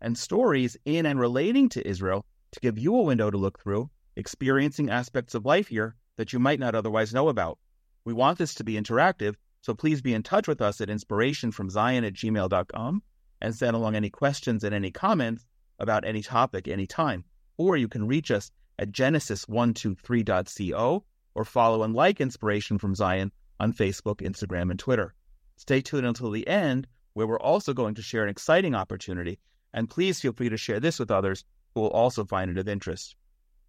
and 0.00 0.16
stories 0.16 0.76
in 0.84 1.06
and 1.06 1.20
relating 1.20 1.68
to 1.70 1.86
Israel 1.86 2.24
to 2.52 2.60
give 2.60 2.78
you 2.78 2.96
a 2.96 3.02
window 3.02 3.30
to 3.30 3.38
look 3.38 3.60
through, 3.60 3.90
experiencing 4.16 4.90
aspects 4.90 5.34
of 5.34 5.44
life 5.44 5.68
here 5.68 5.94
that 6.16 6.32
you 6.32 6.38
might 6.38 6.60
not 6.60 6.74
otherwise 6.74 7.14
know 7.14 7.28
about. 7.28 7.58
We 8.04 8.12
want 8.12 8.38
this 8.38 8.54
to 8.54 8.64
be 8.64 8.74
interactive, 8.74 9.34
so 9.62 9.74
please 9.74 10.02
be 10.02 10.14
in 10.14 10.22
touch 10.22 10.48
with 10.48 10.60
us 10.60 10.80
at 10.80 10.88
inspirationfromzion 10.88 12.06
at 12.06 12.14
gmail.com 12.14 13.02
and 13.40 13.54
send 13.54 13.76
along 13.76 13.94
any 13.94 14.10
questions 14.10 14.64
and 14.64 14.74
any 14.74 14.90
comments 14.90 15.46
about 15.78 16.04
any 16.04 16.22
topic 16.22 16.66
anytime. 16.66 17.24
Or 17.56 17.76
you 17.76 17.88
can 17.88 18.06
reach 18.06 18.30
us 18.30 18.50
at 18.78 18.92
genesis123.co 18.92 21.04
or 21.34 21.44
follow 21.44 21.82
and 21.82 21.94
like 21.94 22.20
Inspiration 22.20 22.78
from 22.78 22.94
Zion 22.94 23.32
on 23.58 23.72
Facebook, 23.72 24.22
Instagram, 24.22 24.70
and 24.70 24.78
Twitter. 24.78 25.14
Stay 25.56 25.82
tuned 25.82 26.06
until 26.06 26.30
the 26.30 26.48
end, 26.48 26.86
where 27.12 27.26
we're 27.26 27.38
also 27.38 27.74
going 27.74 27.94
to 27.94 28.02
share 28.02 28.24
an 28.24 28.30
exciting 28.30 28.74
opportunity 28.74 29.38
and 29.72 29.88
please 29.88 30.20
feel 30.20 30.32
free 30.32 30.48
to 30.48 30.56
share 30.56 30.80
this 30.80 30.98
with 30.98 31.10
others 31.10 31.44
who 31.74 31.80
will 31.80 31.90
also 31.90 32.24
find 32.24 32.50
it 32.50 32.58
of 32.58 32.68
interest. 32.68 33.16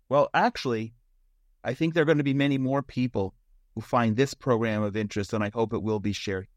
Well, 0.10 0.30
actually, 0.34 0.94
I 1.64 1.74
think 1.74 1.94
there 1.94 2.04
are 2.04 2.06
going 2.06 2.18
to 2.18 2.24
be 2.24 2.34
many 2.34 2.58
more 2.58 2.82
people 2.82 3.34
who 3.76 3.82
find 3.82 4.16
this 4.16 4.34
program 4.34 4.84
of 4.84 4.98
interest, 4.98 5.34
and 5.34 5.44
I 5.44 5.52
hope 5.54 5.74
it 5.74 5.84
will 5.84 6.00
be 6.00 6.14
shared. 6.14 6.48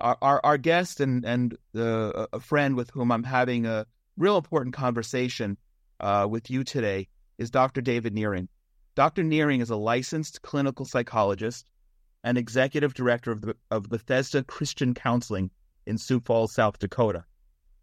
Our, 0.00 0.18
our, 0.20 0.40
our 0.44 0.58
guest 0.58 1.00
and, 1.00 1.24
and 1.24 1.56
uh, 1.74 2.26
a 2.32 2.40
friend 2.40 2.76
with 2.76 2.90
whom 2.90 3.10
I'm 3.10 3.24
having 3.24 3.66
a 3.66 3.86
real 4.16 4.36
important 4.36 4.74
conversation 4.74 5.56
uh, 6.00 6.26
with 6.28 6.50
you 6.50 6.64
today 6.64 7.08
is 7.38 7.50
Dr. 7.50 7.80
David 7.80 8.14
Nehring. 8.14 8.48
Dr. 8.94 9.24
Nehring 9.24 9.60
is 9.60 9.70
a 9.70 9.76
licensed 9.76 10.42
clinical 10.42 10.84
psychologist 10.84 11.66
and 12.22 12.38
executive 12.38 12.94
director 12.94 13.32
of, 13.32 13.40
the, 13.42 13.56
of 13.70 13.88
Bethesda 13.88 14.44
Christian 14.44 14.94
Counseling 14.94 15.50
in 15.86 15.98
Sioux 15.98 16.20
Falls, 16.20 16.54
South 16.54 16.78
Dakota. 16.78 17.24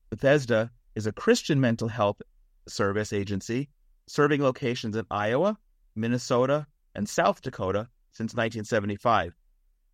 Bethesda 0.09 0.71
is 0.95 1.07
a 1.07 1.11
Christian 1.11 1.59
mental 1.59 1.87
health 1.87 2.21
service 2.67 3.13
agency 3.13 3.69
serving 4.07 4.41
locations 4.41 4.95
in 4.95 5.05
Iowa, 5.09 5.57
Minnesota, 5.95 6.67
and 6.95 7.07
South 7.07 7.41
Dakota 7.41 7.87
since 8.11 8.33
1975. 8.33 9.33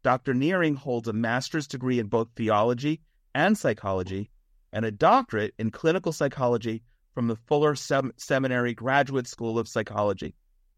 Dr. 0.04 0.34
Nehring 0.34 0.76
holds 0.76 1.08
a 1.08 1.14
master's 1.14 1.68
degree 1.68 2.00
in 2.00 2.08
both 2.08 2.30
theology 2.36 3.02
and 3.36 3.58
psychology 3.58 4.30
and 4.74 4.86
a 4.86 4.92
doctorate 4.92 5.54
in 5.58 5.72
clinical 5.72 6.12
psychology 6.12 6.84
from 7.14 7.28
the 7.28 7.36
Fuller 7.36 7.76
Sem- 7.76 8.14
Seminary 8.18 8.74
Graduate 8.74 9.28
School 9.28 9.60
of 9.60 9.68
Psychology. 9.68 10.36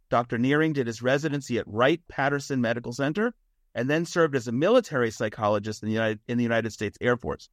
Dr. 0.10 0.38
Nehring 0.38 0.74
did 0.74 0.88
his 0.88 1.02
residency 1.02 1.60
at 1.60 1.68
Wright 1.68 2.02
Patterson 2.08 2.62
Medical 2.62 2.94
Center 2.94 3.34
and 3.76 3.90
then 3.90 4.06
served 4.06 4.36
as 4.36 4.48
a 4.48 4.52
military 4.52 5.12
psychologist 5.12 5.84
in 5.84 5.88
the 5.88 5.94
United, 5.94 6.20
in 6.28 6.38
the 6.38 6.44
United 6.44 6.72
States 6.72 6.98
Air 7.00 7.18
Force. 7.18 7.50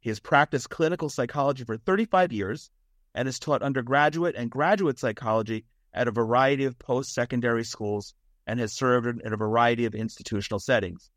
He 0.00 0.10
has 0.10 0.20
practiced 0.20 0.70
clinical 0.70 1.08
psychology 1.08 1.64
for 1.64 1.76
35 1.76 2.32
years 2.32 2.70
and 3.14 3.26
has 3.26 3.38
taught 3.38 3.62
undergraduate 3.62 4.36
and 4.36 4.50
graduate 4.50 4.98
psychology 4.98 5.64
at 5.92 6.08
a 6.08 6.12
variety 6.12 6.64
of 6.64 6.78
post 6.78 7.12
secondary 7.12 7.64
schools 7.64 8.14
and 8.46 8.60
has 8.60 8.72
served 8.72 9.20
in 9.20 9.32
a 9.32 9.36
variety 9.36 9.84
of 9.84 9.94
institutional 9.94 10.60
settings. 10.60 11.10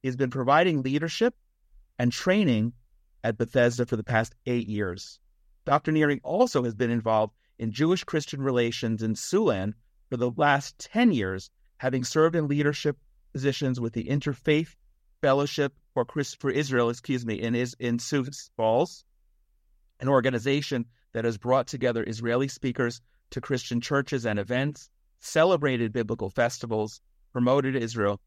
He 0.00 0.08
has 0.08 0.16
been 0.16 0.30
providing 0.30 0.82
leadership 0.82 1.34
and 1.98 2.10
training 2.10 2.72
at 3.22 3.38
Bethesda 3.38 3.86
for 3.86 3.96
the 3.96 4.02
past 4.02 4.34
eight 4.46 4.66
years. 4.66 5.20
Dr. 5.64 5.92
Nehring 5.92 6.20
also 6.24 6.64
has 6.64 6.74
been 6.74 6.90
involved 6.90 7.34
in 7.58 7.70
Jewish 7.70 8.02
Christian 8.02 8.42
relations 8.42 9.02
in 9.02 9.14
Siouxland 9.14 9.74
for 10.08 10.16
the 10.16 10.32
last 10.32 10.78
10 10.78 11.12
years, 11.12 11.50
having 11.76 12.02
served 12.02 12.34
in 12.34 12.48
leadership 12.48 12.98
positions 13.32 13.78
with 13.78 13.92
the 13.92 14.04
Interfaith 14.04 14.74
Fellowship 15.22 15.72
for 15.94 16.04
Chris, 16.04 16.34
for 16.34 16.50
Israel, 16.50 16.90
excuse 16.90 17.24
me, 17.24 17.40
in 17.40 17.54
is 17.54 17.76
in 17.78 18.00
Sioux 18.00 18.26
Falls, 18.56 19.04
an 20.00 20.08
organization 20.08 20.84
that 21.12 21.24
has 21.24 21.38
brought 21.38 21.68
together 21.68 22.04
Israeli 22.04 22.48
speakers 22.48 23.00
to 23.30 23.40
Christian 23.40 23.80
churches 23.80 24.26
and 24.26 24.40
events, 24.40 24.90
celebrated 25.20 25.92
biblical 25.92 26.28
festivals, 26.28 27.00
promoted 27.32 27.76
Israel, 27.76 28.20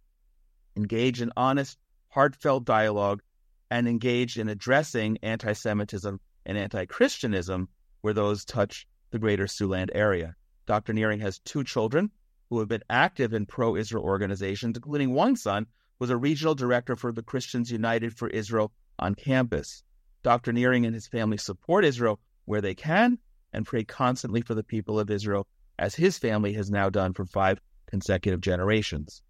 engaged 0.77 1.21
in 1.21 1.33
honest, 1.35 1.77
heartfelt 2.07 2.63
dialogue, 2.63 3.21
and 3.69 3.89
engaged 3.89 4.37
in 4.37 4.47
addressing 4.47 5.17
anti-Semitism 5.21 6.17
and 6.45 6.57
anti-Christianism 6.57 7.67
where 8.01 8.13
those 8.13 8.45
touch 8.45 8.87
the 9.11 9.19
greater 9.19 9.47
Siouxland 9.47 9.89
area. 9.93 10.33
Dr. 10.65 10.93
Nehring 10.93 11.19
has 11.19 11.39
two 11.39 11.65
children 11.65 12.09
who 12.49 12.59
have 12.59 12.69
been 12.69 12.83
active 12.89 13.33
in 13.33 13.45
pro-Israel 13.45 14.05
organizations, 14.05 14.77
including 14.77 15.13
one 15.13 15.35
son 15.35 15.67
was 15.99 16.09
a 16.09 16.17
regional 16.17 16.55
director 16.55 16.95
for 16.95 17.11
the 17.11 17.23
Christians 17.23 17.71
United 17.71 18.17
for 18.17 18.27
Israel 18.29 18.71
on 18.99 19.15
campus. 19.15 19.83
Dr. 20.23 20.51
Nehring 20.51 20.85
and 20.85 20.93
his 20.93 21.07
family 21.07 21.37
support 21.37 21.85
Israel 21.85 22.19
where 22.45 22.61
they 22.61 22.75
can 22.75 23.17
and 23.53 23.65
pray 23.65 23.83
constantly 23.83 24.41
for 24.41 24.53
the 24.53 24.63
people 24.63 24.99
of 24.99 25.09
Israel, 25.09 25.47
as 25.79 25.95
his 25.95 26.17
family 26.17 26.53
has 26.53 26.69
now 26.69 26.89
done 26.89 27.13
for 27.13 27.25
five 27.25 27.59
consecutive 27.87 28.41
generations. 28.41 29.21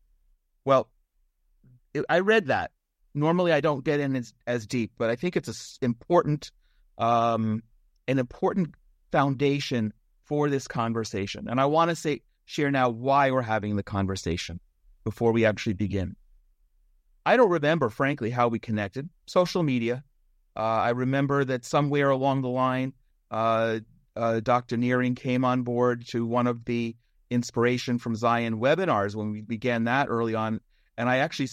Well, 0.63 0.89
I 2.09 2.19
read 2.19 2.47
that. 2.47 2.71
Normally, 3.13 3.53
I 3.53 3.61
don't 3.61 3.85
get 3.85 3.99
in 3.99 4.15
as, 4.15 4.33
as 4.45 4.67
deep, 4.67 4.91
but 4.97 5.09
I 5.09 5.15
think 5.15 5.37
it's 5.37 5.47
a 5.47 5.85
important, 5.85 6.51
um, 6.97 7.63
an 8.07 8.19
important 8.19 8.73
foundation 9.11 9.93
for 10.25 10.49
this 10.49 10.67
conversation. 10.67 11.47
And 11.47 11.61
I 11.61 11.65
want 11.65 11.89
to 11.89 11.95
say, 11.95 12.21
share 12.45 12.71
now 12.71 12.89
why 12.89 13.31
we're 13.31 13.41
having 13.41 13.75
the 13.75 13.83
conversation 13.83 14.59
before 15.03 15.31
we 15.31 15.45
actually 15.45 15.73
begin. 15.73 16.15
I 17.25 17.37
don't 17.37 17.49
remember, 17.49 17.89
frankly, 17.89 18.29
how 18.29 18.47
we 18.47 18.59
connected. 18.59 19.09
Social 19.25 19.63
media. 19.63 20.03
Uh, 20.55 20.59
I 20.59 20.89
remember 20.91 21.43
that 21.45 21.65
somewhere 21.65 22.09
along 22.09 22.41
the 22.41 22.49
line, 22.49 22.93
uh, 23.31 23.79
uh, 24.15 24.39
Dr. 24.39 24.77
Nehring 24.77 25.15
came 25.15 25.43
on 25.43 25.63
board 25.63 26.07
to 26.07 26.25
one 26.25 26.47
of 26.47 26.63
the 26.65 26.95
Inspiration 27.31 27.97
from 27.97 28.15
Zion 28.15 28.59
webinars 28.59 29.15
when 29.15 29.31
we 29.31 29.41
began 29.41 29.85
that 29.85 30.07
early 30.09 30.35
on, 30.35 30.61
and 30.95 31.09
I 31.09 31.17
actually 31.17 31.49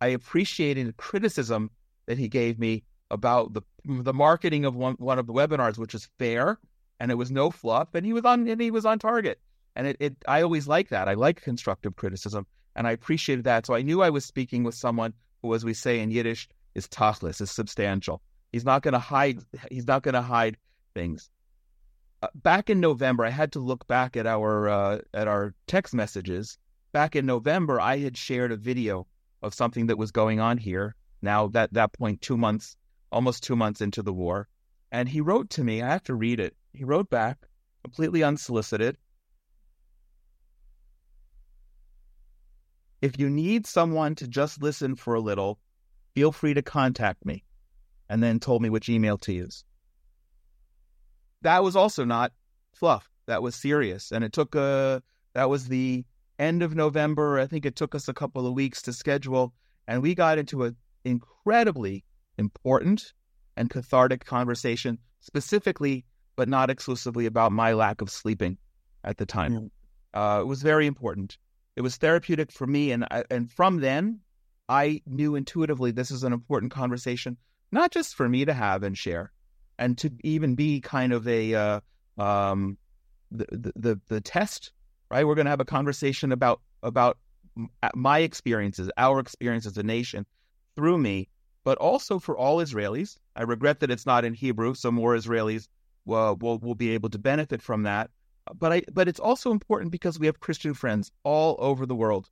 I 0.00 0.06
appreciated 0.08 0.86
the 0.86 0.92
criticism 0.92 1.70
that 2.06 2.16
he 2.16 2.28
gave 2.28 2.60
me 2.60 2.84
about 3.10 3.52
the 3.52 3.62
the 3.84 4.14
marketing 4.14 4.64
of 4.64 4.76
one 4.76 4.94
one 4.94 5.18
of 5.18 5.26
the 5.26 5.32
webinars, 5.32 5.78
which 5.78 5.96
is 5.96 6.08
fair 6.20 6.60
and 7.00 7.10
it 7.10 7.14
was 7.14 7.30
no 7.30 7.50
fluff, 7.50 7.88
and 7.94 8.06
he 8.06 8.12
was 8.12 8.24
on 8.24 8.46
and 8.46 8.60
he 8.60 8.70
was 8.70 8.84
on 8.84 8.98
target. 8.98 9.40
And 9.74 9.86
it, 9.86 9.96
it 9.98 10.16
I 10.28 10.42
always 10.42 10.68
like 10.68 10.90
that. 10.90 11.08
I 11.08 11.14
like 11.14 11.40
constructive 11.40 11.96
criticism. 11.96 12.46
And 12.76 12.86
I 12.86 12.92
appreciated 12.92 13.44
that. 13.44 13.66
So 13.66 13.74
I 13.74 13.82
knew 13.82 14.02
I 14.02 14.10
was 14.10 14.24
speaking 14.24 14.64
with 14.64 14.74
someone 14.74 15.12
who, 15.42 15.54
as 15.54 15.64
we 15.64 15.74
say 15.74 16.00
in 16.00 16.10
Yiddish, 16.10 16.48
is 16.74 16.86
tachlis, 16.88 17.40
is 17.40 17.50
substantial. 17.50 18.22
He's 18.52 18.64
not 18.64 18.82
going 18.82 18.92
to 18.92 19.00
hide. 19.00 19.38
He's 19.70 19.86
not 19.86 20.02
going 20.02 20.14
to 20.14 20.22
hide 20.22 20.56
things. 20.94 21.30
Uh, 22.22 22.28
back 22.34 22.68
in 22.68 22.80
November, 22.80 23.24
I 23.24 23.30
had 23.30 23.52
to 23.52 23.60
look 23.60 23.86
back 23.86 24.16
at 24.16 24.26
our 24.26 24.68
uh, 24.68 24.98
at 25.14 25.28
our 25.28 25.54
text 25.66 25.94
messages. 25.94 26.58
Back 26.92 27.16
in 27.16 27.24
November, 27.24 27.80
I 27.80 27.98
had 27.98 28.16
shared 28.16 28.52
a 28.52 28.56
video 28.56 29.06
of 29.42 29.54
something 29.54 29.86
that 29.86 29.98
was 29.98 30.10
going 30.10 30.40
on 30.40 30.58
here. 30.58 30.94
Now 31.22 31.48
that 31.48 31.72
that 31.72 31.92
point, 31.92 32.20
two 32.20 32.36
months, 32.36 32.76
almost 33.12 33.42
two 33.42 33.56
months 33.56 33.80
into 33.80 34.02
the 34.02 34.12
war, 34.12 34.48
and 34.92 35.08
he 35.08 35.20
wrote 35.20 35.50
to 35.50 35.64
me. 35.64 35.82
I 35.82 35.88
have 35.88 36.04
to 36.04 36.14
read 36.14 36.40
it. 36.40 36.56
He 36.72 36.84
wrote 36.84 37.10
back, 37.10 37.38
completely 37.82 38.22
unsolicited. 38.22 38.96
If 43.00 43.18
you 43.18 43.30
need 43.30 43.66
someone 43.66 44.14
to 44.16 44.28
just 44.28 44.62
listen 44.62 44.94
for 44.94 45.14
a 45.14 45.20
little, 45.20 45.58
feel 46.14 46.32
free 46.32 46.54
to 46.54 46.62
contact 46.62 47.24
me. 47.24 47.44
And 48.08 48.22
then 48.22 48.40
told 48.40 48.60
me 48.60 48.70
which 48.70 48.88
email 48.88 49.18
to 49.18 49.32
use. 49.32 49.64
That 51.42 51.62
was 51.62 51.76
also 51.76 52.04
not 52.04 52.32
fluff. 52.74 53.08
That 53.26 53.42
was 53.42 53.54
serious. 53.54 54.10
And 54.10 54.24
it 54.24 54.32
took 54.32 54.54
a, 54.54 55.02
that 55.34 55.48
was 55.48 55.68
the 55.68 56.04
end 56.38 56.62
of 56.62 56.74
November. 56.74 57.38
I 57.38 57.46
think 57.46 57.64
it 57.64 57.76
took 57.76 57.94
us 57.94 58.08
a 58.08 58.14
couple 58.14 58.46
of 58.46 58.54
weeks 58.54 58.82
to 58.82 58.92
schedule. 58.92 59.54
And 59.86 60.02
we 60.02 60.14
got 60.14 60.38
into 60.38 60.64
an 60.64 60.76
incredibly 61.04 62.04
important 62.36 63.12
and 63.56 63.70
cathartic 63.70 64.24
conversation, 64.24 64.98
specifically, 65.20 66.04
but 66.36 66.48
not 66.48 66.68
exclusively, 66.68 67.26
about 67.26 67.52
my 67.52 67.72
lack 67.72 68.00
of 68.00 68.10
sleeping 68.10 68.58
at 69.04 69.18
the 69.18 69.26
time. 69.26 69.70
Uh, 70.12 70.38
it 70.42 70.46
was 70.46 70.62
very 70.62 70.86
important 70.86 71.38
it 71.76 71.82
was 71.82 71.96
therapeutic 71.96 72.52
for 72.52 72.66
me, 72.66 72.92
and 72.92 73.04
I, 73.10 73.24
and 73.30 73.50
from 73.50 73.80
then, 73.80 74.20
I 74.68 75.02
knew 75.06 75.34
intuitively 75.34 75.90
this 75.90 76.10
is 76.10 76.22
an 76.24 76.32
important 76.32 76.72
conversation, 76.72 77.36
not 77.72 77.90
just 77.90 78.14
for 78.14 78.28
me 78.28 78.44
to 78.44 78.54
have 78.54 78.82
and 78.82 78.96
share, 78.96 79.32
and 79.78 79.96
to 79.98 80.10
even 80.22 80.54
be 80.54 80.80
kind 80.80 81.12
of 81.12 81.26
a 81.26 81.54
uh, 81.54 81.80
um, 82.18 82.76
the, 83.30 83.72
the, 83.76 84.00
the 84.08 84.20
test, 84.20 84.72
right? 85.10 85.26
We're 85.26 85.34
going 85.34 85.46
to 85.46 85.50
have 85.50 85.60
a 85.60 85.64
conversation 85.64 86.32
about 86.32 86.60
about 86.82 87.18
my 87.94 88.20
experiences, 88.20 88.90
our 88.96 89.18
experience 89.18 89.66
as 89.66 89.76
a 89.76 89.82
nation 89.82 90.24
through 90.76 90.98
me, 90.98 91.28
but 91.64 91.78
also 91.78 92.18
for 92.18 92.36
all 92.36 92.58
Israelis. 92.58 93.16
I 93.36 93.42
regret 93.42 93.80
that 93.80 93.90
it's 93.90 94.06
not 94.06 94.24
in 94.24 94.34
Hebrew, 94.34 94.74
so 94.74 94.90
more 94.90 95.14
Israelis 95.14 95.68
will, 96.04 96.36
will, 96.36 96.58
will 96.58 96.74
be 96.74 96.90
able 96.90 97.10
to 97.10 97.18
benefit 97.18 97.60
from 97.62 97.82
that. 97.84 98.10
But 98.58 98.72
I 98.72 98.82
but 98.92 99.08
it's 99.08 99.20
also 99.20 99.50
important 99.50 99.90
because 99.92 100.18
we 100.18 100.26
have 100.26 100.40
Christian 100.40 100.74
friends 100.74 101.12
all 101.24 101.56
over 101.58 101.86
the 101.86 101.94
world, 101.94 102.30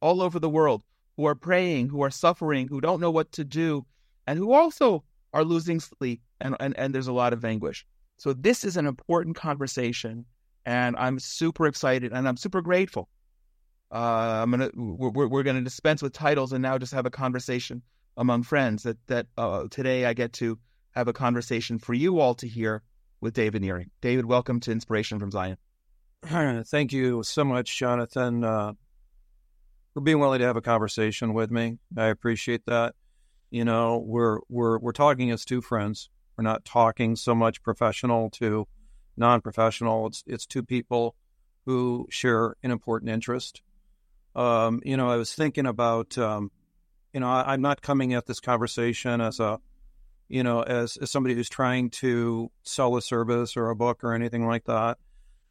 all 0.00 0.22
over 0.22 0.38
the 0.38 0.50
world 0.50 0.82
who 1.16 1.24
are 1.26 1.34
praying, 1.34 1.88
who 1.88 2.02
are 2.02 2.10
suffering, 2.10 2.68
who 2.68 2.80
don't 2.80 3.00
know 3.00 3.10
what 3.10 3.32
to 3.32 3.44
do, 3.44 3.86
and 4.26 4.38
who 4.38 4.52
also 4.52 5.02
are 5.32 5.44
losing 5.44 5.80
sleep, 5.80 6.20
and, 6.40 6.56
and, 6.60 6.76
and 6.78 6.94
there's 6.94 7.08
a 7.08 7.12
lot 7.12 7.32
of 7.32 7.44
anguish. 7.44 7.86
So 8.18 8.32
this 8.32 8.64
is 8.64 8.76
an 8.76 8.86
important 8.86 9.36
conversation, 9.36 10.24
and 10.64 10.96
I'm 10.96 11.18
super 11.18 11.66
excited 11.66 12.12
and 12.12 12.26
I'm 12.26 12.36
super 12.36 12.62
grateful. 12.62 13.08
Uh, 13.92 14.40
I'm 14.42 14.50
gonna 14.50 14.70
we're, 14.74 15.28
we're 15.28 15.42
gonna 15.42 15.62
dispense 15.62 16.02
with 16.02 16.12
titles 16.12 16.52
and 16.52 16.62
now 16.62 16.76
just 16.76 16.92
have 16.92 17.06
a 17.06 17.10
conversation 17.10 17.82
among 18.16 18.42
friends. 18.42 18.82
That 18.82 18.96
that 19.06 19.26
uh, 19.38 19.64
today 19.70 20.06
I 20.06 20.12
get 20.12 20.32
to 20.34 20.58
have 20.92 21.08
a 21.08 21.12
conversation 21.12 21.78
for 21.78 21.94
you 21.94 22.18
all 22.18 22.34
to 22.34 22.48
hear 22.48 22.82
with 23.20 23.34
David 23.34 23.62
Nehring. 23.62 23.90
David, 24.00 24.26
welcome 24.26 24.60
to 24.60 24.72
Inspiration 24.72 25.18
from 25.18 25.30
Zion. 25.30 25.56
Thank 26.24 26.92
you 26.92 27.22
so 27.22 27.44
much, 27.44 27.78
Jonathan, 27.78 28.44
uh, 28.44 28.72
for 29.94 30.00
being 30.00 30.18
willing 30.18 30.40
to 30.40 30.46
have 30.46 30.56
a 30.56 30.62
conversation 30.62 31.34
with 31.34 31.50
me. 31.50 31.78
I 31.96 32.06
appreciate 32.06 32.66
that. 32.66 32.94
You 33.50 33.64
know, 33.64 34.02
we're 34.04 34.38
we're 34.48 34.78
we're 34.78 34.92
talking 34.92 35.30
as 35.30 35.44
two 35.44 35.60
friends. 35.60 36.10
We're 36.36 36.44
not 36.44 36.64
talking 36.64 37.16
so 37.16 37.34
much 37.34 37.62
professional 37.62 38.30
to 38.30 38.66
non-professional. 39.16 40.08
It's 40.08 40.24
it's 40.26 40.46
two 40.46 40.62
people 40.62 41.14
who 41.64 42.06
share 42.10 42.56
an 42.62 42.70
important 42.70 43.10
interest. 43.10 43.62
Um, 44.34 44.80
you 44.84 44.96
know, 44.96 45.08
I 45.10 45.16
was 45.16 45.34
thinking 45.34 45.66
about, 45.66 46.16
um, 46.18 46.50
you 47.12 47.20
know, 47.20 47.28
I, 47.28 47.54
am 47.54 47.62
not 47.62 47.80
coming 47.80 48.12
at 48.12 48.26
this 48.26 48.38
conversation 48.38 49.20
as 49.20 49.40
a, 49.40 49.58
you 50.28 50.42
know, 50.42 50.62
as, 50.62 50.96
as 50.96 51.10
somebody 51.10 51.34
who's 51.34 51.48
trying 51.48 51.90
to 51.90 52.50
sell 52.62 52.96
a 52.96 53.02
service 53.02 53.56
or 53.56 53.70
a 53.70 53.76
book 53.76 54.02
or 54.02 54.14
anything 54.14 54.46
like 54.46 54.64
that. 54.64 54.98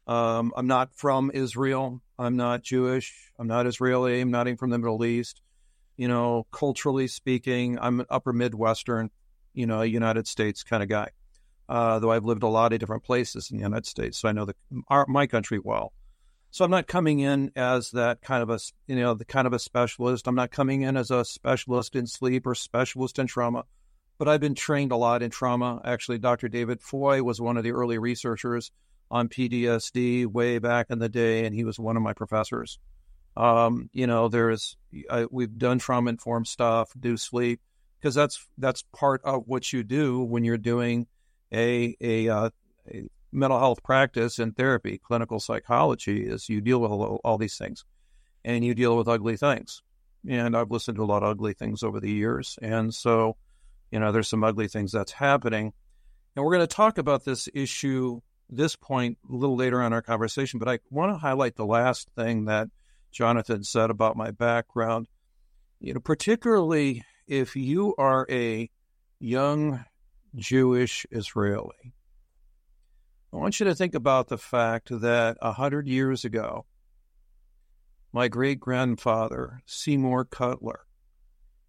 Um, 0.06 0.52
I'm 0.56 0.66
not 0.66 0.94
from 0.94 1.30
Israel. 1.32 2.00
I'm 2.18 2.36
not 2.36 2.62
Jewish. 2.62 3.32
I'm 3.38 3.48
not 3.48 3.66
Israeli. 3.66 4.20
I'm 4.20 4.30
not 4.30 4.46
even 4.46 4.56
from 4.56 4.70
the 4.70 4.78
Middle 4.78 5.04
East. 5.04 5.42
You 5.96 6.08
know, 6.08 6.46
culturally 6.50 7.08
speaking, 7.08 7.78
I'm 7.80 8.00
an 8.00 8.06
upper 8.10 8.32
Midwestern, 8.32 9.10
you 9.54 9.66
know, 9.66 9.82
United 9.82 10.28
States 10.28 10.62
kind 10.62 10.82
of 10.82 10.88
guy. 10.88 11.10
Uh, 11.68 11.98
though 11.98 12.12
I've 12.12 12.24
lived 12.24 12.44
a 12.44 12.48
lot 12.48 12.72
of 12.72 12.78
different 12.78 13.02
places 13.02 13.50
in 13.50 13.56
the 13.56 13.64
United 13.64 13.86
States, 13.86 14.18
so 14.18 14.28
I 14.28 14.32
know 14.32 14.44
the, 14.44 14.54
our, 14.86 15.04
my 15.08 15.26
country 15.26 15.58
well. 15.58 15.92
So 16.52 16.64
I'm 16.64 16.70
not 16.70 16.86
coming 16.86 17.18
in 17.18 17.50
as 17.56 17.90
that 17.90 18.22
kind 18.22 18.42
of 18.42 18.50
a, 18.50 18.60
you 18.86 18.94
know, 18.96 19.14
the 19.14 19.24
kind 19.24 19.48
of 19.48 19.52
a 19.52 19.58
specialist. 19.58 20.28
I'm 20.28 20.36
not 20.36 20.52
coming 20.52 20.82
in 20.82 20.96
as 20.96 21.10
a 21.10 21.24
specialist 21.24 21.96
in 21.96 22.06
sleep 22.06 22.46
or 22.46 22.54
specialist 22.54 23.18
in 23.18 23.26
trauma, 23.26 23.64
but 24.18 24.28
I've 24.28 24.40
been 24.40 24.54
trained 24.54 24.92
a 24.92 24.96
lot 24.96 25.22
in 25.22 25.30
trauma. 25.30 25.80
Actually, 25.84 26.18
Dr. 26.18 26.48
David 26.48 26.80
Foy 26.80 27.22
was 27.22 27.40
one 27.40 27.56
of 27.56 27.64
the 27.64 27.72
early 27.72 27.98
researchers 27.98 28.70
on 29.10 29.28
PTSD 29.28 30.26
way 30.26 30.58
back 30.58 30.86
in 30.90 30.98
the 30.98 31.08
day, 31.08 31.44
and 31.44 31.54
he 31.54 31.64
was 31.64 31.78
one 31.78 31.96
of 31.96 32.02
my 32.02 32.12
professors. 32.12 32.78
Um, 33.36 33.90
you 33.92 34.06
know, 34.06 34.28
there's 34.28 34.76
I, 35.10 35.26
we've 35.30 35.58
done 35.58 35.78
trauma 35.78 36.10
informed 36.10 36.46
stuff, 36.46 36.90
do 36.98 37.16
sleep 37.16 37.60
because 38.00 38.14
that's 38.14 38.46
that's 38.56 38.82
part 38.94 39.20
of 39.24 39.44
what 39.46 39.72
you 39.72 39.82
do 39.82 40.22
when 40.22 40.44
you're 40.44 40.56
doing 40.56 41.06
a 41.52 41.94
a, 42.00 42.28
uh, 42.28 42.50
a 42.88 43.08
mental 43.32 43.58
health 43.58 43.82
practice 43.82 44.38
and 44.38 44.56
therapy, 44.56 44.98
clinical 44.98 45.38
psychology, 45.38 46.26
is 46.26 46.48
you 46.48 46.60
deal 46.60 46.80
with 46.80 46.90
all, 46.90 47.20
all, 47.22 47.36
these 47.36 47.58
things, 47.58 47.84
and 48.44 48.64
you 48.64 48.74
deal 48.74 48.96
with 48.96 49.08
ugly 49.08 49.36
things. 49.36 49.82
And 50.28 50.56
I've 50.56 50.70
listened 50.70 50.96
to 50.96 51.02
a 51.02 51.06
lot 51.06 51.22
of 51.22 51.30
ugly 51.30 51.52
things 51.52 51.82
over 51.82 52.00
the 52.00 52.10
years, 52.10 52.58
and 52.62 52.94
so 52.94 53.36
you 53.96 54.00
know 54.00 54.12
there's 54.12 54.28
some 54.28 54.44
ugly 54.44 54.68
things 54.68 54.92
that's 54.92 55.12
happening, 55.12 55.72
and 56.34 56.44
we're 56.44 56.54
going 56.54 56.66
to 56.68 56.76
talk 56.76 56.98
about 56.98 57.24
this 57.24 57.48
issue 57.54 58.20
this 58.50 58.76
point 58.76 59.16
a 59.26 59.34
little 59.34 59.56
later 59.56 59.80
on 59.80 59.94
our 59.94 60.02
conversation, 60.02 60.58
but 60.58 60.68
I 60.68 60.80
want 60.90 61.12
to 61.12 61.16
highlight 61.16 61.56
the 61.56 61.64
last 61.64 62.10
thing 62.14 62.44
that 62.44 62.68
Jonathan 63.10 63.64
said 63.64 63.88
about 63.88 64.14
my 64.14 64.32
background. 64.32 65.08
You 65.80 65.94
know, 65.94 66.00
particularly 66.00 67.04
if 67.26 67.56
you 67.56 67.94
are 67.96 68.26
a 68.30 68.68
young 69.18 69.86
Jewish 70.34 71.06
Israeli, 71.10 71.94
I 73.32 73.36
want 73.38 73.58
you 73.60 73.64
to 73.64 73.74
think 73.74 73.94
about 73.94 74.28
the 74.28 74.36
fact 74.36 74.90
that 74.90 75.38
a 75.40 75.52
hundred 75.52 75.88
years 75.88 76.22
ago, 76.22 76.66
my 78.12 78.28
great 78.28 78.60
grandfather, 78.60 79.62
Seymour 79.64 80.26
Cutler, 80.26 80.84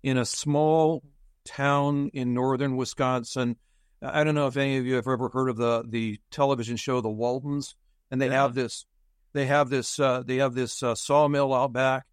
in 0.03 0.17
a 0.17 0.25
small 0.25 1.03
town 1.47 2.09
in 2.13 2.33
northern 2.33 2.77
Wisconsin, 2.77 3.55
I 4.01 4.23
don't 4.23 4.35
know 4.35 4.47
if 4.47 4.57
any 4.57 4.77
of 4.77 4.85
you 4.85 4.95
have 4.95 5.07
ever 5.07 5.29
heard 5.29 5.49
of 5.49 5.57
the 5.57 5.83
the 5.87 6.19
television 6.29 6.77
show 6.77 7.01
The 7.01 7.09
Waltons, 7.09 7.75
and 8.11 8.21
they 8.21 8.27
yeah. 8.27 8.41
have 8.41 8.53
this 8.53 8.85
they 9.33 9.45
have 9.47 9.69
this 9.69 9.99
uh, 9.99 10.23
they 10.25 10.37
have 10.37 10.53
this 10.53 10.83
uh, 10.83 10.95
sawmill 10.95 11.53
out 11.53 11.73
back. 11.73 12.05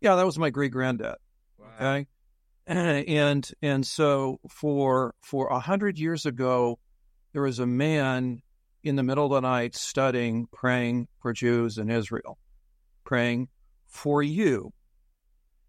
Yeah, 0.00 0.16
that 0.16 0.26
was 0.26 0.38
my 0.38 0.50
great 0.50 0.72
granddad. 0.72 1.16
Wow. 1.58 1.66
Okay, 1.78 2.06
and 2.66 3.50
and 3.60 3.86
so 3.86 4.40
for 4.48 5.14
for 5.22 5.48
a 5.48 5.60
hundred 5.60 5.98
years 5.98 6.24
ago, 6.24 6.78
there 7.32 7.42
was 7.42 7.58
a 7.58 7.66
man 7.66 8.40
in 8.82 8.96
the 8.96 9.02
middle 9.02 9.24
of 9.24 9.30
the 9.30 9.40
night 9.40 9.74
studying, 9.74 10.46
praying 10.52 11.08
for 11.20 11.32
Jews 11.32 11.78
in 11.78 11.90
Israel, 11.90 12.38
praying 13.04 13.48
for 13.86 14.22
you. 14.22 14.72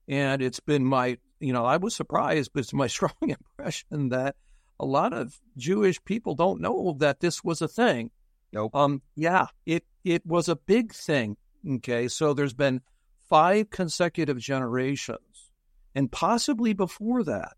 And 0.07 0.41
it's 0.41 0.59
been 0.59 0.85
my, 0.85 1.17
you 1.39 1.53
know, 1.53 1.65
I 1.65 1.77
was 1.77 1.95
surprised, 1.95 2.51
but 2.53 2.61
it's 2.61 2.73
my 2.73 2.87
strong 2.95 3.13
impression 3.21 4.09
that 4.09 4.35
a 4.79 4.85
lot 4.85 5.13
of 5.13 5.39
Jewish 5.57 6.03
people 6.03 6.35
don't 6.35 6.61
know 6.61 6.95
that 6.99 7.19
this 7.19 7.43
was 7.43 7.61
a 7.61 7.67
thing. 7.67 8.11
Nope. 8.51 8.75
Um, 8.75 9.01
yeah, 9.15 9.47
it 9.65 9.83
it 10.03 10.25
was 10.25 10.47
a 10.49 10.55
big 10.55 10.93
thing. 10.93 11.37
Okay, 11.67 12.07
so 12.07 12.33
there's 12.33 12.53
been 12.53 12.81
five 13.29 13.69
consecutive 13.69 14.37
generations, 14.37 15.51
and 15.93 16.11
possibly 16.11 16.73
before 16.73 17.23
that. 17.23 17.53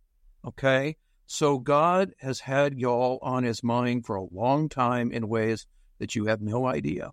Okay, 0.46 0.98
so 1.26 1.60
God 1.60 2.14
has 2.19 2.40
had 2.40 2.80
y'all 2.80 3.19
on 3.22 3.44
His 3.44 3.64
mind 3.64 4.06
for 4.06 4.16
a 4.16 4.28
long 4.31 4.69
time 4.69 5.12
in 5.12 5.28
ways 5.28 5.68
that 6.00 6.16
you 6.16 6.26
have 6.26 6.42
no 6.42 6.66
idea. 6.66 7.12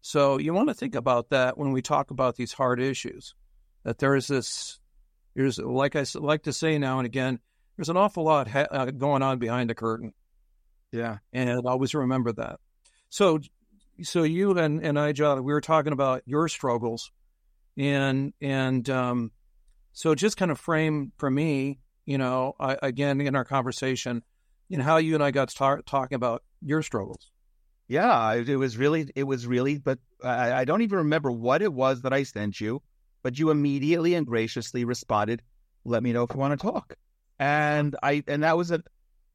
So 0.00 0.38
you 0.38 0.54
want 0.54 0.68
to 0.68 0.74
think 0.74 0.94
about 0.94 1.30
that 1.30 1.58
when 1.58 1.72
we 1.72 1.82
talk 1.82 2.10
about 2.10 2.36
these 2.36 2.52
hard 2.52 2.80
issues. 2.80 3.34
That 3.84 3.98
there 3.98 4.14
is 4.14 4.26
this, 4.26 4.77
there's 5.38 5.56
like 5.60 5.94
I 5.94 6.04
like 6.14 6.42
to 6.42 6.52
say 6.52 6.78
now 6.78 6.98
and 6.98 7.06
again, 7.06 7.38
there's 7.76 7.88
an 7.88 7.96
awful 7.96 8.24
lot 8.24 8.48
ha- 8.48 8.66
uh, 8.72 8.86
going 8.86 9.22
on 9.22 9.38
behind 9.38 9.70
the 9.70 9.74
curtain. 9.74 10.12
Yeah, 10.90 11.18
and 11.32 11.48
I 11.48 11.70
always 11.70 11.94
remember 11.94 12.32
that. 12.32 12.58
So, 13.08 13.38
so 14.02 14.24
you 14.24 14.58
and 14.58 14.84
and 14.84 14.98
I, 14.98 15.12
John, 15.12 15.44
we 15.44 15.52
were 15.52 15.60
talking 15.60 15.92
about 15.92 16.22
your 16.26 16.48
struggles, 16.48 17.12
and 17.76 18.32
and 18.40 18.90
um, 18.90 19.30
so 19.92 20.16
just 20.16 20.36
kind 20.36 20.50
of 20.50 20.58
frame 20.58 21.12
for 21.18 21.30
me, 21.30 21.78
you 22.04 22.18
know, 22.18 22.54
I, 22.58 22.76
again 22.82 23.20
in 23.20 23.36
our 23.36 23.44
conversation, 23.44 24.24
and 24.72 24.82
how 24.82 24.96
you 24.96 25.14
and 25.14 25.22
I 25.22 25.30
got 25.30 25.50
start 25.50 25.86
talking 25.86 26.16
about 26.16 26.42
your 26.60 26.82
struggles. 26.82 27.30
Yeah, 27.86 28.34
it 28.34 28.56
was 28.56 28.76
really, 28.76 29.08
it 29.14 29.22
was 29.22 29.46
really, 29.46 29.78
but 29.78 30.00
I, 30.22 30.52
I 30.52 30.64
don't 30.64 30.82
even 30.82 30.98
remember 30.98 31.30
what 31.30 31.62
it 31.62 31.72
was 31.72 32.02
that 32.02 32.12
I 32.12 32.24
sent 32.24 32.60
you, 32.60 32.82
but 33.22 33.38
you 33.38 33.50
immediately 33.50 34.14
and 34.14 34.26
graciously 34.26 34.84
responded, 34.84 35.42
"Let 35.84 36.02
me 36.02 36.12
know 36.12 36.24
if 36.24 36.34
you 36.34 36.40
want 36.40 36.58
to 36.58 36.66
talk." 36.66 36.96
and 37.38 37.96
I 38.02 38.22
and 38.26 38.42
that 38.42 38.56
was 38.56 38.70
a, 38.70 38.82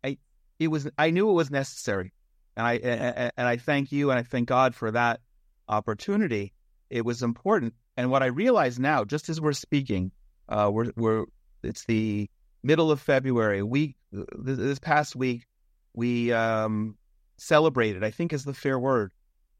I 0.04 0.18
it 0.60 0.68
was 0.68 0.90
I 0.98 1.10
knew 1.12 1.30
it 1.30 1.34
was 1.34 1.52
necessary, 1.52 2.14
and 2.56 2.68
I 2.68 2.74
and, 2.76 3.32
and 3.38 3.48
I 3.48 3.58
thank 3.58 3.92
you 3.92 4.12
and 4.12 4.20
I 4.20 4.24
thank 4.24 4.50
God 4.50 4.76
for 4.76 4.92
that 4.92 5.22
opportunity. 5.70 6.54
It 6.90 7.06
was 7.06 7.24
important, 7.24 7.74
and 7.98 8.12
what 8.12 8.24
I 8.24 8.28
realize 8.28 8.80
now, 8.80 9.04
just 9.06 9.30
as 9.30 9.40
we're 9.40 9.54
speaking, 9.54 10.12
uh, 10.50 10.70
we're 10.72 10.92
we're 10.96 11.26
it's 11.64 11.86
the 11.86 12.30
middle 12.62 12.92
of 12.92 13.00
February. 13.00 13.64
We 13.64 13.96
this 14.12 14.80
past 14.80 15.16
week 15.16 15.46
we 15.94 16.32
um, 16.34 16.98
celebrated. 17.38 18.04
I 18.04 18.12
think 18.12 18.34
is 18.34 18.44
the 18.44 18.54
fair 18.54 18.80
word. 18.80 19.12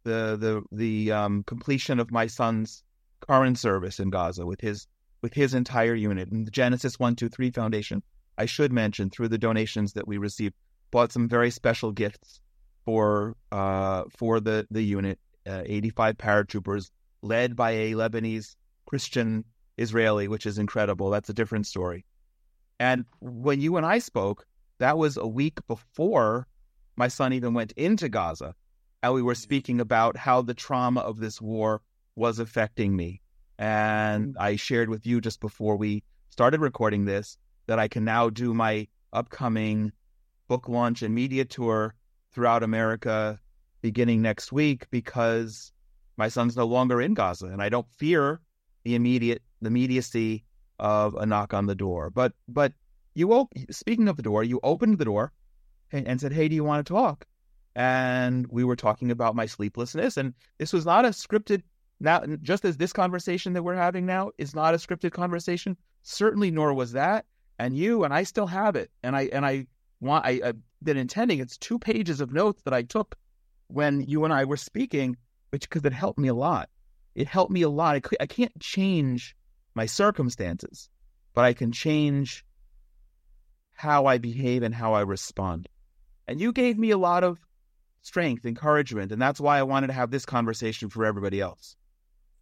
The 0.04 0.38
the 0.38 0.64
the 0.72 1.12
um, 1.14 1.44
completion 1.44 2.00
of 2.00 2.12
my 2.12 2.28
son's 2.28 2.84
current 3.28 3.58
service 3.58 4.00
in 4.00 4.10
Gaza 4.10 4.46
with 4.46 4.62
his 4.62 4.88
with 5.22 5.34
his 5.34 5.54
entire 5.54 5.96
unit 5.96 6.30
and 6.32 6.46
the 6.46 6.52
Genesis 6.52 7.00
One 7.00 7.16
Two 7.16 7.30
Three 7.30 7.52
Foundation 7.52 8.04
I 8.38 8.46
should 8.46 8.72
mention 8.72 9.10
through 9.10 9.28
the 9.30 9.38
donations 9.38 9.94
that 9.94 10.08
we 10.08 10.18
received, 10.18 10.56
bought 10.92 11.12
some 11.12 11.30
very 11.30 11.52
special 11.52 11.92
gifts 11.92 12.42
for 12.86 13.36
uh, 13.52 14.04
for 14.18 14.40
the 14.40 14.68
the 14.72 14.84
unit. 14.84 15.20
Uh, 15.46 15.62
85 15.66 16.18
paratroopers 16.18 16.90
led 17.22 17.54
by 17.54 17.72
a 17.72 17.92
Lebanese 17.96 18.56
Christian 18.86 19.44
Israeli, 19.78 20.30
which 20.30 20.46
is 20.46 20.58
incredible. 20.58 21.10
That's 21.10 21.28
a 21.28 21.34
different 21.34 21.68
story. 21.68 22.06
And 22.80 23.04
when 23.20 23.60
you 23.60 23.76
and 23.76 23.86
I 23.86 24.00
spoke, 24.00 24.48
that 24.78 24.98
was 24.98 25.18
a 25.18 25.28
week 25.28 25.60
before 25.68 26.48
my 26.96 27.10
son 27.10 27.34
even 27.34 27.54
went 27.54 27.74
into 27.74 28.08
Gaza. 28.08 28.56
and 29.02 29.14
we 29.14 29.22
were 29.22 29.36
speaking 29.36 29.82
about 29.82 30.16
how 30.16 30.42
the 30.42 30.54
trauma 30.54 31.02
of 31.02 31.20
this 31.20 31.42
war 31.42 31.82
was 32.16 32.40
affecting 32.40 32.96
me. 32.96 33.22
And 33.58 34.36
mm. 34.36 34.40
I 34.40 34.56
shared 34.56 34.90
with 34.90 35.06
you 35.06 35.22
just 35.22 35.40
before 35.40 35.76
we 35.76 36.04
started 36.30 36.62
recording 36.62 37.06
this 37.06 37.38
that 37.68 37.80
I 37.80 37.88
can 37.88 38.04
now 38.04 38.30
do 38.30 38.54
my 38.54 38.88
upcoming 39.14 39.92
book 40.48 40.68
launch 40.68 41.02
and 41.02 41.14
media 41.14 41.46
tour 41.46 41.94
throughout 42.34 42.64
America 42.64 43.40
beginning 43.82 44.22
next 44.22 44.52
week 44.52 44.90
because 44.90 45.72
my 46.18 46.28
son's 46.28 46.58
no 46.58 46.66
longer 46.66 47.02
in 47.02 47.14
Gaza 47.14 47.48
and 47.48 47.62
I 47.62 47.70
don't 47.70 47.90
fear 47.92 48.42
the 48.84 48.96
immediate 48.96 49.42
the 49.62 49.68
immediacy 49.68 50.44
of 50.80 51.16
a 51.16 51.26
knock 51.26 51.54
on 51.54 51.66
the 51.66 51.76
door. 51.76 52.10
But 52.10 52.34
but 52.48 52.74
you 53.14 53.32
op- 53.34 53.54
speaking 53.70 54.08
of 54.08 54.18
the 54.18 54.24
door, 54.24 54.44
you 54.44 54.60
opened 54.64 54.98
the 54.98 55.06
door 55.06 55.32
and, 55.92 56.08
and 56.08 56.20
said, 56.20 56.34
"Hey, 56.34 56.48
do 56.48 56.56
you 56.56 56.64
want 56.64 56.86
to 56.86 56.94
talk?" 56.94 57.26
And 57.76 58.46
we 58.48 58.64
were 58.64 58.76
talking 58.76 59.12
about 59.12 59.36
my 59.36 59.46
sleeplessness, 59.46 60.18
and 60.18 60.34
this 60.58 60.74
was 60.74 60.86
not 60.86 61.06
a 61.06 61.10
scripted. 61.10 61.64
Now, 62.00 62.24
just 62.42 62.66
as 62.66 62.78
this 62.78 62.94
conversation 62.94 63.54
that 63.54 63.64
we're 63.64 63.76
having 63.76 64.06
now 64.06 64.32
is 64.38 64.56
not 64.56 64.74
a 64.74 64.78
scripted 64.78 65.12
conversation, 65.12 65.78
certainly 66.02 66.52
nor 66.52 66.74
was 66.74 66.92
that. 66.94 67.26
And 67.60 67.78
you 67.78 68.04
and 68.04 68.14
I 68.14 68.24
still 68.24 68.48
have 68.48 68.76
it, 68.76 68.92
and 69.04 69.16
I 69.16 69.30
and 69.32 69.46
I 69.46 69.68
want 70.02 70.26
I, 70.26 70.42
I've 70.44 70.58
been 70.82 70.98
intending. 70.98 71.40
It's 71.40 71.58
two 71.58 71.80
pages 71.80 72.20
of 72.20 72.34
notes 72.34 72.62
that 72.64 72.74
I 72.74 72.82
took 72.82 73.16
when 73.68 74.02
you 74.02 74.26
and 74.26 74.34
I 74.34 74.46
were 74.46 74.58
speaking, 74.58 75.18
which 75.52 75.70
because 75.70 75.86
it 75.86 75.94
helped 75.94 76.20
me 76.20 76.28
a 76.28 76.34
lot. 76.34 76.70
It 77.16 77.28
helped 77.28 77.52
me 77.52 77.62
a 77.62 77.70
lot. 77.70 77.96
I, 77.96 78.02
I 78.20 78.26
can't 78.26 78.60
change 78.60 79.36
my 79.76 79.86
circumstances, 79.86 80.90
but 81.34 81.46
I 81.46 81.54
can 81.54 81.72
change 81.72 82.44
how 83.74 84.06
I 84.06 84.18
behave 84.18 84.64
and 84.64 84.74
how 84.74 84.94
I 84.94 85.02
respond. 85.02 85.70
And 86.28 86.40
you 86.40 86.52
gave 86.52 86.78
me 86.78 86.92
a 86.92 86.98
lot 86.98 87.24
of 87.24 87.40
strength, 88.02 88.46
encouragement, 88.46 89.12
and 89.12 89.22
that's 89.22 89.40
why 89.40 89.58
I 89.58 89.64
wanted 89.64 89.88
to 89.88 89.94
have 89.94 90.12
this 90.12 90.26
conversation 90.26 90.90
for 90.90 91.06
everybody 91.06 91.40
else. 91.40 91.76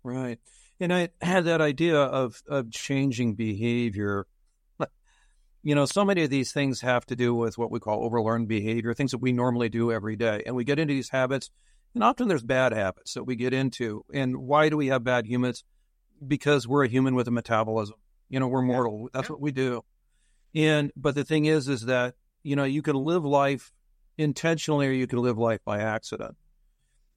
Right. 0.03 0.39
And 0.79 0.93
I 0.93 1.09
had 1.21 1.45
that 1.45 1.61
idea 1.61 1.97
of 1.97 2.41
of 2.47 2.71
changing 2.71 3.35
behavior. 3.35 4.25
You 5.63 5.75
know, 5.75 5.85
so 5.85 6.03
many 6.03 6.23
of 6.23 6.31
these 6.31 6.51
things 6.51 6.81
have 6.81 7.05
to 7.05 7.15
do 7.15 7.35
with 7.35 7.55
what 7.55 7.69
we 7.69 7.79
call 7.79 8.09
overlearned 8.09 8.47
behavior, 8.47 8.95
things 8.95 9.11
that 9.11 9.19
we 9.19 9.31
normally 9.31 9.69
do 9.69 9.91
every 9.91 10.15
day. 10.15 10.41
And 10.43 10.55
we 10.55 10.63
get 10.63 10.79
into 10.79 10.95
these 10.95 11.09
habits, 11.09 11.51
and 11.93 12.03
often 12.03 12.27
there's 12.27 12.41
bad 12.41 12.73
habits 12.73 13.13
that 13.13 13.25
we 13.25 13.35
get 13.35 13.53
into. 13.53 14.03
And 14.11 14.37
why 14.37 14.69
do 14.69 14.77
we 14.77 14.87
have 14.87 15.03
bad 15.03 15.27
habits? 15.29 15.63
Because 16.25 16.67
we're 16.67 16.85
a 16.85 16.87
human 16.87 17.13
with 17.13 17.27
a 17.27 17.31
metabolism. 17.31 17.97
You 18.27 18.39
know, 18.39 18.47
we're 18.47 18.63
mortal. 18.63 19.09
That's 19.13 19.29
yeah. 19.29 19.33
what 19.33 19.41
we 19.41 19.51
do. 19.51 19.83
And 20.55 20.91
but 20.95 21.13
the 21.13 21.23
thing 21.23 21.45
is, 21.45 21.67
is 21.67 21.85
that 21.85 22.15
you 22.41 22.55
know 22.55 22.63
you 22.63 22.81
can 22.81 22.95
live 22.95 23.23
life 23.23 23.71
intentionally, 24.17 24.87
or 24.87 24.91
you 24.91 25.05
can 25.05 25.19
live 25.19 25.37
life 25.37 25.59
by 25.63 25.79
accident. 25.79 26.37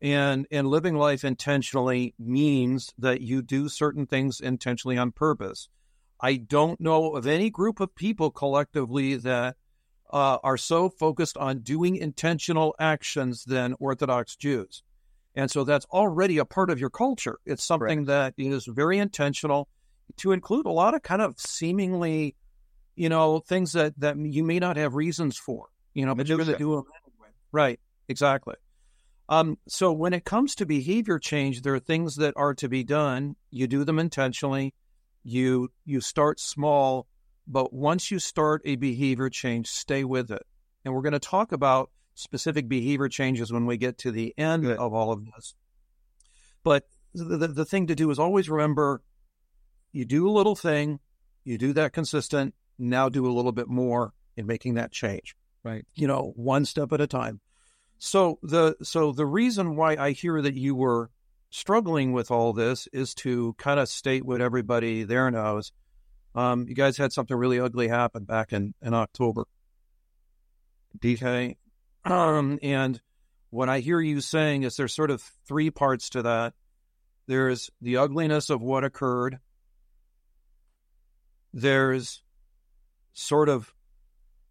And 0.02 0.46
and 0.50 0.66
living 0.66 0.96
life 0.96 1.24
intentionally 1.24 2.14
means 2.18 2.92
that 2.98 3.20
you 3.20 3.42
do 3.42 3.68
certain 3.68 4.06
things 4.06 4.40
intentionally 4.40 4.98
on 4.98 5.12
purpose. 5.12 5.68
I 6.20 6.36
don't 6.36 6.80
know 6.80 7.14
of 7.14 7.26
any 7.26 7.50
group 7.50 7.80
of 7.80 7.94
people 7.94 8.30
collectively 8.30 9.16
that 9.16 9.56
uh, 10.10 10.38
are 10.42 10.56
so 10.56 10.88
focused 10.88 11.36
on 11.36 11.60
doing 11.60 11.96
intentional 11.96 12.74
actions 12.78 13.44
than 13.44 13.74
Orthodox 13.80 14.36
Jews. 14.36 14.82
And 15.34 15.50
so 15.50 15.64
that's 15.64 15.86
already 15.86 16.38
a 16.38 16.44
part 16.44 16.70
of 16.70 16.78
your 16.78 16.90
culture. 16.90 17.38
It's 17.44 17.64
something 17.64 18.04
that 18.04 18.34
is 18.36 18.66
very 18.66 18.98
intentional 18.98 19.68
to 20.18 20.32
include 20.32 20.66
a 20.66 20.70
lot 20.70 20.94
of 20.94 21.02
kind 21.02 21.22
of 21.22 21.40
seemingly 21.40 22.36
you 22.96 23.08
know, 23.08 23.40
things 23.40 23.72
that, 23.72 23.98
that 23.98 24.16
you 24.16 24.44
may 24.44 24.58
not 24.58 24.76
have 24.76 24.94
reasons 24.94 25.36
for, 25.36 25.68
you 25.94 26.06
know, 26.06 26.14
but 26.14 26.28
you're 26.28 26.38
going 26.38 26.50
to 26.50 26.58
do 26.58 26.76
them 26.76 26.84
anyway. 27.06 27.32
Right. 27.52 27.80
Exactly. 28.08 28.54
Um, 29.28 29.58
so 29.66 29.92
when 29.92 30.12
it 30.12 30.24
comes 30.24 30.54
to 30.56 30.66
behavior 30.66 31.18
change, 31.18 31.62
there 31.62 31.74
are 31.74 31.80
things 31.80 32.16
that 32.16 32.34
are 32.36 32.54
to 32.54 32.68
be 32.68 32.84
done. 32.84 33.36
You 33.50 33.66
do 33.66 33.84
them 33.84 33.98
intentionally. 33.98 34.74
You 35.22 35.70
you 35.86 36.00
start 36.02 36.38
small, 36.38 37.06
but 37.46 37.72
once 37.72 38.10
you 38.10 38.18
start 38.18 38.60
a 38.64 38.76
behavior 38.76 39.30
change, 39.30 39.68
stay 39.68 40.04
with 40.04 40.30
it. 40.30 40.42
And 40.84 40.92
we're 40.92 41.02
going 41.02 41.14
to 41.14 41.18
talk 41.18 41.52
about 41.52 41.90
specific 42.14 42.68
behavior 42.68 43.08
changes 43.08 43.52
when 43.52 43.64
we 43.64 43.78
get 43.78 43.98
to 43.98 44.10
the 44.10 44.34
end 44.36 44.64
Good. 44.64 44.78
of 44.78 44.92
all 44.92 45.12
of 45.12 45.24
this. 45.24 45.54
But 46.62 46.84
the, 47.14 47.36
the, 47.38 47.48
the 47.48 47.64
thing 47.64 47.86
to 47.86 47.94
do 47.94 48.10
is 48.10 48.18
always 48.18 48.50
remember 48.50 49.02
you 49.92 50.04
do 50.04 50.28
a 50.28 50.32
little 50.32 50.56
thing, 50.56 51.00
you 51.44 51.56
do 51.56 51.72
that 51.72 51.92
consistent, 51.92 52.54
now 52.78 53.08
do 53.08 53.26
a 53.26 53.32
little 53.32 53.52
bit 53.52 53.68
more 53.68 54.12
in 54.36 54.46
making 54.46 54.74
that 54.74 54.92
change. 54.92 55.34
Right. 55.62 55.86
You 55.94 56.06
know, 56.06 56.32
one 56.36 56.66
step 56.66 56.92
at 56.92 57.00
a 57.00 57.06
time. 57.06 57.40
So 57.98 58.38
the 58.42 58.76
so 58.82 59.12
the 59.12 59.26
reason 59.26 59.76
why 59.76 59.96
I 59.96 60.12
hear 60.12 60.40
that 60.42 60.54
you 60.54 60.74
were 60.74 61.10
struggling 61.50 62.12
with 62.12 62.30
all 62.30 62.52
this 62.52 62.88
is 62.92 63.14
to 63.14 63.54
kind 63.58 63.78
of 63.78 63.88
state 63.88 64.24
what 64.24 64.40
everybody 64.40 65.04
there 65.04 65.30
knows. 65.30 65.72
Um, 66.34 66.66
you 66.68 66.74
guys 66.74 66.96
had 66.96 67.12
something 67.12 67.36
really 67.36 67.60
ugly 67.60 67.86
happen 67.86 68.24
back 68.24 68.52
in, 68.52 68.74
in 68.82 68.92
October. 68.92 69.46
Okay. 70.96 71.56
Um, 72.04 72.58
and 72.60 73.00
what 73.50 73.68
I 73.68 73.78
hear 73.78 74.00
you 74.00 74.20
saying 74.20 74.64
is 74.64 74.76
there's 74.76 74.92
sort 74.92 75.12
of 75.12 75.22
three 75.46 75.70
parts 75.70 76.10
to 76.10 76.22
that. 76.22 76.54
There's 77.28 77.70
the 77.80 77.98
ugliness 77.98 78.50
of 78.50 78.60
what 78.60 78.82
occurred. 78.82 79.38
There's 81.52 82.22
sort 83.12 83.48
of 83.48 83.72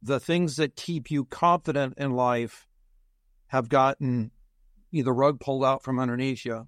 the 0.02 0.22
things 0.22 0.56
that 0.56 0.78
keep 0.78 1.12
you 1.12 1.26
confident 1.26 1.96
in 1.98 2.12
life 2.12 2.66
have 3.54 3.70
gotten 3.70 4.32
either 4.92 5.14
rug 5.14 5.40
pulled 5.40 5.64
out 5.64 5.84
from 5.84 6.00
underneath 6.00 6.44
you 6.44 6.68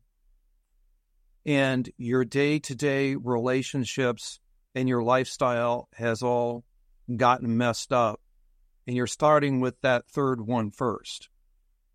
and 1.46 1.90
your 1.98 2.24
day-to-day 2.24 3.16
relationships 3.16 4.40
and 4.74 4.88
your 4.88 5.04
lifestyle 5.04 5.90
has 5.96 6.22
all 6.22 6.64
gotten 7.18 7.58
messed 7.58 7.92
up 7.92 8.22
and 8.88 8.96
you're 8.96 9.08
starting 9.08 9.60
with 9.60 9.76
that 9.82 10.08
third 10.08 10.40
one 10.40 10.72
first 10.72 11.28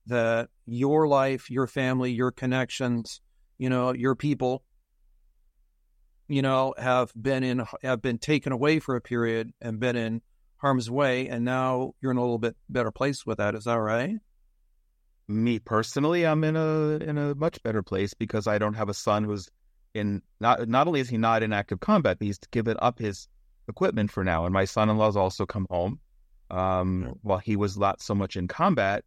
that 0.07 0.49
your 0.67 1.07
life 1.09 1.49
your 1.49 1.69
family 1.69 2.11
your 2.11 2.33
connections 2.33 3.21
you 3.59 3.71
know 3.71 3.93
your 3.93 4.15
people 4.15 4.65
you 6.31 6.43
know, 6.43 6.75
have 6.79 7.13
been 7.21 7.43
in 7.43 7.65
have 7.83 8.01
been 8.01 8.17
taken 8.17 8.53
away 8.53 8.79
for 8.79 8.95
a 8.95 9.01
period 9.01 9.53
and 9.61 9.81
been 9.81 9.97
in 9.97 10.23
harm's 10.59 10.89
way, 10.89 11.29
and 11.29 11.45
now 11.45 11.95
you're 12.01 12.13
in 12.13 12.19
a 12.19 12.21
little 12.21 12.39
bit 12.39 12.55
better 12.69 12.93
place 12.93 13.27
with 13.27 13.39
that. 13.39 13.57
Is 13.57 13.65
that 13.65 13.75
right? 13.75 14.21
Me 15.31 15.61
personally, 15.61 16.27
I'm 16.27 16.43
in 16.43 16.57
a 16.57 16.97
in 16.97 17.17
a 17.17 17.37
much 17.37 17.63
better 17.63 17.85
place 17.85 18.15
because 18.15 18.49
I 18.49 18.59
don't 18.59 18.75
have 18.75 18.89
a 18.89 18.95
son 18.95 19.23
who's 19.23 19.49
in 19.95 20.23
not 20.41 20.69
not 20.69 20.89
only 20.89 20.99
is 20.99 21.09
he 21.09 21.19
not 21.19 21.45
in 21.45 21.53
active 21.53 21.79
combat, 21.79 22.19
but 22.19 22.27
he's 22.27 22.39
given 22.51 22.77
up 22.81 22.99
his 22.99 23.29
equipment 23.69 24.11
for 24.11 24.25
now, 24.25 24.45
and 24.45 24.53
my 24.53 24.65
son-in-law's 24.65 25.17
also 25.17 25.47
come 25.47 25.69
home. 25.71 26.01
Um, 26.51 27.17
while 27.23 27.39
he 27.39 27.55
was 27.55 27.79
not 27.79 28.03
so 28.03 28.13
much 28.13 28.35
in 28.35 28.49
combat, 28.49 29.05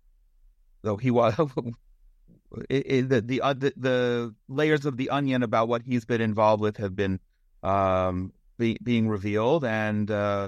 though 0.81 0.95
he 0.95 1.11
was 1.11 1.35
it, 2.69 2.83
it, 2.85 3.09
the 3.09 3.21
the, 3.21 3.41
uh, 3.41 3.53
the, 3.53 3.73
the 3.75 4.35
layers 4.47 4.85
of 4.85 4.95
the 4.95 5.09
onion 5.09 5.43
about 5.43 5.67
what 5.67 5.81
he's 5.81 6.05
been 6.05 6.21
involved 6.21 6.61
with 6.61 6.77
have 6.77 6.95
been 6.95 7.19
um, 7.63 8.31
be, 8.57 8.77
being 8.81 9.09
revealed, 9.09 9.65
and 9.65 10.09
uh, 10.09 10.47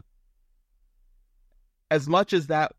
as 1.91 2.08
much 2.08 2.32
as 2.32 2.48
that 2.48 2.72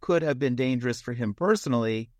could 0.00 0.22
have 0.22 0.38
been 0.38 0.54
dangerous 0.54 1.00
for 1.00 1.12
him 1.12 1.34
personally, 1.34 2.10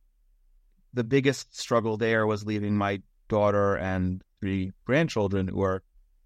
the 0.95 1.05
biggest 1.05 1.59
struggle 1.59 1.97
there 1.97 2.27
was 2.27 2.45
leaving 2.45 2.77
my 2.77 3.03
daughter 3.29 3.77
and 3.77 4.23
three 4.41 4.73
grandchildren 4.85 5.49
who 5.49 5.63
are 5.63 5.83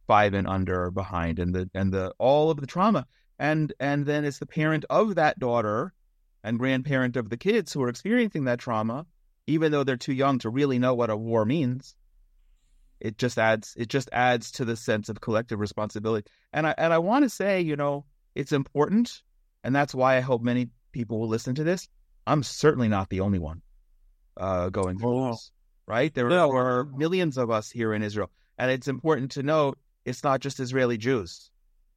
five 0.06 0.34
and 0.34 0.46
under 0.46 0.90
behind, 0.90 1.38
and 1.38 1.54
the 1.54 1.70
and 1.74 1.92
the 1.92 2.12
all 2.18 2.50
of 2.50 2.60
the 2.60 2.66
trauma, 2.66 3.06
and 3.38 3.72
and 3.80 4.06
then 4.06 4.24
as 4.24 4.38
the 4.38 4.46
parent 4.46 4.84
of 4.90 5.14
that 5.14 5.38
daughter 5.38 5.92
and 6.44 6.58
grandparent 6.58 7.16
of 7.16 7.30
the 7.30 7.36
kids 7.36 7.72
who 7.72 7.82
are 7.82 7.88
experiencing 7.88 8.44
that 8.44 8.58
trauma 8.58 9.06
even 9.46 9.72
though 9.72 9.84
they're 9.84 9.96
too 9.96 10.12
young 10.12 10.38
to 10.38 10.50
really 10.50 10.78
know 10.78 10.94
what 10.94 11.10
a 11.10 11.16
war 11.16 11.44
means. 11.44 11.94
It 13.00 13.18
just 13.18 13.38
adds 13.38 13.74
it 13.76 13.88
just 13.88 14.08
adds 14.12 14.52
to 14.52 14.64
the 14.64 14.76
sense 14.76 15.08
of 15.08 15.20
collective 15.20 15.58
responsibility. 15.58 16.30
And 16.52 16.66
I 16.66 16.74
and 16.78 16.92
I 16.92 16.98
want 16.98 17.24
to 17.24 17.28
say, 17.28 17.60
you 17.60 17.74
know, 17.76 18.04
it's 18.34 18.52
important, 18.52 19.22
and 19.64 19.74
that's 19.74 19.94
why 19.94 20.16
I 20.16 20.20
hope 20.20 20.42
many 20.42 20.68
people 20.92 21.18
will 21.18 21.28
listen 21.28 21.54
to 21.56 21.64
this. 21.64 21.88
I'm 22.26 22.44
certainly 22.44 22.88
not 22.88 23.10
the 23.10 23.20
only 23.20 23.40
one 23.40 23.62
uh, 24.36 24.68
going 24.70 24.98
through 24.98 25.24
oh. 25.24 25.30
this. 25.30 25.50
Right? 25.86 26.14
There, 26.14 26.28
no. 26.28 26.52
are 26.52 26.84
millions 26.84 27.36
of 27.36 27.50
us 27.50 27.70
here 27.70 27.92
in 27.92 28.02
Israel, 28.02 28.30
and 28.58 28.70
it's 28.70 28.88
important 28.88 29.32
to 29.32 29.42
note 29.42 29.78
it's 30.04 30.24
not 30.24 30.40
just 30.40 30.60
Israeli 30.60 30.96
Jews. 30.96 31.50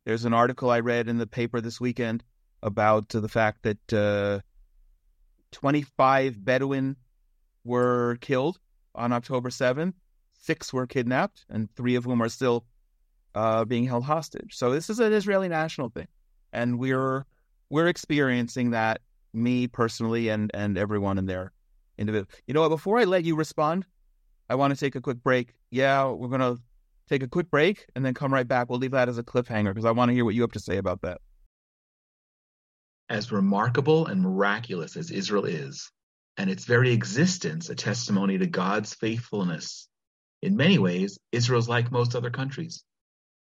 There's 0.06 0.26
an 0.26 0.34
article 0.34 0.70
I 0.70 0.80
read 0.80 1.08
in 1.08 1.18
the 1.18 1.28
paper 1.28 1.62
this 1.62 1.80
weekend 1.80 2.24
about 2.62 3.10
the 3.10 3.30
fact 3.30 3.64
that 3.64 3.94
uh, 3.94 4.40
25 5.52 6.44
Bedouin 6.44 6.96
were 7.64 8.18
killed 8.22 8.60
on 8.94 9.14
October 9.14 9.50
7th. 9.50 9.94
Six 10.34 10.72
were 10.72 10.86
kidnapped, 10.86 11.46
and 11.50 11.74
three 11.76 11.96
of 11.96 12.06
whom 12.06 12.22
are 12.22 12.30
still 12.30 12.66
uh, 13.34 13.66
being 13.66 13.86
held 13.86 14.04
hostage. 14.04 14.56
So 14.56 14.72
this 14.72 14.90
is 14.90 15.00
an 15.00 15.12
Israeli 15.12 15.48
national 15.48 15.90
thing, 15.90 16.08
and 16.54 16.78
we're 16.80 17.26
we're 17.70 17.88
experiencing 17.88 18.72
that. 18.72 19.02
Me 19.34 19.68
personally, 19.68 20.30
and 20.30 20.50
and 20.54 20.78
everyone 20.78 21.18
in 21.18 21.26
there 21.26 21.52
individual. 21.98 22.30
You 22.48 22.54
know 22.54 22.62
what? 22.62 22.70
Before 22.70 23.00
I 23.00 23.04
let 23.04 23.24
you 23.24 23.36
respond, 23.36 23.86
I 24.50 24.56
want 24.56 24.74
to 24.74 24.80
take 24.80 24.96
a 24.96 25.02
quick 25.02 25.24
break. 25.24 25.54
Yeah, 25.72 26.10
we're 26.10 26.28
going 26.28 26.42
to 26.42 26.62
take 27.10 27.24
a 27.24 27.28
quick 27.28 27.50
break 27.50 27.86
and 27.96 28.06
then 28.06 28.14
come 28.14 28.34
right 28.34 28.48
back. 28.48 28.70
We'll 28.70 28.80
leave 28.80 28.92
that 28.92 29.10
as 29.10 29.18
a 29.18 29.24
cliffhanger 29.24 29.74
because 29.74 29.86
I 29.86 29.92
want 29.92 30.10
to 30.10 30.14
hear 30.14 30.26
what 30.26 30.36
you 30.36 30.42
have 30.42 30.52
to 30.54 30.60
say 30.60 30.78
about 30.78 31.02
that. 31.02 31.22
As 33.10 33.32
remarkable 33.32 34.08
and 34.08 34.22
miraculous 34.22 34.98
as 34.98 35.12
Israel 35.12 35.46
is, 35.46 35.92
and 36.38 36.50
its 36.50 36.66
very 36.66 36.92
existence 36.92 37.70
a 37.70 37.76
testimony 37.76 38.38
to 38.38 38.48
God's 38.48 38.94
faithfulness, 38.94 39.88
in 40.42 40.58
many 40.58 40.78
ways, 40.78 41.18
Israel's 41.32 41.70
like 41.70 41.92
most 41.92 42.16
other 42.16 42.30
countries. 42.30 42.84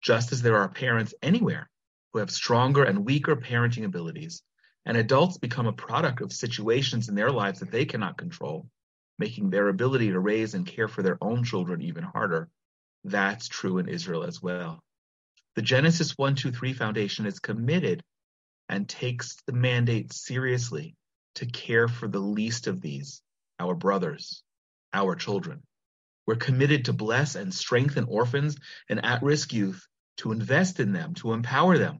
Just 0.02 0.32
as 0.32 0.42
there 0.42 0.58
are 0.58 0.70
parents 0.70 1.14
anywhere 1.22 1.70
who 2.14 2.20
have 2.20 2.32
stronger 2.32 2.84
and 2.84 3.06
weaker 3.06 3.36
parenting 3.36 3.86
abilities, 3.86 4.42
and 4.86 4.98
adults 4.98 5.38
become 5.38 5.68
a 5.68 5.74
product 5.74 6.22
of 6.22 6.32
situations 6.32 7.10
in 7.10 7.16
their 7.16 7.32
lives 7.32 7.60
that 7.60 7.72
they 7.72 7.86
cannot 7.86 8.18
control, 8.18 8.68
making 9.18 9.50
their 9.50 9.68
ability 9.68 10.12
to 10.12 10.20
raise 10.20 10.54
and 10.54 10.66
care 10.66 10.88
for 10.88 11.04
their 11.04 11.18
own 11.22 11.44
children 11.44 11.82
even 11.82 12.04
harder. 12.04 12.50
That's 13.04 13.48
true 13.48 13.78
in 13.78 13.88
Israel 13.88 14.24
as 14.24 14.42
well. 14.42 14.82
The 15.56 15.62
Genesis 15.62 16.18
123 16.18 16.74
Foundation 16.74 17.26
is 17.26 17.40
committed 17.40 18.04
and 18.70 18.88
takes 18.88 19.36
the 19.46 19.54
mandate 19.54 20.14
seriously 20.14 20.96
to 21.36 21.46
care 21.46 21.88
for 21.88 22.08
the 22.08 22.20
least 22.20 22.68
of 22.68 22.82
these, 22.82 23.22
our 23.60 23.76
brothers, 23.76 24.44
our 24.94 25.16
children. 25.16 25.64
We're 26.26 26.36
committed 26.36 26.86
to 26.86 26.94
bless 26.94 27.36
and 27.36 27.54
strengthen 27.54 28.06
orphans 28.06 28.58
and 28.88 29.04
at 29.04 29.24
risk 29.24 29.52
youth, 29.54 29.86
to 30.18 30.32
invest 30.32 30.80
in 30.80 30.92
them, 30.92 31.14
to 31.16 31.34
empower 31.34 31.78
them, 31.78 32.00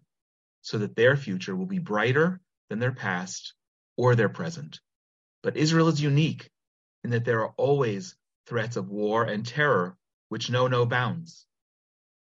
so 0.62 0.78
that 0.80 0.96
their 0.96 1.16
future 1.16 1.56
will 1.56 1.66
be 1.66 1.80
brighter 1.80 2.40
than 2.70 2.80
their 2.80 2.94
past 2.94 3.54
or 3.98 4.16
their 4.16 4.30
present. 4.30 4.80
But 5.44 5.58
Israel 5.58 5.88
is 5.88 6.02
unique 6.02 6.50
in 7.04 7.12
that 7.12 7.26
there 7.26 7.42
are 7.42 7.54
always 7.58 8.16
threats 8.46 8.78
of 8.78 8.90
war 8.90 9.24
and 9.24 9.46
terror 9.46 9.98
which 10.30 10.50
know 10.50 10.68
no 10.68 10.86
bounds. 10.86 11.46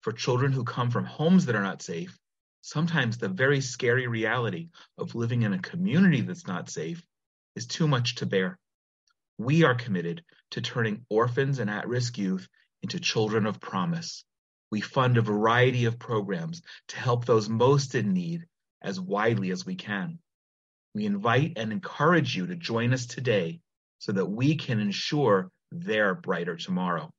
For 0.00 0.12
children 0.12 0.52
who 0.52 0.64
come 0.64 0.90
from 0.90 1.04
homes 1.04 1.46
that 1.46 1.56
are 1.56 1.62
not 1.62 1.82
safe, 1.82 2.18
sometimes 2.60 3.18
the 3.18 3.28
very 3.28 3.60
scary 3.60 4.06
reality 4.06 4.70
of 4.98 5.14
living 5.14 5.42
in 5.42 5.52
a 5.52 5.58
community 5.58 6.20
that's 6.20 6.46
not 6.46 6.70
safe 6.70 7.04
is 7.54 7.66
too 7.66 7.88
much 7.88 8.16
to 8.16 8.26
bear. 8.26 8.58
We 9.38 9.64
are 9.64 9.74
committed 9.74 10.24
to 10.52 10.60
turning 10.60 11.04
orphans 11.10 11.58
and 11.58 11.68
at 11.68 11.88
risk 11.88 12.18
youth 12.18 12.48
into 12.82 13.00
children 13.00 13.46
of 13.46 13.60
promise. 13.60 14.24
We 14.70 14.80
fund 14.80 15.16
a 15.16 15.22
variety 15.22 15.84
of 15.84 15.98
programs 15.98 16.62
to 16.88 16.96
help 16.96 17.24
those 17.24 17.48
most 17.48 17.94
in 17.94 18.12
need 18.12 18.46
as 18.82 19.00
widely 19.00 19.50
as 19.50 19.66
we 19.66 19.74
can. 19.74 20.18
We 20.96 21.04
invite 21.04 21.52
and 21.56 21.72
encourage 21.72 22.34
you 22.34 22.46
to 22.46 22.56
join 22.56 22.94
us 22.94 23.04
today 23.04 23.60
so 23.98 24.12
that 24.12 24.24
we 24.24 24.56
can 24.56 24.80
ensure 24.80 25.50
their 25.70 26.14
brighter 26.14 26.56
tomorrow. 26.56 27.10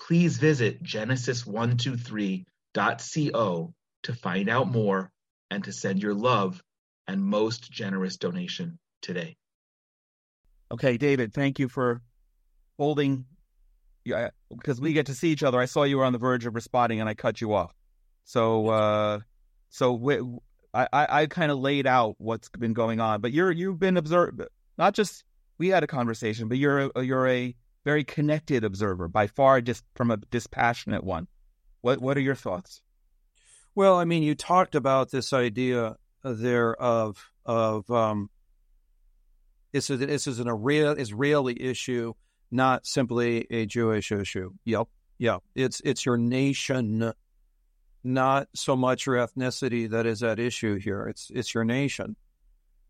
Please 0.00 0.38
visit 0.38 0.82
genesis123.co 0.82 3.74
to 4.04 4.14
find 4.14 4.48
out 4.48 4.72
more 4.72 5.10
and 5.50 5.62
to 5.64 5.72
send 5.72 6.02
your 6.02 6.14
love 6.14 6.62
and 7.06 7.22
most 7.22 7.70
generous 7.70 8.16
donation 8.16 8.78
today. 9.02 9.36
Okay, 10.72 10.96
David, 10.96 11.34
thank 11.34 11.58
you 11.58 11.68
for 11.68 12.00
holding. 12.78 13.26
Because 14.50 14.80
we 14.80 14.94
get 14.94 15.04
to 15.06 15.14
see 15.14 15.28
each 15.28 15.42
other. 15.42 15.60
I 15.60 15.66
saw 15.66 15.82
you 15.82 15.98
were 15.98 16.06
on 16.06 16.14
the 16.14 16.18
verge 16.18 16.46
of 16.46 16.54
responding, 16.54 17.00
and 17.00 17.08
I 17.08 17.12
cut 17.12 17.42
you 17.42 17.52
off. 17.52 17.74
So, 18.24 18.68
uh, 18.68 19.18
so 19.68 19.92
we, 19.92 20.22
I, 20.72 20.86
I 20.92 21.26
kind 21.26 21.50
of 21.50 21.58
laid 21.58 21.86
out 21.86 22.14
what's 22.18 22.48
been 22.48 22.72
going 22.72 23.00
on, 23.00 23.20
but 23.20 23.32
you're 23.32 23.50
you've 23.50 23.78
been 23.78 23.96
observed. 23.96 24.42
Not 24.78 24.94
just 24.94 25.24
we 25.58 25.68
had 25.68 25.82
a 25.82 25.88
conversation, 25.88 26.48
but 26.48 26.58
you're 26.58 26.90
a, 26.94 27.04
you're 27.04 27.28
a 27.28 27.54
very 27.84 28.04
connected 28.04 28.64
observer, 28.64 29.08
by 29.08 29.26
far, 29.26 29.60
just 29.60 29.84
from 29.94 30.10
a 30.10 30.16
dispassionate 30.16 31.04
one. 31.04 31.26
What 31.80 32.00
what 32.00 32.16
are 32.16 32.20
your 32.20 32.34
thoughts? 32.34 32.82
Well, 33.74 33.96
I 33.96 34.04
mean, 34.04 34.22
you 34.22 34.34
talked 34.34 34.74
about 34.74 35.10
this 35.10 35.32
idea 35.32 35.96
there 36.22 36.74
of 36.74 37.30
of 37.44 37.90
um, 37.90 38.30
this 39.72 39.90
is 39.90 39.98
this 40.00 40.26
is 40.26 40.40
an 40.40 40.48
Israeli 40.48 41.60
issue, 41.60 42.14
not 42.50 42.86
simply 42.86 43.46
a 43.50 43.66
Jewish 43.66 44.12
issue. 44.12 44.52
Yep, 44.64 44.88
yeah, 45.18 45.38
it's 45.54 45.80
it's 45.84 46.04
your 46.04 46.16
nation 46.16 47.12
not 48.02 48.48
so 48.54 48.76
much 48.76 49.06
your 49.06 49.16
ethnicity 49.16 49.90
that 49.90 50.06
is 50.06 50.22
at 50.22 50.38
issue 50.38 50.78
here. 50.78 51.06
It's 51.08 51.30
it's 51.34 51.54
your 51.54 51.64
nation, 51.64 52.16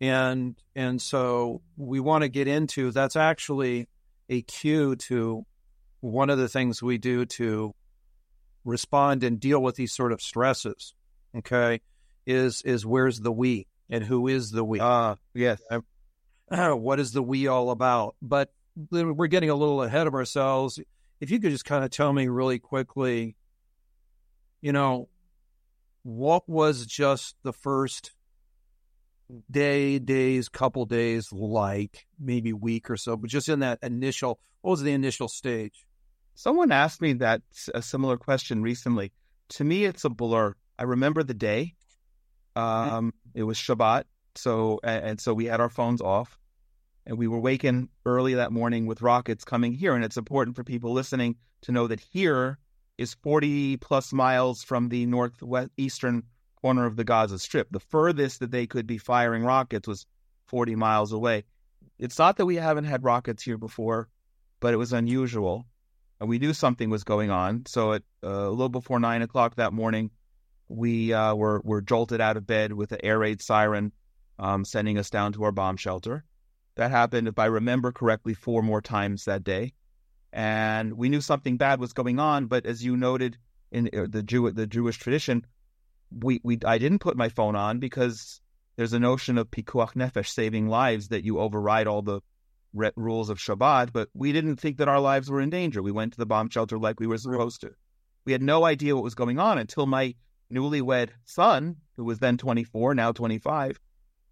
and 0.01 0.57
and 0.75 1.01
so 1.01 1.63
we 1.77 2.01
want 2.01 2.23
to 2.23 2.29
get 2.29 2.49
into 2.49 2.91
that's 2.91 3.17
actually 3.17 3.89
a 4.29 4.43
cue 4.43 4.97
to 4.97 5.45
one 6.01 6.31
of 6.31 6.39
the 6.39 6.49
things 6.49 6.83
we 6.83 6.99
do 6.99 7.27
to 7.27 7.75
respond 8.65 9.25
and 9.25 9.41
deal 9.41 9.63
with 9.63 9.77
these 9.77 9.93
sort 9.93 10.13
of 10.13 10.23
stresses. 10.23 10.95
Okay, 11.37 11.81
is 12.27 12.63
is 12.63 12.87
where's 12.87 13.21
the 13.21 13.33
we 13.33 13.67
and 13.89 14.05
who 14.05 14.29
is 14.29 14.51
the 14.51 14.65
we? 14.65 14.81
Ah, 14.81 15.13
uh, 15.13 15.15
yes. 15.35 15.61
what 16.51 17.01
is 17.01 17.13
the 17.13 17.23
we 17.23 17.47
all 17.47 17.71
about? 17.71 18.17
But 18.23 18.53
we're 18.91 19.27
getting 19.27 19.51
a 19.51 19.55
little 19.55 19.83
ahead 19.83 20.07
of 20.07 20.15
ourselves. 20.15 20.81
If 21.21 21.31
you 21.31 21.39
could 21.41 21.51
just 21.51 21.65
kind 21.65 21.85
of 21.85 21.91
tell 21.91 22.13
me 22.13 22.29
really 22.29 22.59
quickly 22.59 23.37
you 24.61 24.73
know, 24.73 25.09
what 26.03 26.49
was 26.49 26.87
just 26.87 27.37
the 27.43 27.53
first 27.53 28.13
day, 29.51 29.99
days, 29.99 30.49
couple 30.49 30.87
days 30.87 31.33
like, 31.33 32.07
maybe 32.19 32.53
week 32.53 32.91
or 32.91 32.97
so, 32.97 33.17
but 33.17 33.31
just 33.31 33.49
in 33.49 33.61
that 33.61 33.79
initial, 33.83 34.41
what 34.61 34.73
was 34.73 34.83
the 34.83 34.93
initial 34.93 35.29
stage? 35.29 35.87
Someone 36.35 36.73
asked 36.73 37.01
me 37.01 37.15
that 37.15 37.43
a 37.75 37.83
similar 37.83 38.17
question 38.17 38.63
recently. 38.63 39.13
To 39.51 39.65
me, 39.65 39.85
it's 39.85 40.05
a 40.05 40.09
blur. 40.09 40.55
I 40.79 40.85
remember 40.85 41.23
the 41.23 41.35
day. 41.35 41.75
Mm-hmm. 42.57 42.95
Um, 42.95 43.15
it 43.35 43.43
was 43.43 43.59
Shabbat, 43.59 44.05
so 44.35 44.81
and, 44.83 45.05
and 45.05 45.21
so 45.21 45.35
we 45.35 45.47
had 45.47 45.61
our 45.61 45.69
phones 45.69 46.01
off, 46.01 46.39
and 47.07 47.19
we 47.19 47.29
were 47.29 47.39
waking 47.39 47.89
early 48.05 48.35
that 48.35 48.53
morning 48.53 48.87
with 48.87 49.03
rockets 49.03 49.45
coming 49.45 49.73
here. 49.73 49.95
And 49.95 50.05
it's 50.05 50.17
important 50.17 50.57
for 50.57 50.65
people 50.65 50.93
listening 50.93 51.37
to 51.63 51.73
know 51.73 51.87
that 51.87 52.01
here 52.01 52.59
is 53.01 53.15
40 53.23 53.79
plus 53.79 54.13
miles 54.13 54.63
from 54.63 54.91
the 54.91 55.07
northeastern 55.07 56.23
corner 56.61 56.85
of 56.85 56.97
the 56.97 57.05
Gaza 57.05 57.39
Strip. 57.39 57.69
The 57.71 57.81
furthest 57.81 58.41
that 58.41 58.51
they 58.51 58.67
could 58.67 58.87
be 58.87 58.99
firing 58.99 59.43
rockets 59.43 59.89
was 59.89 60.07
40 60.49 60.77
miles 60.77 61.11
away. 61.11 61.45
It's 61.99 62.19
not 62.19 62.37
that 62.37 62.45
we 62.45 62.57
haven't 62.57 62.85
had 62.85 63.03
rockets 63.03 63.43
here 63.43 63.57
before, 63.57 64.09
but 64.61 64.75
it 64.75 64.77
was 64.77 64.93
unusual. 64.93 65.65
And 66.21 66.29
we 66.29 66.39
knew 66.39 66.53
something 66.53 66.91
was 66.91 67.03
going 67.03 67.31
on. 67.31 67.65
So 67.65 67.95
at 67.95 68.03
uh, 68.23 68.29
a 68.29 68.51
little 68.51 68.69
before 68.69 69.01
nine 69.01 69.23
o'clock 69.23 69.55
that 69.55 69.73
morning, 69.73 70.11
we 70.69 71.15
uh, 71.15 71.35
were, 71.35 71.63
were 71.65 71.81
jolted 71.81 72.21
out 72.21 72.37
of 72.37 72.47
bed 72.47 72.75
with 72.75 72.93
an 72.93 73.01
air 73.03 73.19
raid 73.19 73.41
siren 73.41 73.93
um, 74.39 74.63
sending 74.63 74.99
us 74.99 75.09
down 75.09 75.33
to 75.33 75.45
our 75.45 75.53
bomb 75.53 75.79
shelter. 75.79 76.23
That 76.75 76.91
happened, 76.91 77.29
if 77.29 77.39
I 77.39 77.47
remember 77.47 77.93
correctly, 77.93 78.35
four 78.35 78.63
more 78.63 78.83
times 78.83 79.25
that 79.25 79.43
day 79.43 79.73
and 80.33 80.95
we 80.95 81.09
knew 81.09 81.21
something 81.21 81.57
bad 81.57 81.81
was 81.81 81.93
going 81.93 82.19
on. 82.19 82.47
But 82.47 82.67
as 82.67 82.85
you 82.85 82.97
noted 82.97 83.39
in 83.73 83.91
uh, 83.93 84.07
the 84.09 84.23
Jew 84.23 84.51
the 84.51 84.67
Jewish 84.67 84.99
tradition, 84.99 85.47
we 86.11 86.41
we 86.43 86.59
I 86.65 86.79
didn't 86.79 87.01
put 87.01 87.17
my 87.17 87.29
phone 87.29 87.57
on 87.57 87.79
because 87.79 88.41
there's 88.77 88.93
a 88.93 89.01
notion 89.01 89.39
of 89.39 89.51
pikuach 89.51 89.95
nefesh, 89.95 90.29
saving 90.29 90.69
lives, 90.69 91.09
that 91.09 91.25
you 91.25 91.39
override 91.39 91.87
all 91.87 92.03
the 92.03 92.21
re- 92.73 92.93
rules 92.97 93.31
of 93.31 93.39
Shabbat. 93.39 93.93
But 93.93 94.09
we 94.15 94.33
didn't 94.33 94.57
think 94.57 94.79
that 94.79 94.89
our 94.89 95.01
lives 95.01 95.31
were 95.31 95.41
in 95.41 95.51
danger. 95.51 95.83
We 95.83 95.93
went 95.93 96.13
to 96.13 96.19
the 96.19 96.27
bomb 96.27 96.49
shelter 96.49 96.79
like 96.79 97.01
we 97.01 97.07
were 97.07 97.19
supposed 97.19 97.61
to. 97.63 97.73
We 98.25 98.33
had 98.33 98.43
no 98.43 98.65
idea 98.65 98.95
what 98.95 99.05
was 99.05 99.15
going 99.15 99.39
on 99.39 99.59
until 99.59 99.87
my 99.87 100.15
newlywed 100.53 101.11
son, 101.25 101.77
who 101.97 102.05
was 102.05 102.19
then 102.19 102.37
24, 102.37 102.95
now 102.95 103.13
25, 103.13 103.81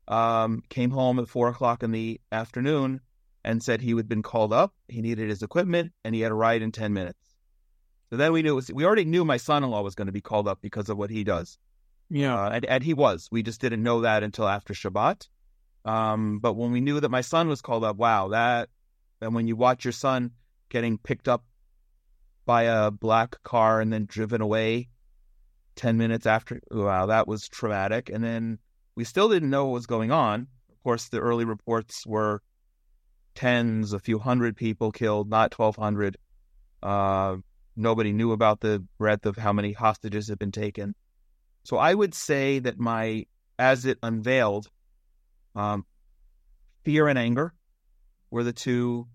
um, 0.08 0.62
came 0.68 0.90
home 0.90 1.18
at 1.18 1.28
four 1.28 1.48
o'clock 1.48 1.82
in 1.82 1.90
the 1.90 2.20
afternoon 2.30 3.00
and 3.44 3.62
said 3.62 3.80
he 3.80 3.94
had 3.96 4.08
been 4.08 4.22
called 4.22 4.52
up, 4.52 4.74
he 4.88 5.00
needed 5.00 5.28
his 5.28 5.42
equipment, 5.42 5.92
and 6.04 6.14
he 6.14 6.20
had 6.20 6.32
a 6.32 6.34
ride 6.34 6.62
in 6.62 6.72
10 6.72 6.92
minutes. 6.92 7.18
So 8.10 8.16
then 8.16 8.32
we 8.32 8.42
knew 8.42 8.54
was, 8.54 8.70
we 8.72 8.84
already 8.84 9.04
knew 9.04 9.24
my 9.24 9.36
son-in-law 9.36 9.82
was 9.82 9.94
going 9.94 10.06
to 10.06 10.12
be 10.12 10.20
called 10.20 10.48
up 10.48 10.60
because 10.60 10.88
of 10.88 10.96
what 10.96 11.10
he 11.10 11.24
does. 11.24 11.58
Yeah, 12.10 12.42
uh, 12.42 12.50
and, 12.50 12.64
and, 12.64 12.82
he 12.82 12.94
was. 12.94 13.28
We 13.30 13.42
just 13.42 13.60
didn't 13.60 13.82
know 13.82 14.00
that 14.00 14.22
until 14.22 14.48
after 14.48 14.72
Shabbat. 14.72 15.28
Um, 15.84 16.38
but 16.38 16.54
when 16.54 16.72
we 16.72 16.80
knew 16.80 17.00
that 17.00 17.10
my 17.10 17.20
son 17.20 17.48
was 17.48 17.60
called 17.60 17.84
up, 17.84 17.96
wow, 17.96 18.28
that. 18.28 18.70
And 19.20 19.34
when 19.34 19.46
you 19.46 19.56
watch 19.56 19.84
your 19.84 19.92
son 19.92 20.30
getting 20.70 20.96
picked 20.96 21.28
up 21.28 21.44
by 22.46 22.62
a 22.62 22.90
black 22.90 23.42
car 23.42 23.80
and 23.80 23.92
then 23.92 24.06
driven 24.06 24.40
away 24.40 24.88
ten 25.76 25.98
minutes 25.98 26.24
after, 26.24 26.60
wow, 26.70 27.06
that 27.06 27.28
was 27.28 27.48
traumatic. 27.48 28.08
And 28.08 28.24
then 28.24 28.58
we 28.94 29.04
still 29.04 29.28
didn't 29.28 29.50
know 29.50 29.66
what 29.66 29.74
was 29.74 29.86
going 29.86 30.10
on. 30.10 30.46
Of 30.70 30.82
course, 30.82 31.08
the 31.08 31.20
early 31.20 31.44
reports 31.44 32.06
were 32.06 32.42
tens, 33.38 33.92
a 33.92 34.00
few 34.00 34.18
hundred 34.18 34.56
people 34.56 34.90
killed, 34.90 35.30
not 35.30 35.56
1,200. 35.56 36.16
Uh, 36.82 37.36
nobody 37.76 38.12
knew 38.12 38.32
about 38.32 38.58
the 38.58 38.84
breadth 38.98 39.26
of 39.26 39.36
how 39.36 39.52
many 39.52 39.72
hostages 39.72 40.26
had 40.26 40.40
been 40.40 40.50
taken. 40.50 40.92
So 41.62 41.76
I 41.76 41.94
would 41.94 42.14
say 42.14 42.58
that 42.58 42.80
my, 42.80 43.26
as 43.56 43.84
it 43.84 43.98
unveiled, 44.02 44.68
um, 45.54 45.86
fear 46.84 47.06
and 47.06 47.16
anger 47.16 47.54
were 48.32 48.42
the 48.42 48.52
two 48.52 49.06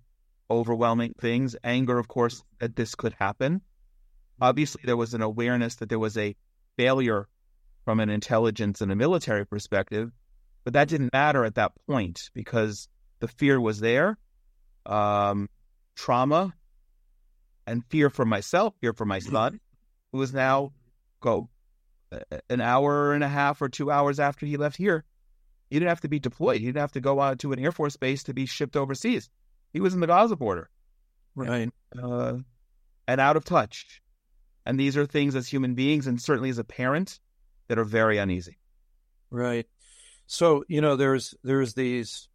overwhelming 0.50 1.14
things. 1.20 1.58
Anger, 1.62 2.00
of 2.00 2.08
course, 2.08 2.42
that 2.60 2.78
this 2.78 2.96
could 2.96 3.14
happen. 3.20 3.62
Obviously, 4.40 4.84
there 4.86 4.98
was 4.98 5.14
an 5.14 5.22
awareness 5.22 5.76
that 5.76 5.90
there 5.90 6.00
was 6.00 6.18
a 6.18 6.34
failure 6.78 7.28
from 7.84 8.00
an 8.00 8.10
intelligence 8.10 8.80
and 8.80 8.90
a 8.90 8.96
military 8.96 9.46
perspective, 9.46 10.12
but 10.64 10.72
that 10.74 10.88
didn't 10.88 11.12
matter 11.12 11.44
at 11.44 11.56
that 11.56 11.74
point 11.88 12.30
because 12.34 12.88
the 13.24 13.30
fear 13.30 13.58
was 13.58 13.80
there. 13.80 14.18
Um, 14.86 15.50
trauma 15.96 16.54
and 17.66 17.82
fear 17.86 18.10
for 18.10 18.26
myself, 18.26 18.74
fear 18.82 18.92
for 18.92 19.06
my 19.06 19.20
son, 19.20 19.62
who 20.12 20.22
is 20.22 20.34
now 20.34 20.74
go 21.22 21.48
an 22.50 22.60
hour 22.60 23.14
and 23.14 23.24
a 23.24 23.30
half 23.30 23.62
or 23.62 23.70
two 23.70 23.90
hours 23.90 24.20
after 24.20 24.46
he 24.46 24.58
left 24.58 24.76
here. 24.76 25.06
He 25.70 25.80
didn't 25.80 25.88
have 25.88 26.02
to 26.02 26.10
be 26.10 26.20
deployed. 26.20 26.60
He 26.60 26.66
didn't 26.66 26.82
have 26.82 26.92
to 26.92 27.00
go 27.00 27.22
out 27.22 27.40
to 27.40 27.54
an 27.54 27.60
Air 27.60 27.72
Force 27.72 27.96
base 27.96 28.24
to 28.24 28.34
be 28.34 28.46
shipped 28.46 28.76
overseas. 28.76 29.30
He 29.72 29.80
was 29.80 29.94
in 29.94 30.02
the 30.02 30.08
Gaza 30.08 30.36
border. 30.36 30.70
Right. 31.34 31.72
Uh, 31.98 32.40
and 33.08 33.22
out 33.22 33.38
of 33.38 33.46
touch. 33.46 34.02
And 34.66 34.78
these 34.78 34.98
are 34.98 35.06
things 35.06 35.34
as 35.38 35.48
human 35.48 35.76
beings 35.76 36.08
and 36.08 36.22
certainly 36.22 36.50
as 36.50 36.58
a 36.58 36.66
parent 36.66 37.22
that 37.70 37.80
are 37.80 37.86
very 37.86 38.18
uneasy. 38.18 38.60
Right. 39.32 39.66
So, 40.28 40.66
you 40.68 40.82
know, 40.82 40.98
there's 40.98 41.34
there's 41.42 41.74
these 41.74 42.28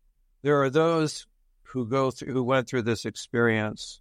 there 0.43 0.63
are 0.63 0.71
those 0.71 1.27
who 1.63 1.87
go 1.87 2.11
through 2.11 2.33
who 2.33 2.43
went 2.43 2.69
through 2.69 2.83
this 2.83 3.05
experience 3.05 4.01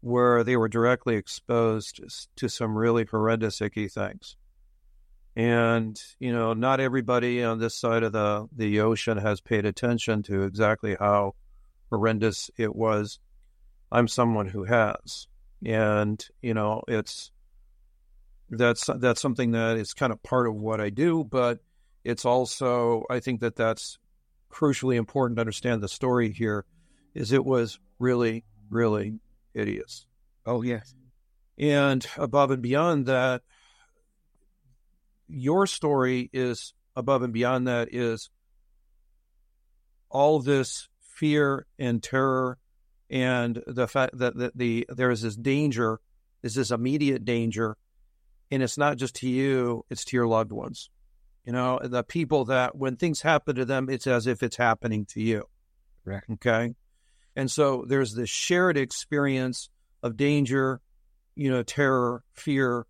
where 0.00 0.44
they 0.44 0.56
were 0.56 0.68
directly 0.68 1.16
exposed 1.16 2.00
to 2.36 2.48
some 2.48 2.76
really 2.76 3.04
horrendous 3.04 3.60
icky 3.60 3.88
things. 3.88 4.36
And, 5.34 6.00
you 6.18 6.32
know, 6.32 6.54
not 6.54 6.80
everybody 6.80 7.42
on 7.42 7.58
this 7.58 7.74
side 7.74 8.02
of 8.02 8.12
the, 8.12 8.46
the 8.56 8.80
ocean 8.80 9.18
has 9.18 9.40
paid 9.40 9.66
attention 9.66 10.22
to 10.24 10.42
exactly 10.42 10.96
how 10.98 11.34
horrendous 11.90 12.50
it 12.56 12.74
was. 12.74 13.18
I'm 13.92 14.08
someone 14.08 14.46
who 14.46 14.64
has. 14.64 15.28
And, 15.64 16.24
you 16.40 16.54
know, 16.54 16.82
it's 16.88 17.32
that's 18.48 18.88
that's 18.98 19.20
something 19.20 19.52
that 19.52 19.76
is 19.76 19.92
kind 19.92 20.12
of 20.12 20.22
part 20.22 20.46
of 20.46 20.54
what 20.54 20.80
I 20.80 20.90
do, 20.90 21.24
but 21.24 21.58
it's 22.04 22.24
also 22.24 23.04
I 23.10 23.20
think 23.20 23.40
that 23.40 23.56
that's 23.56 23.98
crucially 24.50 24.96
important 24.96 25.36
to 25.36 25.40
understand 25.40 25.82
the 25.82 25.88
story 25.88 26.32
here 26.32 26.64
is 27.14 27.32
it 27.32 27.44
was 27.44 27.78
really 27.98 28.44
really 28.70 29.18
hideous. 29.54 30.06
Oh 30.44 30.62
yes. 30.62 30.94
And 31.58 32.06
above 32.16 32.50
and 32.50 32.62
beyond 32.62 33.06
that 33.06 33.42
your 35.28 35.66
story 35.66 36.30
is 36.32 36.74
above 36.94 37.22
and 37.22 37.32
beyond 37.32 37.66
that 37.68 37.88
is 37.92 38.30
all 40.08 40.40
this 40.40 40.88
fear 41.00 41.66
and 41.78 42.02
terror 42.02 42.58
and 43.10 43.62
the 43.66 43.88
fact 43.88 44.18
that 44.18 44.36
the, 44.36 44.52
the 44.54 44.86
there 44.88 45.10
is 45.10 45.22
this 45.22 45.36
danger 45.36 46.00
is 46.42 46.54
this 46.54 46.70
immediate 46.70 47.24
danger 47.24 47.76
and 48.50 48.62
it's 48.62 48.78
not 48.78 48.96
just 48.96 49.16
to 49.16 49.28
you 49.28 49.84
it's 49.90 50.04
to 50.04 50.16
your 50.16 50.26
loved 50.26 50.52
ones 50.52 50.90
you 51.46 51.52
know 51.52 51.80
the 51.82 52.02
people 52.02 52.46
that 52.46 52.76
when 52.76 52.96
things 52.96 53.22
happen 53.22 53.56
to 53.56 53.64
them 53.64 53.88
it's 53.88 54.06
as 54.06 54.26
if 54.26 54.42
it's 54.42 54.56
happening 54.56 55.06
to 55.06 55.22
you. 55.22 55.44
Right. 56.04 56.22
Okay? 56.32 56.74
And 57.34 57.50
so 57.50 57.84
there's 57.86 58.14
this 58.14 58.30
shared 58.30 58.76
experience 58.76 59.70
of 60.02 60.16
danger 60.16 60.80
you 61.34 61.50
know 61.50 61.62
terror 61.62 62.24
fear 62.34 62.86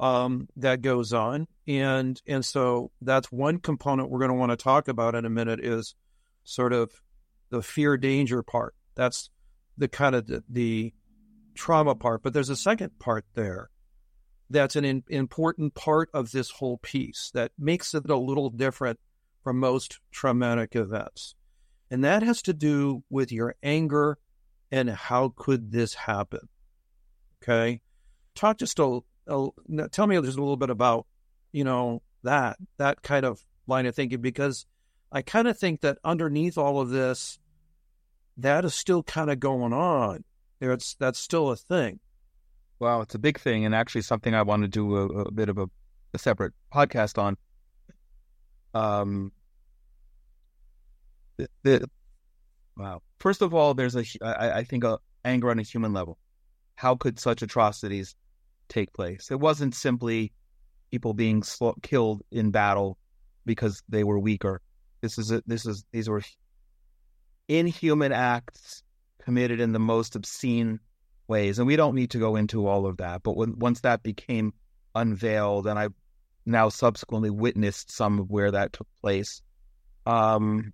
um, 0.00 0.48
that 0.56 0.82
goes 0.82 1.12
on. 1.12 1.46
And 1.66 2.20
and 2.26 2.44
so 2.44 2.90
that's 3.00 3.30
one 3.30 3.58
component 3.58 4.10
we're 4.10 4.18
going 4.18 4.30
to 4.30 4.34
want 4.36 4.50
to 4.50 4.56
talk 4.56 4.88
about 4.88 5.14
in 5.14 5.24
a 5.24 5.30
minute 5.30 5.60
is 5.60 5.94
sort 6.44 6.72
of 6.72 6.90
the 7.50 7.62
fear 7.62 7.96
danger 7.96 8.42
part. 8.42 8.74
That's 8.94 9.30
the 9.78 9.88
kind 9.88 10.14
of 10.14 10.26
the, 10.26 10.44
the 10.48 10.94
trauma 11.54 11.94
part. 11.94 12.22
But 12.22 12.32
there's 12.32 12.50
a 12.50 12.56
second 12.56 12.98
part 12.98 13.24
there 13.34 13.70
that's 14.50 14.76
an 14.76 14.84
in, 14.84 15.04
important 15.08 15.74
part 15.74 16.10
of 16.12 16.32
this 16.32 16.50
whole 16.50 16.78
piece 16.78 17.30
that 17.34 17.52
makes 17.58 17.94
it 17.94 18.08
a 18.08 18.16
little 18.16 18.50
different 18.50 18.98
from 19.42 19.58
most 19.58 20.00
traumatic 20.10 20.74
events. 20.76 21.34
And 21.90 22.04
that 22.04 22.22
has 22.22 22.42
to 22.42 22.52
do 22.52 23.04
with 23.10 23.30
your 23.30 23.54
anger 23.62 24.18
and 24.72 24.90
how 24.90 25.32
could 25.36 25.70
this 25.70 25.94
happen? 25.94 26.48
Okay. 27.42 27.80
Talk 28.34 28.58
just 28.58 28.78
a, 28.78 29.00
a 29.28 29.48
tell 29.92 30.06
me 30.06 30.20
just 30.20 30.38
a 30.38 30.40
little 30.40 30.56
bit 30.56 30.70
about, 30.70 31.06
you 31.52 31.64
know, 31.64 32.02
that, 32.22 32.56
that 32.78 33.02
kind 33.02 33.24
of 33.24 33.44
line 33.66 33.86
of 33.86 33.94
thinking, 33.94 34.20
because 34.20 34.66
I 35.12 35.22
kind 35.22 35.46
of 35.46 35.58
think 35.58 35.82
that 35.82 35.98
underneath 36.02 36.58
all 36.58 36.80
of 36.80 36.90
this, 36.90 37.38
that 38.38 38.64
is 38.64 38.74
still 38.74 39.02
kind 39.02 39.30
of 39.30 39.38
going 39.38 39.72
on. 39.72 40.24
It's, 40.60 40.94
that's 40.94 41.18
still 41.18 41.50
a 41.50 41.56
thing. 41.56 42.00
Wow, 42.78 43.00
it's 43.00 43.14
a 43.14 43.18
big 43.18 43.38
thing, 43.38 43.64
and 43.64 43.74
actually 43.74 44.02
something 44.02 44.34
I 44.34 44.42
want 44.42 44.62
to 44.62 44.68
do 44.68 44.96
a, 44.96 45.06
a 45.22 45.30
bit 45.30 45.48
of 45.48 45.58
a, 45.58 45.68
a, 46.12 46.18
separate 46.18 46.52
podcast 46.72 47.18
on. 47.18 47.36
Um, 48.74 49.32
the, 51.36 51.48
the, 51.62 51.90
wow. 52.76 53.00
First 53.18 53.42
of 53.42 53.54
all, 53.54 53.74
there's 53.74 53.96
a 53.96 54.04
I, 54.22 54.58
I 54.58 54.64
think 54.64 54.84
a 54.84 54.98
anger 55.24 55.50
on 55.50 55.58
a 55.58 55.62
human 55.62 55.92
level. 55.92 56.18
How 56.74 56.96
could 56.96 57.20
such 57.20 57.42
atrocities 57.42 58.16
take 58.68 58.92
place? 58.92 59.30
It 59.30 59.38
wasn't 59.38 59.74
simply 59.74 60.32
people 60.90 61.14
being 61.14 61.42
sl- 61.42 61.70
killed 61.82 62.22
in 62.30 62.50
battle 62.50 62.98
because 63.46 63.82
they 63.88 64.04
were 64.04 64.18
weaker. 64.18 64.60
This 65.00 65.18
is 65.18 65.30
a, 65.30 65.42
this 65.46 65.66
is 65.66 65.84
these 65.92 66.08
were 66.08 66.22
inhuman 67.48 68.12
acts 68.12 68.82
committed 69.22 69.60
in 69.60 69.72
the 69.72 69.78
most 69.78 70.16
obscene 70.16 70.80
ways. 71.28 71.58
And 71.58 71.66
we 71.66 71.76
don't 71.76 71.94
need 71.94 72.10
to 72.10 72.18
go 72.18 72.36
into 72.36 72.66
all 72.66 72.86
of 72.86 72.98
that. 72.98 73.22
But 73.22 73.36
when, 73.36 73.58
once 73.58 73.80
that 73.80 74.02
became 74.02 74.52
unveiled, 74.94 75.66
and 75.66 75.78
I've 75.78 75.94
now 76.46 76.68
subsequently 76.68 77.30
witnessed 77.30 77.90
some 77.90 78.18
of 78.18 78.30
where 78.30 78.50
that 78.50 78.72
took 78.72 78.88
place, 79.00 79.42
um, 80.06 80.72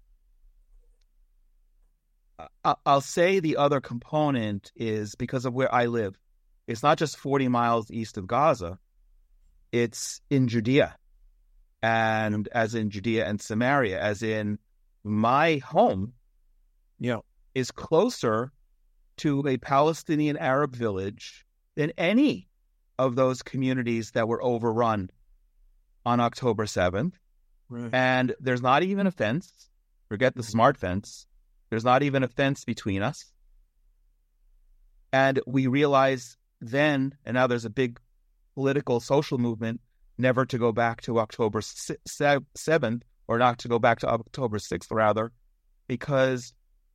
I'll 2.64 3.00
say 3.00 3.40
the 3.40 3.56
other 3.56 3.80
component 3.80 4.72
is 4.74 5.14
because 5.14 5.44
of 5.44 5.54
where 5.54 5.72
I 5.72 5.86
live. 5.86 6.18
It's 6.66 6.82
not 6.82 6.98
just 6.98 7.18
40 7.18 7.48
miles 7.48 7.90
east 7.90 8.16
of 8.16 8.26
Gaza, 8.26 8.78
it's 9.72 10.20
in 10.30 10.48
Judea. 10.48 10.96
And 11.82 12.48
as 12.52 12.74
in 12.74 12.90
Judea 12.90 13.26
and 13.26 13.40
Samaria, 13.40 14.00
as 14.00 14.22
in 14.22 14.58
my 15.02 15.58
home, 15.58 16.12
you 16.98 17.12
know, 17.12 17.24
is 17.54 17.70
closer 17.70 18.52
to 19.20 19.46
a 19.46 19.56
Palestinian 19.56 20.36
Arab 20.36 20.74
village 20.74 21.46
than 21.76 21.92
any 21.96 22.48
of 22.98 23.16
those 23.16 23.42
communities 23.42 24.10
that 24.12 24.28
were 24.28 24.42
overrun 24.42 25.10
on 26.04 26.20
October 26.20 26.66
7th. 26.66 27.12
Right. 27.68 27.90
And 27.92 28.34
there's 28.40 28.62
not 28.62 28.82
even 28.82 29.06
a 29.06 29.10
fence. 29.10 29.68
Forget 30.08 30.34
the 30.34 30.42
mm-hmm. 30.42 30.50
smart 30.50 30.76
fence. 30.76 31.26
There's 31.68 31.84
not 31.84 32.02
even 32.02 32.22
a 32.22 32.28
fence 32.28 32.64
between 32.64 33.02
us. 33.02 33.32
And 35.12 35.40
we 35.46 35.66
realize 35.66 36.36
then, 36.60 37.14
and 37.24 37.34
now 37.34 37.46
there's 37.46 37.64
a 37.64 37.70
big 37.70 38.00
political 38.54 39.00
social 39.00 39.38
movement 39.38 39.80
never 40.18 40.44
to 40.46 40.58
go 40.58 40.72
back 40.72 41.02
to 41.02 41.18
October 41.18 41.60
7th, 41.60 43.02
or 43.28 43.38
not 43.38 43.58
to 43.58 43.68
go 43.68 43.78
back 43.78 44.00
to 44.00 44.08
October 44.08 44.58
6th, 44.58 44.90
rather, 44.90 45.32
because 45.88 46.52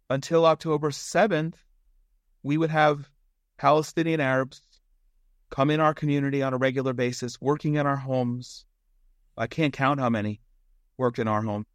until 0.10 0.46
October 0.46 0.92
7th, 0.92 1.56
we 2.45 2.60
would 2.60 2.69
have 2.69 3.10
Palestinian 3.58 4.21
Arabs 4.21 4.62
come 5.49 5.71
in 5.71 5.79
our 5.79 5.95
community 5.95 6.43
on 6.43 6.53
a 6.53 6.58
regular 6.58 6.93
basis, 6.93 7.41
working 7.41 7.73
in 7.73 7.88
our 7.88 7.95
homes. 7.95 8.65
I 9.36 9.47
can't 9.47 9.73
count 9.73 9.99
how 9.99 10.12
many 10.12 10.41
worked 10.95 11.17
in 11.17 11.27
our 11.27 11.41
home. 11.41 11.65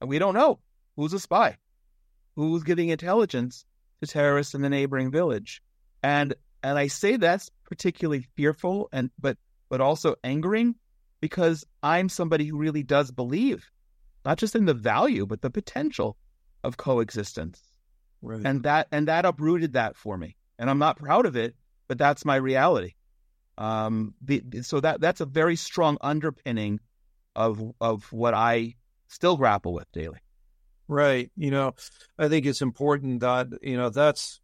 And 0.00 0.10
we 0.10 0.18
don't 0.18 0.34
know 0.34 0.58
who's 0.96 1.12
a 1.12 1.20
spy, 1.20 1.58
who's 2.34 2.64
giving 2.64 2.88
intelligence 2.88 3.64
to 4.00 4.08
terrorists 4.08 4.52
in 4.52 4.62
the 4.62 4.68
neighboring 4.68 5.12
village. 5.12 5.62
And 6.02 6.34
and 6.64 6.76
I 6.76 6.88
say 6.88 7.16
that's 7.16 7.48
particularly 7.64 8.26
fearful 8.34 8.88
and 8.92 9.12
but 9.16 9.38
but 9.68 9.80
also 9.80 10.16
angering 10.24 10.74
because 11.20 11.64
I'm 11.84 12.08
somebody 12.08 12.46
who 12.46 12.58
really 12.58 12.82
does 12.82 13.12
believe 13.12 13.70
not 14.24 14.38
just 14.38 14.56
in 14.56 14.64
the 14.64 14.74
value 14.74 15.24
but 15.24 15.40
the 15.40 15.50
potential 15.50 16.16
of 16.64 16.76
coexistence. 16.76 17.69
Right. 18.22 18.42
And 18.44 18.62
that 18.64 18.88
and 18.92 19.08
that 19.08 19.24
uprooted 19.24 19.74
that 19.74 19.96
for 19.96 20.16
me. 20.16 20.36
And 20.58 20.68
I'm 20.68 20.78
not 20.78 20.98
proud 20.98 21.26
of 21.26 21.36
it, 21.36 21.54
but 21.88 21.98
that's 21.98 22.24
my 22.24 22.36
reality. 22.36 22.94
Um, 23.56 24.14
the, 24.22 24.42
so 24.62 24.80
that 24.80 25.00
that's 25.00 25.20
a 25.20 25.26
very 25.26 25.56
strong 25.56 25.98
underpinning 26.00 26.80
of 27.34 27.62
of 27.80 28.12
what 28.12 28.34
I 28.34 28.76
still 29.08 29.36
grapple 29.36 29.72
with 29.72 29.90
daily. 29.92 30.20
Right. 30.88 31.30
You 31.36 31.50
know, 31.50 31.74
I 32.18 32.28
think 32.28 32.46
it's 32.46 32.62
important 32.62 33.20
that 33.20 33.48
you 33.62 33.76
know 33.76 33.90
that's 33.90 34.40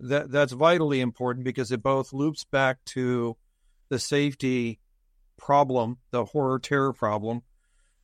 that 0.00 0.30
that's 0.30 0.52
vitally 0.52 1.00
important 1.00 1.44
because 1.44 1.72
it 1.72 1.82
both 1.82 2.12
loops 2.12 2.44
back 2.44 2.84
to 2.86 3.36
the 3.88 3.98
safety 3.98 4.78
problem, 5.36 5.98
the 6.10 6.24
horror 6.24 6.58
terror 6.58 6.92
problem, 6.92 7.42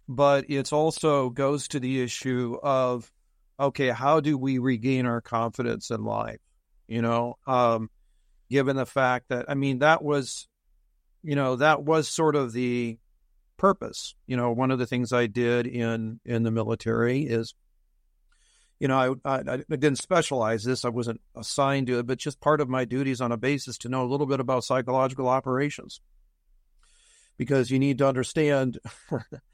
but 0.08 0.48
it 0.48 0.72
also 0.72 1.30
goes 1.30 1.68
to 1.68 1.80
the 1.80 2.02
issue 2.02 2.58
of 2.62 3.12
okay, 3.60 3.90
how 3.90 4.20
do 4.20 4.38
we 4.38 4.58
regain 4.58 5.06
our 5.06 5.20
confidence 5.20 5.90
in 5.90 6.04
life? 6.04 6.40
You 6.88 7.02
know, 7.02 7.36
um, 7.46 7.90
given 8.48 8.76
the 8.76 8.86
fact 8.86 9.28
that, 9.28 9.46
I 9.48 9.54
mean, 9.54 9.80
that 9.80 10.02
was, 10.02 10.48
you 11.22 11.36
know, 11.36 11.56
that 11.56 11.82
was 11.84 12.08
sort 12.08 12.34
of 12.34 12.52
the 12.52 12.98
purpose. 13.56 14.14
You 14.26 14.36
know, 14.36 14.50
one 14.50 14.70
of 14.70 14.78
the 14.78 14.86
things 14.86 15.12
I 15.12 15.26
did 15.26 15.66
in 15.66 16.18
in 16.24 16.42
the 16.42 16.50
military 16.50 17.20
is, 17.22 17.54
you 18.80 18.88
know, 18.88 19.18
I, 19.24 19.30
I, 19.30 19.38
I 19.52 19.56
didn't 19.68 19.96
specialize 19.96 20.64
this. 20.64 20.84
I 20.84 20.88
wasn't 20.88 21.20
assigned 21.36 21.86
to 21.88 21.98
it, 21.98 22.06
but 22.06 22.18
just 22.18 22.40
part 22.40 22.62
of 22.62 22.68
my 22.68 22.86
duties 22.86 23.20
on 23.20 23.30
a 23.30 23.36
basis 23.36 23.76
to 23.78 23.88
know 23.90 24.02
a 24.02 24.08
little 24.08 24.26
bit 24.26 24.40
about 24.40 24.64
psychological 24.64 25.28
operations, 25.28 26.00
because 27.36 27.70
you 27.70 27.78
need 27.78 27.98
to 27.98 28.08
understand 28.08 28.78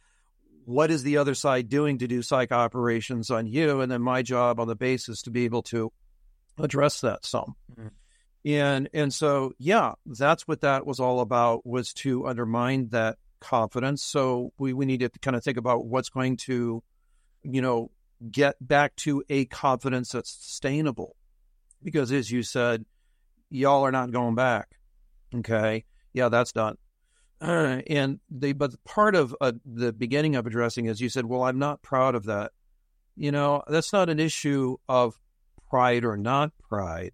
what 0.67 0.91
is 0.91 1.05
the 1.05 1.19
other 1.19 1.35
side 1.35 1.69
doing 1.69 1.99
to 1.99 2.09
do 2.09 2.23
psych 2.23 2.51
operations 2.51 3.31
on 3.31 3.47
you, 3.47 3.81
and 3.81 3.91
then 3.91 4.03
my 4.03 4.23
job 4.23 4.59
on 4.59 4.67
the 4.67 4.75
basis 4.75 5.23
to 5.23 5.31
be 5.31 5.45
able 5.45 5.63
to 5.63 5.93
address 6.59 7.01
that 7.03 7.25
some. 7.25 7.55
Mm-hmm. 7.73 7.89
And 8.45 8.89
and 8.93 9.15
so 9.15 9.53
yeah, 9.59 9.93
that's 10.05 10.47
what 10.47 10.61
that 10.63 10.85
was 10.85 11.01
all 11.01 11.21
about 11.21 11.65
was 11.65 11.93
to 11.95 12.27
undermine 12.27 12.89
that 12.89 13.17
confidence. 13.41 14.03
So 14.03 14.53
we, 14.59 14.73
we 14.73 14.87
need 14.87 15.01
to 15.01 15.11
kind 15.21 15.37
of 15.37 15.45
think 15.45 15.57
about 15.57 15.87
what's 15.87 16.09
going 16.09 16.37
to, 16.39 16.83
you 17.43 17.63
know, 17.63 17.91
get 18.29 18.57
back 18.61 18.97
to 18.97 19.23
a 19.29 19.45
confidence 19.45 20.13
that's 20.13 20.31
sustainable. 20.31 21.17
Because 21.83 22.11
as 22.11 22.31
you 22.31 22.43
said, 22.43 22.85
y'all 23.51 23.85
are 23.85 23.93
not 23.93 24.11
going 24.11 24.35
back. 24.35 24.69
Okay. 25.35 25.85
Yeah, 26.13 26.29
that's 26.29 26.53
done. 26.53 26.77
Uh, 27.41 27.83
and 27.89 28.19
they, 28.31 28.53
but 28.53 28.73
part 28.85 29.15
of 29.15 29.35
uh, 29.41 29.53
the 29.65 29.93
beginning 29.93 30.37
of 30.37 30.47
addressing 30.47 30.87
is 30.87 31.01
you 31.01 31.09
said, 31.09 31.27
well, 31.27 31.45
I'm 31.45 31.59
not 31.59 31.83
proud 31.83 32.15
of 32.15 32.25
that. 32.25 32.53
You 33.15 33.33
know, 33.33 33.63
that's 33.69 33.93
not 33.93 34.09
an 34.09 34.21
issue 34.21 34.77
of 34.89 35.19
pride 35.69 36.05
or 36.05 36.17
not 36.17 36.53
pride. 36.59 37.13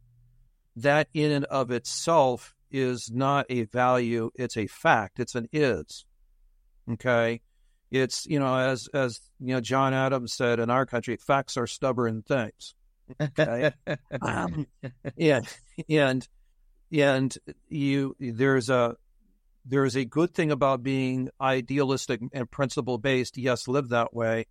That 0.76 1.08
in 1.12 1.32
and 1.32 1.44
of 1.46 1.70
itself 1.70 2.54
is 2.70 3.10
not 3.12 3.46
a 3.50 3.64
value, 3.64 4.30
it's 4.34 4.56
a 4.56 4.66
fact, 4.66 5.20
it's 5.20 5.34
an 5.34 5.48
is. 5.52 6.04
Okay. 6.90 7.40
It's, 7.90 8.24
you 8.26 8.40
know, 8.40 8.56
as, 8.56 8.88
as, 8.94 9.20
you 9.38 9.54
know, 9.54 9.60
John 9.60 9.92
Adams 9.92 10.32
said 10.32 10.58
in 10.58 10.70
our 10.70 10.86
country, 10.86 11.16
facts 11.16 11.56
are 11.56 11.66
stubborn 11.66 12.22
things. 12.22 12.74
Okay. 13.20 13.72
um, 14.22 14.66
and, 15.18 15.46
and, 15.90 16.28
and 16.90 17.38
you, 17.68 18.16
there's 18.18 18.70
a, 18.70 18.96
there's 19.64 19.96
a 19.96 20.04
good 20.04 20.34
thing 20.34 20.50
about 20.50 20.82
being 20.82 21.28
idealistic 21.40 22.20
and 22.32 22.50
principle 22.50 22.98
based. 22.98 23.38
Yes, 23.38 23.68
live 23.68 23.90
that 23.90 24.14
way. 24.14 24.46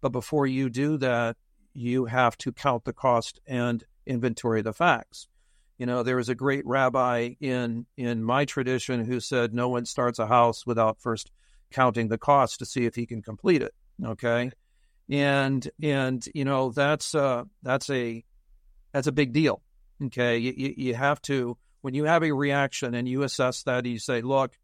But 0.00 0.10
before 0.10 0.46
you 0.46 0.68
do 0.68 0.96
that, 0.98 1.36
you 1.74 2.06
have 2.06 2.36
to 2.38 2.52
count 2.52 2.84
the 2.84 2.92
cost 2.92 3.40
and 3.46 3.84
inventory 4.06 4.62
the 4.62 4.72
facts. 4.72 5.28
You 5.78 5.86
know, 5.86 6.02
there 6.02 6.16
was 6.16 6.28
a 6.28 6.34
great 6.34 6.66
rabbi 6.66 7.34
in 7.40 7.86
in 7.96 8.24
my 8.24 8.44
tradition 8.44 9.04
who 9.04 9.20
said 9.20 9.54
no 9.54 9.68
one 9.68 9.84
starts 9.84 10.18
a 10.18 10.26
house 10.26 10.66
without 10.66 11.00
first 11.00 11.30
counting 11.70 12.08
the 12.08 12.18
cost 12.18 12.58
to 12.58 12.66
see 12.66 12.84
if 12.84 12.96
he 12.96 13.06
can 13.06 13.22
complete 13.22 13.62
it. 13.62 13.74
Okay, 14.04 14.50
and 15.08 15.70
and 15.80 16.26
you 16.34 16.44
know 16.44 16.70
that's 16.70 17.14
uh 17.14 17.44
that's 17.62 17.90
a 17.90 18.24
that's 18.92 19.06
a 19.06 19.12
big 19.12 19.32
deal. 19.32 19.62
Okay, 20.02 20.38
you, 20.38 20.74
you 20.76 20.94
have 20.94 21.20
to 21.22 21.56
when 21.80 21.94
you 21.94 22.04
have 22.04 22.22
a 22.22 22.32
reaction 22.32 22.94
and 22.94 23.08
you 23.08 23.22
assess 23.22 23.62
that, 23.64 23.86
you 23.86 23.98
say, 23.98 24.20
look, 24.20 24.56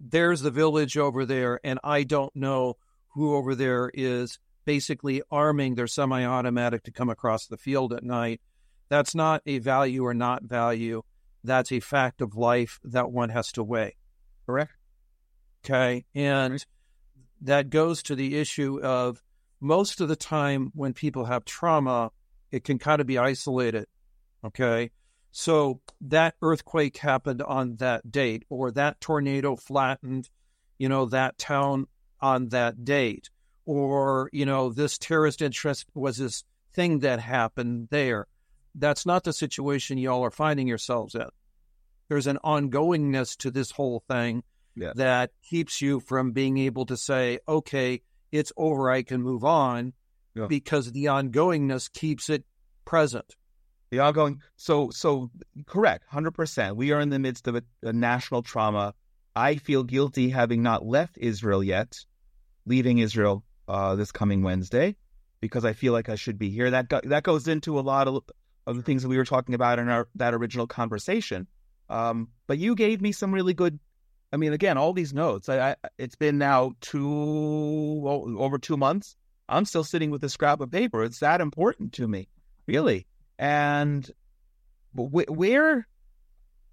there's 0.00 0.40
the 0.40 0.50
village 0.50 0.96
over 0.96 1.26
there, 1.26 1.60
and 1.64 1.78
I 1.82 2.04
don't 2.04 2.34
know 2.34 2.76
who 3.14 3.34
over 3.34 3.54
there 3.54 3.90
is 3.92 4.38
basically 4.64 5.22
arming 5.30 5.74
their 5.74 5.86
semi 5.86 6.24
automatic 6.24 6.84
to 6.84 6.92
come 6.92 7.08
across 7.08 7.46
the 7.46 7.56
field 7.56 7.92
at 7.92 8.04
night. 8.04 8.40
That's 8.88 9.14
not 9.14 9.42
a 9.46 9.58
value 9.58 10.04
or 10.04 10.14
not 10.14 10.44
value. 10.44 11.02
That's 11.44 11.72
a 11.72 11.80
fact 11.80 12.20
of 12.20 12.36
life 12.36 12.78
that 12.84 13.10
one 13.10 13.30
has 13.30 13.52
to 13.52 13.64
weigh. 13.64 13.96
Correct. 14.46 14.72
Okay. 15.64 16.04
And 16.14 16.64
that 17.42 17.70
goes 17.70 18.02
to 18.04 18.14
the 18.14 18.38
issue 18.38 18.80
of 18.82 19.22
most 19.60 20.00
of 20.00 20.08
the 20.08 20.16
time 20.16 20.70
when 20.74 20.92
people 20.92 21.24
have 21.26 21.44
trauma, 21.44 22.10
it 22.50 22.64
can 22.64 22.78
kind 22.78 23.00
of 23.00 23.06
be 23.06 23.18
isolated. 23.18 23.86
Okay. 24.44 24.90
So 25.30 25.80
that 26.00 26.34
earthquake 26.42 26.96
happened 26.96 27.42
on 27.42 27.76
that 27.76 28.10
date, 28.10 28.44
or 28.48 28.70
that 28.72 29.00
tornado 29.00 29.56
flattened, 29.56 30.30
you 30.78 30.88
know, 30.88 31.06
that 31.06 31.38
town 31.38 31.86
on 32.20 32.48
that 32.48 32.84
date, 32.84 33.30
or, 33.66 34.30
you 34.32 34.46
know, 34.46 34.72
this 34.72 34.98
terrorist 34.98 35.42
interest 35.42 35.86
was 35.94 36.16
this 36.16 36.44
thing 36.72 37.00
that 37.00 37.20
happened 37.20 37.88
there. 37.90 38.26
That's 38.74 39.04
not 39.04 39.24
the 39.24 39.32
situation 39.32 39.98
y'all 39.98 40.24
are 40.24 40.30
finding 40.30 40.66
yourselves 40.66 41.14
in. 41.14 41.28
There's 42.08 42.26
an 42.26 42.38
ongoingness 42.42 43.36
to 43.38 43.50
this 43.50 43.70
whole 43.70 44.02
thing 44.08 44.42
yeah. 44.74 44.92
that 44.94 45.30
keeps 45.42 45.82
you 45.82 46.00
from 46.00 46.32
being 46.32 46.58
able 46.58 46.86
to 46.86 46.96
say, 46.96 47.40
okay, 47.46 48.00
it's 48.32 48.52
over, 48.56 48.90
I 48.90 49.02
can 49.02 49.22
move 49.22 49.44
on, 49.44 49.92
yeah. 50.34 50.46
because 50.46 50.92
the 50.92 51.06
ongoingness 51.06 51.92
keeps 51.92 52.30
it 52.30 52.44
present. 52.84 53.36
The 53.90 54.00
ongoing, 54.00 54.42
so 54.56 54.90
so 54.90 55.30
correct, 55.66 56.04
hundred 56.08 56.32
percent. 56.32 56.76
We 56.76 56.92
are 56.92 57.00
in 57.00 57.08
the 57.08 57.18
midst 57.18 57.48
of 57.48 57.56
a, 57.56 57.62
a 57.82 57.92
national 57.92 58.42
trauma. 58.42 58.94
I 59.34 59.56
feel 59.56 59.82
guilty 59.82 60.28
having 60.30 60.62
not 60.62 60.84
left 60.84 61.16
Israel 61.18 61.62
yet, 61.62 61.98
leaving 62.66 62.98
Israel 62.98 63.44
uh, 63.66 63.94
this 63.94 64.12
coming 64.12 64.42
Wednesday, 64.42 64.96
because 65.40 65.64
I 65.64 65.72
feel 65.72 65.92
like 65.92 66.08
I 66.08 66.16
should 66.16 66.38
be 66.38 66.50
here. 66.50 66.70
That 66.70 66.88
go, 66.88 67.00
that 67.04 67.22
goes 67.22 67.48
into 67.48 67.78
a 67.78 67.80
lot 67.80 68.08
of, 68.08 68.22
of 68.66 68.76
the 68.76 68.82
things 68.82 69.02
that 69.02 69.08
we 69.08 69.16
were 69.16 69.24
talking 69.24 69.54
about 69.54 69.78
in 69.78 69.88
our 69.88 70.08
that 70.16 70.34
original 70.34 70.66
conversation. 70.66 71.46
Um, 71.88 72.28
but 72.46 72.58
you 72.58 72.74
gave 72.74 73.00
me 73.00 73.12
some 73.12 73.32
really 73.32 73.54
good 73.54 73.78
I 74.32 74.36
mean, 74.36 74.52
again, 74.52 74.76
all 74.76 74.92
these 74.92 75.14
notes. 75.14 75.48
I, 75.48 75.70
I, 75.70 75.76
it's 75.96 76.16
been 76.16 76.38
now 76.38 76.72
two 76.80 78.04
over 78.38 78.58
two 78.58 78.76
months. 78.76 79.16
I'm 79.48 79.64
still 79.64 79.84
sitting 79.84 80.10
with 80.10 80.22
a 80.24 80.28
scrap 80.28 80.60
of 80.60 80.70
paper. 80.70 81.02
It's 81.02 81.20
that 81.20 81.40
important 81.40 81.94
to 81.94 82.06
me, 82.06 82.28
really. 82.66 83.06
And 83.38 84.10
wh- 84.92 85.28
where, 85.28 85.86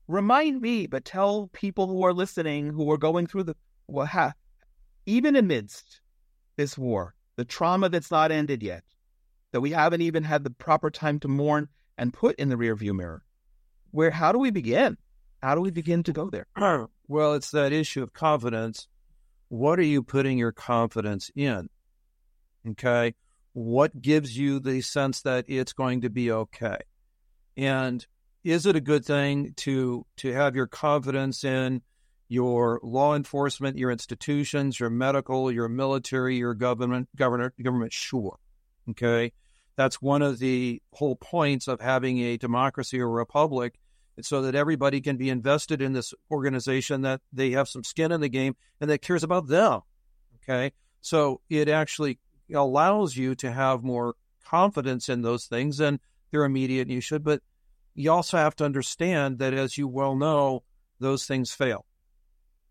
remind 0.07 0.61
me, 0.61 0.87
but 0.87 1.05
tell 1.05 1.49
people 1.53 1.87
who 1.87 2.03
are 2.03 2.13
listening, 2.13 2.69
who 2.69 2.91
are 2.91 2.97
going 2.97 3.27
through 3.27 3.43
the, 3.43 3.55
well, 3.87 4.05
ha, 4.05 4.33
even 5.05 5.35
amidst 5.35 6.01
this 6.57 6.77
war, 6.77 7.15
the 7.35 7.45
trauma 7.45 7.89
that's 7.89 8.11
not 8.11 8.31
ended 8.31 8.63
yet, 8.63 8.83
that 9.51 9.61
we 9.61 9.71
haven't 9.71 10.01
even 10.01 10.23
had 10.23 10.43
the 10.43 10.49
proper 10.49 10.89
time 10.89 11.19
to 11.19 11.27
mourn 11.27 11.69
and 11.97 12.13
put 12.13 12.35
in 12.37 12.49
the 12.49 12.55
rearview 12.55 12.95
mirror. 12.95 13.23
Where, 13.91 14.11
how 14.11 14.31
do 14.31 14.39
we 14.39 14.51
begin? 14.51 14.97
How 15.41 15.55
do 15.55 15.61
we 15.61 15.71
begin 15.71 16.03
to 16.03 16.13
go 16.13 16.29
there? 16.29 16.47
Well, 17.07 17.35
it's 17.35 17.51
that 17.51 17.71
issue 17.71 18.01
of 18.01 18.13
confidence. 18.13 18.87
What 19.49 19.77
are 19.77 19.83
you 19.83 20.01
putting 20.01 20.39
your 20.39 20.51
confidence 20.51 21.29
in? 21.35 21.69
Okay. 22.67 23.13
What 23.55 24.01
gives 24.01 24.37
you 24.37 24.59
the 24.59 24.81
sense 24.81 25.21
that 25.21 25.45
it's 25.47 25.71
going 25.71 26.01
to 26.01 26.09
be 26.09 26.29
okay? 26.29 26.79
And 27.55 28.05
is 28.43 28.65
it 28.65 28.75
a 28.75 28.81
good 28.81 29.05
thing 29.05 29.53
to 29.59 30.05
to 30.17 30.33
have 30.33 30.57
your 30.57 30.67
confidence 30.67 31.45
in 31.45 31.81
your 32.27 32.81
law 32.83 33.15
enforcement, 33.15 33.77
your 33.77 33.91
institutions, 33.91 34.77
your 34.77 34.89
medical, 34.89 35.49
your 35.53 35.69
military, 35.69 36.35
your 36.35 36.53
government, 36.53 37.07
government, 37.15 37.53
government? 37.63 37.93
Sure. 37.93 38.37
Okay. 38.89 39.31
That's 39.77 40.01
one 40.01 40.21
of 40.21 40.39
the 40.39 40.81
whole 40.91 41.15
points 41.15 41.69
of 41.69 41.79
having 41.79 42.19
a 42.19 42.35
democracy 42.35 42.99
or 42.99 43.09
republic 43.09 43.79
so 44.21 44.41
that 44.41 44.55
everybody 44.55 44.99
can 44.99 45.15
be 45.15 45.29
invested 45.29 45.81
in 45.81 45.93
this 45.93 46.13
organization, 46.29 47.03
that 47.03 47.21
they 47.31 47.51
have 47.51 47.69
some 47.69 47.85
skin 47.85 48.11
in 48.11 48.19
the 48.19 48.27
game 48.27 48.57
and 48.81 48.89
that 48.89 49.01
cares 49.01 49.23
about 49.23 49.47
them. 49.47 49.79
Okay. 50.43 50.73
So 50.99 51.39
it 51.49 51.69
actually 51.69 52.19
allows 52.53 53.15
you 53.15 53.35
to 53.35 53.51
have 53.51 53.83
more 53.83 54.15
confidence 54.45 55.09
in 55.09 55.21
those 55.21 55.45
things 55.45 55.79
and 55.79 55.99
they're 56.31 56.45
immediate 56.45 56.83
and 56.83 56.91
you 56.91 57.01
should, 57.01 57.23
but 57.23 57.41
you 57.93 58.11
also 58.11 58.37
have 58.37 58.55
to 58.57 58.65
understand 58.65 59.39
that 59.39 59.53
as 59.53 59.77
you 59.77 59.87
well 59.87 60.15
know, 60.15 60.63
those 60.99 61.25
things 61.25 61.51
fail. 61.51 61.85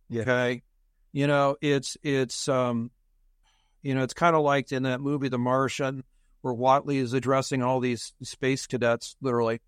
Yeah. 0.09 0.23
Okay. 0.23 0.63
You 1.13 1.27
know, 1.27 1.57
it's, 1.61 1.97
it's, 2.03 2.49
um, 2.49 2.91
you 3.83 3.95
know, 3.95 4.03
it's 4.03 4.15
kind 4.15 4.35
of 4.35 4.43
like 4.43 4.73
in 4.73 4.85
that 4.85 5.01
movie, 5.01 5.29
The 5.29 5.39
Martian, 5.39 6.05
where 6.41 6.55
Watney 6.55 6.97
is 6.97 7.13
addressing 7.13 7.63
all 7.63 7.81
these 7.81 8.13
space 8.23 8.67
cadets, 8.67 9.17
literally, 9.21 9.61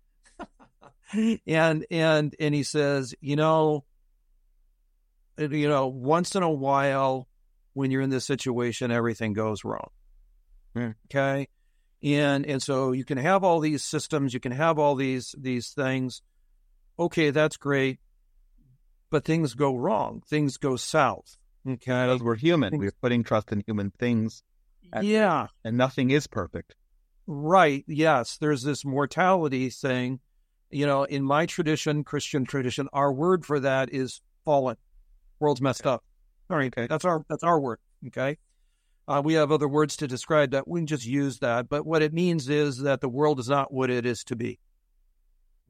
and 1.47 1.85
and 1.89 2.35
and 2.39 2.55
he 2.55 2.63
says, 2.63 3.15
you 3.21 3.35
know, 3.35 3.83
you 5.37 5.67
know, 5.67 5.87
once 5.87 6.35
in 6.35 6.43
a 6.43 6.51
while, 6.51 7.27
when 7.73 7.89
you're 7.91 8.01
in 8.01 8.09
this 8.09 8.25
situation, 8.25 8.91
everything 8.91 9.33
goes 9.33 9.63
wrong. 9.63 9.89
Mm. 10.77 10.95
Okay, 11.05 11.47
and 12.03 12.45
and 12.45 12.61
so 12.61 12.91
you 12.91 13.03
can 13.03 13.17
have 13.17 13.43
all 13.43 13.59
these 13.59 13.83
systems, 13.83 14.33
you 14.33 14.39
can 14.39 14.51
have 14.51 14.77
all 14.77 14.95
these 14.95 15.35
these 15.37 15.69
things. 15.69 16.21
Okay, 16.99 17.31
that's 17.31 17.57
great, 17.57 17.99
but 19.09 19.25
things 19.25 19.53
go 19.53 19.75
wrong. 19.75 20.21
Things 20.27 20.57
go 20.57 20.75
south. 20.75 21.37
Okay, 21.67 21.77
because 22.05 22.21
we're 22.21 22.35
human. 22.35 22.71
Things... 22.71 22.81
We're 22.81 22.91
putting 23.01 23.23
trust 23.23 23.51
in 23.51 23.63
human 23.65 23.91
things. 23.99 24.43
And, 24.93 25.05
yeah, 25.05 25.47
and 25.65 25.77
nothing 25.77 26.11
is 26.11 26.27
perfect. 26.27 26.75
Right. 27.27 27.83
Yes. 27.87 28.37
There's 28.37 28.63
this 28.63 28.85
mortality 28.85 29.69
thing. 29.69 30.21
You 30.69 30.85
know, 30.85 31.03
in 31.03 31.23
my 31.23 31.45
tradition, 31.45 32.03
Christian 32.03 32.45
tradition, 32.45 32.87
our 32.93 33.11
word 33.11 33.45
for 33.45 33.59
that 33.59 33.93
is 33.93 34.21
fallen. 34.45 34.77
World's 35.39 35.61
messed 35.61 35.85
up. 35.85 36.03
All 36.49 36.57
right. 36.57 36.73
Okay. 36.75 36.87
That's 36.87 37.03
our 37.05 37.25
that's 37.29 37.43
our 37.43 37.59
word. 37.59 37.79
Okay. 38.07 38.37
Uh, 39.07 39.21
we 39.23 39.35
have 39.35 39.51
other 39.51 39.67
words 39.67 39.95
to 39.97 40.07
describe 40.07 40.51
that. 40.51 40.67
We 40.67 40.81
can 40.81 40.87
just 40.87 41.05
use 41.05 41.39
that. 41.39 41.69
But 41.69 41.85
what 41.85 42.01
it 42.01 42.13
means 42.13 42.49
is 42.49 42.79
that 42.79 43.01
the 43.01 43.09
world 43.09 43.39
is 43.39 43.47
not 43.47 43.73
what 43.73 43.89
it 43.89 44.05
is 44.05 44.23
to 44.25 44.35
be. 44.35 44.59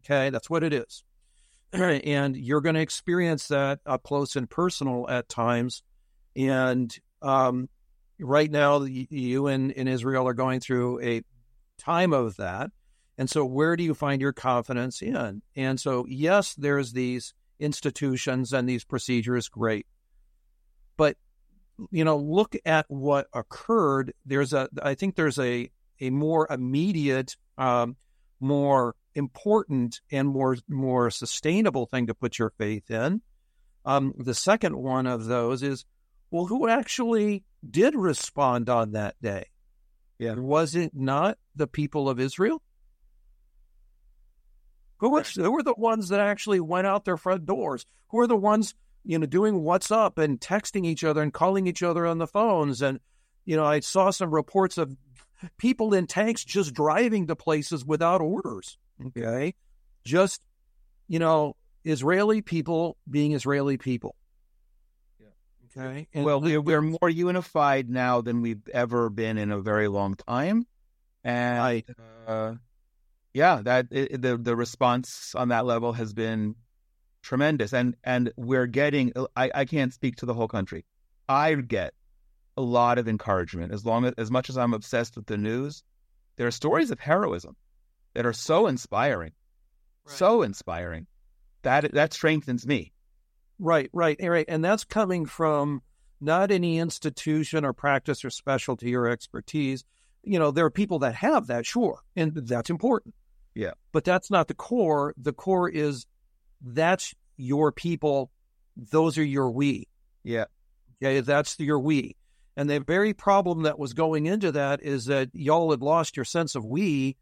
Okay. 0.03 0.29
That's 0.29 0.49
what 0.49 0.63
it 0.63 0.73
is. 0.73 1.03
and 1.73 2.35
you're 2.35 2.61
going 2.61 2.75
to 2.75 2.81
experience 2.81 3.47
that 3.49 3.79
up 3.85 4.03
close 4.03 4.35
and 4.35 4.49
personal 4.49 5.07
at 5.09 5.29
times. 5.29 5.83
And 6.35 6.95
um, 7.21 7.69
right 8.19 8.49
now, 8.49 8.83
you 8.83 9.47
and 9.47 9.71
in 9.71 9.87
Israel 9.87 10.27
are 10.27 10.33
going 10.33 10.59
through 10.59 11.01
a 11.01 11.21
time 11.77 12.13
of 12.13 12.37
that. 12.37 12.71
And 13.17 13.29
so, 13.29 13.43
where 13.45 13.75
do 13.75 13.83
you 13.83 13.93
find 13.93 14.21
your 14.21 14.33
confidence 14.33 15.01
in? 15.01 15.41
And 15.55 15.79
so, 15.79 16.05
yes, 16.07 16.53
there's 16.53 16.93
these 16.93 17.33
institutions 17.59 18.53
and 18.53 18.69
these 18.69 18.83
procedures, 18.83 19.49
great. 19.49 19.87
But, 20.97 21.17
you 21.91 22.03
know, 22.03 22.17
look 22.17 22.55
at 22.65 22.85
what 22.89 23.27
occurred. 23.33 24.13
There's 24.25 24.53
a, 24.53 24.69
I 24.81 24.95
think 24.95 25.15
there's 25.15 25.39
a, 25.39 25.69
a 25.99 26.09
more 26.09 26.47
immediate, 26.49 27.35
um, 27.57 27.95
more 28.39 28.95
important 29.15 29.99
and 30.11 30.27
more, 30.27 30.57
more 30.67 31.09
sustainable 31.09 31.85
thing 31.85 32.07
to 32.07 32.13
put 32.13 32.37
your 32.37 32.51
faith 32.57 32.89
in. 32.91 33.21
Um, 33.85 34.13
the 34.17 34.33
second 34.33 34.75
one 34.77 35.07
of 35.07 35.25
those 35.25 35.63
is, 35.63 35.85
well, 36.29 36.45
who 36.45 36.67
actually 36.67 37.43
did 37.69 37.95
respond 37.95 38.69
on 38.69 38.91
that 38.91 39.15
day? 39.21 39.45
Yeah. 40.19 40.33
Was 40.33 40.75
it 40.75 40.91
not 40.93 41.37
the 41.55 41.67
people 41.67 42.09
of 42.09 42.19
Israel? 42.19 42.61
Who, 44.97 45.11
was, 45.11 45.31
who 45.35 45.51
were 45.51 45.63
the 45.63 45.75
ones 45.77 46.09
that 46.09 46.19
actually 46.19 46.59
went 46.59 46.87
out 46.87 47.05
their 47.05 47.17
front 47.17 47.45
doors? 47.45 47.85
Who 48.09 48.19
are 48.19 48.27
the 48.27 48.35
ones, 48.35 48.73
you 49.07 49.17
know, 49.17 49.25
doing 49.25 49.61
WhatsApp 49.61 50.21
and 50.21 50.39
texting 50.39 50.85
each 50.85 51.03
other 51.03 51.21
and 51.21 51.33
calling 51.33 51.65
each 51.65 51.81
other 51.81 52.05
on 52.05 52.17
the 52.17 52.27
phones? 52.27 52.81
And, 52.81 52.99
you 53.45 53.55
know, 53.55 53.65
I 53.65 53.79
saw 53.79 54.11
some 54.11 54.31
reports 54.31 54.77
of 54.77 54.95
people 55.57 55.93
in 55.93 56.05
tanks 56.05 56.43
just 56.43 56.73
driving 56.73 57.27
to 57.27 57.35
places 57.35 57.85
without 57.85 58.21
orders. 58.21 58.77
Okay. 59.07 59.55
Just, 60.03 60.41
you 61.07 61.19
know, 61.19 61.55
Israeli 61.83 62.41
people 62.41 62.97
being 63.09 63.31
Israeli 63.31 63.77
people. 63.77 64.15
Yeah. 65.19 65.83
Okay. 65.83 66.07
And 66.13 66.25
well, 66.25 66.41
we're, 66.41 66.61
we're 66.61 66.81
more 66.81 67.09
unified 67.09 67.89
now 67.89 68.21
than 68.21 68.41
we've 68.41 68.67
ever 68.73 69.09
been 69.09 69.37
in 69.37 69.51
a 69.51 69.61
very 69.61 69.87
long 69.87 70.15
time, 70.15 70.67
and 71.23 71.59
I, 71.59 71.83
uh, 72.27 72.55
yeah, 73.33 73.61
that 73.63 73.87
it, 73.91 74.21
the 74.21 74.37
the 74.37 74.55
response 74.55 75.33
on 75.35 75.49
that 75.49 75.65
level 75.65 75.93
has 75.93 76.13
been 76.13 76.55
tremendous, 77.21 77.73
and 77.73 77.95
and 78.03 78.31
we're 78.37 78.67
getting. 78.67 79.13
I, 79.35 79.51
I 79.53 79.65
can't 79.65 79.93
speak 79.93 80.17
to 80.17 80.25
the 80.25 80.33
whole 80.33 80.47
country. 80.47 80.85
I 81.27 81.53
get 81.55 81.93
a 82.55 82.61
lot 82.61 82.97
of 82.97 83.07
encouragement 83.07 83.73
as 83.73 83.85
long 83.85 84.05
as 84.05 84.13
as 84.17 84.31
much 84.31 84.49
as 84.49 84.57
I'm 84.57 84.73
obsessed 84.73 85.15
with 85.15 85.27
the 85.27 85.37
news. 85.37 85.83
There 86.37 86.47
are 86.47 86.51
stories 86.51 86.91
of 86.91 86.99
heroism 86.99 87.55
that 88.13 88.25
are 88.25 88.33
so 88.33 88.67
inspiring, 88.67 89.33
right. 90.05 90.15
so 90.15 90.43
inspiring 90.43 91.07
that 91.63 91.91
that 91.93 92.13
strengthens 92.13 92.65
me. 92.65 92.93
Right, 93.59 93.89
right, 93.91 94.17
right. 94.21 94.45
And 94.47 94.63
that's 94.63 94.83
coming 94.83 95.25
from 95.25 95.81
not 96.21 96.51
any 96.51 96.79
institution 96.79 97.65
or 97.65 97.73
practice 97.73 98.23
or 98.23 98.29
specialty 98.29 98.95
or 98.95 99.07
expertise. 99.07 99.83
You 100.23 100.39
know, 100.39 100.51
there 100.51 100.65
are 100.65 100.71
people 100.71 100.99
that 100.99 101.15
have 101.15 101.47
that, 101.47 101.65
sure, 101.65 102.01
and 102.15 102.33
that's 102.35 102.69
important. 102.69 103.15
Yeah. 103.55 103.71
But 103.91 104.03
that's 104.03 104.29
not 104.29 104.47
the 104.47 104.53
core. 104.53 105.13
The 105.17 105.33
core 105.33 105.69
is 105.69 106.05
that's 106.61 107.13
your 107.37 107.71
people. 107.71 108.31
Those 108.75 109.17
are 109.17 109.23
your 109.23 109.51
we. 109.51 109.87
Yeah. 110.23 110.45
Okay, 111.01 111.21
that's 111.21 111.59
your 111.59 111.79
we. 111.79 112.15
And 112.55 112.69
the 112.69 112.79
very 112.79 113.13
problem 113.13 113.63
that 113.63 113.77
was 113.77 113.93
going 113.93 114.25
into 114.25 114.51
that 114.53 114.81
is 114.81 115.05
that 115.05 115.29
y'all 115.33 115.71
had 115.71 115.81
lost 115.81 116.15
your 116.15 116.25
sense 116.25 116.55
of 116.55 116.65
we 116.65 117.17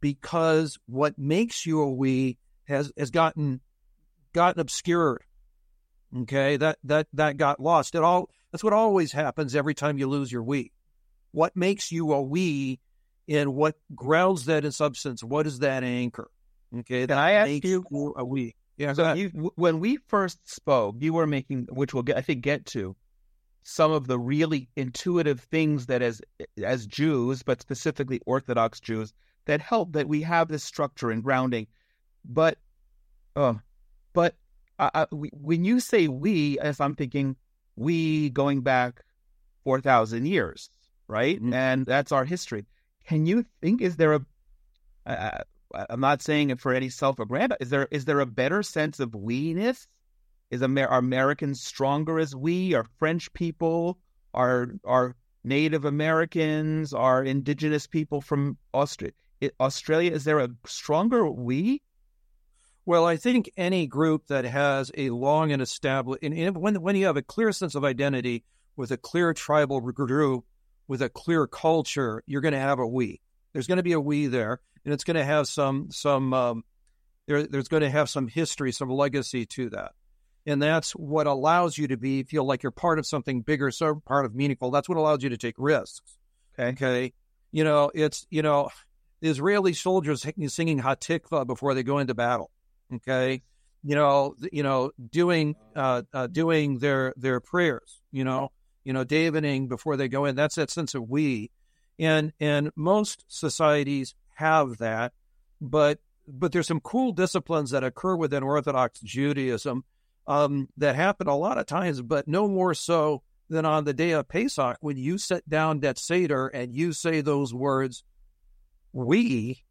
because 0.00 0.78
what 0.86 1.18
makes 1.18 1.64
you 1.64 1.80
a 1.80 1.90
we 1.90 2.36
has 2.64 2.92
has 2.98 3.10
gotten 3.10 3.60
gotten 4.34 4.60
obscured 4.60 5.24
Okay, 6.22 6.56
that 6.58 6.78
that 6.84 7.08
that 7.14 7.36
got 7.36 7.60
lost. 7.60 7.94
It 7.94 8.02
all 8.02 8.30
that's 8.52 8.62
what 8.62 8.72
always 8.72 9.12
happens 9.12 9.56
every 9.56 9.74
time 9.74 9.98
you 9.98 10.06
lose 10.06 10.30
your 10.30 10.44
we. 10.44 10.70
What 11.32 11.56
makes 11.56 11.90
you 11.90 12.12
a 12.12 12.22
we, 12.22 12.78
and 13.28 13.54
what 13.54 13.76
grounds 13.94 14.44
that 14.44 14.64
in 14.64 14.70
substance? 14.70 15.24
What 15.24 15.46
is 15.46 15.60
that 15.60 15.82
anchor? 15.82 16.30
Okay, 16.78 17.06
can 17.06 17.18
I 17.18 17.32
ask 17.32 17.64
you 17.64 18.14
a 18.16 18.24
we? 18.24 18.54
Yeah. 18.76 18.92
So 18.92 19.12
you, 19.14 19.52
when 19.54 19.78
we 19.78 19.98
first 20.08 20.50
spoke, 20.50 20.96
you 20.98 21.12
were 21.12 21.26
making, 21.26 21.68
which 21.70 21.94
we'll 21.94 22.02
get, 22.02 22.16
I 22.16 22.22
think, 22.22 22.42
get 22.42 22.66
to 22.66 22.96
some 23.62 23.92
of 23.92 24.06
the 24.06 24.18
really 24.18 24.68
intuitive 24.76 25.40
things 25.40 25.86
that, 25.86 26.02
as 26.02 26.20
as 26.62 26.86
Jews, 26.86 27.42
but 27.42 27.60
specifically 27.60 28.20
Orthodox 28.26 28.80
Jews, 28.80 29.12
that 29.46 29.60
help 29.60 29.92
that 29.92 30.08
we 30.08 30.22
have 30.22 30.48
this 30.48 30.64
structure 30.64 31.10
and 31.10 31.22
grounding. 31.22 31.66
But, 32.24 32.58
uh, 33.36 33.54
but 34.12 34.34
uh, 34.78 35.06
we, 35.12 35.30
when 35.32 35.64
you 35.64 35.80
say 35.80 36.08
we, 36.08 36.58
as 36.58 36.80
I'm 36.80 36.94
thinking, 36.94 37.36
we 37.76 38.30
going 38.30 38.62
back 38.62 39.02
4,000 39.64 40.26
years, 40.26 40.68
right? 41.08 41.36
Mm-hmm. 41.36 41.54
And 41.54 41.86
that's 41.86 42.12
our 42.12 42.24
history. 42.24 42.66
Can 43.06 43.26
you 43.26 43.44
think, 43.60 43.82
is 43.82 43.96
there 43.96 44.14
a, 44.14 44.20
uh, 45.06 45.38
I'm 45.90 46.00
not 46.00 46.22
saying 46.22 46.50
it 46.50 46.60
for 46.60 46.72
any 46.72 46.88
self 46.88 47.18
aggrandizement, 47.18 47.62
is 47.62 47.70
there, 47.70 47.88
is 47.90 48.04
there 48.04 48.20
a 48.20 48.26
better 48.26 48.62
sense 48.62 49.00
of 49.00 49.14
we 49.14 49.54
ness? 49.54 49.86
Is 50.50 50.62
Amer- 50.62 50.88
are 50.88 50.98
Americans 50.98 51.62
stronger 51.62 52.18
as 52.18 52.34
we? 52.34 52.74
Are 52.74 52.86
French 52.98 53.32
people? 53.32 53.98
Are, 54.32 54.74
are 54.84 55.16
Native 55.42 55.84
Americans? 55.84 56.92
Are 56.92 57.24
indigenous 57.24 57.86
people 57.86 58.20
from 58.20 58.58
Australia? 58.72 59.14
Australia, 59.60 60.12
is 60.12 60.24
there 60.24 60.38
a 60.38 60.48
stronger 60.66 61.28
we? 61.28 61.82
Well, 62.86 63.06
I 63.06 63.16
think 63.16 63.50
any 63.56 63.86
group 63.86 64.26
that 64.26 64.44
has 64.44 64.90
a 64.96 65.10
long 65.10 65.52
and 65.52 65.62
established, 65.62 66.22
and 66.22 66.56
when 66.56 66.82
when 66.82 66.96
you 66.96 67.06
have 67.06 67.16
a 67.16 67.22
clear 67.22 67.50
sense 67.52 67.74
of 67.74 67.84
identity 67.84 68.44
with 68.76 68.90
a 68.90 68.96
clear 68.96 69.32
tribal 69.32 69.80
group, 69.80 70.44
with 70.86 71.00
a 71.00 71.08
clear 71.08 71.46
culture, 71.46 72.22
you're 72.26 72.42
going 72.42 72.52
to 72.52 72.60
have 72.60 72.78
a 72.78 72.86
we. 72.86 73.20
There's 73.54 73.66
going 73.66 73.78
to 73.78 73.82
be 73.82 73.92
a 73.92 74.00
we 74.00 74.26
there, 74.26 74.60
and 74.84 74.92
it's 74.92 75.04
going 75.04 75.16
to 75.16 75.24
have 75.24 75.48
some 75.48 75.88
some 75.90 76.34
um, 76.34 76.64
there, 77.26 77.46
there's 77.46 77.68
going 77.68 77.82
to 77.82 77.90
have 77.90 78.10
some 78.10 78.28
history, 78.28 78.72
some 78.72 78.90
legacy 78.90 79.46
to 79.46 79.70
that, 79.70 79.92
and 80.44 80.60
that's 80.60 80.92
what 80.92 81.26
allows 81.26 81.78
you 81.78 81.88
to 81.88 81.96
be 81.96 82.24
feel 82.24 82.44
like 82.44 82.62
you're 82.62 82.72
part 82.72 82.98
of 82.98 83.06
something 83.06 83.40
bigger, 83.40 83.70
so 83.70 84.02
part 84.04 84.26
of 84.26 84.34
meaningful. 84.34 84.70
That's 84.70 84.90
what 84.90 84.98
allows 84.98 85.22
you 85.22 85.30
to 85.30 85.38
take 85.38 85.54
risks. 85.56 86.18
Okay, 86.58 86.72
okay? 86.72 87.12
you 87.54 87.62
know 87.62 87.90
it's 87.94 88.26
you 88.30 88.42
know 88.42 88.68
Israeli 89.22 89.72
soldiers 89.72 90.26
singing 90.48 90.80
Hatikva 90.80 91.46
before 91.46 91.72
they 91.72 91.84
go 91.84 92.00
into 92.00 92.12
battle 92.12 92.50
okay 92.92 93.42
you 93.84 93.94
know 93.94 94.34
you 94.52 94.64
know 94.64 94.90
doing 95.10 95.54
uh, 95.76 96.02
uh, 96.12 96.26
doing 96.26 96.78
their 96.78 97.14
their 97.16 97.38
prayers 97.38 98.02
you 98.10 98.24
know 98.24 98.50
you 98.82 98.92
know 98.92 99.04
daviding 99.04 99.68
before 99.68 99.96
they 99.96 100.08
go 100.08 100.24
in 100.24 100.34
that's 100.34 100.56
that 100.56 100.68
sense 100.68 100.94
of 100.94 101.08
we 101.08 101.50
and 101.98 102.32
and 102.40 102.70
most 102.76 103.24
societies 103.28 104.14
have 104.34 104.78
that 104.78 105.12
but 105.60 105.98
but 106.26 106.52
there's 106.52 106.66
some 106.66 106.80
cool 106.80 107.12
disciplines 107.12 107.70
that 107.70 107.84
occur 107.84 108.16
within 108.16 108.42
orthodox 108.42 109.00
judaism 109.00 109.84
um, 110.26 110.68
that 110.78 110.96
happen 110.96 111.26
a 111.26 111.36
lot 111.36 111.58
of 111.58 111.66
times 111.66 112.00
but 112.00 112.26
no 112.26 112.48
more 112.48 112.74
so 112.74 113.22
than 113.50 113.66
on 113.66 113.84
the 113.84 113.92
day 113.92 114.12
of 114.12 114.26
pesach 114.26 114.78
when 114.80 114.96
you 114.96 115.18
sit 115.18 115.46
down 115.48 115.84
at 115.84 115.98
seder 115.98 116.48
and 116.48 116.74
you 116.74 116.92
say 116.92 117.20
those 117.20 117.52
words 117.52 118.02
we 118.94 119.64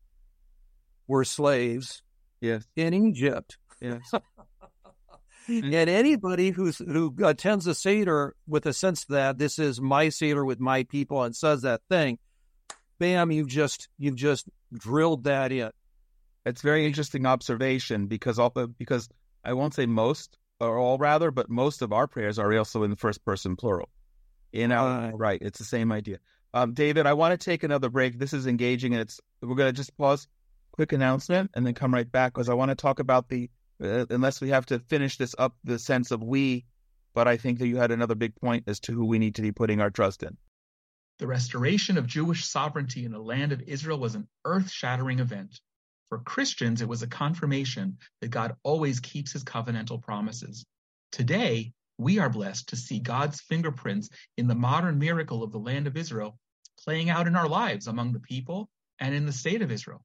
were 1.08 1.24
slaves 1.24 2.04
yes. 2.42 2.66
in 2.76 2.94
Egypt. 2.94 3.58
Yes. 3.82 4.12
and 5.48 5.74
anybody 5.74 6.52
who's 6.52 6.78
who 6.78 7.14
attends 7.24 7.68
a 7.68 7.76
seder 7.76 8.36
with 8.48 8.66
a 8.66 8.74
sense 8.74 9.06
that 9.06 9.38
this 9.38 9.60
is 9.60 9.82
my 9.82 10.10
seder 10.10 10.46
with 10.46 10.60
my 10.60 10.84
people 10.84 11.24
and 11.24 11.36
says 11.36 11.62
that 11.64 11.82
thing, 11.90 12.20
bam, 13.00 13.32
you've 13.32 13.48
just 13.48 13.90
you've 13.98 14.16
just 14.16 14.48
drilled 14.74 15.26
that 15.26 15.52
in. 15.52 15.72
It's 16.46 16.62
very 16.62 16.86
interesting 16.86 17.26
observation 17.26 18.08
because 18.08 18.40
all 18.40 18.50
because 18.50 19.10
I 19.44 19.54
won't 19.54 19.74
say 19.74 19.86
most 19.86 20.38
or 20.60 20.78
all 20.78 20.98
rather, 20.98 21.32
but 21.32 21.50
most 21.50 21.82
of 21.82 21.92
our 21.92 22.08
prayers 22.08 22.40
are 22.40 22.58
also 22.58 22.84
in 22.84 22.90
the 22.90 22.96
first 22.96 23.24
person 23.26 23.56
plural. 23.56 23.90
You 24.52 24.68
know, 24.68 24.86
uh, 24.86 25.12
right? 25.14 25.42
It's 25.42 25.58
the 25.58 25.66
same 25.66 25.92
idea. 25.92 26.20
Um, 26.54 26.74
David, 26.74 27.08
I 27.08 27.14
want 27.14 27.40
to 27.40 27.44
take 27.44 27.64
another 27.64 27.90
break. 27.90 28.20
This 28.20 28.34
is 28.34 28.46
engaging, 28.46 28.94
and 28.94 29.02
it's 29.02 29.20
we're 29.42 29.56
going 29.56 29.74
to 29.74 29.78
just 29.78 29.98
pause 29.98 30.28
quick 30.72 30.92
announcement 30.92 31.52
and 31.54 31.66
then 31.66 31.74
come 31.74 31.94
right 31.94 32.12
back 32.12 32.34
because 32.34 32.50
I 32.50 32.54
want 32.54 32.70
to 32.70 32.76
talk 32.76 33.00
about 33.00 33.30
the, 33.30 33.50
uh, 33.84 34.06
unless 34.10 34.42
we 34.42 34.50
have 34.50 34.66
to 34.68 34.80
finish 34.80 35.18
this 35.18 35.36
up, 35.38 35.56
the 35.64 35.78
sense 35.78 36.12
of 36.12 36.24
we. 36.24 36.66
But 37.14 37.28
I 37.28 37.38
think 37.38 37.60
that 37.60 37.68
you 37.68 37.78
had 37.78 37.92
another 37.92 38.16
big 38.16 38.36
point 38.36 38.64
as 38.68 38.80
to 38.82 38.94
who 38.94 39.06
we 39.06 39.20
need 39.20 39.36
to 39.36 39.42
be 39.42 39.52
putting 39.52 39.82
our 39.82 39.92
trust 39.92 40.24
in. 40.24 40.38
The 41.20 41.28
restoration 41.28 41.98
of 41.98 42.08
Jewish 42.08 42.46
sovereignty 42.46 43.06
in 43.06 43.12
the 43.12 43.20
land 43.20 43.52
of 43.52 43.62
Israel 43.62 44.00
was 44.00 44.16
an 44.16 44.28
earth 44.46 44.72
shattering 44.72 45.20
event. 45.20 45.60
For 46.10 46.20
Christians, 46.20 46.82
it 46.82 46.88
was 46.88 47.04
a 47.04 47.08
confirmation 47.08 47.98
that 48.22 48.30
God 48.30 48.56
always 48.64 49.00
keeps 49.00 49.32
his 49.32 49.44
covenantal 49.44 50.02
promises. 50.02 50.66
Today, 51.12 51.74
we 51.98 52.20
are 52.20 52.30
blessed 52.30 52.70
to 52.70 52.76
see 52.76 53.00
God's 53.00 53.42
fingerprints 53.42 54.10
in 54.38 54.48
the 54.48 54.56
modern 54.56 54.98
miracle 54.98 55.44
of 55.44 55.52
the 55.52 55.60
land 55.60 55.86
of 55.86 55.98
Israel 55.98 56.40
playing 56.84 57.10
out 57.10 57.28
in 57.28 57.36
our 57.36 57.48
lives 57.48 57.88
among 57.88 58.14
the 58.14 58.20
people 58.20 58.70
and 59.00 59.14
in 59.14 59.26
the 59.26 59.32
state 59.32 59.62
of 59.62 59.72
Israel. 59.72 60.04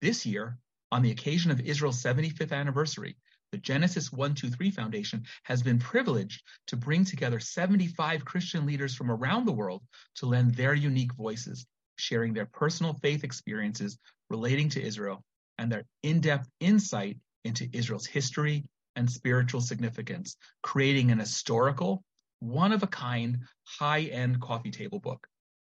This 0.00 0.24
year, 0.24 0.58
on 0.90 1.02
the 1.02 1.10
occasion 1.10 1.50
of 1.50 1.60
Israel's 1.60 2.02
75th 2.02 2.52
anniversary, 2.52 3.16
the 3.52 3.58
Genesis 3.58 4.12
123 4.12 4.70
Foundation 4.70 5.24
has 5.44 5.62
been 5.62 5.78
privileged 5.78 6.42
to 6.66 6.76
bring 6.76 7.04
together 7.04 7.40
75 7.40 8.24
Christian 8.24 8.66
leaders 8.66 8.94
from 8.94 9.10
around 9.10 9.46
the 9.46 9.52
world 9.52 9.82
to 10.16 10.26
lend 10.26 10.54
their 10.54 10.74
unique 10.74 11.14
voices, 11.14 11.66
sharing 11.96 12.34
their 12.34 12.46
personal 12.46 12.94
faith 13.02 13.24
experiences 13.24 13.98
relating 14.28 14.68
to 14.70 14.82
Israel 14.82 15.24
and 15.56 15.72
their 15.72 15.84
in 16.02 16.20
depth 16.20 16.48
insight 16.60 17.18
into 17.44 17.68
Israel's 17.72 18.06
history 18.06 18.64
and 18.96 19.10
spiritual 19.10 19.60
significance, 19.60 20.36
creating 20.62 21.10
an 21.10 21.18
historical, 21.18 22.04
one 22.40 22.72
of 22.72 22.82
a 22.82 22.88
kind, 22.88 23.38
high 23.64 24.02
end 24.02 24.40
coffee 24.40 24.70
table 24.70 24.98
book, 25.00 25.26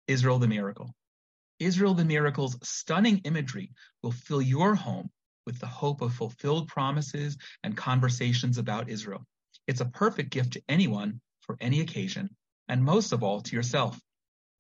Israel 0.06 0.38
the 0.38 0.48
Miracle. 0.48 0.94
Israel 1.59 1.94
the 1.94 2.05
Miracle's 2.05 2.57
stunning 2.62 3.18
imagery 3.24 3.72
will 4.02 4.12
fill 4.12 4.42
your 4.42 4.74
home 4.74 5.11
with 5.46 5.59
the 5.59 5.66
hope 5.66 6.00
of 6.00 6.14
fulfilled 6.14 6.68
promises 6.68 7.36
and 7.62 7.76
conversations 7.76 8.59
about 8.59 8.88
Israel. 8.88 9.24
It's 9.66 9.80
a 9.80 9.86
perfect 9.86 10.30
gift 10.30 10.55
to 10.55 10.62
anyone 10.68 11.20
for 11.40 11.57
any 11.61 11.80
occasion, 11.80 12.34
and 12.68 12.84
most 12.84 13.12
of 13.12 13.22
all 13.22 13.40
to 13.42 13.57
yourself. 13.57 14.00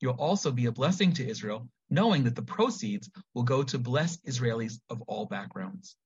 You'll 0.00 0.12
also 0.14 0.52
be 0.52 0.66
a 0.66 0.72
blessing 0.72 1.12
to 1.14 1.26
Israel, 1.26 1.68
knowing 1.90 2.24
that 2.24 2.36
the 2.36 2.42
proceeds 2.42 3.10
will 3.34 3.42
go 3.42 3.62
to 3.62 3.78
bless 3.78 4.18
Israelis 4.18 4.80
of 4.90 5.02
all 5.02 5.26
backgrounds. 5.26 5.96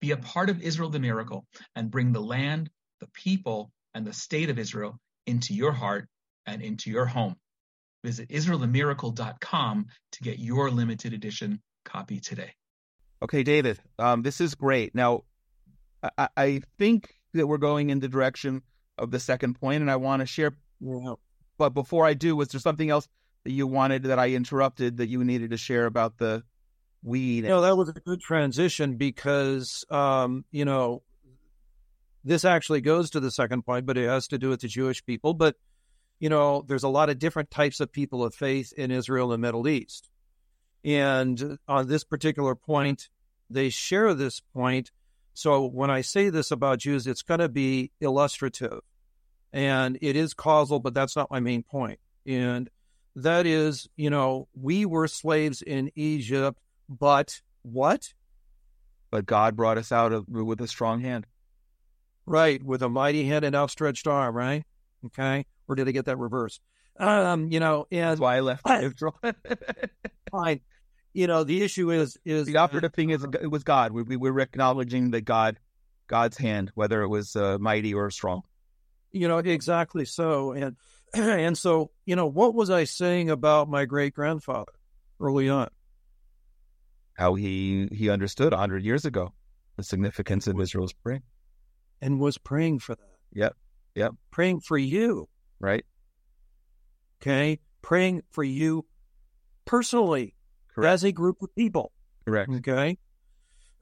Be 0.00 0.12
a 0.12 0.16
part 0.16 0.48
of 0.50 0.62
Israel 0.62 0.90
the 0.90 1.00
miracle 1.00 1.46
and 1.74 1.90
bring 1.90 2.12
the 2.12 2.22
land, 2.22 2.70
the 3.00 3.08
people, 3.08 3.70
and 3.94 4.06
the 4.06 4.12
state 4.12 4.50
of 4.50 4.58
Israel 4.58 4.98
into 5.26 5.54
your 5.54 5.72
heart 5.72 6.08
and 6.46 6.62
into 6.62 6.90
your 6.90 7.06
home. 7.06 7.36
Visit 8.04 8.28
IsraelTheMiracle.com 8.28 9.86
to 10.12 10.22
get 10.22 10.38
your 10.38 10.70
limited 10.70 11.12
edition 11.12 11.60
copy 11.84 12.20
today. 12.20 12.52
Okay, 13.22 13.42
David, 13.42 13.80
um, 13.98 14.22
this 14.22 14.40
is 14.40 14.54
great. 14.54 14.94
Now, 14.94 15.24
I, 16.16 16.28
I, 16.36 16.62
think 16.78 17.12
that 17.34 17.48
we're 17.48 17.58
going 17.58 17.90
in 17.90 17.98
the 17.98 18.06
direction 18.06 18.62
of 18.96 19.10
the 19.10 19.18
second 19.18 19.54
point, 19.60 19.80
and 19.80 19.90
I 19.90 19.96
want 19.96 20.20
to 20.20 20.26
share. 20.26 20.56
Yeah. 20.80 21.14
But 21.56 21.70
before 21.70 22.06
I 22.06 22.14
do, 22.14 22.36
was 22.36 22.48
there 22.48 22.60
something 22.60 22.88
else 22.88 23.08
that 23.44 23.50
you 23.50 23.66
wanted 23.66 24.04
that 24.04 24.18
I 24.18 24.30
interrupted 24.30 24.98
that 24.98 25.08
you 25.08 25.24
needed 25.24 25.50
to 25.50 25.56
share 25.56 25.86
about 25.86 26.18
the 26.18 26.44
weed? 27.02 27.44
You 27.44 27.50
know, 27.50 27.62
that 27.62 27.76
was 27.76 27.88
a 27.88 27.94
good 27.94 28.20
transition 28.20 28.96
because, 28.96 29.84
um, 29.90 30.44
you 30.52 30.64
know, 30.64 31.02
this 32.24 32.44
actually 32.44 32.80
goes 32.80 33.10
to 33.10 33.20
the 33.20 33.30
second 33.30 33.62
point, 33.62 33.86
but 33.86 33.98
it 33.98 34.08
has 34.08 34.28
to 34.28 34.38
do 34.38 34.50
with 34.50 34.60
the 34.60 34.68
Jewish 34.68 35.04
people. 35.04 35.34
But, 35.34 35.56
you 36.18 36.28
know, 36.28 36.64
there's 36.66 36.82
a 36.82 36.88
lot 36.88 37.10
of 37.10 37.18
different 37.18 37.50
types 37.50 37.80
of 37.80 37.92
people 37.92 38.24
of 38.24 38.34
faith 38.34 38.72
in 38.76 38.90
Israel 38.90 39.32
and 39.32 39.42
the 39.42 39.46
Middle 39.46 39.68
East. 39.68 40.08
And 40.84 41.58
on 41.66 41.88
this 41.88 42.04
particular 42.04 42.54
point, 42.54 43.08
they 43.50 43.68
share 43.68 44.14
this 44.14 44.40
point. 44.40 44.90
So 45.34 45.66
when 45.66 45.90
I 45.90 46.00
say 46.00 46.30
this 46.30 46.50
about 46.50 46.80
Jews, 46.80 47.06
it's 47.06 47.22
going 47.22 47.40
to 47.40 47.48
be 47.48 47.92
illustrative 48.00 48.80
and 49.52 49.98
it 50.02 50.16
is 50.16 50.34
causal, 50.34 50.80
but 50.80 50.94
that's 50.94 51.16
not 51.16 51.30
my 51.30 51.40
main 51.40 51.62
point. 51.62 52.00
And 52.26 52.68
that 53.16 53.46
is, 53.46 53.88
you 53.96 54.10
know, 54.10 54.48
we 54.54 54.84
were 54.84 55.08
slaves 55.08 55.62
in 55.62 55.90
Egypt, 55.94 56.58
but 56.88 57.40
what? 57.62 58.12
But 59.10 59.26
God 59.26 59.56
brought 59.56 59.78
us 59.78 59.90
out 59.90 60.12
of, 60.12 60.28
with 60.28 60.60
a 60.60 60.68
strong 60.68 61.00
hand. 61.00 61.26
Right, 62.26 62.62
with 62.62 62.82
a 62.82 62.90
mighty 62.90 63.24
hand 63.24 63.46
and 63.46 63.56
outstretched 63.56 64.06
arm, 64.06 64.36
right? 64.36 64.64
Okay. 65.06 65.46
Or 65.68 65.74
did 65.74 65.88
I 65.88 65.92
get 65.92 66.06
that 66.06 66.18
reversed? 66.18 66.60
Um, 66.98 67.52
you 67.52 67.60
know, 67.60 67.86
and 67.90 68.10
that's 68.10 68.20
why 68.20 68.36
I 68.36 68.40
left 68.40 68.66
neutral. 68.66 69.14
fine. 70.30 70.60
You 71.12 71.26
know, 71.26 71.44
the 71.44 71.62
issue 71.62 71.90
is 71.90 72.16
is 72.24 72.46
the 72.46 72.56
operative 72.56 72.92
thing 72.92 73.10
is 73.10 73.24
it 73.24 73.50
was 73.50 73.64
God. 73.64 73.92
We, 73.92 74.02
we 74.02 74.16
were 74.16 74.40
acknowledging 74.40 75.12
that 75.12 75.22
God, 75.22 75.58
God's 76.06 76.36
hand, 76.36 76.70
whether 76.74 77.02
it 77.02 77.08
was 77.08 77.34
uh, 77.36 77.58
mighty 77.58 77.94
or 77.94 78.10
strong. 78.10 78.42
You 79.12 79.28
know, 79.28 79.38
exactly 79.38 80.04
so, 80.04 80.52
and 80.52 80.76
and 81.14 81.56
so 81.56 81.90
you 82.04 82.16
know, 82.16 82.26
what 82.26 82.54
was 82.54 82.70
I 82.70 82.84
saying 82.84 83.30
about 83.30 83.68
my 83.68 83.84
great 83.84 84.14
grandfather 84.14 84.72
early 85.20 85.48
on? 85.48 85.68
How 87.14 87.34
he 87.34 87.88
he 87.92 88.10
understood 88.10 88.52
hundred 88.52 88.84
years 88.84 89.04
ago 89.04 89.32
the 89.76 89.82
significance 89.84 90.46
of 90.46 90.60
Israel's 90.60 90.92
praying, 90.92 91.22
and 92.02 92.20
was 92.20 92.36
praying 92.36 92.80
for 92.80 92.96
that. 92.96 93.08
Yep, 93.32 93.56
yep, 93.94 94.14
praying 94.30 94.60
for 94.60 94.76
you, 94.76 95.28
right? 95.60 95.84
Okay. 97.20 97.60
Praying 97.82 98.22
for 98.30 98.44
you 98.44 98.86
personally 99.64 100.34
Correct. 100.74 100.92
as 100.92 101.04
a 101.04 101.12
group 101.12 101.42
of 101.42 101.54
people. 101.54 101.92
Correct. 102.24 102.50
Okay. 102.50 102.98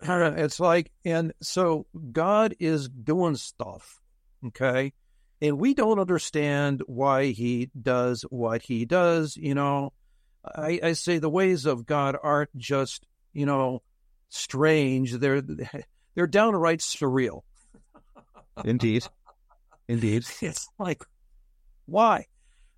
It's 0.03 0.61
like, 0.61 0.93
and 1.07 1.33
so 1.41 1.87
God 2.13 2.55
is 2.61 2.89
doing 2.89 3.37
stuff. 3.37 4.01
Okay. 4.49 4.93
And 5.41 5.59
we 5.59 5.73
don't 5.75 5.99
understand 5.99 6.83
why 6.87 7.27
he 7.27 7.71
does 7.81 8.23
what 8.29 8.63
he 8.63 8.85
does. 8.85 9.37
You 9.37 9.55
know, 9.55 9.93
I, 10.45 10.81
I 10.83 10.93
say 10.93 11.19
the 11.19 11.31
ways 11.31 11.65
of 11.65 11.87
God 11.87 12.17
aren't 12.23 12.55
just, 12.57 13.07
you 13.33 13.47
know, 13.47 13.83
strange. 14.29 15.13
They're, 15.13 15.43
they're 16.15 16.27
downright 16.27 16.81
surreal. 16.81 17.43
Indeed. 18.65 19.07
Indeed. 19.89 20.25
It's 20.43 20.69
like, 20.79 21.05
why? 21.87 22.27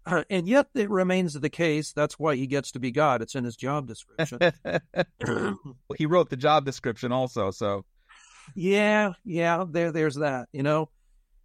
Uh, 0.06 0.24
and 0.30 0.48
yet 0.48 0.68
it 0.74 0.88
remains 0.88 1.34
the 1.34 1.50
case. 1.50 1.92
That's 1.92 2.18
why 2.18 2.36
he 2.36 2.46
gets 2.46 2.72
to 2.72 2.80
be 2.80 2.90
God. 2.90 3.20
It's 3.20 3.34
in 3.34 3.44
his 3.44 3.56
job 3.56 3.86
description. 3.86 4.38
he 5.98 6.06
wrote 6.06 6.30
the 6.30 6.36
job 6.36 6.64
description 6.64 7.12
also, 7.12 7.50
so 7.50 7.84
yeah, 8.54 9.12
yeah. 9.24 9.64
There, 9.68 9.92
there's 9.92 10.16
that. 10.16 10.48
You 10.52 10.62
know, 10.62 10.88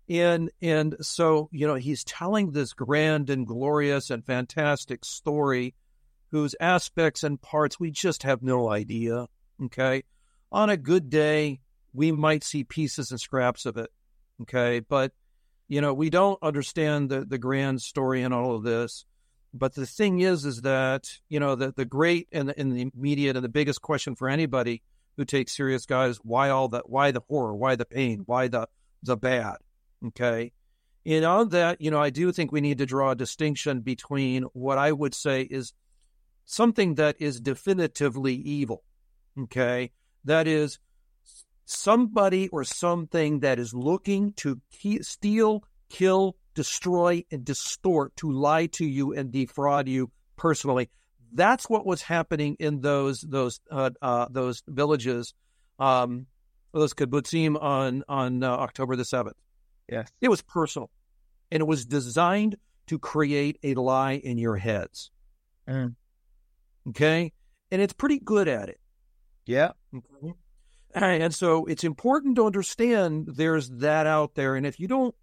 and 0.10 0.50
and 0.62 0.96
so 1.02 1.50
you 1.52 1.68
know 1.68 1.76
he's 1.76 2.04
telling 2.04 2.52
this 2.52 2.74
grand 2.74 3.30
and 3.30 3.46
glorious 3.46 4.10
and 4.10 4.26
fantastic 4.26 5.04
story, 5.04 5.76
whose 6.32 6.56
aspects 6.60 7.24
and 7.24 7.42
parts 7.42 7.80
we 7.80 7.92
just 7.92 8.24
have 8.24 8.42
no 8.42 8.70
idea. 8.70 9.28
Okay, 9.66 10.04
on 10.52 10.70
a 10.70 10.78
good 10.78 11.10
day, 11.10 11.60
we 11.94 12.12
might 12.12 12.44
see 12.44 12.64
pieces 12.64 13.12
and 13.12 13.20
scraps 13.20 13.66
of 13.66 13.78
it. 13.78 13.90
Okay, 14.44 14.80
but 14.80 15.12
you 15.74 15.82
know, 15.82 15.92
we 15.92 16.12
don't 16.12 16.38
understand 16.44 17.10
the, 17.10 17.26
the 17.26 17.40
grand 17.40 17.82
story 17.82 18.22
in 18.22 18.32
all 18.32 18.56
of 18.56 18.62
this. 18.62 19.06
But 19.56 19.74
the 19.74 19.88
thing 19.88 20.20
is, 20.20 20.46
is 20.46 20.62
that, 20.62 21.10
you 21.30 21.40
know, 21.40 21.56
the, 21.56 21.74
the 21.76 21.84
great 21.84 22.28
and 22.32 22.50
the, 22.50 22.60
and 22.60 22.72
the 22.72 22.92
immediate 22.96 23.36
and 23.36 23.44
the 23.44 23.50
biggest 23.50 23.82
question 23.82 24.16
for 24.16 24.30
anybody 24.30 24.84
who 25.18 25.26
takes 25.26 25.58
serious 25.58 25.88
is 25.90 26.18
why 26.18 26.50
all 26.50 26.68
that, 26.68 26.88
why 26.92 27.10
the 27.10 27.24
horror, 27.28 27.56
why 27.56 27.76
the 27.76 27.86
pain, 27.86 28.22
why 28.28 28.50
the, 28.50 28.68
the 29.02 29.18
bad. 29.18 29.56
Okay. 30.10 30.52
And 31.08 31.26
on 31.26 31.50
that, 31.50 31.82
you 31.82 31.90
know, 31.90 32.00
I 32.00 32.12
do 32.12 32.32
think 32.32 32.52
we 32.52 32.62
need 32.62 32.78
to 32.78 32.86
draw 32.86 33.10
a 33.10 33.16
distinction 33.16 33.82
between 33.82 34.44
what 34.54 34.78
I 34.78 34.92
would 34.92 35.16
say 35.16 35.42
is 35.42 35.74
something 36.46 36.96
that 36.96 37.16
is 37.18 37.42
definitively 37.42 38.36
evil. 38.36 38.84
Okay. 39.40 39.90
That 40.26 40.48
is 40.48 40.78
somebody 41.66 42.50
or 42.50 42.64
something 42.64 43.40
that 43.40 43.60
is 43.60 43.74
looking 43.74 44.34
to 44.34 44.60
steal, 45.02 45.64
kill, 45.90 46.36
destroy, 46.54 47.24
and 47.32 47.46
distort, 47.46 48.16
to 48.18 48.32
lie 48.32 48.68
to 48.68 48.86
you 48.86 49.14
and 49.14 49.32
defraud 49.32 49.88
you 49.88 50.12
personally. 50.36 50.90
That's 51.32 51.70
what 51.70 51.86
was 51.86 52.02
happening 52.02 52.58
in 52.60 52.82
those 52.82 53.22
those 53.22 53.60
uh, 53.72 53.90
uh, 54.02 54.28
those 54.30 54.62
villages, 54.68 55.34
um, 55.80 56.28
those 56.74 56.94
kibbutzim 56.94 57.62
on 57.62 58.04
on 58.08 58.44
uh, 58.44 58.50
October 58.50 58.96
the 58.96 59.06
seventh. 59.06 59.38
Yes, 59.90 60.12
it 60.22 60.30
was 60.30 60.42
personal, 60.42 60.92
and 61.52 61.62
it 61.62 61.66
was 61.68 61.86
designed 61.86 62.58
to 62.88 63.00
create 63.00 63.58
a 63.64 63.74
lie 63.74 64.14
in 64.14 64.38
your 64.38 64.58
heads. 64.58 65.10
Mm. 65.68 65.96
Okay, 66.90 67.34
and 67.72 67.82
it's 67.82 67.94
pretty 67.94 68.20
good 68.20 68.48
at 68.48 68.70
it. 68.70 68.80
Yeah. 69.46 69.72
Okay? 69.96 70.34
And 70.96 71.34
so 71.34 71.66
it's 71.66 71.84
important 71.84 72.36
to 72.36 72.46
understand 72.46 73.28
there's 73.36 73.70
that 73.70 74.06
out 74.08 74.36
there. 74.36 74.56
And 74.56 74.66
if 74.66 74.80
you 74.80 74.88
don't 74.88 75.16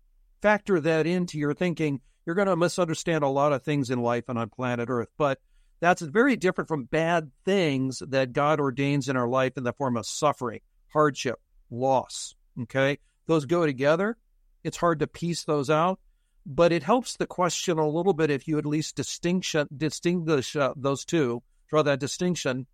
factor 0.42 0.80
that 0.80 1.06
into 1.06 1.38
your 1.38 1.54
thinking, 1.54 2.00
you're 2.26 2.34
going 2.34 2.48
to 2.48 2.56
misunderstand 2.56 3.24
a 3.24 3.28
lot 3.28 3.52
of 3.52 3.62
things 3.62 3.90
in 3.90 4.02
life 4.02 4.24
and 4.28 4.38
on 4.38 4.50
planet 4.50 4.88
Earth. 4.90 5.08
But 5.16 5.38
that's 5.80 6.02
very 6.02 6.36
different 6.36 6.68
from 6.68 6.84
bad 6.84 7.30
things 7.44 8.02
that 8.08 8.32
God 8.32 8.60
ordains 8.60 9.08
in 9.08 9.16
our 9.16 9.28
life 9.28 9.56
in 9.56 9.64
the 9.64 9.72
form 9.72 9.96
of 9.96 10.06
suffering, 10.06 10.60
hardship, 10.88 11.40
loss. 11.70 12.34
Okay. 12.62 12.98
Those 13.26 13.46
go 13.46 13.64
together. 13.64 14.16
It's 14.64 14.76
hard 14.76 14.98
to 14.98 15.06
piece 15.06 15.44
those 15.44 15.70
out. 15.70 16.00
but 16.46 16.72
it 16.72 16.82
helps 16.82 17.16
the 17.16 17.26
question 17.26 17.78
a 17.78 17.88
little 17.88 18.12
bit 18.12 18.30
if 18.30 18.48
you 18.48 18.58
at 18.58 18.66
least 18.66 18.96
distinction 18.96 19.68
distinguish 19.76 20.56
uh, 20.56 20.74
those 20.76 21.04
two, 21.04 21.42
draw 21.68 21.82
that 21.82 22.00
distinction, 22.00 22.66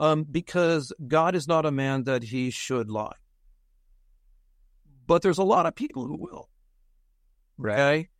um, 0.00 0.24
because 0.28 0.92
God 1.06 1.34
is 1.34 1.46
not 1.46 1.66
a 1.66 1.70
man 1.70 2.04
that 2.04 2.24
he 2.24 2.50
should 2.50 2.90
lie. 2.90 3.14
But 5.06 5.22
there's 5.22 5.38
a 5.38 5.44
lot 5.44 5.66
of 5.66 5.74
people 5.74 6.06
who 6.06 6.16
will. 6.16 6.48
Right. 7.56 7.78
Okay? 7.78 8.08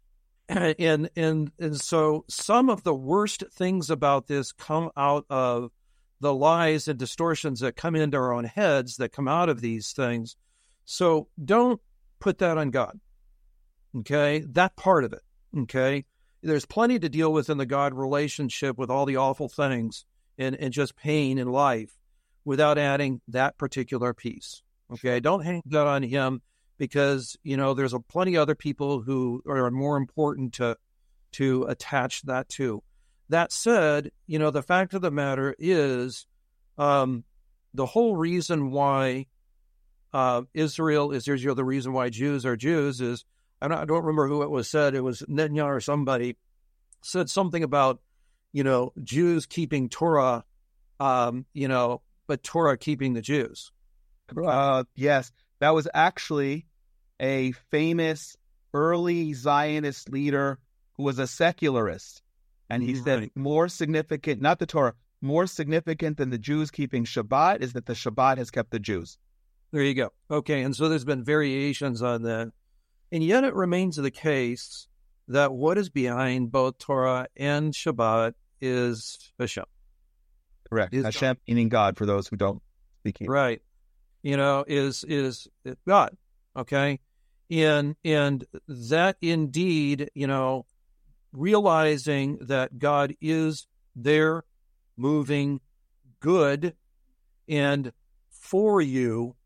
And 0.82 1.10
and 1.14 1.52
and 1.60 1.80
so 1.80 2.24
some 2.28 2.70
of 2.70 2.82
the 2.82 2.92
worst 2.92 3.44
things 3.52 3.88
about 3.88 4.26
this 4.26 4.50
come 4.50 4.90
out 4.96 5.24
of 5.30 5.70
the 6.20 6.34
lies 6.34 6.88
and 6.88 6.98
distortions 6.98 7.60
that 7.60 7.76
come 7.76 7.94
into 7.94 8.16
our 8.16 8.32
own 8.32 8.42
heads 8.42 8.96
that 8.96 9.12
come 9.12 9.28
out 9.28 9.48
of 9.48 9.60
these 9.60 9.92
things. 9.92 10.34
So 10.86 11.28
don't 11.42 11.80
put 12.18 12.38
that 12.38 12.58
on 12.58 12.70
God. 12.70 12.98
Okay. 13.98 14.40
That 14.50 14.74
part 14.74 15.04
of 15.04 15.12
it. 15.12 15.22
Okay. 15.56 16.04
There's 16.42 16.66
plenty 16.66 16.98
to 16.98 17.08
deal 17.08 17.32
with 17.32 17.48
in 17.48 17.58
the 17.58 17.64
God 17.64 17.94
relationship 17.94 18.76
with 18.76 18.90
all 18.90 19.06
the 19.06 19.18
awful 19.18 19.48
things 19.48 20.04
and, 20.40 20.56
and 20.56 20.72
just 20.72 20.96
pain 20.96 21.38
in 21.38 21.48
life 21.48 21.92
without 22.44 22.78
adding 22.78 23.20
that 23.28 23.58
particular 23.58 24.12
piece. 24.12 24.62
Okay. 24.92 25.20
Don't 25.20 25.44
hang 25.44 25.62
that 25.66 25.86
on 25.86 26.02
him 26.02 26.42
because, 26.78 27.36
you 27.44 27.56
know, 27.56 27.74
there's 27.74 27.92
a 27.92 28.00
plenty 28.00 28.36
other 28.36 28.56
people 28.56 29.02
who 29.02 29.42
are 29.46 29.70
more 29.70 29.96
important 29.96 30.54
to 30.54 30.76
to 31.32 31.64
attach 31.64 32.22
that 32.22 32.48
to. 32.48 32.82
That 33.28 33.52
said, 33.52 34.10
you 34.26 34.40
know, 34.40 34.50
the 34.50 34.62
fact 34.62 34.94
of 34.94 35.02
the 35.02 35.12
matter 35.12 35.54
is 35.60 36.26
um, 36.76 37.22
the 37.72 37.86
whole 37.86 38.16
reason 38.16 38.72
why 38.72 39.26
uh, 40.12 40.42
Israel 40.54 41.12
is 41.12 41.28
Israel, 41.28 41.54
the 41.54 41.64
reason 41.64 41.92
why 41.92 42.08
Jews 42.08 42.44
are 42.44 42.56
Jews 42.56 43.00
is 43.00 43.24
I 43.62 43.68
don't, 43.68 43.78
I 43.78 43.84
don't 43.84 44.04
remember 44.04 44.26
who 44.26 44.42
it 44.42 44.50
was 44.50 44.68
said. 44.68 44.94
It 44.94 45.02
was 45.02 45.22
Nenya 45.28 45.66
or 45.66 45.80
somebody 45.80 46.36
said 47.02 47.28
something 47.30 47.62
about, 47.62 48.00
you 48.52 48.64
know, 48.64 48.92
Jews 49.02 49.46
keeping 49.46 49.88
Torah, 49.88 50.44
um, 50.98 51.46
you 51.52 51.68
know, 51.68 52.02
but 52.26 52.42
Torah 52.42 52.76
keeping 52.76 53.14
the 53.14 53.22
Jews. 53.22 53.72
Uh, 54.36 54.84
yes, 54.94 55.32
that 55.60 55.74
was 55.74 55.88
actually 55.92 56.66
a 57.20 57.52
famous 57.70 58.36
early 58.72 59.32
Zionist 59.32 60.08
leader 60.10 60.58
who 60.94 61.02
was 61.02 61.18
a 61.18 61.26
secularist. 61.26 62.22
And 62.68 62.82
he 62.82 62.94
said, 62.94 63.20
Right. 63.20 63.32
more 63.34 63.68
significant, 63.68 64.40
not 64.40 64.60
the 64.60 64.66
Torah, 64.66 64.94
more 65.20 65.46
significant 65.46 66.16
than 66.16 66.30
the 66.30 66.38
Jews 66.38 66.70
keeping 66.70 67.04
Shabbat 67.04 67.60
is 67.62 67.72
that 67.72 67.86
the 67.86 67.94
Shabbat 67.94 68.38
has 68.38 68.50
kept 68.50 68.70
the 68.70 68.78
Jews. 68.78 69.18
There 69.72 69.82
you 69.82 69.94
go. 69.94 70.12
Okay. 70.30 70.62
And 70.62 70.74
so 70.74 70.88
there's 70.88 71.04
been 71.04 71.24
variations 71.24 72.02
on 72.02 72.22
that. 72.22 72.52
And 73.12 73.24
yet 73.24 73.44
it 73.44 73.54
remains 73.54 73.96
the 73.96 74.10
case 74.10 74.86
that 75.30 75.52
what 75.52 75.78
is 75.78 75.88
behind 75.88 76.50
both 76.50 76.78
Torah 76.78 77.28
and 77.36 77.72
Shabbat 77.72 78.34
is 78.60 79.32
Hashem. 79.38 79.64
Correct. 80.68 80.92
Is 80.92 81.04
Hashem 81.04 81.38
meaning 81.46 81.68
God 81.68 81.96
for 81.96 82.04
those 82.04 82.26
who 82.28 82.36
don't 82.36 82.60
speak 83.00 83.18
Hebrew. 83.18 83.34
Right. 83.34 83.62
You 84.22 84.36
know, 84.36 84.64
is 84.66 85.04
is 85.04 85.48
God. 85.86 86.16
Okay. 86.56 87.00
And 87.50 87.96
and 88.04 88.44
that 88.68 89.16
indeed, 89.22 90.10
you 90.14 90.26
know, 90.26 90.66
realizing 91.32 92.38
that 92.42 92.78
God 92.78 93.14
is 93.20 93.66
there 93.94 94.44
moving 94.96 95.60
good 96.18 96.74
and 97.48 97.92
for 98.30 98.80
you, 98.80 99.36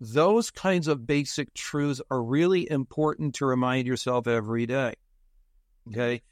those 0.00 0.50
kinds 0.50 0.88
of 0.88 1.06
basic 1.06 1.54
truths 1.54 2.00
are 2.10 2.22
really 2.22 2.68
important 2.68 3.36
to 3.36 3.46
remind 3.46 3.86
yourself 3.86 4.26
every 4.26 4.66
day. 4.66 4.94
Okay. 5.88 6.22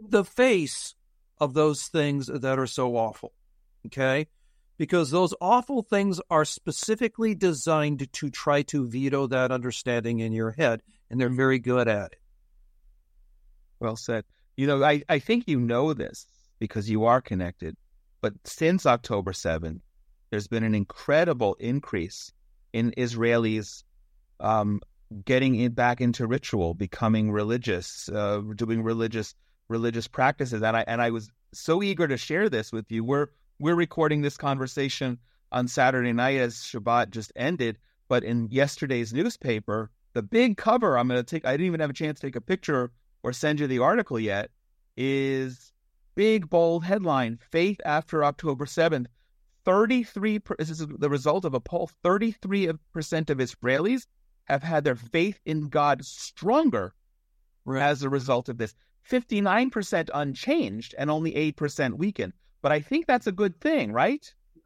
In 0.00 0.10
the 0.10 0.24
face 0.24 0.94
of 1.38 1.54
those 1.54 1.84
things 1.84 2.26
that 2.26 2.58
are 2.58 2.66
so 2.66 2.96
awful. 2.96 3.32
Okay. 3.86 4.28
Because 4.76 5.10
those 5.10 5.34
awful 5.40 5.82
things 5.82 6.20
are 6.30 6.44
specifically 6.44 7.34
designed 7.34 8.12
to 8.12 8.30
try 8.30 8.62
to 8.62 8.88
veto 8.88 9.26
that 9.26 9.50
understanding 9.50 10.20
in 10.20 10.32
your 10.32 10.52
head, 10.52 10.82
and 11.10 11.20
they're 11.20 11.28
very 11.28 11.58
good 11.58 11.88
at 11.88 12.12
it. 12.12 12.20
Well 13.80 13.96
said. 13.96 14.24
You 14.56 14.66
know, 14.66 14.82
I, 14.84 15.02
I 15.08 15.18
think 15.18 15.44
you 15.46 15.58
know 15.58 15.94
this 15.94 16.26
because 16.58 16.90
you 16.90 17.04
are 17.04 17.20
connected. 17.20 17.76
But 18.20 18.34
since 18.44 18.86
October 18.86 19.32
7th, 19.32 19.80
there's 20.30 20.48
been 20.48 20.64
an 20.64 20.74
incredible 20.74 21.54
increase 21.58 22.32
in 22.72 22.92
Israelis 22.92 23.84
um, 24.40 24.80
getting 25.24 25.54
in, 25.54 25.72
back 25.72 26.00
into 26.00 26.26
ritual, 26.26 26.74
becoming 26.74 27.30
religious, 27.30 28.08
uh, 28.10 28.40
doing 28.54 28.82
religious 28.82 29.34
religious 29.68 30.08
practices. 30.08 30.62
And 30.62 30.76
I 30.76 30.84
and 30.86 31.02
I 31.02 31.10
was 31.10 31.30
so 31.52 31.82
eager 31.82 32.08
to 32.08 32.16
share 32.16 32.48
this 32.48 32.72
with 32.72 32.90
you. 32.90 33.04
We're 33.04 33.28
we're 33.58 33.74
recording 33.74 34.22
this 34.22 34.36
conversation 34.36 35.18
on 35.52 35.68
Saturday 35.68 36.12
night 36.12 36.38
as 36.38 36.56
Shabbat 36.56 37.10
just 37.10 37.32
ended. 37.36 37.78
But 38.08 38.24
in 38.24 38.48
yesterday's 38.50 39.12
newspaper, 39.12 39.90
the 40.14 40.22
big 40.22 40.56
cover, 40.56 40.98
I'm 40.98 41.08
going 41.08 41.20
to 41.20 41.24
take, 41.24 41.44
I 41.44 41.52
didn't 41.52 41.66
even 41.66 41.80
have 41.80 41.90
a 41.90 41.94
chance 41.94 42.20
to 42.20 42.26
take 42.26 42.36
a 42.36 42.40
picture 42.40 42.90
or 43.22 43.32
send 43.32 43.60
you 43.60 43.66
the 43.66 43.80
article 43.80 44.18
yet, 44.18 44.50
is 44.96 45.72
big, 46.14 46.48
bold 46.48 46.84
headline 46.84 47.38
Faith 47.50 47.80
after 47.84 48.24
October 48.24 48.64
7th. 48.64 49.06
33, 49.64 50.40
this 50.58 50.70
is 50.70 50.86
the 50.86 51.10
result 51.10 51.44
of 51.44 51.52
a 51.52 51.60
poll, 51.60 51.90
33% 52.02 52.78
of 53.30 53.38
Israelis 53.38 54.06
have 54.48 54.62
had 54.62 54.84
their 54.84 54.96
faith 54.96 55.38
in 55.44 55.68
God 55.68 56.04
stronger 56.04 56.94
as 57.66 58.02
a 58.02 58.08
result 58.08 58.48
of 58.48 58.58
this. 58.58 58.74
59% 59.10 60.10
unchanged 60.12 60.94
and 60.98 61.10
only 61.10 61.32
8% 61.52 61.94
weakened. 61.94 62.32
But 62.60 62.72
I 62.72 62.80
think 62.80 63.06
that's 63.06 63.26
a 63.26 63.32
good 63.32 63.60
thing, 63.60 63.92
right? 63.92 64.24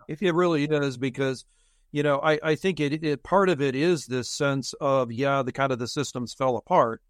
If 0.09 0.23
it 0.23 0.33
really 0.33 0.65
is, 0.65 0.97
because 0.97 1.45
you 1.93 2.03
know, 2.03 2.21
I, 2.21 2.39
I 2.43 2.55
think 2.55 2.81
it, 2.81 3.05
it 3.05 3.23
part 3.23 3.51
of 3.51 3.61
it 3.61 3.77
is 3.77 4.07
this 4.07 4.31
sense 4.31 4.73
of 4.81 5.13
yeah, 5.13 5.43
the 5.43 5.53
kind 5.53 5.71
of 5.71 5.79
the 5.79 5.87
systems 5.87 6.33
fell 6.33 6.57
apart, 6.57 7.03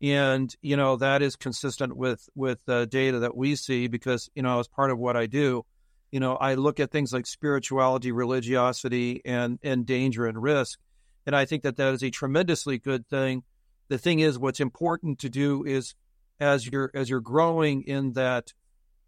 and 0.00 0.52
you 0.62 0.74
know 0.74 0.96
that 0.96 1.20
is 1.20 1.36
consistent 1.36 1.94
with 1.96 2.26
with 2.34 2.64
the 2.64 2.86
data 2.86 3.18
that 3.18 3.36
we 3.36 3.56
see 3.56 3.88
because 3.88 4.30
you 4.34 4.42
know 4.42 4.58
as 4.58 4.68
part 4.68 4.90
of 4.90 4.98
what 4.98 5.18
I 5.18 5.26
do, 5.26 5.66
you 6.12 6.20
know, 6.20 6.36
I 6.36 6.54
look 6.54 6.78
at 6.78 6.90
things 6.90 7.12
like 7.12 7.26
spirituality, 7.26 8.12
religiosity, 8.12 9.22
and 9.24 9.58
and 9.62 9.84
danger 9.84 10.26
and 10.26 10.40
risk, 10.40 10.78
and 11.26 11.36
I 11.36 11.44
think 11.44 11.62
that 11.62 11.76
that 11.76 11.94
is 11.94 12.02
a 12.02 12.10
tremendously 12.10 12.78
good 12.78 13.06
thing. 13.08 13.42
The 13.88 13.98
thing 13.98 14.20
is, 14.20 14.38
what's 14.38 14.60
important 14.60 15.18
to 15.20 15.28
do 15.28 15.64
is 15.64 15.94
as 16.40 16.66
you're 16.66 16.90
as 16.94 17.08
you're 17.08 17.20
growing 17.20 17.82
in 17.82 18.12
that 18.14 18.52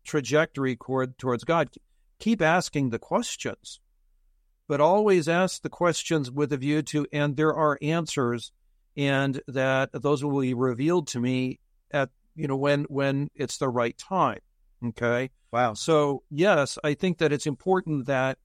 trajectory 0.05 0.77
toward, 0.77 1.19
towards 1.19 1.45
God, 1.45 1.71
keep 2.19 2.41
asking 2.41 2.91
the 2.91 2.99
questions, 2.99 3.81
but 4.69 4.81
always 4.81 5.29
ask 5.29 5.63
the 5.63 5.71
questions 5.71 6.31
with 6.31 6.53
a 6.53 6.57
view 6.57 6.83
to, 6.83 7.07
and 7.13 7.37
there 7.37 7.55
are 7.55 7.79
answers, 7.83 8.53
and 8.97 9.41
that 9.49 9.91
those 9.93 10.23
will 10.23 10.41
be 10.41 10.55
revealed 10.55 11.09
to 11.09 11.21
me 11.21 11.59
at 11.91 12.11
you 12.37 12.47
know 12.47 12.57
when 12.57 12.85
when 12.85 13.31
it's 13.35 13.59
the 13.59 13.69
right 13.69 13.97
time. 13.97 14.41
Okay. 14.85 15.31
Wow. 15.53 15.75
So 15.75 16.23
yes, 16.31 16.79
I 16.85 16.95
think 16.95 17.19
that 17.19 17.33
it's 17.33 17.47
important 17.47 18.07
that 18.07 18.39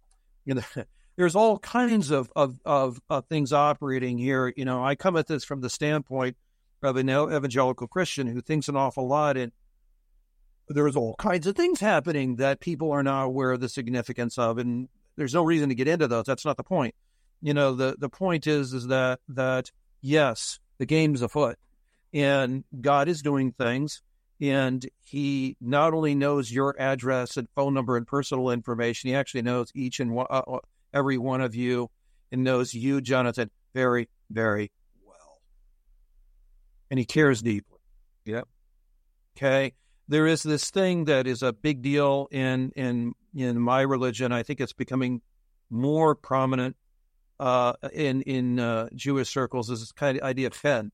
you 0.46 0.56
know 0.56 0.64
there's 1.20 1.36
all 1.36 1.60
kinds 1.60 2.12
of 2.12 2.32
of 2.34 2.56
of, 2.64 3.02
of 3.10 3.26
things 3.26 3.52
operating 3.52 4.18
here. 4.18 4.54
You 4.56 4.64
know, 4.64 4.82
I 4.82 4.96
come 4.96 5.18
at 5.18 5.28
this 5.28 5.44
from 5.44 5.60
the 5.60 5.70
standpoint 5.70 6.38
of 6.82 6.96
an 6.96 7.10
evangelical 7.10 7.88
Christian 7.88 8.26
who 8.26 8.40
thinks 8.40 8.70
an 8.70 8.78
awful 8.78 9.06
lot 9.06 9.36
and 9.36 9.52
there's 10.70 10.96
all 10.96 11.16
kinds 11.20 11.46
of 11.46 11.58
things 11.58 11.82
happening 11.82 12.38
that 12.38 12.62
people 12.62 12.94
are 12.94 13.04
not 13.04 13.24
aware 13.24 13.52
of 13.52 13.60
the 13.60 13.68
significance 13.68 14.38
of 14.38 14.58
and 14.58 14.88
there's 15.18 15.34
no 15.34 15.44
reason 15.44 15.68
to 15.68 15.76
get 15.76 15.90
into 15.90 16.08
those 16.08 16.24
that's 16.26 16.46
not 16.46 16.56
the 16.56 16.64
point 16.64 16.96
you 17.42 17.54
know 17.54 17.74
the 17.74 17.96
the 17.98 18.08
point 18.08 18.48
is 18.48 18.72
is 18.72 18.88
that 18.88 19.20
that 19.28 19.72
yes 20.00 20.60
the 20.78 20.86
game's 20.86 21.24
afoot 21.24 21.58
and 22.14 22.64
god 22.80 23.10
is 23.10 23.24
doing 23.24 23.52
things 23.52 24.04
and 24.40 24.88
he 25.04 25.58
not 25.60 25.94
only 25.94 26.14
knows 26.14 26.52
your 26.52 26.80
address 26.80 27.36
and 27.36 27.50
phone 27.56 27.74
number 27.74 27.98
and 27.98 28.06
personal 28.08 28.52
information 28.52 29.10
he 29.10 29.16
actually 29.16 29.42
knows 29.42 29.72
each 29.74 30.00
and 30.00 30.12
one, 30.12 30.28
uh, 30.30 30.60
every 30.94 31.18
one 31.18 31.42
of 31.42 31.56
you 31.56 31.90
and 32.32 32.44
knows 32.44 32.74
you 32.74 33.02
jonathan 33.02 33.50
very 33.74 34.10
very 34.30 34.72
well 35.06 35.40
and 36.90 37.00
he 37.00 37.06
cares 37.06 37.42
deeply 37.42 37.78
Yep. 38.26 38.48
okay 39.38 39.74
there 40.10 40.26
is 40.26 40.42
this 40.44 40.72
thing 40.72 41.06
that 41.06 41.28
is 41.28 41.44
a 41.44 41.54
big 41.54 41.82
deal 41.84 42.28
in 42.32 42.72
in 42.76 43.14
in 43.36 43.60
my 43.60 43.82
religion. 43.82 44.32
I 44.32 44.42
think 44.42 44.60
it's 44.60 44.74
becoming 44.74 45.22
more 45.70 46.16
prominent 46.16 46.76
uh, 47.40 47.74
in 47.94 48.24
in 48.24 48.60
uh, 48.60 48.90
Jewish 48.96 49.30
circles. 49.30 49.70
Is 49.70 49.82
this 49.82 49.92
kind 49.92 50.18
of 50.18 50.24
idea 50.24 50.48
of 50.48 50.56
fen, 50.56 50.92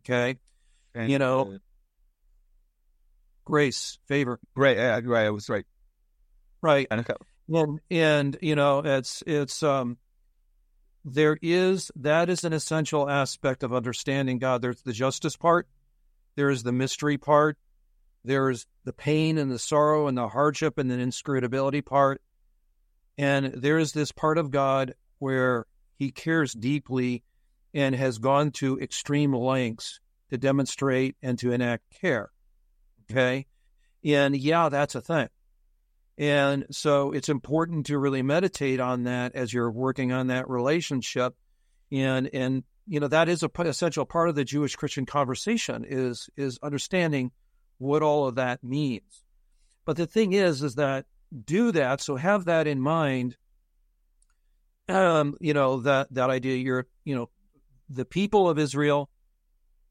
okay? 0.00 0.38
And, 0.94 1.10
You 1.10 1.18
know, 1.18 1.54
uh, 1.54 1.58
Grace, 3.46 3.98
favor, 4.06 4.38
right, 4.54 5.02
right. 5.04 5.26
I 5.26 5.30
was 5.30 5.48
right. 5.48 5.64
right? 6.60 6.86
And, 6.90 7.06
And 7.48 7.80
and 7.90 8.36
you 8.42 8.56
know, 8.56 8.80
it's 8.84 9.22
it's 9.26 9.62
um, 9.62 9.98
there 11.04 11.38
is 11.40 11.90
that 11.96 12.28
is 12.28 12.44
an 12.44 12.52
essential 12.52 13.08
aspect 13.08 13.62
of 13.62 13.72
understanding 13.72 14.38
God. 14.38 14.62
There's 14.62 14.82
the 14.82 14.92
justice 14.92 15.36
part, 15.36 15.68
There's 16.34 16.62
the 16.62 16.72
mystery 16.72 17.18
part. 17.18 17.56
There's 18.24 18.66
the 18.84 18.92
pain 18.92 19.38
and 19.38 19.50
the 19.52 19.58
sorrow 19.58 20.08
and 20.08 20.18
the 20.18 20.28
hardship 20.28 20.78
and 20.78 20.90
the 20.90 20.98
inscrutability 20.98 21.80
part. 21.80 22.20
And 23.16 23.46
there's 23.46 23.92
this 23.92 24.10
part 24.10 24.36
of 24.36 24.50
God 24.50 24.94
where 25.20 25.66
he 25.94 26.10
cares 26.10 26.52
deeply 26.52 27.22
and 27.72 27.94
has 27.94 28.18
gone 28.18 28.50
to 28.50 28.80
extreme 28.80 29.32
lengths 29.32 30.00
to 30.30 30.38
demonstrate 30.38 31.14
and 31.22 31.38
to 31.38 31.52
enact 31.52 31.84
care. 31.90 32.30
Okay. 33.08 33.46
And 34.04 34.36
yeah, 34.36 34.68
that's 34.68 34.96
a 34.96 35.00
thing. 35.00 35.28
And 36.18 36.66
so 36.70 37.12
it's 37.12 37.28
important 37.28 37.86
to 37.86 37.98
really 37.98 38.22
meditate 38.22 38.80
on 38.80 39.04
that 39.04 39.34
as 39.34 39.52
you're 39.52 39.70
working 39.70 40.12
on 40.12 40.28
that 40.28 40.48
relationship. 40.48 41.34
And, 41.92 42.30
and, 42.32 42.64
you 42.86 43.00
know, 43.00 43.08
that 43.08 43.28
is 43.28 43.42
a 43.42 43.50
essential 43.60 44.06
part 44.06 44.28
of 44.28 44.34
the 44.34 44.44
Jewish 44.44 44.76
Christian 44.76 45.04
conversation 45.04 45.84
is, 45.86 46.30
is 46.36 46.58
understanding 46.62 47.32
what 47.78 48.02
all 48.02 48.26
of 48.26 48.36
that 48.36 48.64
means. 48.64 49.24
But 49.84 49.96
the 49.96 50.06
thing 50.06 50.32
is, 50.32 50.62
is 50.62 50.76
that 50.76 51.04
do 51.44 51.72
that. 51.72 52.00
So 52.00 52.16
have 52.16 52.46
that 52.46 52.66
in 52.66 52.80
mind. 52.80 53.36
Um, 54.88 55.36
you 55.40 55.52
know, 55.52 55.80
that, 55.80 56.14
that 56.14 56.30
idea 56.30 56.56
you're, 56.56 56.86
you 57.04 57.16
know, 57.16 57.28
the 57.88 58.04
people 58.04 58.48
of 58.48 58.58
Israel, 58.58 59.10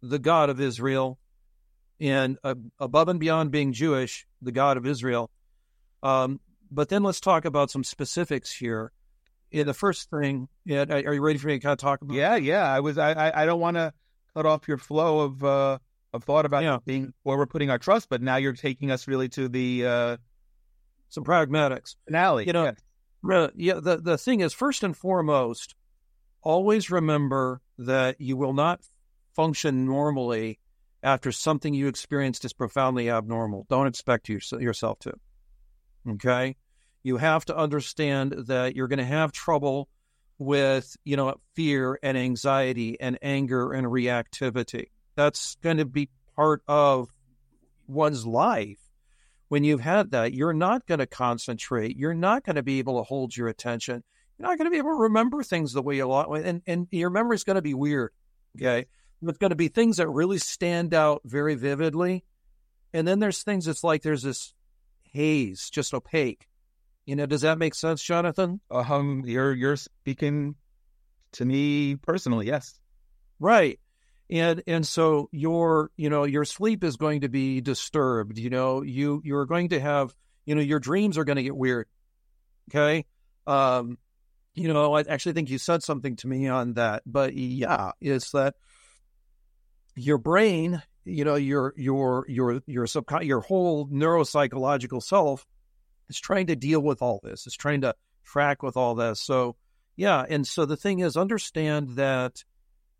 the 0.01 0.19
God 0.19 0.49
of 0.49 0.59
Israel, 0.59 1.19
and 1.99 2.38
uh, 2.43 2.55
above 2.80 3.09
and 3.09 3.19
beyond 3.19 3.51
being 3.51 3.73
Jewish, 3.73 4.26
the 4.41 4.51
God 4.51 4.78
of 4.78 4.86
Israel. 4.86 5.30
Um, 6.06 6.39
but 6.70 6.89
then 6.89 7.01
let's 7.01 7.20
talk 7.20 7.45
about 7.45 7.72
some 7.72 7.84
specifics 7.84 8.51
here. 8.51 8.91
Yeah, 9.51 9.64
the 9.64 9.74
first 9.74 10.10
thing, 10.10 10.47
yeah, 10.64 10.86
are 10.88 11.14
you 11.14 11.22
ready 11.22 11.39
for 11.39 11.47
me 11.47 11.53
to 11.53 11.60
kind 11.60 11.74
of 11.74 11.80
talk 11.80 12.01
about? 12.01 12.16
Yeah, 12.16 12.36
yeah. 12.36 12.64
I 12.64 12.80
was. 12.80 12.97
I. 12.97 13.32
I 13.34 13.45
don't 13.45 13.60
want 13.60 13.78
to 13.78 13.93
cut 14.36 14.45
off 14.45 14.68
your 14.68 14.78
flow 14.78 15.22
of 15.22 15.43
uh, 15.43 15.80
of 16.14 16.24
thought 16.24 16.45
about 16.45 16.64
yeah. 16.64 16.78
being 16.86 17.14
where 17.24 17.38
we're 17.38 17.45
putting 17.47 17.70
our 17.70 17.80
trust, 17.80 18.10
but 18.10 18.22
now 18.22 18.36
you're 18.36 18.53
taking 18.53 18.91
us 18.91 19.08
really 19.08 19.30
to 19.30 19.47
the 19.47 19.86
uh, 19.86 20.18
some 21.10 21.24
pragmatics 21.24 21.95
finale. 22.06 22.45
You 22.45 22.53
know, 22.53 22.74
yes. 23.26 23.51
yeah. 23.56 23.76
The 23.76 23.97
the 23.97 24.18
thing 24.18 24.41
is, 24.41 24.53
first 24.53 24.84
and 24.84 24.95
foremost, 24.95 25.74
always 26.41 26.91
remember 26.91 27.62
that 27.80 28.20
you 28.20 28.38
will 28.38 28.53
not 28.53 28.82
function 29.36 29.86
normally 29.86 30.60
after 31.01 31.32
something 31.32 31.74
you 31.74 31.88
experienced 31.88 32.45
is 32.45 32.53
profoundly 32.53 33.10
abnormal. 33.10 33.66
Don't 33.70 33.88
expect 33.88 34.28
you, 34.28 34.39
yourself 34.60 34.99
to. 34.99 35.14
Okay? 36.08 36.56
You 37.03 37.18
have 37.18 37.45
to 37.45 37.56
understand 37.56 38.34
that 38.47 38.76
you're 38.76 38.88
going 38.88 38.99
to 38.99 39.06
have 39.06 39.32
trouble 39.32 39.89
with, 40.38 40.95
you 41.03 41.16
know, 41.16 41.36
fear 41.56 41.99
and 42.03 42.18
anxiety 42.18 42.99
and 42.99 43.18
anger 43.22 43.74
and 43.74 43.88
reactivity. 43.88 44.89
That's 45.16 45.56
going 45.56 45.78
to 45.78 45.86
be 45.86 46.10
part 46.36 46.62
of 46.68 47.10
one's 47.88 48.26
life. 48.26 48.80
When 49.47 49.64
you've 49.64 49.82
had 49.82 50.12
that, 50.12 50.34
you're 50.34 50.53
not 50.53 50.86
going 50.88 50.99
to 50.99 51.06
concentrate. 51.06 51.95
You're 51.95 52.16
not 52.16 52.43
going 52.43 52.56
to 52.56 52.64
be 52.64 52.80
able 52.80 52.97
to 52.97 53.03
hold 53.03 53.36
your 53.36 53.47
attention. 53.47 54.03
You're 54.38 54.49
not 54.49 54.58
going 54.58 54.66
to 54.66 54.72
be 54.72 54.80
able 54.80 54.91
to 54.91 55.03
remember 55.03 55.43
things 55.43 55.72
the 55.72 55.82
way 55.82 55.97
you 55.97 56.08
want, 56.08 56.45
and 56.45 56.62
and 56.68 56.88
your 56.91 57.10
memory 57.10 57.36
is 57.36 57.43
going 57.43 57.56
to 57.56 57.62
be 57.62 57.74
weird. 57.74 58.12
Okay, 58.58 58.88
it's 59.22 59.38
going 59.38 59.51
to 59.51 59.56
be 59.56 59.68
things 59.68 59.97
that 59.97 60.10
really 60.10 60.39
stand 60.39 60.93
out 60.93 61.22
very 61.24 61.56
vividly, 61.56 62.26
and 62.93 63.08
then 63.08 63.20
there's 63.20 63.43
things 63.43 63.66
that's 63.66 63.84
like 63.84 64.01
there's 64.01 64.24
this 64.24 64.53
haze, 65.16 65.70
just 65.70 65.93
opaque. 65.93 66.47
You 67.05 67.16
know, 67.16 67.26
does 67.26 67.41
that 67.41 67.57
make 67.57 67.76
sense, 67.76 68.01
Jonathan? 68.01 68.59
Um, 68.70 69.24
you're 69.26 69.53
you're 69.53 69.76
speaking 69.76 70.55
to 71.34 71.45
me 71.45 71.95
personally, 71.95 72.47
yes. 72.47 72.80
Right. 73.39 73.80
And 74.30 74.63
and 74.66 74.86
so 74.86 75.30
your 75.32 75.91
you 75.97 76.09
know 76.09 76.24
your 76.24 76.45
sleep 76.45 76.84
is 76.84 76.97
going 76.97 77.22
to 77.22 77.30
be 77.30 77.61
disturbed. 77.61 78.39
You 78.39 78.49
know 78.49 78.82
you 78.82 79.22
you're 79.24 79.45
going 79.45 79.70
to 79.70 79.80
have 79.80 80.16
you 80.45 80.55
know 80.55 80.61
your 80.61 80.80
dreams 80.80 81.18
are 81.18 81.26
going 81.26 81.36
to 81.38 81.43
get 81.43 81.55
weird. 81.55 81.88
Okay, 82.72 83.05
um, 83.45 83.99
you 84.55 84.72
know, 84.72 84.95
I 84.95 85.01
actually 85.01 85.34
think 85.34 85.49
you 85.49 85.57
said 85.57 85.84
something 85.84 86.16
to 86.18 86.28
me 86.28 86.47
on 86.47 86.74
that, 86.74 87.03
but 87.05 87.36
yeah, 87.36 87.91
is 88.01 88.32
that 88.32 88.55
your 89.95 90.18
brain, 90.18 90.82
you 91.06 91.24
know, 91.24 91.36
your 91.36 91.74
your 91.78 92.26
your 92.28 92.62
your 92.66 92.86
subcon- 92.86 93.26
your 93.26 93.41
whole 93.41 93.88
neuropsychological 93.88 95.01
self 95.01 95.45
is 96.10 96.20
trying 96.20 96.47
to 96.47 96.56
deal 96.56 96.80
with 96.80 97.01
all 97.01 97.20
this. 97.24 97.45
It's 97.45 97.56
trying 97.56 97.82
to 97.82 97.95
track 98.24 98.64
with 98.64 98.76
all 98.78 98.95
this. 98.95 99.22
So, 99.22 99.56
yeah, 99.95 100.26
and 100.28 100.45
so 100.45 100.66
the 100.66 100.78
thing 100.78 100.99
is 100.99 101.16
understand 101.16 101.95
that 101.95 102.43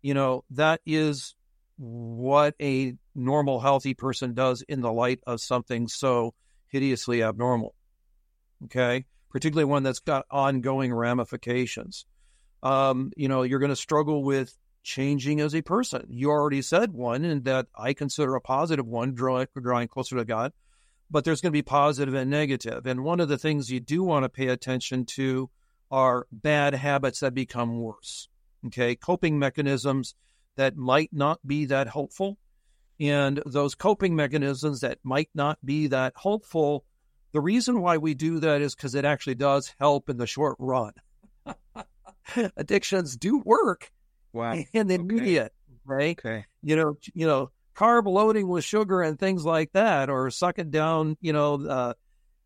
you 0.02 0.14
know, 0.14 0.44
that 0.50 0.80
is 0.86 1.34
what 1.76 2.54
a 2.60 2.94
normal 3.14 3.60
healthy 3.60 3.94
person 3.94 4.34
does 4.34 4.62
in 4.62 4.80
the 4.80 4.92
light 4.92 5.20
of 5.26 5.40
something 5.40 5.88
so 5.88 6.32
hideously 6.68 7.22
abnormal. 7.22 7.74
Okay? 8.64 9.04
particularly 9.36 9.66
one 9.66 9.82
that's 9.82 9.98
got 10.00 10.24
ongoing 10.30 10.94
ramifications. 10.94 12.06
Um, 12.62 13.12
you 13.18 13.28
know, 13.28 13.42
you're 13.42 13.58
going 13.58 13.68
to 13.68 13.76
struggle 13.76 14.24
with 14.24 14.50
changing 14.86 15.40
as 15.40 15.54
a 15.54 15.62
person. 15.62 16.06
You 16.08 16.30
already 16.30 16.62
said 16.62 16.92
one, 16.92 17.24
and 17.24 17.44
that 17.44 17.66
I 17.76 17.92
consider 17.92 18.34
a 18.34 18.40
positive 18.40 18.86
one, 18.86 19.14
drawing, 19.14 19.48
drawing 19.60 19.88
closer 19.88 20.16
to 20.16 20.24
God. 20.24 20.52
But 21.10 21.24
there's 21.24 21.40
going 21.40 21.52
to 21.52 21.56
be 21.56 21.62
positive 21.62 22.14
and 22.14 22.30
negative. 22.30 22.86
And 22.86 23.04
one 23.04 23.20
of 23.20 23.28
the 23.28 23.38
things 23.38 23.70
you 23.70 23.80
do 23.80 24.02
want 24.02 24.24
to 24.24 24.28
pay 24.28 24.48
attention 24.48 25.04
to 25.16 25.50
are 25.90 26.26
bad 26.32 26.74
habits 26.74 27.20
that 27.20 27.34
become 27.34 27.80
worse. 27.80 28.28
Okay, 28.66 28.96
coping 28.96 29.38
mechanisms 29.38 30.14
that 30.56 30.76
might 30.76 31.10
not 31.12 31.46
be 31.46 31.66
that 31.66 31.88
helpful. 31.88 32.38
And 32.98 33.42
those 33.44 33.74
coping 33.74 34.16
mechanisms 34.16 34.80
that 34.80 34.98
might 35.04 35.28
not 35.34 35.58
be 35.64 35.86
that 35.88 36.14
helpful 36.20 36.84
the 37.36 37.40
reason 37.42 37.82
why 37.82 37.98
we 37.98 38.14
do 38.14 38.40
that 38.40 38.62
is 38.62 38.74
because 38.74 38.94
it 38.94 39.04
actually 39.04 39.34
does 39.34 39.74
help 39.78 40.08
in 40.08 40.16
the 40.16 40.26
short 40.26 40.56
run. 40.58 40.94
Addictions 42.56 43.14
do 43.14 43.42
work 43.44 43.92
wow. 44.36 44.52
in 44.72 44.86
the 44.86 44.94
okay. 44.94 45.02
immediate, 45.02 45.52
right? 45.84 46.18
Okay. 46.18 46.44
You 46.62 46.76
know, 46.76 46.98
you 47.14 47.26
know, 47.26 47.50
carb 47.74 48.06
loading 48.06 48.48
with 48.48 48.64
sugar 48.64 49.02
and 49.02 49.18
things 49.18 49.44
like 49.44 49.72
that, 49.72 50.08
or 50.08 50.30
sucking 50.30 50.70
down, 50.70 51.16
you 51.20 51.32
know, 51.32 51.54
uh, 51.66 51.94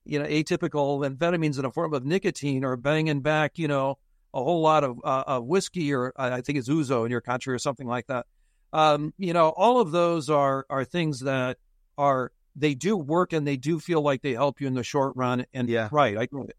you 0.05 0.19
know, 0.19 0.27
atypical 0.27 1.07
amphetamines 1.09 1.59
in 1.59 1.65
a 1.65 1.71
form 1.71 1.95
of 1.95 2.05
nicotine, 2.05 2.65
or 2.65 2.77
banging 2.77 3.21
back, 3.21 3.59
you 3.59 3.69
know, 3.69 3.99
a 4.33 4.43
whole 4.43 4.63
lot 4.63 4.85
of, 4.85 4.99
uh, 5.05 5.25
of 5.27 5.45
whiskey, 5.45 5.93
or 5.93 6.13
uh, 6.17 6.31
I 6.33 6.41
think 6.41 6.59
it's 6.59 6.69
ouzo 6.69 7.05
in 7.05 7.11
your 7.11 7.21
country, 7.21 7.55
or 7.55 7.59
something 7.59 7.87
like 7.87 8.07
that. 8.07 8.27
Um, 8.73 9.13
you 9.19 9.33
know, 9.33 9.49
all 9.49 9.81
of 9.81 9.91
those 9.91 10.31
are 10.31 10.65
are 10.71 10.85
things 10.85 11.21
that 11.21 11.59
are 11.99 12.33
they 12.57 12.75
do 12.75 12.97
work 12.97 13.33
and 13.33 13.47
they 13.47 13.57
do 13.57 13.79
feel 13.79 14.01
like 14.01 14.23
they 14.23 14.33
help 14.33 14.61
you 14.61 14.67
in 14.67 14.75
the 14.75 14.83
short 14.83 15.15
run. 15.17 15.47
And 15.53 15.69
yeah, 15.69 15.89
right, 15.93 16.17
I 16.17 16.27
get 16.27 16.51
it. 16.51 16.57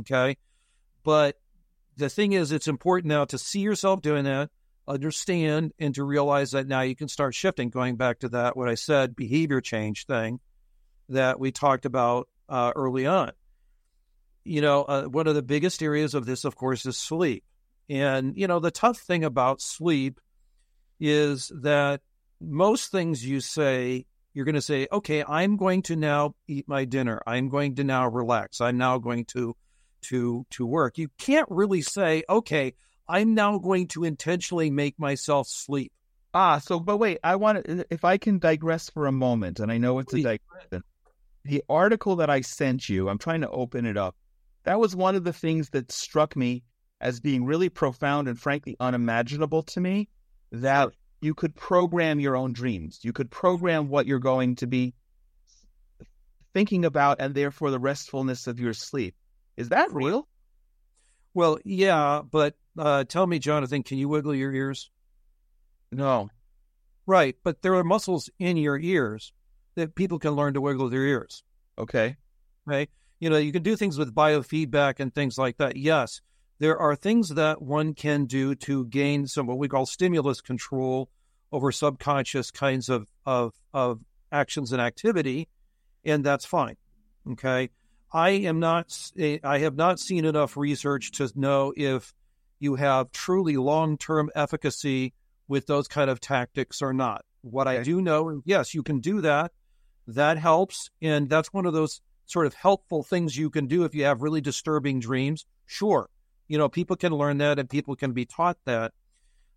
Okay, 0.00 0.36
but 1.02 1.36
the 1.96 2.08
thing 2.08 2.32
is, 2.32 2.52
it's 2.52 2.68
important 2.68 3.08
now 3.08 3.24
to 3.26 3.38
see 3.38 3.60
yourself 3.60 4.00
doing 4.00 4.24
that, 4.24 4.50
understand, 4.86 5.72
and 5.78 5.94
to 5.94 6.04
realize 6.04 6.52
that 6.52 6.66
now 6.66 6.82
you 6.82 6.96
can 6.96 7.08
start 7.08 7.34
shifting. 7.34 7.70
Going 7.70 7.96
back 7.96 8.20
to 8.20 8.28
that, 8.30 8.56
what 8.56 8.68
I 8.68 8.74
said, 8.74 9.16
behavior 9.16 9.60
change 9.60 10.06
thing 10.06 10.40
that 11.08 11.38
we 11.38 11.52
talked 11.52 11.84
about 11.84 12.28
uh, 12.48 12.72
early 12.74 13.06
on. 13.06 13.32
You 14.44 14.60
know, 14.60 14.82
uh, 14.82 15.02
one 15.04 15.26
of 15.26 15.34
the 15.34 15.42
biggest 15.42 15.82
areas 15.82 16.14
of 16.14 16.26
this, 16.26 16.44
of 16.44 16.56
course, 16.56 16.84
is 16.86 16.96
sleep. 16.96 17.44
And, 17.88 18.36
you 18.36 18.46
know, 18.46 18.58
the 18.58 18.70
tough 18.70 18.98
thing 18.98 19.24
about 19.24 19.60
sleep 19.60 20.20
is 20.98 21.52
that 21.62 22.00
most 22.40 22.90
things 22.90 23.24
you 23.24 23.40
say 23.40 24.06
you're 24.34 24.44
going 24.44 24.54
to 24.54 24.62
say, 24.62 24.88
okay, 24.90 25.22
I'm 25.26 25.56
going 25.56 25.82
to 25.82 25.96
now 25.96 26.34
eat 26.48 26.66
my 26.68 26.84
dinner. 26.84 27.20
I'm 27.26 27.48
going 27.48 27.76
to 27.76 27.84
now 27.84 28.08
relax. 28.08 28.60
I'm 28.60 28.78
now 28.78 28.98
going 28.98 29.26
to 29.26 29.56
to 30.02 30.46
to 30.50 30.66
work. 30.66 30.98
You 30.98 31.08
can't 31.18 31.48
really 31.50 31.82
say, 31.82 32.24
okay, 32.28 32.74
I'm 33.12 33.34
now 33.34 33.58
going 33.58 33.88
to 33.88 34.04
intentionally 34.04 34.70
make 34.70 34.98
myself 34.98 35.46
sleep. 35.46 35.92
Ah, 36.32 36.58
so 36.58 36.80
but 36.80 36.96
wait, 36.96 37.18
I 37.22 37.36
want 37.36 37.62
to 37.62 37.84
if 37.90 38.06
I 38.06 38.16
can 38.16 38.38
digress 38.38 38.88
for 38.88 39.06
a 39.06 39.12
moment, 39.12 39.60
and 39.60 39.70
I 39.70 39.76
know 39.76 39.98
it's 39.98 40.12
Please. 40.12 40.24
a 40.24 40.38
digression. 40.38 40.82
The 41.44 41.62
article 41.68 42.16
that 42.16 42.30
I 42.30 42.40
sent 42.40 42.88
you, 42.88 43.10
I'm 43.10 43.18
trying 43.18 43.42
to 43.42 43.50
open 43.50 43.84
it 43.84 43.98
up. 43.98 44.16
That 44.64 44.80
was 44.80 44.96
one 44.96 45.14
of 45.14 45.24
the 45.24 45.32
things 45.32 45.68
that 45.70 45.92
struck 45.92 46.36
me 46.36 46.62
as 47.02 47.20
being 47.20 47.44
really 47.44 47.68
profound 47.68 48.28
and 48.28 48.38
frankly 48.38 48.76
unimaginable 48.80 49.62
to 49.64 49.80
me. 49.80 50.08
That 50.50 50.90
you 51.20 51.34
could 51.34 51.54
program 51.54 52.18
your 52.18 52.34
own 52.34 52.54
dreams. 52.54 53.00
You 53.02 53.12
could 53.12 53.30
program 53.30 53.90
what 53.90 54.06
you're 54.06 54.20
going 54.20 54.56
to 54.56 54.66
be 54.66 54.94
thinking 56.54 56.86
about 56.86 57.20
and 57.20 57.34
therefore 57.34 57.70
the 57.70 57.78
restfulness 57.78 58.46
of 58.46 58.58
your 58.58 58.72
sleep. 58.72 59.14
Is 59.58 59.68
that 59.68 59.92
real? 59.92 60.28
Well, 61.34 61.58
yeah, 61.64 62.22
but 62.28 62.56
uh, 62.78 63.04
tell 63.04 63.26
me, 63.26 63.38
Jonathan, 63.38 63.82
can 63.82 63.98
you 63.98 64.08
wiggle 64.08 64.34
your 64.34 64.52
ears? 64.52 64.90
No. 65.90 66.30
Right, 67.06 67.36
but 67.42 67.62
there 67.62 67.74
are 67.74 67.84
muscles 67.84 68.30
in 68.38 68.56
your 68.56 68.78
ears 68.78 69.32
that 69.74 69.94
people 69.94 70.18
can 70.18 70.32
learn 70.32 70.54
to 70.54 70.60
wiggle 70.60 70.88
their 70.88 71.04
ears. 71.04 71.42
Okay. 71.78 72.16
Right? 72.66 72.90
You 73.18 73.30
know, 73.30 73.38
you 73.38 73.52
can 73.52 73.62
do 73.62 73.76
things 73.76 73.98
with 73.98 74.14
biofeedback 74.14 75.00
and 75.00 75.14
things 75.14 75.38
like 75.38 75.56
that. 75.58 75.76
Yes, 75.76 76.20
there 76.58 76.78
are 76.78 76.94
things 76.94 77.30
that 77.30 77.62
one 77.62 77.94
can 77.94 78.26
do 78.26 78.54
to 78.56 78.86
gain 78.86 79.26
some 79.26 79.46
what 79.46 79.58
we 79.58 79.68
call 79.68 79.86
stimulus 79.86 80.40
control 80.40 81.08
over 81.50 81.72
subconscious 81.72 82.50
kinds 82.50 82.88
of, 82.88 83.06
of, 83.26 83.54
of 83.74 84.00
actions 84.30 84.72
and 84.72 84.80
activity, 84.80 85.48
and 86.04 86.24
that's 86.24 86.44
fine. 86.44 86.76
Okay. 87.32 87.70
I 88.12 88.30
am 88.30 88.60
not, 88.60 88.96
I 89.42 89.58
have 89.58 89.76
not 89.76 89.98
seen 89.98 90.24
enough 90.24 90.56
research 90.56 91.12
to 91.12 91.30
know 91.34 91.72
if 91.76 92.12
you 92.60 92.74
have 92.76 93.10
truly 93.12 93.56
long 93.56 93.96
term 93.96 94.30
efficacy 94.34 95.14
with 95.48 95.66
those 95.66 95.88
kind 95.88 96.10
of 96.10 96.20
tactics 96.20 96.82
or 96.82 96.92
not. 96.92 97.24
What 97.42 97.66
okay. 97.66 97.78
I 97.78 97.82
do 97.82 98.00
know, 98.00 98.42
yes, 98.44 98.74
you 98.74 98.82
can 98.82 99.00
do 99.00 99.20
that. 99.22 99.52
That 100.06 100.38
helps. 100.38 100.90
And 101.00 101.28
that's 101.28 101.52
one 101.52 101.66
of 101.66 101.72
those 101.72 102.00
sort 102.26 102.46
of 102.46 102.54
helpful 102.54 103.02
things 103.02 103.36
you 103.36 103.50
can 103.50 103.66
do 103.66 103.84
if 103.84 103.94
you 103.94 104.04
have 104.04 104.22
really 104.22 104.40
disturbing 104.40 105.00
dreams. 105.00 105.44
Sure. 105.66 106.08
You 106.48 106.58
know, 106.58 106.68
people 106.68 106.96
can 106.96 107.12
learn 107.12 107.38
that 107.38 107.58
and 107.58 107.68
people 107.68 107.96
can 107.96 108.12
be 108.12 108.26
taught 108.26 108.58
that. 108.64 108.92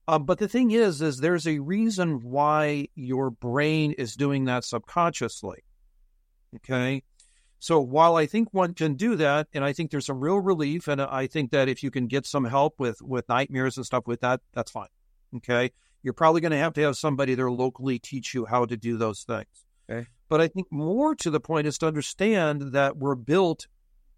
Um, 0.07 0.25
but 0.25 0.37
the 0.37 0.47
thing 0.47 0.71
is, 0.71 1.01
is 1.01 1.17
there's 1.17 1.47
a 1.47 1.59
reason 1.59 2.21
why 2.21 2.87
your 2.95 3.31
brain 3.31 3.91
is 3.93 4.15
doing 4.15 4.45
that 4.45 4.63
subconsciously. 4.63 5.63
Okay. 6.57 7.03
So 7.65 7.79
while 7.79 8.15
I 8.15 8.27
think 8.27 8.49
one 8.51 8.75
can 8.75 8.93
do 8.93 9.15
that, 9.15 9.47
and 9.51 9.63
I 9.63 9.73
think 9.73 9.89
there's 9.89 10.05
some 10.05 10.19
real 10.19 10.39
relief, 10.39 10.87
and 10.87 11.01
I 11.01 11.25
think 11.25 11.49
that 11.49 11.67
if 11.67 11.81
you 11.81 11.89
can 11.89 12.05
get 12.05 12.27
some 12.27 12.45
help 12.45 12.79
with 12.79 13.01
with 13.01 13.27
nightmares 13.27 13.75
and 13.75 13.83
stuff 13.83 14.05
with 14.05 14.21
that, 14.21 14.41
that's 14.53 14.69
fine. 14.69 14.89
Okay. 15.37 15.71
You're 16.03 16.13
probably 16.13 16.41
going 16.41 16.51
to 16.51 16.59
have 16.59 16.73
to 16.73 16.81
have 16.81 16.95
somebody 16.95 17.33
there 17.33 17.49
locally 17.49 17.97
teach 17.97 18.35
you 18.35 18.45
how 18.45 18.65
to 18.65 18.77
do 18.77 18.97
those 18.97 19.23
things. 19.23 19.47
Okay. 19.89 20.05
But 20.29 20.41
I 20.41 20.47
think 20.47 20.67
more 20.69 21.15
to 21.15 21.31
the 21.31 21.39
point 21.39 21.65
is 21.65 21.79
to 21.79 21.87
understand 21.87 22.73
that 22.73 22.97
we're 22.97 23.15
built 23.15 23.65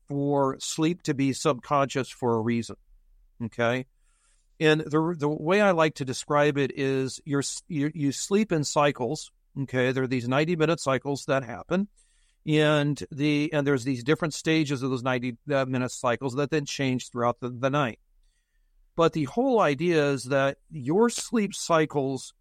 for 0.09 0.57
sleep 0.59 1.03
to 1.03 1.13
be 1.13 1.31
subconscious 1.31 2.09
for 2.09 2.35
a 2.35 2.41
reason. 2.41 2.75
Okay. 3.45 3.85
And 4.59 4.81
the 4.81 5.15
the 5.17 5.29
way 5.29 5.61
I 5.61 5.71
like 5.71 5.95
to 5.95 6.03
describe 6.03 6.57
it 6.57 6.77
is 6.77 7.21
you're, 7.23 7.43
you 7.69 7.93
you 7.95 8.11
sleep 8.11 8.51
in 8.51 8.65
cycles. 8.65 9.31
Okay, 9.57 9.93
there 9.93 10.03
are 10.03 10.07
these 10.07 10.27
ninety 10.27 10.57
minute 10.57 10.81
cycles 10.81 11.23
that 11.27 11.45
happen, 11.45 11.87
and 12.47 13.03
the 13.11 13.51
and 13.51 13.67
there's 13.67 13.83
these 13.83 14.03
different 14.03 14.33
stages 14.33 14.81
of 14.81 14.89
those 14.89 15.03
ninety 15.03 15.37
uh, 15.53 15.65
minute 15.65 15.91
cycles 15.91 16.35
that 16.35 16.49
then 16.49 16.65
change 16.65 17.11
throughout 17.11 17.39
the, 17.41 17.49
the 17.49 17.69
night. 17.69 17.99
But 18.95 19.13
the 19.13 19.25
whole 19.25 19.59
idea 19.59 20.11
is 20.11 20.23
that 20.25 20.57
your 20.71 21.09
sleep 21.09 21.53
cycles 21.53 22.33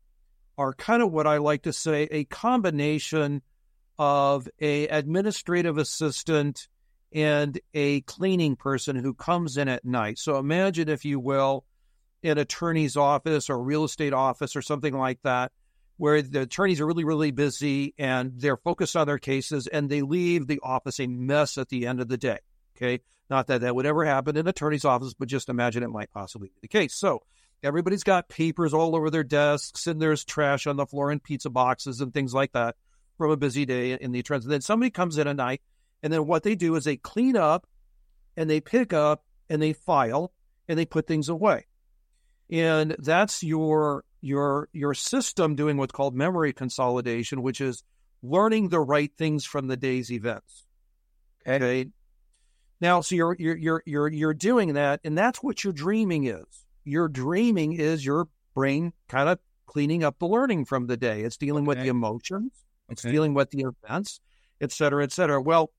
are 0.56 0.72
kind 0.72 1.02
of 1.02 1.12
what 1.12 1.26
I 1.26 1.36
like 1.38 1.62
to 1.64 1.72
say 1.72 2.08
a 2.10 2.24
combination 2.24 3.42
of 3.98 4.48
a 4.60 4.88
administrative 4.88 5.76
assistant 5.76 6.68
and 7.12 7.58
a 7.74 8.00
cleaning 8.02 8.56
person 8.56 8.96
who 8.96 9.14
comes 9.14 9.56
in 9.56 9.68
at 9.68 9.84
night. 9.84 10.18
So 10.18 10.38
imagine, 10.38 10.88
if 10.88 11.04
you 11.04 11.18
will, 11.18 11.64
an 12.22 12.38
attorney's 12.38 12.96
office 12.96 13.50
or 13.50 13.62
real 13.62 13.84
estate 13.84 14.12
office 14.12 14.56
or 14.56 14.62
something 14.62 14.94
like 14.94 15.20
that, 15.22 15.52
where 15.96 16.20
the 16.22 16.42
attorneys 16.42 16.80
are 16.80 16.86
really, 16.86 17.04
really 17.04 17.30
busy 17.30 17.94
and 17.98 18.32
they're 18.36 18.56
focused 18.56 18.96
on 18.96 19.06
their 19.06 19.18
cases 19.18 19.66
and 19.66 19.88
they 19.88 20.02
leave 20.02 20.46
the 20.46 20.60
office 20.62 21.00
a 21.00 21.06
mess 21.06 21.56
at 21.58 21.68
the 21.68 21.86
end 21.86 22.00
of 22.00 22.08
the 22.08 22.18
day. 22.18 22.38
Okay. 22.76 23.00
Not 23.28 23.48
that 23.48 23.62
that 23.62 23.74
would 23.74 23.86
ever 23.86 24.04
happen 24.04 24.36
in 24.36 24.40
an 24.40 24.48
attorney's 24.48 24.84
office, 24.84 25.14
but 25.14 25.28
just 25.28 25.48
imagine 25.48 25.82
it 25.82 25.88
might 25.88 26.12
possibly 26.12 26.48
be 26.48 26.58
the 26.62 26.68
case. 26.68 26.94
So 26.94 27.22
everybody's 27.62 28.04
got 28.04 28.28
papers 28.28 28.72
all 28.72 28.94
over 28.94 29.10
their 29.10 29.24
desks 29.24 29.86
and 29.86 30.00
there's 30.00 30.24
trash 30.24 30.66
on 30.66 30.76
the 30.76 30.86
floor 30.86 31.10
and 31.10 31.22
pizza 31.22 31.50
boxes 31.50 32.00
and 32.00 32.12
things 32.12 32.34
like 32.34 32.52
that 32.52 32.76
from 33.18 33.30
a 33.30 33.36
busy 33.36 33.64
day 33.64 33.92
in 33.92 34.12
the 34.12 34.20
attorney. 34.20 34.44
Then 34.46 34.60
somebody 34.60 34.90
comes 34.90 35.18
in 35.18 35.26
at 35.26 35.36
night 35.36 35.62
and 36.02 36.12
then 36.12 36.26
what 36.26 36.42
they 36.42 36.54
do 36.54 36.76
is 36.76 36.84
they 36.84 36.96
clean 36.96 37.36
up 37.36 37.66
and 38.36 38.48
they 38.48 38.60
pick 38.60 38.92
up 38.92 39.24
and 39.48 39.60
they 39.60 39.72
file 39.72 40.32
and 40.68 40.78
they 40.78 40.84
put 40.84 41.06
things 41.06 41.28
away 41.28 41.66
and 42.50 42.96
that's 42.98 43.42
your 43.42 44.04
your 44.20 44.68
your 44.72 44.94
system 44.94 45.54
doing 45.54 45.76
what's 45.76 45.92
called 45.92 46.14
memory 46.14 46.52
consolidation, 46.52 47.42
which 47.42 47.60
is 47.60 47.82
learning 48.22 48.68
the 48.68 48.80
right 48.80 49.12
things 49.16 49.44
from 49.44 49.66
the 49.66 49.76
day's 49.76 50.10
events. 50.10 50.64
Okay. 51.46 51.64
okay. 51.64 51.90
Now, 52.80 53.00
so 53.00 53.14
you're 53.14 53.36
you're 53.38 53.56
you're 53.56 53.82
you're 53.86 54.08
you're 54.08 54.34
doing 54.34 54.74
that, 54.74 55.00
and 55.04 55.16
that's 55.16 55.42
what 55.42 55.64
your 55.64 55.72
dreaming 55.72 56.26
is. 56.26 56.66
Your 56.84 57.08
dreaming 57.08 57.72
is 57.72 58.04
your 58.04 58.28
brain 58.54 58.92
kind 59.08 59.28
of 59.28 59.38
cleaning 59.66 60.04
up 60.04 60.18
the 60.18 60.26
learning 60.26 60.64
from 60.64 60.86
the 60.86 60.96
day. 60.96 61.22
It's 61.22 61.36
dealing 61.36 61.64
okay. 61.64 61.68
with 61.68 61.82
the 61.82 61.88
emotions. 61.88 62.52
It's 62.88 63.02
dealing 63.02 63.34
with 63.34 63.50
the 63.50 63.64
events, 63.84 64.20
et 64.60 64.70
cetera, 64.70 65.02
et 65.02 65.10
cetera. 65.10 65.40
Well, 65.40 65.72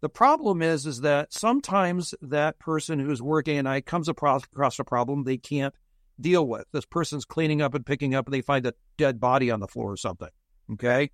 the 0.00 0.08
problem 0.08 0.62
is, 0.62 0.86
is 0.86 1.02
that 1.02 1.32
sometimes 1.32 2.14
that 2.22 2.58
person 2.58 2.98
who's 2.98 3.20
working 3.20 3.58
and 3.58 3.68
I 3.68 3.80
comes 3.80 4.08
across, 4.08 4.44
across 4.44 4.78
a 4.78 4.84
problem 4.84 5.24
they 5.24 5.36
can't 5.36 5.74
deal 6.20 6.46
with. 6.46 6.64
This 6.72 6.86
person's 6.86 7.24
cleaning 7.24 7.62
up 7.62 7.74
and 7.74 7.84
picking 7.84 8.14
up 8.14 8.26
and 8.26 8.34
they 8.34 8.40
find 8.40 8.66
a 8.66 8.74
dead 8.96 9.20
body 9.20 9.50
on 9.50 9.60
the 9.60 9.68
floor 9.68 9.92
or 9.92 9.96
something. 9.96 10.28
Okay. 10.72 11.10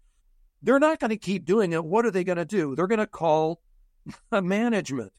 They're 0.63 0.79
not 0.79 0.99
going 0.99 1.11
to 1.11 1.17
keep 1.17 1.45
doing 1.45 1.73
it. 1.73 1.85
What 1.85 2.05
are 2.05 2.11
they 2.11 2.25
going 2.25 2.39
to 2.39 2.45
do? 2.45 2.75
They're 2.77 2.87
going 2.87 2.99
to 2.99 3.07
call 3.07 3.61
management. 4.33 5.13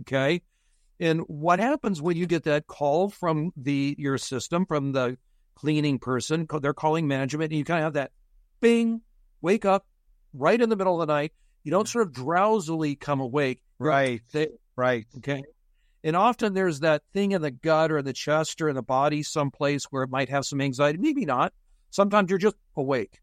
Okay. 0.00 0.42
And 0.98 1.20
what 1.26 1.58
happens 1.58 2.00
when 2.00 2.16
you 2.16 2.26
get 2.26 2.44
that 2.44 2.66
call 2.66 3.10
from 3.10 3.52
the 3.56 3.94
your 3.98 4.16
system, 4.16 4.64
from 4.64 4.92
the 4.92 5.18
cleaning 5.54 5.98
person, 5.98 6.46
they're 6.60 6.72
calling 6.72 7.06
management, 7.06 7.52
and 7.52 7.58
you 7.58 7.64
kind 7.64 7.80
of 7.80 7.84
have 7.84 7.92
that 7.94 8.12
bing, 8.60 9.02
wake 9.42 9.64
up 9.64 9.86
right 10.32 10.60
in 10.60 10.70
the 10.70 10.76
middle 10.76 11.00
of 11.00 11.06
the 11.06 11.12
night. 11.12 11.32
You 11.64 11.70
don't 11.70 11.88
sort 11.88 12.06
of 12.06 12.12
drowsily 12.14 12.94
come 12.94 13.20
awake. 13.20 13.60
Right. 13.78 14.22
They, 14.32 14.48
right. 14.76 15.06
Okay. 15.18 15.42
And 16.06 16.14
often 16.14 16.54
there's 16.54 16.80
that 16.80 17.02
thing 17.12 17.32
in 17.32 17.42
the 17.42 17.50
gut 17.50 17.90
or 17.90 17.98
in 17.98 18.04
the 18.04 18.12
chest 18.12 18.62
or 18.62 18.68
in 18.68 18.76
the 18.76 18.82
body, 18.82 19.24
someplace 19.24 19.86
where 19.86 20.04
it 20.04 20.08
might 20.08 20.28
have 20.28 20.46
some 20.46 20.60
anxiety. 20.60 20.98
Maybe 20.98 21.24
not. 21.24 21.52
Sometimes 21.90 22.30
you're 22.30 22.38
just 22.38 22.54
awake. 22.76 23.18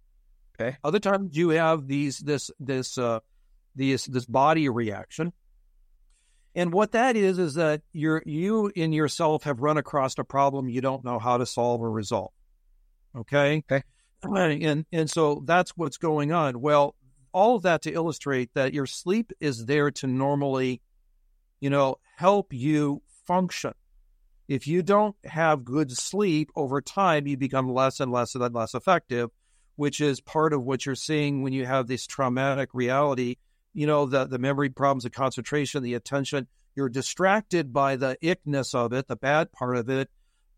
Okay. 0.60 0.76
Other 0.84 1.00
times 1.00 1.38
you 1.38 1.52
have 1.52 1.88
these 1.88 2.20
this 2.20 2.52
this 2.60 2.98
uh 2.98 3.22
these 3.74 4.04
this 4.04 4.26
body 4.26 4.68
reaction. 4.68 5.32
And 6.56 6.74
what 6.74 6.92
that 6.92 7.16
is 7.16 7.40
is 7.40 7.54
that 7.54 7.84
you're 7.94 8.22
you 8.26 8.70
in 8.76 8.92
yourself 8.92 9.44
have 9.44 9.62
run 9.62 9.78
across 9.78 10.18
a 10.18 10.26
problem 10.26 10.68
you 10.68 10.82
don't 10.82 11.06
know 11.06 11.20
how 11.20 11.38
to 11.38 11.46
solve 11.46 11.80
or 11.80 11.90
resolve. 11.90 12.34
Okay. 13.16 13.64
Okay. 13.72 13.84
And 14.66 14.86
and 14.92 15.10
so 15.10 15.42
that's 15.46 15.72
what's 15.78 15.98
going 15.98 16.34
on. 16.34 16.60
Well, 16.60 16.96
all 17.32 17.56
of 17.56 17.62
that 17.64 17.84
to 17.84 17.94
illustrate 17.94 18.54
that 18.56 18.74
your 18.74 18.88
sleep 18.88 19.32
is 19.40 19.68
there 19.68 19.90
to 19.92 20.08
normally 20.08 20.82
you 21.64 21.70
know, 21.70 21.98
help 22.18 22.52
you 22.52 23.02
function. 23.26 23.72
If 24.50 24.68
you 24.68 24.84
don't 24.84 25.16
have 25.24 25.64
good 25.64 25.94
sleep 25.94 26.52
over 26.58 26.82
time, 26.82 27.26
you 27.26 27.38
become 27.38 27.72
less 27.72 28.02
and 28.02 28.12
less 28.12 28.36
and 28.36 28.54
less 28.54 28.74
effective, 28.76 29.30
which 29.78 30.02
is 30.02 30.20
part 30.20 30.52
of 30.52 30.66
what 30.66 30.86
you're 30.86 30.94
seeing 30.94 31.42
when 31.42 31.54
you 31.54 31.66
have 31.66 31.88
this 31.88 32.06
traumatic 32.06 32.72
reality. 32.74 33.38
You 33.74 33.88
know, 33.88 34.06
the, 34.06 34.26
the 34.26 34.40
memory 34.40 34.72
problems, 34.72 35.06
the 35.06 35.10
concentration, 35.10 35.84
the 35.84 35.94
attention. 35.94 36.50
You're 36.76 36.90
distracted 36.90 37.72
by 37.72 37.96
the 37.96 38.18
ickness 38.22 38.76
of 38.76 38.92
it, 38.92 39.08
the 39.08 39.16
bad 39.16 39.54
part 39.54 39.78
of 39.78 39.90
it, 39.90 40.10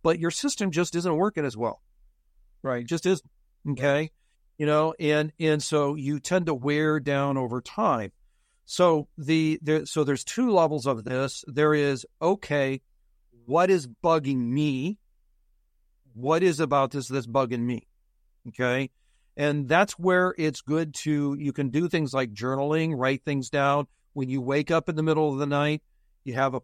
but 0.02 0.18
your 0.18 0.32
system 0.32 0.72
just 0.72 0.96
isn't 0.96 1.16
working 1.16 1.46
as 1.46 1.56
well. 1.56 1.84
Right. 2.64 2.84
Just 2.84 3.06
isn't. 3.06 3.30
Okay. 3.70 4.10
You 4.58 4.66
know, 4.66 4.96
and 5.00 5.34
and 5.40 5.62
so 5.62 5.94
you 5.94 6.20
tend 6.20 6.48
to 6.48 6.56
wear 6.56 7.00
down 7.00 7.38
over 7.38 7.62
time. 7.62 8.12
So 8.66 9.08
the 9.18 9.60
there, 9.62 9.86
so 9.86 10.04
there's 10.04 10.24
two 10.24 10.52
levels 10.52 10.86
of 10.86 11.04
this. 11.04 11.44
There 11.48 11.74
is 11.74 12.06
okay, 12.22 12.82
what 13.46 13.70
is 13.70 13.88
bugging 13.88 14.38
me? 14.38 14.98
What 16.14 16.44
is 16.44 16.60
about 16.60 16.92
this 16.92 17.08
that's 17.08 17.28
bugging 17.28 17.62
me? 17.62 17.88
Okay. 18.48 18.90
And 19.38 19.68
that's 19.68 20.00
where 20.00 20.34
it's 20.38 20.62
good 20.62 20.94
to 20.96 21.36
you 21.38 21.54
can 21.54 21.70
do 21.70 21.88
things 21.88 22.14
like 22.14 22.34
journaling, 22.34 22.94
write 22.98 23.24
things 23.24 23.50
down. 23.50 23.88
When 24.14 24.30
you 24.30 24.42
wake 24.42 24.72
up 24.72 24.88
in 24.88 24.96
the 24.96 25.04
middle 25.04 25.32
of 25.32 25.40
the 25.40 25.46
night, 25.46 25.84
you 26.24 26.34
have 26.34 26.56
a, 26.56 26.62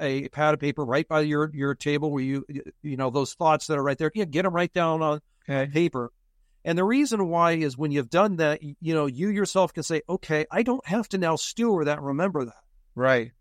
a 0.00 0.28
pad 0.28 0.54
of 0.54 0.60
paper 0.60 0.84
right 0.84 1.06
by 1.06 1.20
your 1.20 1.50
your 1.54 1.74
table 1.74 2.10
where 2.10 2.22
you 2.22 2.44
you 2.82 2.96
know 2.96 3.10
those 3.10 3.34
thoughts 3.34 3.68
that 3.68 3.78
are 3.78 3.82
right 3.82 3.96
there. 3.96 4.10
Yeah, 4.14 4.24
get 4.24 4.42
them 4.42 4.54
right 4.54 4.72
down 4.72 5.02
on 5.02 5.20
okay. 5.48 5.70
paper 5.70 6.10
and 6.64 6.78
the 6.78 6.84
reason 6.84 7.28
why 7.28 7.52
is 7.52 7.76
when 7.76 7.90
you've 7.90 8.10
done 8.10 8.36
that, 8.36 8.62
you 8.62 8.94
know, 8.94 9.06
you 9.06 9.28
yourself 9.28 9.74
can 9.74 9.82
say, 9.82 10.02
okay, 10.08 10.46
I 10.50 10.62
don't 10.62 10.86
have 10.86 11.08
to 11.10 11.18
now 11.18 11.36
stew 11.36 11.82
that, 11.84 12.00
remember 12.00 12.46
that. 12.46 12.62
Right. 12.94 13.32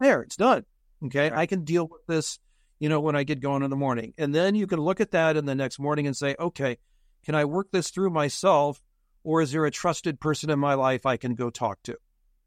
There, 0.00 0.22
it's 0.22 0.36
done. 0.36 0.64
Okay. 1.06 1.30
I 1.32 1.46
can 1.46 1.64
deal 1.64 1.86
with 1.86 2.04
this, 2.08 2.38
you 2.80 2.88
know, 2.88 3.00
when 3.00 3.14
I 3.14 3.22
get 3.22 3.40
going 3.40 3.62
in 3.62 3.70
the 3.70 3.76
morning. 3.76 4.12
And 4.18 4.34
then 4.34 4.56
you 4.56 4.66
can 4.66 4.80
look 4.80 5.00
at 5.00 5.12
that 5.12 5.36
in 5.36 5.44
the 5.44 5.54
next 5.54 5.78
morning 5.78 6.06
and 6.06 6.16
say, 6.16 6.34
okay, 6.38 6.78
can 7.24 7.36
I 7.36 7.44
work 7.44 7.68
this 7.70 7.90
through 7.90 8.10
myself? 8.10 8.82
Or 9.22 9.40
is 9.40 9.52
there 9.52 9.64
a 9.64 9.70
trusted 9.70 10.20
person 10.20 10.50
in 10.50 10.58
my 10.58 10.74
life 10.74 11.06
I 11.06 11.16
can 11.16 11.34
go 11.34 11.50
talk 11.50 11.78
to? 11.84 11.96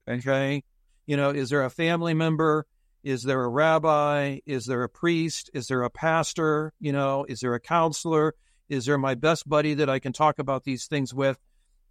Okay. 0.10 0.64
You 1.06 1.16
know, 1.16 1.30
is 1.30 1.50
there 1.50 1.64
a 1.64 1.70
family 1.70 2.14
member? 2.14 2.66
Is 3.04 3.24
there 3.24 3.44
a 3.44 3.50
rabbi? 3.50 4.40
Is 4.46 4.66
there 4.66 4.84
a 4.84 4.90
priest? 4.90 5.50
Is 5.54 5.68
there 5.68 5.84
a 5.84 5.90
pastor? 5.90 6.74
You 6.82 6.92
know, 6.92 7.26
is 7.30 7.40
there 7.40 7.54
a 7.54 7.62
counselor? 7.62 8.36
Is 8.70 8.86
there 8.86 8.98
my 8.98 9.16
best 9.16 9.48
buddy 9.48 9.74
that 9.76 9.90
I 9.90 10.00
can 10.00 10.14
talk 10.14 10.40
about 10.40 10.64
these 10.64 10.88
things 10.88 11.14
with? 11.14 11.40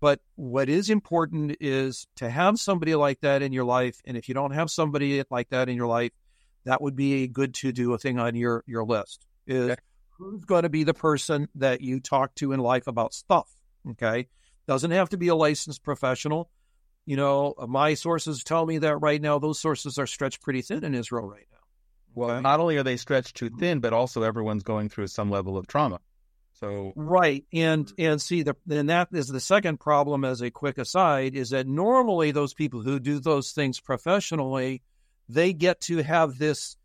But 0.01 0.21
what 0.35 0.69
is 0.69 0.91
important 0.91 1.57
is 1.61 2.07
to 2.17 2.29
have 2.29 2.59
somebody 2.59 2.95
like 2.95 3.21
that 3.21 3.43
in 3.43 3.53
your 3.53 3.65
life. 3.65 4.01
And 4.05 4.17
if 4.17 4.29
you 4.29 4.35
don't 4.35 4.51
have 4.53 4.71
somebody 4.71 5.23
like 5.31 5.49
that 5.51 5.69
in 5.69 5.77
your 5.77 5.87
life, 5.87 6.13
that 6.65 6.83
would 6.83 6.97
be 6.97 7.23
a 7.23 7.29
good 7.29 7.55
to 7.55 7.73
do 7.73 7.95
a 7.95 7.99
thing 7.99 8.19
on 8.19 8.35
your 8.35 8.63
your 8.67 8.85
list. 8.85 9.25
Is 9.47 9.71
okay. 9.71 9.81
who's 10.19 10.45
going 10.45 10.65
to 10.65 10.69
be 10.69 10.85
the 10.85 10.95
person 10.95 11.49
that 11.55 11.81
you 11.81 12.01
talk 12.01 12.35
to 12.37 12.53
in 12.53 12.61
life 12.61 12.87
about 12.87 13.15
stuff. 13.15 13.49
Okay. 13.93 14.29
Doesn't 14.67 14.91
have 14.91 15.11
to 15.11 15.17
be 15.17 15.29
a 15.29 15.35
licensed 15.35 15.83
professional. 15.83 16.51
You 17.07 17.17
know, 17.17 17.55
my 17.69 17.95
sources 17.95 18.43
tell 18.43 18.67
me 18.67 18.79
that 18.79 18.97
right 18.97 19.23
now 19.23 19.39
those 19.39 19.61
sources 19.61 19.97
are 19.97 20.09
stretched 20.09 20.43
pretty 20.43 20.61
thin 20.61 20.85
in 20.85 20.95
Israel 20.95 21.29
right 21.29 21.47
now. 21.53 21.59
Well, 22.15 22.43
not 22.43 22.61
only 22.61 22.77
are 22.79 22.83
they 22.83 22.97
stretched 22.97 23.37
too 23.37 23.51
thin, 23.51 23.79
but 23.81 23.93
also 23.93 24.23
everyone's 24.23 24.65
going 24.65 24.89
through 24.89 25.07
some 25.07 25.31
level 25.31 25.57
of 25.57 25.67
trauma. 25.67 26.01
So 26.59 26.95
right, 26.97 27.45
and 27.53 27.93
and 27.99 28.21
see 28.21 28.43
the 28.43 28.57
and 28.71 28.89
that 28.89 29.09
is 29.13 29.29
the 29.29 29.41
second 29.41 29.79
problem. 29.79 30.25
As 30.25 30.41
a 30.41 30.51
quick 30.51 30.79
aside, 30.79 31.35
is 31.35 31.51
that 31.51 31.67
normally 31.67 32.31
those 32.31 32.55
people 32.55 32.81
who 32.81 32.99
do 32.99 33.19
those 33.21 33.53
things 33.53 33.79
professionally, 33.79 34.83
they 35.29 35.53
get 35.53 35.83
to 35.83 36.03
have 36.03 36.39
this 36.39 36.79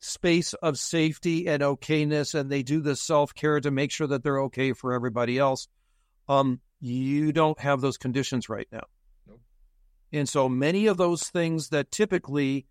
space 0.00 0.54
of 0.54 0.78
safety 0.78 1.46
and 1.46 1.62
okayness, 1.62 2.34
and 2.34 2.50
they 2.50 2.62
do 2.62 2.80
the 2.80 2.96
self 2.96 3.34
care 3.34 3.60
to 3.60 3.70
make 3.70 3.90
sure 3.90 4.06
that 4.06 4.22
they're 4.22 4.40
okay 4.44 4.72
for 4.72 4.94
everybody 4.94 5.38
else. 5.38 5.68
Um, 6.26 6.60
you 6.80 7.30
don't 7.30 7.60
have 7.60 7.82
those 7.82 7.98
conditions 7.98 8.48
right 8.48 8.68
now, 8.72 8.84
nope. 9.26 9.40
and 10.10 10.26
so 10.26 10.48
many 10.48 10.86
of 10.86 10.96
those 10.96 11.24
things 11.24 11.68
that 11.68 11.90
typically 11.90 12.64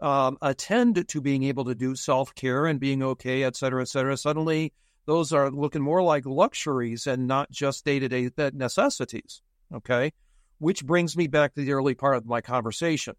um, 0.00 0.38
attend 0.42 1.06
to 1.06 1.20
being 1.20 1.44
able 1.44 1.66
to 1.66 1.76
do 1.76 1.94
self 1.94 2.34
care 2.34 2.66
and 2.66 2.80
being 2.80 3.00
okay, 3.00 3.44
et 3.44 3.54
cetera, 3.54 3.82
et 3.82 3.88
cetera, 3.88 4.16
suddenly 4.16 4.72
those 5.06 5.32
are 5.32 5.50
looking 5.50 5.82
more 5.82 6.02
like 6.02 6.26
luxuries 6.26 7.06
and 7.06 7.26
not 7.26 7.50
just 7.50 7.84
day 7.84 7.98
to 7.98 8.08
day 8.08 8.30
necessities. 8.52 9.42
Okay. 9.74 10.12
Which 10.58 10.84
brings 10.84 11.16
me 11.16 11.26
back 11.26 11.54
to 11.54 11.64
the 11.64 11.72
early 11.72 11.94
part 11.94 12.16
of 12.16 12.26
my 12.26 12.40
conversation. 12.40 13.14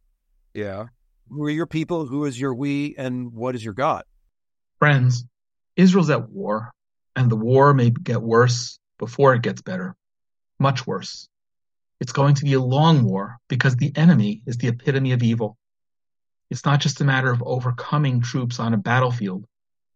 Yeah. 0.53 0.87
Who 1.29 1.43
are 1.45 1.49
your 1.49 1.65
people? 1.65 2.05
Who 2.05 2.25
is 2.25 2.39
your 2.39 2.53
we? 2.53 2.95
And 2.97 3.33
what 3.33 3.55
is 3.55 3.63
your 3.63 3.73
God? 3.73 4.03
Friends, 4.79 5.25
Israel's 5.75 6.09
at 6.09 6.29
war, 6.29 6.71
and 7.15 7.31
the 7.31 7.35
war 7.35 7.73
may 7.73 7.89
get 7.89 8.21
worse 8.21 8.79
before 8.97 9.33
it 9.33 9.41
gets 9.41 9.61
better. 9.61 9.95
Much 10.59 10.85
worse. 10.85 11.27
It's 11.99 12.11
going 12.11 12.35
to 12.35 12.43
be 12.43 12.53
a 12.53 12.61
long 12.61 13.03
war 13.03 13.37
because 13.47 13.75
the 13.75 13.91
enemy 13.95 14.41
is 14.45 14.57
the 14.57 14.67
epitome 14.69 15.11
of 15.11 15.23
evil. 15.23 15.57
It's 16.49 16.65
not 16.65 16.81
just 16.81 16.99
a 16.99 17.05
matter 17.05 17.31
of 17.31 17.41
overcoming 17.45 18.21
troops 18.21 18.59
on 18.59 18.73
a 18.73 18.77
battlefield, 18.77 19.45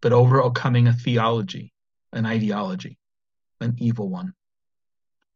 but 0.02 0.14
overcoming 0.14 0.88
a 0.88 0.94
theology, 0.94 1.74
an 2.16 2.26
ideology, 2.26 2.98
an 3.62 3.76
evil 3.78 4.10
one. 4.10 4.34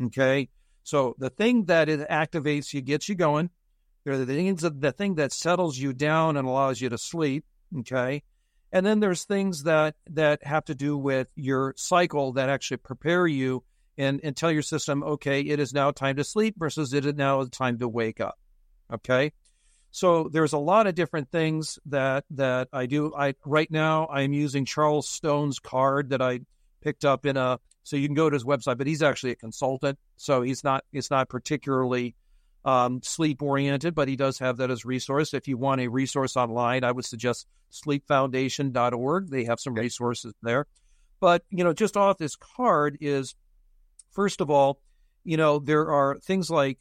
Okay. 0.03 0.49
So 0.83 1.14
the 1.18 1.31
thing 1.31 1.66
that 1.66 1.89
it 1.89 2.09
activates 2.09 2.73
you, 2.73 2.81
gets 2.81 3.09
you 3.09 3.14
going. 3.14 3.51
They're 4.05 4.16
the 4.16 4.25
things 4.25 4.62
that 4.62 4.81
the 4.81 4.93
thing 4.93 5.16
that 5.16 5.31
settles 5.31 5.77
you 5.77 5.93
down 5.93 6.39
and 6.39 6.49
allows 6.49 6.81
you 6.81 6.89
to 6.89 6.97
sleep. 6.97 7.45
Okay. 7.81 8.23
And 8.73 8.87
then 8.87 9.01
there's 9.01 9.25
things 9.25 9.64
that 9.64 9.97
that 10.11 10.45
have 10.45 10.64
to 10.66 10.75
do 10.75 10.97
with 10.97 11.29
your 11.35 11.75
cycle 11.77 12.33
that 12.35 12.49
actually 12.49 12.79
prepare 12.79 13.27
you 13.27 13.64
and, 13.99 14.21
and 14.23 14.37
tell 14.37 14.51
your 14.51 14.62
system, 14.62 15.03
okay, 15.03 15.41
it 15.41 15.61
is 15.61 15.75
now 15.75 15.91
time 15.91 16.16
to 16.16 16.25
sleep 16.25 16.55
versus 16.59 16.95
it 16.95 17.05
is 17.05 17.14
now 17.14 17.45
time 17.45 17.79
to 17.81 17.89
wake 17.89 18.21
up. 18.21 18.39
Okay. 18.93 19.33
So 19.91 20.29
there's 20.33 20.53
a 20.53 20.59
lot 20.59 20.87
of 20.87 20.95
different 20.95 21.31
things 21.31 21.79
that 21.87 22.25
that 22.31 22.68
I 22.73 22.87
do. 22.87 23.12
I 23.16 23.35
right 23.45 23.71
now 23.71 24.07
I'm 24.07 24.33
using 24.33 24.64
Charles 24.64 25.09
Stone's 25.09 25.59
card 25.59 26.11
that 26.11 26.23
I 26.23 26.41
picked 26.81 27.05
up 27.05 27.27
in 27.27 27.37
a 27.37 27.59
so 27.83 27.97
you 27.97 28.07
can 28.07 28.14
go 28.14 28.31
to 28.31 28.35
his 28.35 28.45
website, 28.45 28.79
but 28.79 28.87
he's 28.87 29.03
actually 29.03 29.33
a 29.33 29.37
consultant. 29.37 29.99
So 30.16 30.43
he's 30.43 30.62
not 30.62 30.85
it's 30.93 31.11
not 31.11 31.29
particularly 31.29 32.14
um, 32.65 33.01
sleep 33.03 33.43
oriented, 33.43 33.95
but 33.95 34.09
he 34.09 34.17
does 34.17 34.39
have 34.39 34.59
that 34.59 34.71
as 34.71 34.85
resource. 34.85 35.35
If 35.35 35.49
you 35.49 35.57
want 35.57 35.81
a 35.81 35.89
resource 35.89 36.37
online, 36.37 36.85
I 36.85 36.93
would 36.93 37.05
suggest 37.05 37.47
sleepfoundation.org. 37.73 39.31
They 39.31 39.45
have 39.45 39.61
some 39.61 39.75
resources 39.75 40.35
there. 40.43 40.67
But, 41.21 41.45
you 41.51 41.65
know, 41.65 41.73
just 41.73 41.97
off 41.97 42.19
this 42.19 42.37
card 42.37 42.99
is, 43.01 43.35
first 44.13 44.41
of 44.41 44.51
all, 44.51 44.81
you 45.25 45.37
know, 45.37 45.59
there 45.59 45.91
are 45.91 46.19
things 46.19 46.51
like 46.51 46.79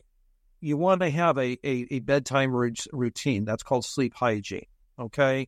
you 0.62 0.78
want 0.78 1.02
to 1.02 1.10
have 1.10 1.38
a, 1.38 1.58
a, 1.64 1.88
a 1.92 2.00
bedtime 2.00 2.52
routine. 2.54 3.46
That's 3.46 3.64
called 3.64 3.86
sleep 3.86 4.14
hygiene. 4.14 4.66
Okay. 4.98 5.48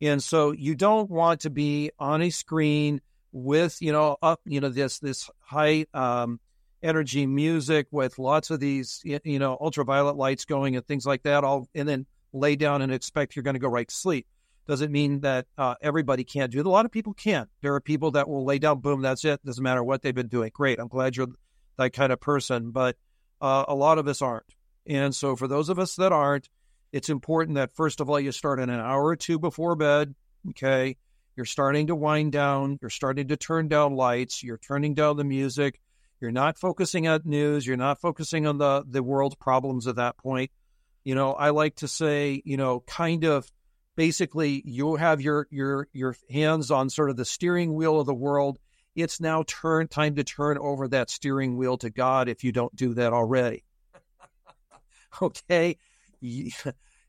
And 0.00 0.22
so 0.22 0.52
you 0.52 0.74
don't 0.74 1.10
want 1.10 1.40
to 1.40 1.50
be 1.50 1.90
on 1.98 2.22
a 2.22 2.30
screen 2.30 3.00
with, 3.32 3.80
you 3.80 3.92
know, 3.92 4.16
up, 4.22 4.40
you 4.44 4.60
know, 4.60 4.68
this, 4.68 4.98
this 4.98 5.30
high, 5.40 5.86
um, 5.94 6.40
energy 6.84 7.26
music 7.26 7.86
with 7.90 8.18
lots 8.18 8.50
of 8.50 8.60
these, 8.60 9.00
you 9.02 9.38
know, 9.38 9.56
ultraviolet 9.60 10.16
lights 10.16 10.44
going 10.44 10.76
and 10.76 10.86
things 10.86 11.06
like 11.06 11.22
that, 11.22 11.42
all, 11.42 11.68
and 11.74 11.88
then 11.88 12.06
lay 12.32 12.54
down 12.54 12.82
and 12.82 12.92
expect 12.92 13.34
you're 13.34 13.42
going 13.42 13.54
to 13.54 13.60
go 13.60 13.68
right 13.68 13.88
to 13.88 13.94
sleep. 13.94 14.26
Doesn't 14.66 14.92
mean 14.92 15.20
that 15.20 15.46
uh, 15.58 15.74
everybody 15.82 16.24
can't 16.24 16.52
do 16.52 16.60
it. 16.60 16.66
A 16.66 16.70
lot 16.70 16.84
of 16.84 16.92
people 16.92 17.14
can't. 17.14 17.48
There 17.62 17.74
are 17.74 17.80
people 17.80 18.12
that 18.12 18.28
will 18.28 18.44
lay 18.44 18.58
down, 18.58 18.80
boom, 18.80 19.02
that's 19.02 19.24
it. 19.24 19.44
Doesn't 19.44 19.62
matter 19.62 19.82
what 19.82 20.02
they've 20.02 20.14
been 20.14 20.28
doing. 20.28 20.50
Great. 20.54 20.78
I'm 20.78 20.88
glad 20.88 21.16
you're 21.16 21.28
that 21.76 21.92
kind 21.92 22.12
of 22.12 22.20
person, 22.20 22.70
but 22.70 22.96
uh, 23.40 23.64
a 23.66 23.74
lot 23.74 23.98
of 23.98 24.06
us 24.06 24.22
aren't. 24.22 24.54
And 24.86 25.14
so 25.14 25.36
for 25.36 25.48
those 25.48 25.68
of 25.70 25.78
us 25.78 25.96
that 25.96 26.12
aren't, 26.12 26.48
it's 26.92 27.08
important 27.08 27.56
that 27.56 27.74
first 27.74 28.00
of 28.00 28.08
all, 28.08 28.20
you 28.20 28.30
start 28.30 28.60
in 28.60 28.70
an 28.70 28.80
hour 28.80 29.04
or 29.04 29.16
two 29.16 29.38
before 29.38 29.74
bed. 29.74 30.14
Okay. 30.50 30.96
You're 31.36 31.46
starting 31.46 31.88
to 31.88 31.96
wind 31.96 32.32
down. 32.32 32.78
You're 32.80 32.90
starting 32.90 33.28
to 33.28 33.36
turn 33.36 33.68
down 33.68 33.96
lights. 33.96 34.42
You're 34.42 34.58
turning 34.58 34.94
down 34.94 35.16
the 35.16 35.24
music. 35.24 35.80
You're 36.20 36.32
not 36.32 36.58
focusing 36.58 37.06
on 37.06 37.22
news. 37.24 37.66
You're 37.66 37.76
not 37.76 38.00
focusing 38.00 38.46
on 38.46 38.58
the 38.58 38.84
the 38.86 39.02
world's 39.02 39.36
problems 39.36 39.86
at 39.86 39.96
that 39.96 40.16
point. 40.16 40.50
You 41.04 41.14
know, 41.14 41.32
I 41.32 41.50
like 41.50 41.76
to 41.76 41.88
say, 41.88 42.40
you 42.44 42.56
know, 42.56 42.80
kind 42.80 43.24
of 43.24 43.50
basically 43.96 44.62
you 44.64 44.96
have 44.96 45.20
your 45.20 45.46
your 45.50 45.88
your 45.92 46.16
hands 46.30 46.70
on 46.70 46.90
sort 46.90 47.10
of 47.10 47.16
the 47.16 47.24
steering 47.24 47.74
wheel 47.74 48.00
of 48.00 48.06
the 48.06 48.14
world. 48.14 48.58
It's 48.96 49.20
now 49.20 49.44
turn 49.46 49.88
time 49.88 50.14
to 50.16 50.24
turn 50.24 50.56
over 50.56 50.88
that 50.88 51.10
steering 51.10 51.56
wheel 51.56 51.76
to 51.78 51.90
God 51.90 52.28
if 52.28 52.44
you 52.44 52.52
don't 52.52 52.74
do 52.74 52.94
that 52.94 53.12
already. 53.12 53.64
okay? 55.22 55.76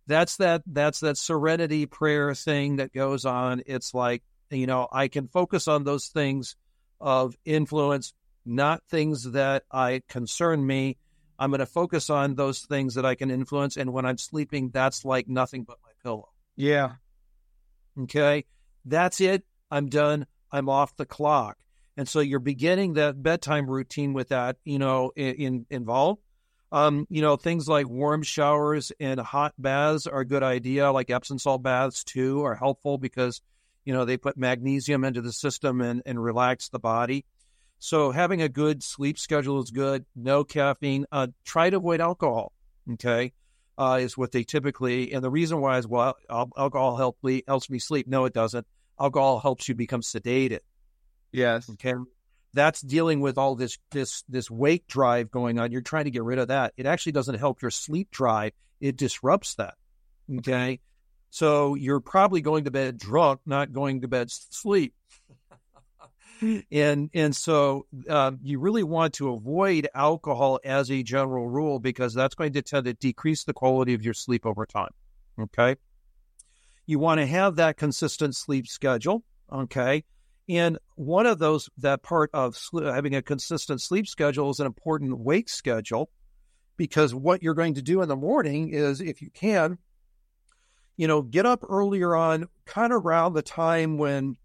That's 0.07 0.37
that 0.37 0.61
that's 0.67 0.99
that 0.99 1.17
serenity 1.17 1.87
prayer 1.87 2.35
thing 2.35 2.75
that 2.75 2.93
goes 2.93 3.25
on. 3.25 3.63
It's 3.65 3.91
like, 3.93 4.21
you 4.51 4.67
know, 4.67 4.87
I 4.91 5.07
can 5.07 5.27
focus 5.27 5.67
on 5.67 5.83
those 5.83 6.07
things 6.09 6.55
of 7.01 7.35
influence 7.43 8.13
not 8.45 8.83
things 8.89 9.31
that 9.31 9.63
I 9.71 10.01
concern 10.07 10.65
me. 10.65 10.97
I'm 11.37 11.49
going 11.49 11.59
to 11.59 11.65
focus 11.65 12.09
on 12.09 12.35
those 12.35 12.61
things 12.61 12.95
that 12.95 13.05
I 13.05 13.15
can 13.15 13.29
influence. 13.29 13.75
And 13.75 13.91
when 13.91 14.05
I'm 14.05 14.17
sleeping, 14.17 14.69
that's 14.69 15.03
like 15.03 15.27
nothing 15.27 15.63
but 15.63 15.77
my 15.83 15.91
pillow. 16.03 16.29
Yeah. 16.55 16.93
Okay. 17.99 18.45
That's 18.85 19.19
it. 19.19 19.43
I'm 19.69 19.87
done. 19.87 20.27
I'm 20.51 20.69
off 20.69 20.95
the 20.95 21.05
clock. 21.05 21.57
And 21.97 22.07
so 22.07 22.19
you're 22.19 22.39
beginning 22.39 22.93
that 22.93 23.21
bedtime 23.21 23.69
routine 23.69 24.13
with 24.13 24.29
that, 24.29 24.57
you 24.63 24.79
know, 24.79 25.11
in, 25.15 25.35
in 25.35 25.65
involved. 25.69 26.21
Um, 26.71 27.07
you 27.09 27.21
know, 27.21 27.37
things 27.37 27.67
like 27.67 27.87
warm 27.87 28.23
showers 28.23 28.91
and 28.99 29.19
hot 29.19 29.53
baths 29.57 30.07
are 30.07 30.21
a 30.21 30.25
good 30.25 30.43
idea. 30.43 30.91
Like 30.91 31.09
Epsom 31.09 31.39
salt 31.39 31.63
baths 31.63 32.03
too 32.03 32.43
are 32.43 32.55
helpful 32.55 32.97
because, 32.97 33.41
you 33.85 33.93
know, 33.93 34.03
they 34.03 34.17
put 34.17 34.35
magnesium 34.35 35.05
into 35.05 35.21
the 35.21 35.31
system 35.31 35.79
and, 35.79 36.01
and 36.05 36.21
relax 36.21 36.69
the 36.69 36.79
body. 36.79 37.25
So 37.79 38.11
having 38.11 38.41
a 38.41 38.49
good 38.49 38.83
sleep 38.83 39.17
schedule 39.19 39.61
is 39.61 39.71
good. 39.71 40.05
No 40.15 40.43
caffeine. 40.43 41.05
Uh, 41.11 41.27
try 41.43 41.69
to 41.69 41.77
avoid 41.77 42.01
alcohol. 42.01 42.51
Okay, 42.93 43.33
uh, 43.77 43.99
is 44.01 44.17
what 44.17 44.31
they 44.31 44.43
typically. 44.43 45.13
And 45.13 45.23
the 45.23 45.29
reason 45.29 45.61
why 45.61 45.77
is 45.77 45.87
well, 45.87 46.15
alcohol 46.29 46.97
help, 46.97 47.17
helps 47.47 47.69
me 47.69 47.79
sleep. 47.79 48.07
No, 48.07 48.25
it 48.25 48.33
doesn't. 48.33 48.65
Alcohol 48.99 49.39
helps 49.39 49.67
you 49.67 49.75
become 49.75 50.01
sedated. 50.01 50.59
Yes. 51.31 51.69
Okay. 51.69 51.93
That's 52.53 52.79
dealing 52.79 53.19
with 53.19 53.37
all 53.37 53.55
this 53.55 53.77
this 53.91 54.23
this 54.29 54.49
wake 54.49 54.87
drive 54.87 55.29
going 55.29 55.59
on. 55.59 55.71
You're 55.71 55.81
trying 55.81 56.05
to 56.05 56.11
get 56.11 56.23
rid 56.23 56.39
of 56.39 56.47
that. 56.47 56.73
It 56.77 56.85
actually 56.85 57.11
doesn't 57.11 57.35
help 57.35 57.61
your 57.61 57.71
sleep 57.71 58.09
drive. 58.11 58.53
It 58.79 58.95
disrupts 58.95 59.55
that. 59.55 59.73
Okay. 60.37 60.79
So 61.31 61.75
you're 61.75 61.99
probably 61.99 62.39
going 62.39 62.63
to 62.63 62.71
bed 62.71 62.97
drunk, 62.97 63.41
not 63.45 63.73
going 63.73 64.01
to 64.01 64.07
bed 64.07 64.31
sleep. 64.31 64.93
And 66.71 67.09
and 67.13 67.35
so 67.35 67.85
uh, 68.09 68.31
you 68.41 68.59
really 68.59 68.83
want 68.83 69.13
to 69.15 69.31
avoid 69.31 69.87
alcohol 69.93 70.59
as 70.63 70.91
a 70.91 71.03
general 71.03 71.47
rule 71.47 71.79
because 71.79 72.13
that's 72.13 72.35
going 72.35 72.53
to 72.53 72.61
tend 72.61 72.85
to 72.85 72.93
decrease 72.93 73.43
the 73.43 73.53
quality 73.53 73.93
of 73.93 74.03
your 74.03 74.13
sleep 74.13 74.45
over 74.45 74.65
time. 74.65 74.91
Okay. 75.39 75.75
You 76.85 76.99
want 76.99 77.19
to 77.19 77.25
have 77.25 77.55
that 77.55 77.77
consistent 77.77 78.35
sleep 78.35 78.67
schedule. 78.67 79.23
Okay. 79.51 80.03
And 80.47 80.77
one 80.95 81.25
of 81.25 81.39
those, 81.39 81.69
that 81.79 82.03
part 82.03 82.29
of 82.33 82.55
having 82.73 83.15
a 83.15 83.21
consistent 83.21 83.81
sleep 83.81 84.07
schedule 84.07 84.49
is 84.51 84.59
an 84.59 84.67
important 84.67 85.17
wake 85.17 85.49
schedule 85.49 86.09
because 86.77 87.15
what 87.15 87.41
you're 87.41 87.55
going 87.55 87.73
to 87.75 87.81
do 87.81 88.01
in 88.01 88.09
the 88.09 88.15
morning 88.15 88.69
is, 88.69 89.01
if 89.01 89.21
you 89.21 89.29
can, 89.31 89.77
you 90.97 91.07
know, 91.07 91.21
get 91.21 91.45
up 91.45 91.63
earlier 91.67 92.15
on, 92.15 92.47
kind 92.65 92.93
of 92.93 93.05
around 93.05 93.33
the 93.33 93.41
time 93.41 93.97
when 93.97 94.37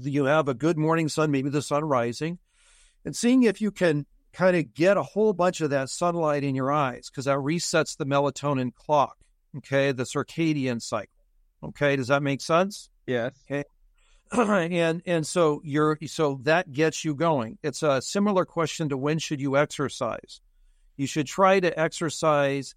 you 0.00 0.24
have 0.24 0.48
a 0.48 0.54
good 0.54 0.78
morning 0.78 1.08
sun, 1.08 1.30
maybe 1.30 1.50
the 1.50 1.62
sun 1.62 1.84
rising, 1.84 2.38
and 3.04 3.16
seeing 3.16 3.42
if 3.42 3.60
you 3.60 3.70
can 3.70 4.06
kind 4.32 4.56
of 4.56 4.72
get 4.74 4.96
a 4.96 5.02
whole 5.02 5.32
bunch 5.32 5.60
of 5.60 5.70
that 5.70 5.90
sunlight 5.90 6.44
in 6.44 6.54
your 6.54 6.72
eyes 6.72 7.10
because 7.10 7.26
that 7.26 7.38
resets 7.38 7.96
the 7.96 8.06
melatonin 8.06 8.74
clock, 8.74 9.16
okay, 9.58 9.92
the 9.92 10.04
circadian 10.04 10.80
cycle. 10.80 11.08
Okay, 11.62 11.96
does 11.96 12.08
that 12.08 12.22
make 12.22 12.40
sense? 12.40 12.88
Yes. 13.06 13.32
Okay. 13.50 13.64
and 14.32 15.02
and 15.04 15.26
so 15.26 15.60
you're 15.62 15.98
so 16.06 16.40
that 16.42 16.72
gets 16.72 17.04
you 17.04 17.14
going. 17.14 17.58
It's 17.62 17.82
a 17.82 18.00
similar 18.00 18.44
question 18.44 18.88
to 18.88 18.96
when 18.96 19.18
should 19.18 19.40
you 19.40 19.56
exercise? 19.56 20.40
You 20.96 21.06
should 21.06 21.26
try 21.26 21.60
to 21.60 21.78
exercise 21.78 22.74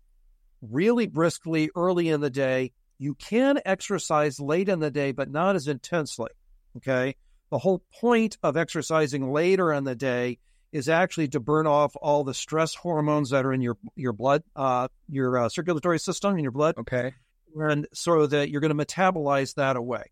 really 0.61 1.07
briskly 1.07 1.69
early 1.75 2.09
in 2.09 2.21
the 2.21 2.29
day. 2.29 2.73
You 2.97 3.15
can 3.15 3.59
exercise 3.65 4.39
late 4.39 4.69
in 4.69 4.79
the 4.79 4.91
day, 4.91 5.11
but 5.11 5.29
not 5.29 5.55
as 5.55 5.67
intensely. 5.67 6.29
Okay. 6.77 7.15
The 7.51 7.59
whole 7.59 7.83
point 7.99 8.37
of 8.43 8.57
exercising 8.57 9.31
later 9.31 9.71
in 9.71 9.83
the 9.83 9.95
day 9.95 10.39
is 10.71 10.89
actually 10.89 11.29
to 11.29 11.39
burn 11.39 11.67
off 11.67 11.95
all 12.01 12.23
the 12.23 12.33
stress 12.33 12.75
hormones 12.75 13.29
that 13.29 13.45
are 13.45 13.53
in 13.53 13.61
your 13.61 13.77
your 13.95 14.13
blood, 14.13 14.43
uh, 14.55 14.87
your 15.09 15.37
uh, 15.37 15.49
circulatory 15.49 15.99
system 15.99 16.37
in 16.37 16.43
your 16.43 16.51
blood. 16.51 16.75
Okay. 16.77 17.13
And 17.55 17.87
so 17.93 18.27
that 18.27 18.49
you're 18.49 18.61
going 18.61 18.75
to 18.75 18.85
metabolize 18.85 19.55
that 19.55 19.77
away. 19.77 20.11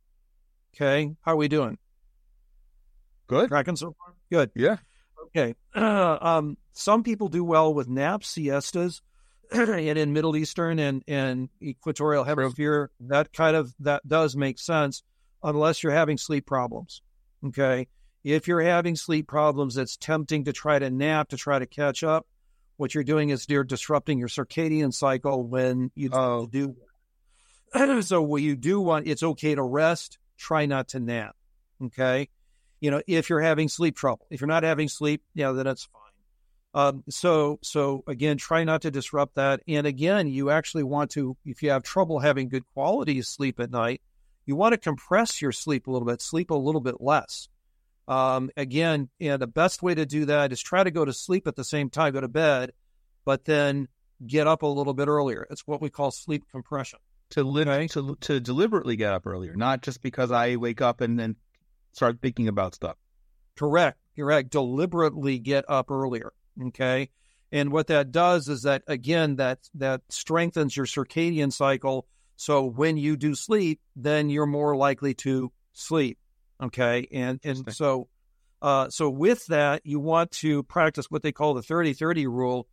Okay. 0.75 1.11
How 1.21 1.33
are 1.33 1.35
we 1.35 1.47
doing? 1.47 1.77
Good. 3.27 3.49
Tracking 3.49 3.75
so 3.75 3.95
far? 3.97 4.15
Good. 4.31 4.51
Yeah. 4.55 4.77
Okay. 5.27 5.55
Uh, 5.75 6.17
um, 6.21 6.57
some 6.71 7.03
people 7.03 7.27
do 7.27 7.43
well 7.43 7.73
with 7.73 7.89
naps, 7.89 8.29
siestas, 8.29 9.01
and 9.51 9.97
in 9.97 10.13
Middle 10.13 10.35
Eastern 10.35 10.79
and, 10.79 11.03
and 11.07 11.49
equatorial 11.61 12.23
hemisphere, 12.23 12.89
that 13.01 13.33
kind 13.33 13.55
of 13.55 13.73
that 13.79 14.07
does 14.07 14.35
make 14.35 14.59
sense 14.59 15.03
unless 15.43 15.83
you're 15.83 15.91
having 15.91 16.17
sleep 16.17 16.45
problems. 16.45 17.01
Okay. 17.45 17.87
If 18.23 18.47
you're 18.47 18.61
having 18.61 18.95
sleep 18.95 19.27
problems, 19.27 19.77
it's 19.77 19.97
tempting 19.97 20.45
to 20.45 20.53
try 20.53 20.79
to 20.79 20.89
nap 20.89 21.29
to 21.29 21.37
try 21.37 21.59
to 21.59 21.65
catch 21.65 22.03
up. 22.03 22.25
What 22.77 22.95
you're 22.95 23.03
doing 23.03 23.29
is 23.29 23.45
you're 23.49 23.63
disrupting 23.63 24.17
your 24.17 24.29
circadian 24.29 24.93
cycle 24.93 25.43
when 25.43 25.91
you 25.95 26.09
oh. 26.13 26.47
do. 26.47 26.75
so 28.01 28.21
what 28.21 28.41
you 28.41 28.55
do 28.55 28.79
want, 28.79 29.07
it's 29.07 29.23
okay 29.23 29.55
to 29.55 29.61
rest. 29.61 30.17
Try 30.37 30.65
not 30.65 30.89
to 30.89 30.99
nap. 30.99 31.35
Okay. 31.85 32.29
You 32.79 32.91
know, 32.91 33.01
if 33.07 33.29
you're 33.29 33.41
having 33.41 33.69
sleep 33.69 33.95
trouble, 33.95 34.25
if 34.29 34.41
you're 34.41 34.47
not 34.47 34.63
having 34.63 34.87
sleep, 34.87 35.21
yeah, 35.33 35.51
then 35.51 35.67
it's 35.67 35.85
fine. 35.85 36.01
Um, 36.75 37.03
so, 37.07 37.59
so 37.61 38.03
again, 38.07 38.37
try 38.37 38.63
not 38.63 38.81
to 38.81 38.91
disrupt 38.91 39.35
that. 39.35 39.61
And 39.67 39.85
again, 39.85 40.27
you 40.27 40.49
actually 40.49 40.83
want 40.83 41.11
to, 41.11 41.37
if 41.45 41.61
you 41.61 41.69
have 41.69 41.83
trouble 41.83 42.19
having 42.19 42.49
good 42.49 42.63
quality 42.73 43.21
sleep 43.21 43.59
at 43.59 43.69
night, 43.69 44.01
you 44.45 44.55
want 44.55 44.73
to 44.73 44.77
compress 44.77 45.41
your 45.41 45.51
sleep 45.51 45.87
a 45.87 45.91
little 45.91 46.07
bit, 46.07 46.21
sleep 46.21 46.51
a 46.51 46.55
little 46.55 46.81
bit 46.81 46.99
less. 46.99 47.47
Um, 48.07 48.49
again, 48.57 49.09
and 49.21 49.41
the 49.41 49.47
best 49.47 49.81
way 49.81 49.95
to 49.95 50.05
do 50.05 50.25
that 50.25 50.51
is 50.51 50.61
try 50.61 50.83
to 50.83 50.91
go 50.91 51.05
to 51.05 51.13
sleep 51.13 51.47
at 51.47 51.55
the 51.55 51.63
same 51.63 51.89
time, 51.89 52.13
go 52.13 52.21
to 52.21 52.27
bed, 52.27 52.73
but 53.25 53.45
then 53.45 53.87
get 54.25 54.47
up 54.47 54.63
a 54.63 54.67
little 54.67 54.93
bit 54.93 55.07
earlier. 55.07 55.47
It's 55.49 55.65
what 55.65 55.81
we 55.81 55.89
call 55.89 56.11
sleep 56.11 56.43
compression. 56.51 56.99
To 57.31 57.41
okay? 57.41 57.87
to 57.87 58.15
to 58.21 58.39
deliberately 58.39 58.95
get 58.95 59.13
up 59.13 59.25
earlier, 59.25 59.55
not 59.55 59.81
just 59.81 60.03
because 60.03 60.31
I 60.31 60.57
wake 60.57 60.81
up 60.81 61.01
and 61.01 61.17
then 61.17 61.35
start 61.93 62.19
thinking 62.21 62.47
about 62.47 62.75
stuff. 62.75 62.97
Correct. 63.55 63.97
Correct. 64.15 64.51
Deliberately 64.51 65.39
get 65.39 65.65
up 65.67 65.89
earlier. 65.89 66.33
Okay. 66.67 67.09
And 67.51 67.71
what 67.71 67.87
that 67.87 68.11
does 68.11 68.49
is 68.49 68.63
that 68.63 68.83
again 68.87 69.37
that 69.37 69.59
that 69.75 70.01
strengthens 70.09 70.77
your 70.77 70.85
circadian 70.85 71.51
cycle 71.51 72.07
so 72.35 72.65
when 72.65 72.97
you 72.97 73.15
do 73.15 73.35
sleep, 73.35 73.79
then 73.95 74.29
you're 74.29 74.45
more 74.45 74.75
likely 74.75 75.13
to 75.15 75.51
sleep. 75.73 76.17
Okay. 76.61 77.07
And, 77.11 77.39
and 77.43 77.73
so, 77.73 78.07
uh, 78.61 78.89
so 78.89 79.09
with 79.09 79.45
that, 79.47 79.81
you 79.85 79.99
want 79.99 80.31
to 80.31 80.63
practice 80.63 81.07
what 81.09 81.23
they 81.23 81.31
call 81.31 81.53
the 81.53 81.61
30 81.61 81.93
30 81.93 82.27
rule, 82.27 82.67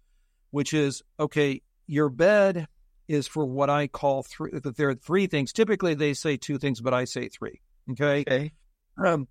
which 0.50 0.72
is 0.72 1.02
okay, 1.18 1.62
your 1.86 2.08
bed 2.08 2.68
is 3.08 3.26
for 3.26 3.44
what 3.44 3.68
I 3.68 3.88
call 3.88 4.22
three, 4.22 4.52
there 4.52 4.90
are 4.90 4.94
three 4.94 5.26
things. 5.26 5.52
Typically 5.52 5.94
they 5.94 6.14
say 6.14 6.36
two 6.36 6.58
things, 6.58 6.80
but 6.80 6.94
I 6.94 7.04
say 7.04 7.28
three. 7.28 7.60
Okay. 7.90 8.20
Okay. 8.20 8.52
Um, 8.96 9.26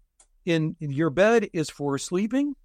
in, 0.46 0.76
in 0.80 0.92
your 0.92 1.10
bed 1.10 1.50
is 1.54 1.70
for 1.70 1.98
sleeping, 1.98 2.56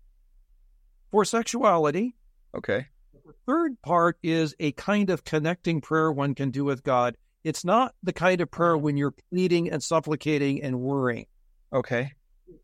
for 1.11 1.25
sexuality. 1.25 2.17
Okay. 2.57 2.87
The 3.13 3.35
third 3.47 3.81
part 3.83 4.19
is 4.23 4.55
a 4.59 4.73
kind 4.73 5.11
of 5.11 5.25
connecting 5.25 5.81
prayer 5.81 6.11
one 6.11 6.35
can 6.35 6.51
do 6.51 6.65
with 6.65 6.83
God 6.83 7.17
it's 7.45 7.65
not 7.65 7.95
the 8.03 8.13
kind 8.13 8.41
of 8.41 8.51
prayer 8.51 8.77
when 8.77 8.97
you're 8.97 9.15
pleading 9.31 9.71
and 9.71 9.83
supplicating 9.83 10.63
and 10.63 10.81
worrying. 10.81 11.27
Okay. 11.73 12.13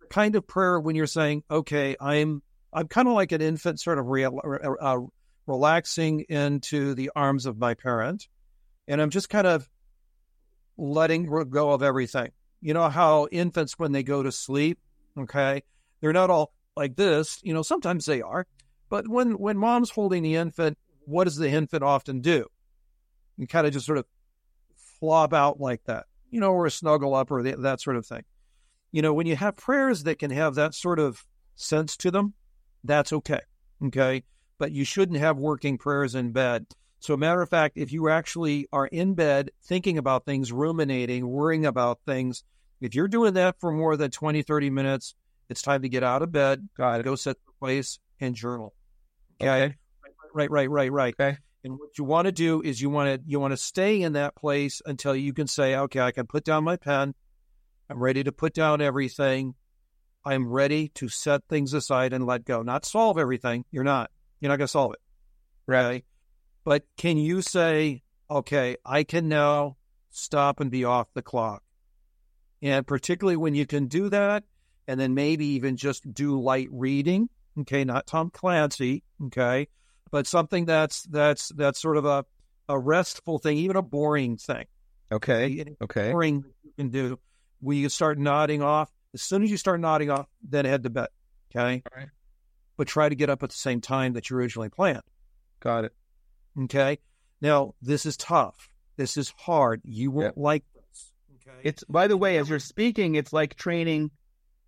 The 0.01 0.07
kind 0.09 0.35
of 0.35 0.47
prayer 0.47 0.81
when 0.81 0.97
you're 0.97 1.07
saying, 1.07 1.45
okay, 1.51 1.97
I'm 2.01 2.43
I'm 2.73 2.89
kind 2.89 3.07
of 3.07 3.15
like 3.15 3.33
an 3.33 3.43
infant, 3.43 3.81
sort 3.81 3.99
of 3.99 4.07
re- 4.07 4.25
uh, 4.25 4.99
relaxing 5.47 6.21
into 6.29 6.95
the 6.95 7.11
arms 7.15 7.47
of 7.47 7.59
my 7.59 7.75
parent, 7.75 8.29
and 8.89 9.03
I'm 9.03 9.11
just 9.11 9.29
kind 9.29 9.47
of 9.47 9.69
letting 10.79 11.27
go 11.51 11.73
of 11.73 11.83
everything. 11.83 12.31
You 12.61 12.75
know 12.75 12.89
how 12.89 13.27
infants, 13.31 13.79
when 13.79 13.93
they 13.93 14.03
go 14.03 14.23
to 14.23 14.31
sleep, 14.31 14.79
okay, 15.19 15.63
they're 16.01 16.13
not 16.13 16.31
all 16.31 16.53
like 16.77 16.95
this. 16.97 17.41
You 17.43 17.55
know, 17.55 17.63
sometimes 17.63 18.07
they 18.07 18.23
are, 18.23 18.47
but 18.89 19.09
when 19.09 19.33
when 19.33 19.59
mom's 19.59 19.91
holding 19.91 20.23
the 20.23 20.37
infant, 20.37 20.79
what 21.05 21.25
does 21.25 21.37
the 21.37 21.51
infant 21.51 21.83
often 21.83 22.21
do? 22.21 22.47
You 23.37 23.47
kind 23.47 23.67
of 23.67 23.73
just 23.73 23.87
sort 23.87 23.99
of 23.99 24.07
flop 25.01 25.33
out 25.33 25.61
like 25.61 25.83
that, 25.85 26.07
you 26.31 26.41
know, 26.41 26.53
or 26.53 26.67
a 26.67 26.71
snuggle 26.71 27.15
up 27.15 27.31
or 27.31 27.43
the, 27.43 27.57
that 27.57 27.81
sort 27.81 27.97
of 27.97 28.07
thing. 28.07 28.23
You 28.93 29.03
know, 29.03 29.15
when 29.15 29.27
you 29.27 29.37
have 29.37 29.57
prayers 29.57 30.05
that 30.05 30.19
can 30.19 30.31
have 30.31 30.55
that 30.57 30.75
sort 30.75 30.99
of 30.99 31.25
sense 31.57 31.97
to 31.99 32.11
them, 32.11 32.35
that's 32.85 33.13
okay. 33.13 33.41
Okay. 33.85 34.25
But 34.59 34.73
you 34.73 34.85
shouldn't 34.85 35.19
have 35.19 35.39
working 35.39 35.79
prayers 35.79 36.15
in 36.15 36.33
bed. 36.33 36.67
So, 36.99 37.17
matter 37.17 37.41
of 37.41 37.49
fact, 37.49 37.79
if 37.79 37.93
you 37.93 38.11
actually 38.11 38.69
are 38.73 38.87
in 38.87 39.15
bed 39.15 39.51
thinking 39.65 39.97
about 39.97 40.27
things, 40.27 40.53
ruminating, 40.53 41.27
worrying 41.27 41.65
about 41.65 42.01
things, 42.05 42.45
if 42.81 42.95
you're 42.95 43.09
doing 43.09 43.35
that 43.35 43.57
for 43.59 43.73
more 43.73 43.97
than 43.97 44.11
20, 44.11 44.43
30 44.43 44.71
minutes, 44.71 45.15
it's 45.49 45.63
time 45.63 45.83
to 45.83 45.89
get 45.89 46.03
out 46.03 46.23
of 46.23 46.31
bed, 46.31 46.69
go 46.77 47.15
set 47.17 47.37
the 47.47 47.53
place 47.59 47.99
and 48.21 48.35
journal. 48.35 48.75
Okay. 49.41 49.65
okay. 49.65 49.75
Right, 50.35 50.51
right, 50.51 50.71
right, 50.71 50.93
right. 50.93 51.15
Okay. 51.19 51.39
And 51.63 51.75
what 51.75 51.99
you 51.99 52.05
want 52.05 52.27
to 52.27 52.33
do 52.33 52.63
is 52.63 52.81
you 52.81 52.89
want 52.91 53.09
to 53.09 53.21
you 53.27 53.39
want 53.39 53.53
to 53.53 53.57
stay 53.57 54.01
in 54.01 54.15
that 54.15 54.35
place 54.35 54.81
until 54.87 55.15
you 55.15 55.33
can 55.33 55.47
say, 55.47 55.77
okay, 55.77 56.01
I 56.01 56.11
can 56.11 56.27
put 56.27 56.45
down 56.45 56.65
my 56.65 56.77
pen. 56.77 57.15
I'm 57.91 57.99
ready 58.03 58.25
to 58.25 58.33
put 58.33 58.55
down 58.55 58.81
everything. 58.81 59.55
I'm 60.25 60.49
ready 60.49 60.89
to 60.95 61.09
set 61.09 61.43
things 61.49 61.73
aside 61.75 62.13
and 62.13 62.25
let 62.27 62.45
go. 62.45 62.63
Not 62.63 62.85
solve 62.85 63.19
everything. 63.19 63.65
You're 63.71 63.85
not. 63.85 64.11
You're 64.41 64.51
not 64.51 64.57
going 64.57 64.67
to 64.67 64.73
solve 64.73 64.93
it. 64.93 65.01
Right. 65.67 66.05
But 66.65 66.85
can 66.97 67.17
you 67.17 67.43
say, 67.43 68.03
okay, 68.31 68.77
I 68.85 69.05
can 69.05 69.29
now 69.29 69.77
stop 70.11 70.61
and 70.61 70.71
be 70.71 70.85
off 70.85 71.13
the 71.15 71.23
clock? 71.23 71.63
And 72.63 72.87
particularly 72.87 73.37
when 73.37 73.55
you 73.55 73.67
can 73.67 73.87
do 73.87 74.09
that, 74.11 74.45
and 74.87 74.99
then 75.01 75.15
maybe 75.15 75.47
even 75.47 75.77
just 75.77 76.13
do 76.13 76.41
light 76.41 76.69
reading, 76.71 77.29
okay, 77.61 77.85
not 77.85 78.07
Tom 78.07 78.31
Clancy, 78.31 79.03
okay, 79.27 79.69
but 80.11 80.27
something 80.27 80.65
that's 80.65 81.03
that's 81.05 81.49
that's 81.51 81.81
sort 81.81 81.97
of 81.97 82.05
a 82.05 82.25
a 82.69 82.79
restful 82.79 83.39
thing, 83.39 83.59
even 83.59 83.77
a 83.77 83.83
boring 83.83 84.37
thing. 84.37 84.67
Okay. 85.13 85.77
Okay. 85.83 86.13
Boring 86.13 86.45
you 86.63 86.73
can 86.77 86.89
do. 86.91 87.19
When 87.61 87.77
you 87.79 87.89
start 87.89 88.19
nodding 88.19 88.63
off, 88.63 88.91
as 89.13 89.23
soon 89.23 89.43
as 89.43 89.51
you 89.51 89.57
start 89.57 89.81
nodding 89.81 90.11
off, 90.11 90.27
then 90.49 90.65
head 90.65 90.83
to 90.85 90.91
bed. 90.91 91.09
Okay. 91.55 91.83
All 91.93 91.99
right. 92.01 92.09
But 92.77 92.87
try 92.89 93.09
to 93.09 93.15
get 93.15 93.29
up 93.29 93.43
at 93.43 93.51
the 93.51 93.57
same 93.57 93.81
time 93.81 94.13
that 94.15 94.31
you 94.31 94.37
originally 94.37 94.69
planned. 94.69 95.03
Got 95.61 95.85
it. 95.87 95.93
Okay. 96.65 96.99
Now 97.41 97.75
this 97.83 98.07
is 98.07 98.17
tough. 98.17 98.71
This 98.97 99.17
is 99.17 99.33
hard. 99.37 99.81
You 99.85 100.11
won't 100.11 100.27
Yep. 100.27 100.35
like 100.37 100.65
this. 100.75 101.13
Okay. 101.47 101.61
It's 101.65 101.85
by 101.85 102.07
the 102.07 102.17
way, 102.17 102.39
as 102.39 102.49
you're 102.49 102.59
speaking, 102.59 103.17
it's 103.17 103.33
like 103.33 103.57
training 103.57 104.11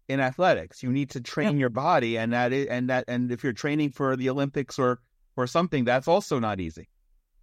in 0.09 0.21
athletics. 0.21 0.83
You 0.83 0.91
need 0.91 1.11
to 1.11 1.21
train 1.21 1.59
your 1.59 1.69
body, 1.71 2.19
and 2.19 2.33
that 2.33 2.53
is, 2.53 2.67
and 2.67 2.91
that, 2.91 3.05
and 3.09 3.31
if 3.31 3.45
you're 3.45 3.53
training 3.53 3.91
for 3.93 4.17
the 4.17 4.29
Olympics 4.31 4.79
or 4.79 5.01
or 5.37 5.47
something, 5.47 5.85
that's 5.85 6.09
also 6.09 6.39
not 6.39 6.61
easy. 6.61 6.89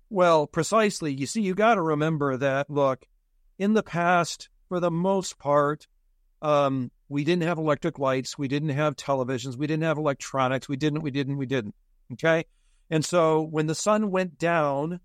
Well, 0.10 0.48
precisely. 0.48 1.14
You 1.14 1.26
see, 1.26 1.42
you 1.42 1.54
got 1.54 1.76
to 1.76 1.82
remember 1.82 2.38
that, 2.38 2.70
look, 2.70 3.06
in 3.58 3.74
the 3.74 3.84
past, 3.84 4.50
for 4.68 4.80
the 4.80 4.92
most 4.92 5.38
part, 5.38 5.88
um, 6.42 6.92
we 7.10 7.24
didn't 7.24 7.44
have 7.44 7.58
electric 7.58 8.00
lights. 8.00 8.38
We 8.38 8.48
didn't 8.48 8.70
have 8.70 8.96
televisions. 8.96 9.58
We 9.58 9.68
didn't 9.68 9.84
have 9.84 9.98
electronics. 9.98 10.70
We 10.70 10.78
didn't, 10.78 11.02
we 11.02 11.12
didn't, 11.12 11.38
we 11.38 11.46
didn't. 11.46 11.76
Okay. 12.14 12.46
And 12.90 13.06
so 13.06 13.42
when 13.42 13.68
the 13.68 13.76
sun 13.76 14.10
went 14.10 14.38
down, 14.38 15.00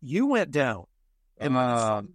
you 0.00 0.26
went 0.26 0.50
down. 0.50 0.84
And 1.38 1.56
Uh, 1.56 1.78
sun 1.78 2.08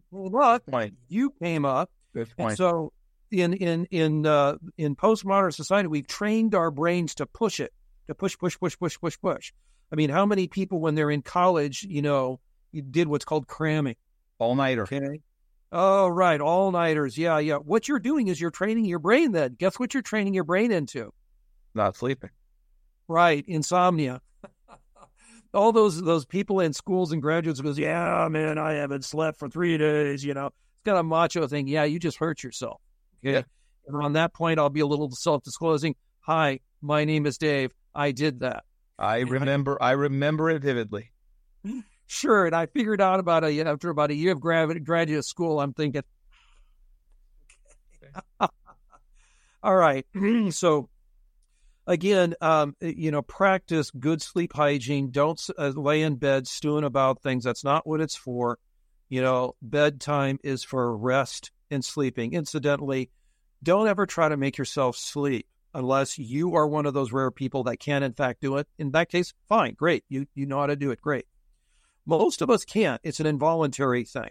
came 0.69 0.97
you 1.09 1.34
came 1.41 1.65
up. 1.65 1.91
Good 2.13 2.30
And 2.38 2.57
so 2.57 2.93
in 3.32 3.53
in 3.53 3.86
in 3.91 4.25
uh, 4.25 4.55
in 4.77 4.95
postmodern 4.95 5.53
society, 5.53 5.88
we've 5.88 6.07
trained 6.07 6.55
our 6.55 6.71
brains 6.71 7.15
to 7.15 7.25
push 7.25 7.59
it, 7.59 7.73
to 8.07 8.15
push, 8.15 8.38
push, 8.38 8.57
push, 8.57 8.77
push, 8.80 8.97
push, 8.99 9.17
push. 9.21 9.51
I 9.91 9.95
mean, 9.95 10.09
how 10.09 10.25
many 10.25 10.47
people 10.47 10.79
when 10.79 10.95
they're 10.95 11.11
in 11.11 11.21
college, 11.21 11.83
you 11.83 12.01
know, 12.01 12.39
you 12.71 12.81
did 12.81 13.07
what's 13.07 13.25
called 13.25 13.47
cramming? 13.47 13.95
All 14.37 14.55
nighter. 14.55 14.83
Okay. 14.83 15.21
Oh, 15.71 16.07
right, 16.07 16.41
all 16.41 16.71
nighters. 16.71 17.17
Yeah, 17.17 17.37
yeah. 17.39 17.55
What 17.55 17.87
you're 17.87 17.99
doing 17.99 18.27
is 18.27 18.41
you're 18.41 18.51
training 18.51 18.85
your 18.85 18.99
brain. 18.99 19.31
Then 19.33 19.55
guess 19.57 19.79
what 19.79 19.93
you're 19.93 20.03
training 20.03 20.33
your 20.33 20.43
brain 20.43 20.71
into? 20.71 21.11
Not 21.75 21.95
sleeping. 21.95 22.31
Right, 23.07 23.43
insomnia. 23.47 24.21
all 25.53 25.71
those 25.71 26.01
those 26.01 26.25
people 26.25 26.59
in 26.59 26.73
schools 26.73 27.11
and 27.11 27.21
graduates 27.21 27.61
goes, 27.61 27.77
yeah, 27.77 28.27
man, 28.29 28.57
I 28.57 28.73
haven't 28.73 29.05
slept 29.05 29.37
for 29.37 29.49
three 29.49 29.77
days. 29.77 30.23
You 30.23 30.33
know, 30.33 30.47
it's 30.47 30.85
got 30.85 30.97
a 30.97 31.03
macho 31.03 31.47
thing. 31.47 31.67
Yeah, 31.67 31.83
you 31.83 31.99
just 31.99 32.17
hurt 32.17 32.43
yourself. 32.43 32.81
Okay. 33.23 33.33
Yeah. 33.33 33.41
And 33.87 34.03
on 34.03 34.13
that 34.13 34.33
point, 34.33 34.59
I'll 34.59 34.69
be 34.69 34.79
a 34.79 34.87
little 34.87 35.11
self 35.11 35.43
disclosing. 35.43 35.95
Hi, 36.21 36.59
my 36.81 37.05
name 37.05 37.25
is 37.25 37.37
Dave. 37.37 37.71
I 37.93 38.11
did 38.11 38.39
that. 38.39 38.63
I 39.00 39.20
remember. 39.20 39.82
I 39.82 39.91
remember 39.91 40.50
it 40.50 40.62
vividly. 40.62 41.12
Sure. 42.06 42.45
And 42.45 42.56
I 42.56 42.66
figured 42.66 43.02
out 43.02 43.20
about 43.20 43.43
a 43.43 43.62
after 43.62 43.89
about 43.89 44.12
a 44.12 44.16
year 44.16 44.34
of 44.34 44.41
graduate 44.41 44.84
graduate 44.84 45.26
school, 45.26 45.62
I'm 45.62 45.74
thinking, 45.74 46.04
all 49.64 49.76
right. 49.76 50.06
so 50.50 50.89
again, 51.88 52.36
um, 52.41 52.76
you 52.82 53.12
know, 53.12 53.22
practice 53.22 53.89
good 53.91 54.22
sleep 54.22 54.54
hygiene. 54.54 55.12
Don't 55.12 55.39
uh, 55.58 55.70
lay 55.76 56.02
in 56.02 56.16
bed 56.16 56.47
stewing 56.47 56.84
about 56.84 57.22
things. 57.22 57.43
That's 57.45 57.64
not 57.64 57.88
what 57.88 58.02
it's 58.02 58.16
for. 58.16 58.60
You 59.08 59.22
know, 59.22 59.56
bedtime 59.62 60.39
is 60.43 60.64
for 60.64 60.95
rest 60.95 61.52
and 61.72 61.86
sleeping. 61.86 62.34
Incidentally, 62.34 63.10
don't 63.64 63.88
ever 63.88 64.06
try 64.06 64.30
to 64.30 64.38
make 64.38 64.58
yourself 64.58 64.97
sleep 64.97 65.47
unless 65.74 66.17
you 66.17 66.55
are 66.55 66.67
one 66.67 66.86
of 66.86 66.93
those 66.93 67.11
rare 67.11 67.32
people 67.32 67.63
that 67.63 67.78
can, 67.78 68.03
in 68.03 68.13
fact, 68.13 68.41
do 68.41 68.57
it. 68.57 68.67
In 68.78 68.91
that 68.91 69.09
case, 69.09 69.34
fine, 69.47 69.74
great. 69.74 70.03
You 70.09 70.26
you 70.36 70.45
know 70.45 70.59
how 70.59 70.67
to 70.67 70.76
do 70.76 70.91
it, 70.91 71.01
great. 71.01 71.26
Most 72.05 72.41
of 72.41 72.49
us 72.49 72.65
can't. 72.65 72.99
It's 73.03 73.20
an 73.20 73.26
involuntary 73.26 74.05
thing. 74.05 74.30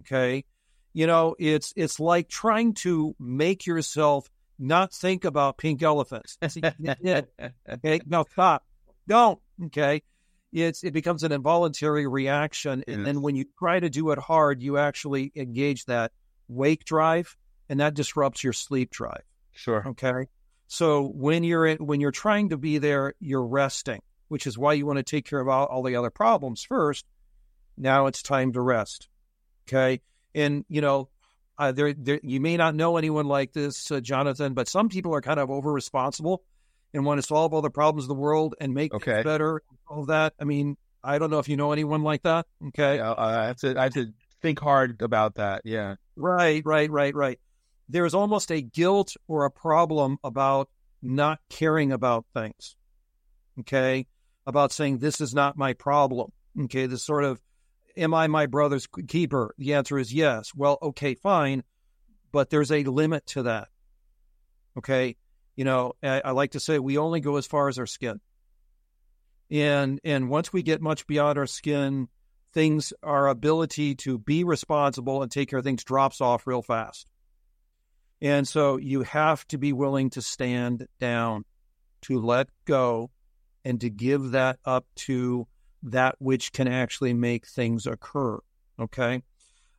Okay, 0.00 0.44
you 0.92 1.06
know, 1.06 1.34
it's 1.38 1.72
it's 1.76 1.98
like 2.00 2.28
trying 2.28 2.74
to 2.74 3.14
make 3.18 3.66
yourself 3.66 4.28
not 4.58 4.92
think 4.92 5.24
about 5.24 5.58
pink 5.58 5.82
elephants. 5.82 6.38
Okay, 7.68 8.00
now 8.06 8.24
stop. 8.32 8.64
Don't. 9.08 9.38
Okay, 9.66 10.02
it's 10.52 10.84
it 10.84 10.92
becomes 10.92 11.22
an 11.22 11.32
involuntary 11.32 12.06
reaction, 12.06 12.84
and 12.86 13.06
then 13.06 13.22
when 13.22 13.36
you 13.36 13.44
try 13.58 13.80
to 13.80 13.90
do 13.90 14.10
it 14.10 14.18
hard, 14.18 14.62
you 14.62 14.78
actually 14.78 15.32
engage 15.34 15.84
that 15.86 16.12
wake 16.48 16.84
drive, 16.84 17.36
and 17.68 17.80
that 17.80 17.94
disrupts 17.94 18.44
your 18.44 18.52
sleep 18.52 18.90
drive. 18.90 19.22
Sure. 19.52 19.86
Okay. 19.88 20.28
So 20.68 21.02
when 21.06 21.44
you're 21.44 21.66
in, 21.66 21.78
when 21.78 22.00
you're 22.00 22.10
trying 22.10 22.50
to 22.50 22.56
be 22.56 22.78
there, 22.78 23.14
you're 23.20 23.46
resting, 23.46 24.00
which 24.28 24.46
is 24.46 24.58
why 24.58 24.72
you 24.72 24.86
want 24.86 24.98
to 24.98 25.02
take 25.02 25.24
care 25.24 25.40
of 25.40 25.48
all, 25.48 25.66
all 25.66 25.82
the 25.82 25.96
other 25.96 26.10
problems 26.10 26.62
first. 26.62 27.04
Now 27.76 28.06
it's 28.06 28.22
time 28.22 28.52
to 28.52 28.60
rest. 28.60 29.08
Okay. 29.68 30.00
And 30.34 30.64
you 30.68 30.80
know, 30.80 31.08
uh, 31.58 31.72
there, 31.72 31.92
there 31.94 32.20
you 32.22 32.40
may 32.40 32.56
not 32.56 32.74
know 32.74 32.96
anyone 32.96 33.26
like 33.26 33.52
this, 33.52 33.90
uh, 33.90 34.00
Jonathan, 34.00 34.54
but 34.54 34.68
some 34.68 34.88
people 34.88 35.14
are 35.14 35.20
kind 35.22 35.40
of 35.40 35.50
over 35.50 35.72
responsible 35.72 36.42
and 36.92 37.04
want 37.04 37.20
to 37.20 37.26
solve 37.26 37.52
all 37.54 37.62
the 37.62 37.70
problems 37.70 38.04
of 38.04 38.08
the 38.08 38.14
world 38.14 38.54
and 38.60 38.74
make 38.74 38.92
things 38.92 39.02
Okay. 39.02 39.22
better. 39.22 39.62
All 39.88 40.06
that. 40.06 40.34
I 40.40 40.44
mean, 40.44 40.76
I 41.04 41.18
don't 41.18 41.30
know 41.30 41.38
if 41.38 41.48
you 41.48 41.56
know 41.56 41.72
anyone 41.72 42.02
like 42.02 42.22
that. 42.24 42.46
Okay. 42.68 42.96
Yeah, 42.96 43.14
I 43.16 43.44
have 43.46 43.56
to. 43.58 43.78
I 43.78 43.84
have 43.84 43.94
to 43.94 44.12
think 44.42 44.58
hard 44.58 45.00
about 45.00 45.36
that. 45.36 45.62
Yeah. 45.64 45.94
Right, 46.16 46.62
right, 46.64 46.90
right, 46.90 47.14
right. 47.14 47.38
There's 47.88 48.14
almost 48.14 48.50
a 48.50 48.60
guilt 48.60 49.16
or 49.28 49.44
a 49.44 49.50
problem 49.50 50.18
about 50.24 50.68
not 51.02 51.38
caring 51.48 51.92
about 51.92 52.26
things. 52.34 52.76
Okay. 53.60 54.06
About 54.46 54.72
saying, 54.72 54.98
this 54.98 55.20
is 55.20 55.34
not 55.34 55.56
my 55.56 55.72
problem. 55.72 56.32
Okay. 56.64 56.86
This 56.86 57.04
sort 57.04 57.24
of, 57.24 57.40
am 57.96 58.14
I 58.14 58.26
my 58.26 58.46
brother's 58.46 58.86
keeper? 59.08 59.54
The 59.58 59.74
answer 59.74 59.98
is 59.98 60.12
yes. 60.12 60.52
Well, 60.54 60.78
okay, 60.82 61.14
fine. 61.14 61.62
But 62.32 62.50
there's 62.50 62.72
a 62.72 62.84
limit 62.84 63.26
to 63.28 63.44
that. 63.44 63.68
Okay. 64.78 65.16
You 65.54 65.64
know, 65.64 65.94
I, 66.02 66.20
I 66.24 66.30
like 66.32 66.52
to 66.52 66.60
say 66.60 66.78
we 66.78 66.98
only 66.98 67.20
go 67.20 67.36
as 67.36 67.46
far 67.46 67.68
as 67.68 67.78
our 67.78 67.86
skin. 67.86 68.20
And, 69.50 70.00
and 70.04 70.28
once 70.28 70.52
we 70.52 70.62
get 70.62 70.82
much 70.82 71.06
beyond 71.06 71.38
our 71.38 71.46
skin, 71.46 72.08
things, 72.52 72.92
our 73.02 73.28
ability 73.28 73.94
to 73.94 74.18
be 74.18 74.44
responsible 74.44 75.22
and 75.22 75.30
take 75.30 75.50
care 75.50 75.60
of 75.60 75.64
things 75.64 75.84
drops 75.84 76.20
off 76.20 76.46
real 76.46 76.62
fast. 76.62 77.06
And 78.26 78.48
so 78.48 78.76
you 78.76 79.04
have 79.04 79.46
to 79.48 79.56
be 79.56 79.72
willing 79.72 80.10
to 80.10 80.20
stand 80.20 80.88
down, 80.98 81.44
to 82.02 82.20
let 82.20 82.48
go, 82.64 83.12
and 83.64 83.80
to 83.80 83.88
give 83.88 84.32
that 84.32 84.58
up 84.64 84.84
to 84.96 85.46
that 85.84 86.16
which 86.18 86.50
can 86.50 86.66
actually 86.66 87.14
make 87.14 87.46
things 87.46 87.86
occur. 87.86 88.40
Okay. 88.80 89.22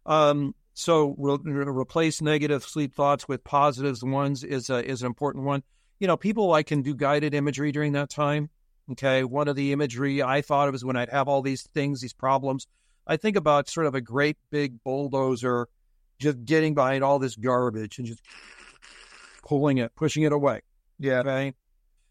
Um, 0.05 0.55
so 0.73 1.13
replace 1.17 2.21
negative 2.21 2.63
sleep 2.63 2.95
thoughts 2.95 3.27
with 3.27 3.43
positive 3.43 3.97
ones 4.01 4.45
is 4.45 4.69
a, 4.69 4.81
is 4.81 5.01
an 5.01 5.07
important 5.07 5.43
one. 5.43 5.61
You 5.99 6.07
know, 6.07 6.15
people 6.15 6.53
I 6.53 6.63
can 6.63 6.81
do 6.81 6.95
guided 6.95 7.33
imagery 7.33 7.73
during 7.73 7.91
that 7.93 8.09
time. 8.09 8.49
Okay. 8.93 9.25
One 9.25 9.49
of 9.49 9.57
the 9.57 9.73
imagery 9.73 10.23
I 10.23 10.41
thought 10.41 10.69
of 10.69 10.75
is 10.75 10.85
when 10.85 10.95
I'd 10.95 11.09
have 11.09 11.27
all 11.27 11.41
these 11.41 11.63
things, 11.73 11.99
these 11.99 12.13
problems. 12.13 12.65
I 13.05 13.17
think 13.17 13.35
about 13.35 13.67
sort 13.67 13.87
of 13.87 13.95
a 13.95 13.99
great 13.99 14.37
big 14.49 14.81
bulldozer 14.85 15.67
just 16.19 16.43
getting 16.45 16.73
behind 16.73 17.03
all 17.03 17.19
this 17.19 17.35
garbage 17.35 17.97
and 17.97 18.07
just 18.07 18.21
pulling 19.43 19.77
it, 19.77 19.95
pushing 19.95 20.23
it 20.23 20.31
away. 20.31 20.61
Yeah. 20.99 21.19
Okay. 21.19 21.53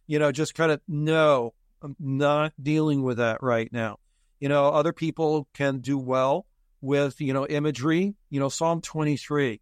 You 0.06 0.18
know, 0.18 0.32
just 0.32 0.54
kind 0.54 0.70
of, 0.70 0.80
no, 0.86 1.52
I'm 1.82 1.96
not 1.98 2.52
dealing 2.60 3.02
with 3.02 3.18
that 3.18 3.42
right 3.42 3.72
now. 3.72 3.98
You 4.40 4.48
know, 4.48 4.68
other 4.68 4.92
people 4.92 5.48
can 5.54 5.78
do 5.78 5.98
well 5.98 6.46
with, 6.80 7.20
you 7.20 7.32
know, 7.32 7.46
imagery. 7.46 8.14
You 8.30 8.40
know, 8.40 8.48
Psalm 8.48 8.80
23, 8.80 9.60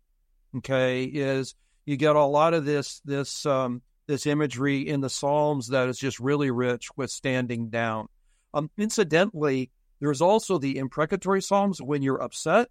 okay, 0.59 1.05
is 1.05 1.55
you 1.87 1.97
get 1.97 2.17
a 2.17 2.25
lot 2.25 2.55
of 2.55 2.65
this, 2.65 3.01
this, 3.05 3.47
um, 3.47 3.83
this 4.07 4.27
imagery 4.27 4.87
in 4.87 5.01
the 5.01 5.11
Psalms 5.11 5.69
that 5.69 5.89
is 5.89 5.99
just 5.99 6.21
really 6.21 6.51
rich 6.51 6.89
with 6.97 7.11
standing 7.11 7.71
down. 7.71 8.09
Um, 8.53 8.71
incidentally, 8.77 9.71
there's 10.01 10.21
also 10.21 10.59
the 10.59 10.77
imprecatory 10.77 11.43
Psalms 11.43 11.81
when 11.81 12.03
you're 12.03 12.23
upset 12.23 12.69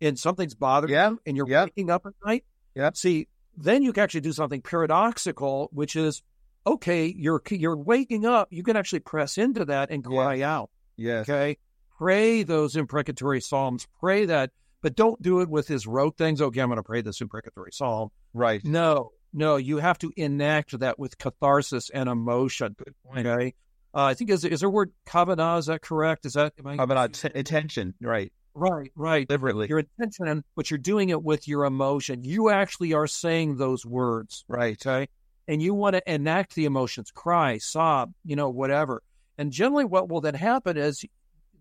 and 0.00 0.18
something's 0.18 0.54
bothering 0.54 0.92
Yeah. 0.92 1.10
you 1.10 1.20
and 1.26 1.36
you're 1.36 1.48
Yeah. 1.48 1.64
waking 1.64 1.90
up 1.90 2.06
at 2.06 2.12
night. 2.24 2.44
Yep. 2.74 2.96
See, 2.96 3.28
then 3.56 3.82
you 3.82 3.92
can 3.92 4.04
actually 4.04 4.20
do 4.20 4.32
something 4.32 4.62
paradoxical, 4.62 5.68
which 5.72 5.96
is 5.96 6.22
okay, 6.66 7.06
you're 7.06 7.40
you're 7.50 7.76
waking 7.76 8.26
up, 8.26 8.48
you 8.50 8.62
can 8.62 8.76
actually 8.76 9.00
press 9.00 9.38
into 9.38 9.64
that 9.64 9.90
and 9.90 10.04
cry 10.04 10.42
out. 10.42 10.70
Yes. 10.96 11.28
Okay. 11.28 11.58
Pray 11.98 12.42
those 12.42 12.76
imprecatory 12.76 13.40
psalms. 13.40 13.86
Pray 13.98 14.26
that, 14.26 14.50
but 14.82 14.94
don't 14.94 15.20
do 15.20 15.40
it 15.40 15.48
with 15.48 15.66
his 15.66 15.86
rote 15.86 16.16
things. 16.16 16.40
Okay, 16.40 16.60
I'm 16.60 16.68
gonna 16.68 16.82
pray 16.82 17.00
this 17.02 17.20
imprecatory 17.20 17.72
psalm. 17.72 18.10
Right. 18.34 18.64
No, 18.64 19.12
No, 19.32 19.56
you 19.56 19.76
have 19.78 19.98
to 19.98 20.10
enact 20.16 20.78
that 20.78 20.98
with 20.98 21.18
catharsis 21.18 21.90
and 21.90 22.08
emotion. 22.08 22.74
Good 22.78 22.94
point. 23.04 23.26
Okay. 23.26 23.54
Uh, 23.94 24.04
I 24.04 24.14
think 24.14 24.30
is 24.30 24.44
is 24.44 24.60
there 24.60 24.68
a 24.68 24.72
word 24.72 24.92
kavanah? 25.06 25.58
Is 25.58 25.66
that 25.66 25.82
correct? 25.82 26.24
Is 26.26 26.34
that 26.34 26.52
am 26.58 26.66
I... 26.66 26.76
kavanah 26.76 27.12
t- 27.12 27.30
intention? 27.38 27.94
Right. 28.00 28.32
Right. 28.58 28.90
Right. 28.96 29.28
Deliberately. 29.28 29.68
Your 29.68 29.78
intention, 29.78 30.42
but 30.56 30.70
you're 30.70 30.78
doing 30.78 31.10
it 31.10 31.22
with 31.22 31.46
your 31.46 31.64
emotion. 31.64 32.24
You 32.24 32.50
actually 32.50 32.92
are 32.92 33.06
saying 33.06 33.56
those 33.56 33.86
words. 33.86 34.44
Right. 34.48 34.84
Okay. 34.84 35.08
And 35.46 35.62
you 35.62 35.74
want 35.74 35.94
to 35.94 36.12
enact 36.12 36.54
the 36.54 36.64
emotions, 36.64 37.10
cry, 37.10 37.58
sob, 37.58 38.12
you 38.24 38.36
know, 38.36 38.50
whatever. 38.50 39.02
And 39.38 39.52
generally, 39.52 39.84
what 39.84 40.08
will 40.08 40.20
then 40.20 40.34
happen 40.34 40.76
is 40.76 41.04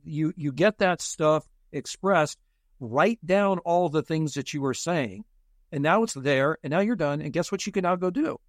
you 0.03 0.33
you 0.35 0.51
get 0.51 0.79
that 0.79 1.01
stuff 1.01 1.45
expressed. 1.71 2.39
Write 2.79 3.19
down 3.25 3.59
all 3.59 3.89
the 3.89 4.03
things 4.03 4.33
that 4.33 4.53
you 4.53 4.61
were 4.61 4.73
saying, 4.73 5.23
and 5.71 5.83
now 5.83 6.03
it's 6.03 6.13
there, 6.13 6.57
and 6.63 6.71
now 6.71 6.79
you're 6.79 6.95
done. 6.95 7.21
And 7.21 7.31
guess 7.31 7.51
what? 7.51 7.65
You 7.65 7.71
can 7.71 7.83
now 7.83 7.95
go 7.95 8.09
do. 8.09 8.39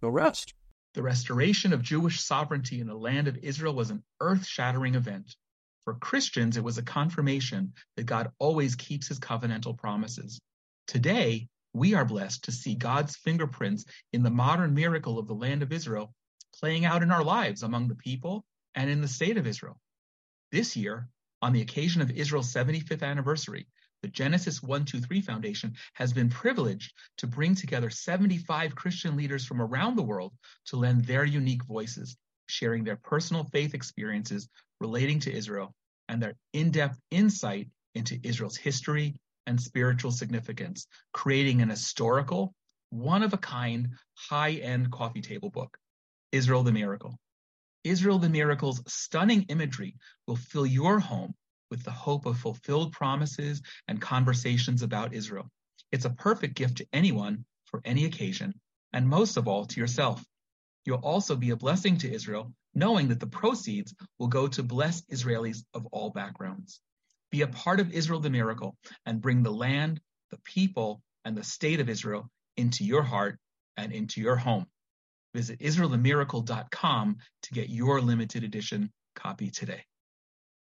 Go 0.00 0.08
rest. 0.08 0.54
The 0.94 1.02
restoration 1.02 1.72
of 1.72 1.82
Jewish 1.82 2.20
sovereignty 2.20 2.80
in 2.80 2.88
the 2.88 2.94
land 2.94 3.28
of 3.28 3.36
Israel 3.38 3.74
was 3.74 3.90
an 3.90 4.02
earth 4.20 4.44
shattering 4.44 4.96
event. 4.96 5.36
For 5.84 5.94
Christians, 5.94 6.56
it 6.56 6.64
was 6.64 6.78
a 6.78 6.82
confirmation 6.82 7.72
that 7.96 8.04
God 8.04 8.32
always 8.38 8.74
keeps 8.74 9.08
his 9.08 9.18
covenantal 9.18 9.76
promises. 9.76 10.40
Today, 10.86 11.48
we 11.72 11.94
are 11.94 12.04
blessed 12.04 12.44
to 12.44 12.52
see 12.52 12.74
God's 12.74 13.16
fingerprints 13.16 13.84
in 14.12 14.22
the 14.22 14.30
modern 14.30 14.74
miracle 14.74 15.18
of 15.18 15.26
the 15.26 15.34
land 15.34 15.62
of 15.62 15.72
Israel 15.72 16.12
playing 16.52 16.84
out 16.84 17.02
in 17.02 17.10
our 17.10 17.24
lives 17.24 17.62
among 17.62 17.88
the 17.88 17.94
people 17.94 18.44
and 18.74 18.90
in 18.90 19.00
the 19.00 19.08
state 19.08 19.36
of 19.36 19.46
Israel. 19.46 19.80
This 20.50 20.76
year, 20.76 21.08
on 21.42 21.52
the 21.52 21.62
occasion 21.62 22.02
of 22.02 22.10
Israel's 22.10 22.52
75th 22.52 23.02
anniversary, 23.02 23.66
the 24.02 24.08
Genesis 24.08 24.62
123 24.62 25.20
Foundation 25.20 25.76
has 25.94 26.12
been 26.12 26.28
privileged 26.28 26.92
to 27.18 27.26
bring 27.26 27.54
together 27.54 27.90
75 27.90 28.74
Christian 28.74 29.16
leaders 29.16 29.44
from 29.44 29.60
around 29.60 29.96
the 29.96 30.02
world 30.02 30.32
to 30.66 30.76
lend 30.76 31.04
their 31.04 31.24
unique 31.24 31.64
voices, 31.64 32.16
sharing 32.50 32.84
their 32.84 32.96
personal 32.96 33.44
faith 33.44 33.74
experiences 33.74 34.48
relating 34.80 35.20
to 35.20 35.32
Israel 35.32 35.74
and 36.08 36.22
their 36.22 36.34
in 36.52 36.70
depth 36.70 36.98
insight 37.10 37.68
into 37.94 38.18
Israel's 38.22 38.56
history 38.56 39.14
and 39.46 39.60
spiritual 39.60 40.10
significance, 40.10 40.86
creating 41.12 41.60
an 41.60 41.68
historical, 41.68 42.54
one 42.90 43.22
of 43.22 43.32
a 43.32 43.38
kind, 43.38 43.88
high 44.14 44.52
end 44.52 44.90
coffee 44.90 45.20
table 45.20 45.50
book, 45.50 45.76
Israel 46.32 46.62
the 46.62 46.72
Miracle. 46.72 47.18
Israel 47.84 48.18
the 48.18 48.28
Miracle's 48.28 48.82
stunning 48.86 49.42
imagery 49.48 49.96
will 50.26 50.36
fill 50.36 50.66
your 50.66 51.00
home 51.00 51.34
with 51.70 51.82
the 51.84 51.90
hope 51.90 52.26
of 52.26 52.38
fulfilled 52.38 52.92
promises 52.92 53.62
and 53.88 54.00
conversations 54.00 54.82
about 54.82 55.14
Israel. 55.14 55.48
It's 55.92 56.04
a 56.04 56.10
perfect 56.10 56.54
gift 56.54 56.78
to 56.78 56.86
anyone 56.92 57.44
for 57.64 57.80
any 57.84 58.04
occasion, 58.04 58.52
and 58.92 59.08
most 59.08 59.36
of 59.36 59.48
all 59.48 59.64
to 59.66 59.80
yourself. 59.80 60.24
You'll 60.84 60.98
also 60.98 61.36
be 61.36 61.50
a 61.50 61.56
blessing 61.56 61.98
to 61.98 62.12
Israel, 62.12 62.52
knowing 62.74 63.08
that 63.08 63.20
the 63.20 63.26
proceeds 63.26 63.94
will 64.18 64.28
go 64.28 64.48
to 64.48 64.62
bless 64.62 65.02
Israelis 65.02 65.64
of 65.74 65.86
all 65.86 66.10
backgrounds. 66.10 66.80
Be 67.30 67.42
a 67.42 67.46
part 67.46 67.80
of 67.80 67.92
Israel 67.92 68.20
the 68.20 68.30
miracle 68.30 68.76
and 69.06 69.20
bring 69.20 69.42
the 69.42 69.52
land, 69.52 70.00
the 70.30 70.38
people, 70.44 71.02
and 71.24 71.36
the 71.36 71.44
state 71.44 71.80
of 71.80 71.88
Israel 71.88 72.28
into 72.56 72.84
your 72.84 73.02
heart 73.02 73.38
and 73.76 73.92
into 73.92 74.20
your 74.20 74.36
home. 74.36 74.66
Visit 75.34 75.60
IsraelTheMiracle.com 75.60 77.16
to 77.42 77.52
get 77.52 77.68
your 77.68 78.00
limited 78.00 78.42
edition 78.42 78.90
copy 79.14 79.50
today. 79.50 79.84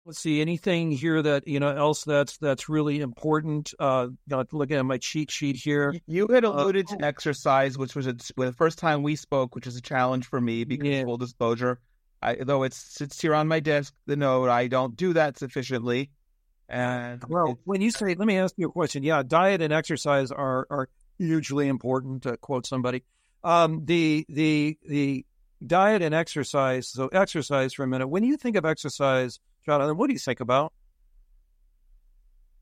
Let's 0.07 0.19
see 0.19 0.39
anything 0.39 0.89
here 0.89 1.21
that 1.21 1.49
you 1.49 1.59
know 1.59 1.67
else 1.67 2.05
that's 2.05 2.38
that's 2.38 2.69
really 2.69 3.01
important. 3.01 3.73
Uh, 3.77 4.07
looking 4.53 4.77
at 4.77 4.85
my 4.85 4.97
cheat 4.99 5.29
sheet 5.29 5.57
here. 5.57 5.93
You 6.07 6.27
had 6.27 6.45
uh, 6.45 6.53
alluded 6.53 6.85
uh, 6.89 6.95
to 6.95 7.05
exercise, 7.05 7.77
which 7.77 7.93
was 7.93 8.07
a, 8.07 8.15
well, 8.38 8.49
the 8.49 8.55
first 8.55 8.79
time 8.79 9.03
we 9.03 9.17
spoke, 9.17 9.53
which 9.53 9.67
is 9.67 9.75
a 9.75 9.81
challenge 9.81 10.25
for 10.25 10.39
me 10.39 10.63
because 10.63 10.88
yeah. 10.88 11.03
full 11.03 11.17
disclosure, 11.17 11.81
I, 12.21 12.35
though 12.35 12.63
it 12.63 12.73
sits 12.73 13.21
here 13.21 13.35
on 13.35 13.49
my 13.49 13.59
desk, 13.59 13.93
the 14.05 14.15
note 14.15 14.47
I 14.47 14.67
don't 14.67 14.95
do 14.95 15.11
that 15.11 15.38
sufficiently. 15.38 16.09
And 16.69 17.21
well, 17.27 17.59
when 17.65 17.81
you 17.81 17.91
say, 17.91 18.15
let 18.15 18.27
me 18.29 18.38
ask 18.38 18.53
you 18.55 18.69
a 18.69 18.71
question. 18.71 19.03
Yeah, 19.03 19.23
diet 19.27 19.61
and 19.61 19.73
exercise 19.73 20.31
are 20.31 20.67
are 20.69 20.88
hugely 21.17 21.67
important. 21.67 22.23
To 22.23 22.38
quote 22.38 22.65
somebody, 22.65 23.03
um, 23.43 23.84
the 23.84 24.25
the 24.29 24.77
the 24.88 25.25
diet 25.65 26.01
and 26.01 26.15
exercise. 26.15 26.88
So 26.88 27.09
exercise 27.09 27.73
for 27.73 27.84
a 27.84 27.88
minute. 27.88 28.07
When 28.07 28.23
you 28.23 28.38
think 28.38 28.55
of 28.55 28.63
exercise 28.63 29.41
Jonathan, 29.68 29.98
what 29.98 30.07
do 30.07 30.14
you 30.14 30.19
think 30.19 30.39
about? 30.39 30.72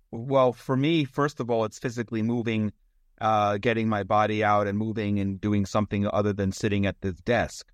Well, 0.10 0.54
for 0.54 0.76
me, 0.76 1.06
first 1.06 1.40
of 1.40 1.52
all, 1.52 1.64
it's 1.66 1.78
physically 1.78 2.24
moving, 2.24 2.74
uh, 3.22 3.58
getting 3.58 3.88
my 3.88 4.02
body 4.02 4.44
out 4.44 4.66
and 4.66 4.76
moving 4.76 5.20
and 5.20 5.40
doing 5.40 5.68
something 5.68 6.08
other 6.12 6.34
than 6.34 6.52
sitting 6.52 6.88
at 6.88 7.00
the 7.02 7.12
desk, 7.12 7.72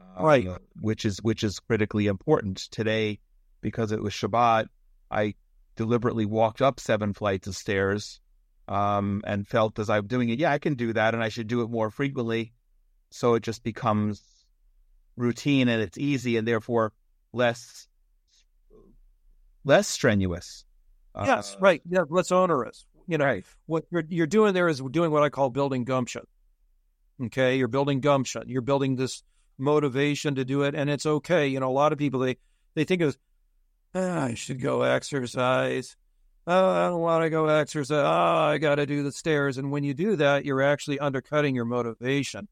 uh, 0.00 0.24
right? 0.24 0.48
Which 0.80 1.04
is 1.04 1.20
which 1.22 1.42
is 1.42 1.58
critically 1.58 2.06
important 2.06 2.58
today 2.70 3.18
because 3.62 3.90
it 3.90 4.00
was 4.00 4.12
Shabbat. 4.12 4.66
I 5.10 5.34
deliberately 5.74 6.24
walked 6.24 6.62
up 6.62 6.78
seven 6.78 7.14
flights 7.14 7.48
of 7.48 7.56
stairs 7.56 8.20
um, 8.68 9.22
and 9.26 9.48
felt 9.48 9.80
as 9.80 9.90
I'm 9.90 10.06
doing 10.06 10.28
it, 10.28 10.38
yeah, 10.38 10.52
I 10.52 10.58
can 10.58 10.74
do 10.74 10.92
that, 10.92 11.14
and 11.14 11.22
I 11.22 11.30
should 11.30 11.48
do 11.48 11.62
it 11.62 11.70
more 11.70 11.90
frequently. 11.90 12.52
So 13.10 13.34
it 13.34 13.42
just 13.42 13.64
becomes 13.64 14.22
routine 15.16 15.68
and 15.68 15.82
it's 15.82 15.98
easy, 15.98 16.36
and 16.36 16.46
therefore 16.46 16.92
less 17.32 17.87
less 19.64 19.88
strenuous. 19.88 20.64
Yes, 21.16 21.54
uh, 21.54 21.58
right. 21.60 21.82
Yeah, 21.88 22.04
less 22.08 22.30
onerous. 22.30 22.86
You 23.06 23.18
know, 23.18 23.24
right. 23.24 23.44
what 23.66 23.84
you're, 23.90 24.04
you're 24.08 24.26
doing 24.26 24.54
there 24.54 24.68
is 24.68 24.80
doing 24.90 25.10
what 25.10 25.22
I 25.22 25.30
call 25.30 25.50
building 25.50 25.84
gumption. 25.84 26.22
Okay, 27.24 27.56
you're 27.56 27.68
building 27.68 28.00
gumption. 28.00 28.44
You're 28.46 28.62
building 28.62 28.96
this 28.96 29.22
motivation 29.58 30.36
to 30.36 30.44
do 30.44 30.62
it, 30.62 30.74
and 30.74 30.88
it's 30.88 31.06
okay. 31.06 31.48
You 31.48 31.60
know, 31.60 31.68
a 31.68 31.72
lot 31.72 31.92
of 31.92 31.98
people 31.98 32.20
they 32.20 32.36
they 32.74 32.84
think 32.84 33.02
of, 33.02 33.16
ah, 33.94 34.24
I 34.24 34.34
should 34.34 34.60
go 34.60 34.82
exercise. 34.82 35.96
Oh, 36.46 36.70
I 36.70 36.88
don't 36.88 37.00
want 37.00 37.24
to 37.24 37.30
go 37.30 37.46
exercise. 37.46 38.04
Oh, 38.04 38.06
I 38.06 38.58
got 38.58 38.76
to 38.76 38.86
do 38.86 39.02
the 39.02 39.12
stairs. 39.12 39.58
And 39.58 39.70
when 39.70 39.84
you 39.84 39.92
do 39.92 40.16
that, 40.16 40.46
you're 40.46 40.62
actually 40.62 40.98
undercutting 40.98 41.54
your 41.54 41.66
motivation. 41.66 42.48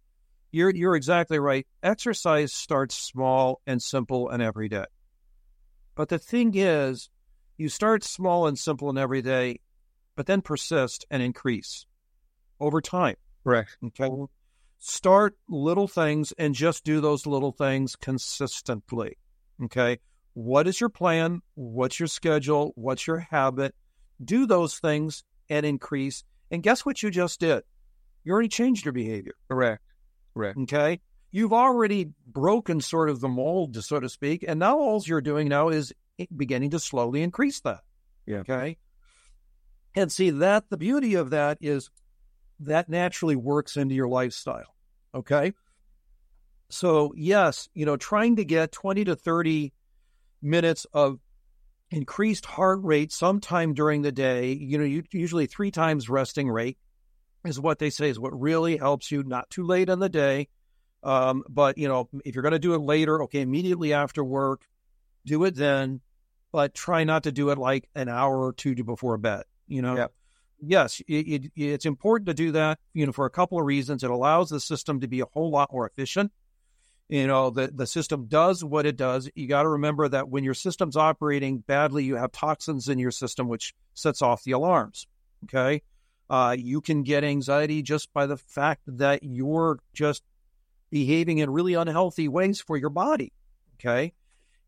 You're 0.52 0.74
you're 0.74 0.96
exactly 0.96 1.38
right. 1.38 1.66
Exercise 1.82 2.52
starts 2.52 2.96
small 2.96 3.60
and 3.66 3.80
simple 3.80 4.28
and 4.28 4.42
every 4.42 4.68
day. 4.68 4.84
But 5.97 6.10
the 6.10 6.18
thing 6.18 6.52
is, 6.55 7.09
you 7.56 7.68
start 7.68 8.05
small 8.05 8.47
and 8.47 8.59
simple 8.59 8.90
and 8.90 8.98
every 8.98 9.23
day, 9.23 9.60
but 10.14 10.27
then 10.27 10.43
persist 10.43 11.06
and 11.10 11.23
increase 11.23 11.86
over 12.60 12.81
time. 12.81 13.16
Correct. 13.43 13.77
Okay. 13.85 14.09
Start 14.78 15.36
little 15.48 15.89
things 15.89 16.32
and 16.39 16.55
just 16.55 16.85
do 16.85 17.01
those 17.01 17.27
little 17.27 17.51
things 17.51 17.97
consistently. 17.97 19.16
Okay. 19.64 19.98
What 20.35 20.68
is 20.68 20.81
your 20.81 20.90
plan? 20.90 21.40
What's 21.55 21.98
your 21.98 22.09
schedule? 22.09 22.73
What's 22.77 23.06
your 23.06 23.20
habit? 23.20 23.74
Do 24.23 24.47
those 24.47 24.78
things 24.78 25.24
and 25.48 25.64
increase. 25.64 26.24
And 26.51 26.62
guess 26.62 26.85
what 26.85 27.02
you 27.02 27.10
just 27.10 27.40
did? 27.40 27.62
You 28.23 28.32
already 28.32 28.48
changed 28.48 28.85
your 28.85 28.93
behavior. 28.93 29.35
Correct. 29.48 29.82
Correct. 30.35 30.59
Okay 30.59 31.01
you've 31.31 31.53
already 31.53 32.11
broken 32.27 32.81
sort 32.81 33.11
of 33.11 33.20
the 33.20 33.28
mold, 33.28 33.82
so 33.85 34.01
to 34.01 34.09
speak, 34.09 34.44
and 34.47 34.59
now 34.59 34.78
all 34.78 35.03
you're 35.05 35.20
doing 35.20 35.48
now 35.48 35.69
is 35.69 35.93
beginning 36.35 36.70
to 36.70 36.78
slowly 36.78 37.23
increase 37.23 37.61
that. 37.61 37.81
Yeah. 38.27 38.39
Okay. 38.39 38.77
And 39.94 40.11
see 40.12 40.31
that 40.31 40.69
the 40.69 40.77
beauty 40.77 41.15
of 41.15 41.31
that 41.31 41.59
is 41.61 41.90
that 42.61 42.89
naturally 42.89 43.36
works 43.36 43.77
into 43.77 43.94
your 43.94 44.09
lifestyle. 44.09 44.74
Okay. 45.15 45.53
So 46.69 47.12
yes, 47.16 47.69
you 47.74 47.86
know, 47.86 47.97
trying 47.97 48.36
to 48.36 48.44
get 48.44 48.73
20 48.73 49.05
to 49.05 49.16
30 49.16 49.73
minutes 50.43 50.86
of 50.93 51.19
increased 51.90 52.44
heart 52.44 52.81
rate 52.82 53.12
sometime 53.12 53.74
during 53.74 54.03
the 54.03 54.12
day, 54.12 54.53
you 54.53 54.78
know, 54.78 55.03
usually 55.12 55.47
three 55.47 55.70
times 55.70 56.09
resting 56.09 56.48
rate 56.48 56.78
is 57.44 57.61
what 57.61 57.78
they 57.78 57.90
say 57.90 58.09
is 58.09 58.19
what 58.19 58.39
really 58.39 58.77
helps 58.77 59.11
you 59.11 59.23
not 59.23 59.48
too 59.51 59.65
late 59.65 59.89
in 59.89 60.01
the 60.01 60.09
day 60.09 60.48
um, 61.02 61.44
but 61.48 61.78
you 61.78 61.89
know, 61.89 62.09
if 62.24 62.35
you're 62.35 62.43
going 62.43 62.52
to 62.52 62.59
do 62.59 62.74
it 62.74 62.81
later, 62.81 63.23
okay, 63.24 63.40
immediately 63.40 63.93
after 63.93 64.24
work, 64.24 64.66
do 65.24 65.44
it 65.44 65.55
then. 65.55 66.01
But 66.52 66.74
try 66.74 67.05
not 67.05 67.24
to 67.24 67.32
do 67.32 67.51
it 67.51 67.59
like 67.59 67.89
an 67.94 68.09
hour 68.09 68.43
or 68.43 68.52
two 68.52 68.74
before 68.82 69.18
bed. 69.18 69.44
You 69.66 69.82
know. 69.82 69.97
Yeah. 69.97 70.06
Yes, 70.59 71.02
it, 71.06 71.12
it, 71.12 71.52
it's 71.55 71.85
important 71.85 72.28
to 72.28 72.35
do 72.35 72.52
that. 72.52 72.78
You 72.94 73.05
know, 73.05 73.12
for 73.12 73.27
a 73.27 73.31
couple 73.31 73.59
of 73.59 73.66
reasons. 73.66 74.02
It 74.02 74.10
allows 74.10 74.48
the 74.48 74.60
system 74.60 75.01
to 75.01 75.09
be 75.09 75.20
a 75.20 75.27
whole 75.27 75.51
lot 75.51 75.70
more 75.73 75.86
efficient. 75.86 76.32
You 77.09 77.27
know, 77.27 77.51
the 77.51 77.68
the 77.68 77.86
system 77.86 78.27
does 78.27 78.64
what 78.64 78.86
it 78.86 78.97
does. 78.97 79.28
You 79.35 79.47
got 79.47 79.62
to 79.62 79.68
remember 79.68 80.09
that 80.09 80.28
when 80.28 80.44
your 80.44 80.55
system's 80.55 80.97
operating 80.97 81.59
badly, 81.59 82.05
you 82.05 82.16
have 82.16 82.32
toxins 82.32 82.89
in 82.89 82.98
your 82.98 83.10
system, 83.10 83.48
which 83.48 83.74
sets 83.94 84.23
off 84.23 84.44
the 84.44 84.52
alarms. 84.52 85.06
Okay. 85.44 85.82
Uh, 86.28 86.56
you 86.59 86.81
can 86.81 87.05
get 87.05 87.23
anxiety 87.23 87.82
just 87.82 88.12
by 88.12 88.27
the 88.27 88.36
fact 88.36 88.82
that 88.86 89.23
you're 89.23 89.78
just 89.94 90.24
behaving 90.90 91.38
in 91.38 91.50
really 91.50 91.74
unhealthy 91.74 92.28
ways 92.28 92.60
for 92.60 92.76
your 92.76 92.90
body. 92.90 93.32
Okay. 93.74 94.12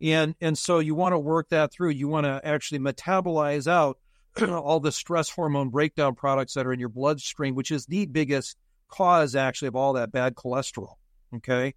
And 0.00 0.34
and 0.40 0.56
so 0.56 0.78
you 0.78 0.94
want 0.94 1.12
to 1.12 1.18
work 1.18 1.48
that 1.48 1.72
through. 1.72 1.90
You 1.90 2.08
want 2.08 2.26
to 2.26 2.40
actually 2.44 2.78
metabolize 2.78 3.66
out 3.66 3.98
all 4.48 4.80
the 4.80 4.92
stress 4.92 5.28
hormone 5.30 5.70
breakdown 5.70 6.14
products 6.14 6.54
that 6.54 6.66
are 6.66 6.72
in 6.72 6.80
your 6.80 6.88
bloodstream, 6.88 7.54
which 7.54 7.70
is 7.70 7.86
the 7.86 8.06
biggest 8.06 8.56
cause 8.88 9.34
actually 9.34 9.68
of 9.68 9.76
all 9.76 9.94
that 9.94 10.12
bad 10.12 10.34
cholesterol. 10.34 10.94
Okay. 11.36 11.74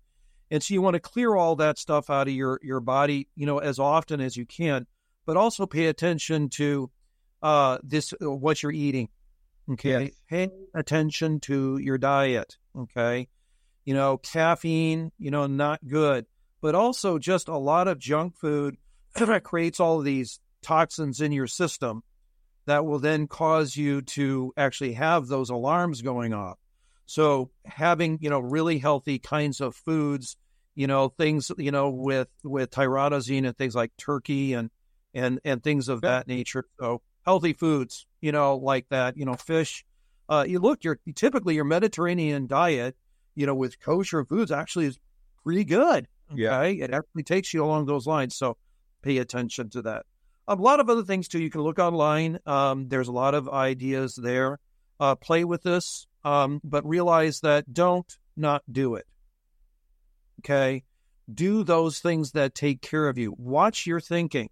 And 0.50 0.62
so 0.62 0.74
you 0.74 0.82
want 0.82 0.96
to 0.96 1.00
clear 1.00 1.36
all 1.36 1.56
that 1.58 1.78
stuff 1.78 2.10
out 2.10 2.28
of 2.28 2.34
your, 2.34 2.60
your 2.62 2.82
body, 2.82 3.30
you 3.36 3.46
know, 3.46 3.60
as 3.60 3.80
often 3.80 4.20
as 4.20 4.36
you 4.36 4.46
can, 4.46 4.86
but 5.26 5.38
also 5.38 5.66
pay 5.66 5.86
attention 5.86 6.50
to 6.50 6.92
uh, 7.42 7.78
this, 7.84 8.14
uh, 8.22 8.30
what 8.30 8.62
you're 8.62 8.72
eating. 8.74 9.08
Okay. 9.72 10.04
Yes. 10.04 10.12
Pay 10.30 10.50
attention 10.76 11.40
to 11.42 11.78
your 11.78 11.98
diet. 11.98 12.58
Okay. 12.78 13.30
You 13.86 13.94
know, 13.94 14.18
caffeine, 14.18 15.12
you 15.18 15.32
know, 15.32 15.48
not 15.48 15.86
good, 15.88 16.26
but 16.62 16.76
also 16.76 17.18
just 17.18 17.48
a 17.48 17.58
lot 17.58 17.88
of 17.88 18.00
junk 18.00 18.38
food 18.38 18.78
that 19.16 19.44
creates 19.44 19.80
all 19.80 20.00
of 20.00 20.06
these 20.06 20.40
toxins 20.62 21.22
in 21.22 21.32
your 21.32 21.48
system 21.48 22.04
that 22.66 22.86
will 22.86 23.00
then 23.00 23.28
cause 23.28 23.76
you 23.76 24.02
to 24.02 24.54
actually 24.56 24.94
have 24.94 25.28
those 25.28 25.50
alarms 25.50 26.02
going 26.02 26.34
off. 26.34 26.58
So 27.06 27.50
having, 27.66 28.20
you 28.22 28.30
know, 28.30 28.40
really 28.40 28.78
healthy 28.78 29.20
kinds 29.20 29.60
of 29.60 29.76
foods, 29.76 30.38
you 30.76 30.88
know, 30.88 31.10
things, 31.10 31.52
you 31.58 31.72
know, 31.72 31.90
with 31.90 32.30
with 32.44 32.72
tyrosine 32.72 33.46
and 33.46 33.58
things 33.58 33.76
like 33.76 33.92
turkey 33.98 34.54
and 34.54 34.70
and 35.14 35.40
and 35.44 35.62
things 35.62 35.90
of 35.90 36.02
that 36.02 36.28
nature. 36.28 36.66
So 36.80 37.02
healthy 37.26 37.54
foods, 37.54 38.06
you 38.22 38.32
know, 38.32 38.56
like 38.56 38.88
that, 38.90 39.18
you 39.18 39.26
know, 39.26 39.34
fish. 39.34 39.84
Uh, 40.30 40.46
you 40.48 40.60
look, 40.60 40.84
your 40.84 41.00
typically 41.14 41.56
your 41.56 41.66
Mediterranean 41.66 42.48
diet, 42.48 42.96
you 43.36 43.46
know, 43.46 43.56
with 43.56 43.80
kosher 43.80 44.24
foods 44.26 44.52
actually 44.52 44.88
is 44.88 45.00
pretty 45.44 45.64
good. 45.64 46.08
Okay? 46.32 46.42
Yeah, 46.42 46.64
it 46.64 46.94
actually 46.94 47.24
takes 47.24 47.54
you 47.54 47.64
along 47.64 47.86
those 47.86 48.08
lines. 48.08 48.36
So 48.38 48.58
pay 49.02 49.18
attention 49.18 49.70
to 49.72 49.82
that. 49.84 50.06
A 50.48 50.56
lot 50.56 50.80
of 50.80 50.90
other 50.90 51.04
things 51.04 51.28
too. 51.28 51.42
You 51.42 51.50
can 51.50 51.62
look 51.62 51.80
online. 51.80 52.40
Um, 52.46 52.88
there's 52.90 53.08
a 53.08 53.14
lot 53.14 53.36
of 53.36 53.48
ideas 53.50 54.16
there. 54.22 54.60
Uh, 55.00 55.16
play 55.16 55.44
with 55.44 55.64
this, 55.64 56.06
um, 56.24 56.62
but 56.64 56.88
realize 56.88 57.40
that 57.40 57.74
don't 57.74 58.12
not 58.38 58.62
do 58.72 58.96
it. 58.96 59.06
Okay, 60.40 60.84
do 61.32 61.64
those 61.64 62.00
things 62.00 62.32
that 62.32 62.56
take 62.56 62.82
care 62.82 63.08
of 63.08 63.18
you. 63.18 63.34
Watch 63.38 63.86
your 63.86 64.00
thinking. 64.00 64.50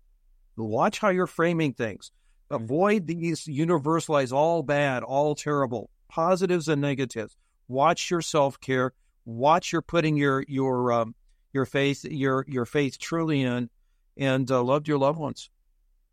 Watch 0.57 0.99
how 0.99 1.09
you're 1.09 1.27
framing 1.27 1.73
things. 1.73 2.11
Avoid 2.51 3.07
these 3.07 3.45
universalize 3.45 4.31
all 4.31 4.63
bad, 4.63 5.03
all 5.03 5.35
terrible, 5.35 5.89
positives 6.09 6.67
and 6.67 6.81
negatives. 6.81 7.35
Watch 7.69 8.09
your 8.09 8.21
self 8.21 8.59
care. 8.59 8.93
Watch 9.25 9.71
your 9.71 9.83
putting 9.83 10.17
your 10.17 10.43
your 10.47 10.91
um, 10.91 11.15
your 11.53 11.65
faith 11.65 12.03
your 12.03 12.43
your 12.47 12.65
faith 12.65 12.97
truly 12.97 13.43
in, 13.43 13.69
and 14.17 14.49
uh, 14.49 14.61
loved 14.63 14.87
your 14.87 14.97
loved 14.97 15.19
ones. 15.19 15.49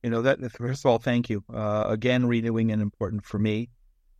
You 0.03 0.11
know 0.11 0.23
that 0.23 0.39
first 0.53 0.85
of 0.85 0.91
all, 0.91 0.99
thank 0.99 1.31
you 1.31 1.43
uh, 1.53 1.87
again. 1.89 2.27
Renewing 2.27 2.71
and 2.71 2.83
important 2.83 3.25
for 3.25 3.39
me. 3.39 3.71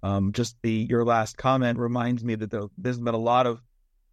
Um, 0.03 0.33
just 0.33 0.57
the 0.63 0.87
your 0.89 1.05
last 1.05 1.37
comment 1.37 1.79
reminds 1.79 2.25
me 2.25 2.37
that 2.37 2.51
the, 2.51 2.69
there's 2.79 2.99
been 2.99 3.15
a 3.15 3.19
lot 3.19 3.47
of 3.47 3.61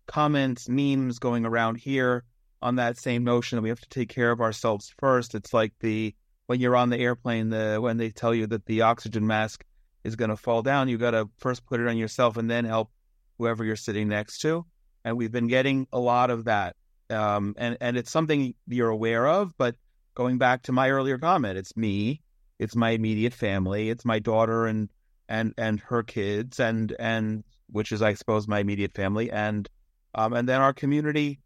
comments, 0.06 0.68
memes 0.68 1.20
going 1.20 1.46
around 1.46 1.76
here 1.76 2.26
on 2.62 2.76
that 2.76 2.98
same 2.98 3.24
notion 3.24 3.56
that 3.56 3.62
we 3.62 3.70
have 3.70 3.82
to 3.82 3.90
take 3.90 4.10
care 4.10 4.32
of 4.32 4.42
ourselves 4.42 4.94
first. 5.00 5.34
It's 5.34 5.54
like 5.54 5.74
the 5.80 6.14
when 6.48 6.60
you're 6.60 6.76
on 6.76 6.90
the 6.90 7.00
airplane, 7.00 7.50
the 7.50 7.80
when 7.82 7.96
they 7.96 8.10
tell 8.10 8.36
you 8.36 8.48
that 8.48 8.66
the 8.66 8.82
oxygen 8.82 9.26
mask 9.26 9.64
is 10.04 10.18
going 10.18 10.30
to 10.30 10.36
fall 10.36 10.62
down, 10.62 10.90
you 10.90 10.98
got 10.98 11.12
to 11.12 11.30
first 11.38 11.66
put 11.66 11.80
it 11.80 11.88
on 11.88 11.98
yourself 11.98 12.36
and 12.36 12.50
then 12.52 12.66
help 12.66 12.92
whoever 13.38 13.64
you're 13.64 13.76
sitting 13.76 14.08
next 14.08 14.40
to. 14.40 14.66
And 15.06 15.18
we've 15.18 15.32
been 15.32 15.48
getting 15.48 15.88
a 15.92 16.00
lot 16.00 16.30
of 16.30 16.46
that, 16.46 16.76
um, 17.10 17.56
and 17.58 17.78
and 17.82 17.98
it's 17.98 18.12
something 18.12 18.56
you're 18.68 18.90
aware 18.90 19.28
of. 19.28 19.54
But 19.58 19.76
going 20.16 20.38
back 20.38 20.64
to 20.64 20.72
my 20.72 20.90
earlier 20.90 21.18
comment, 21.18 21.58
it's 21.58 21.76
me, 21.76 22.22
it's 22.58 22.76
my 22.76 22.92
immediate 22.92 23.34
family, 23.34 23.90
it's 23.90 24.06
my 24.06 24.20
daughter 24.20 24.66
and 24.66 24.90
and 25.28 25.54
and 25.58 25.82
her 25.82 26.04
kids, 26.04 26.60
and 26.62 26.96
and 27.00 27.44
which 27.70 27.92
is 27.92 28.02
I 28.02 28.14
suppose 28.14 28.48
my 28.48 28.60
immediate 28.60 28.94
family, 28.94 29.30
and 29.30 29.68
um, 30.16 30.32
and 30.32 30.48
then 30.48 30.62
our 30.62 30.74
community 30.74 31.40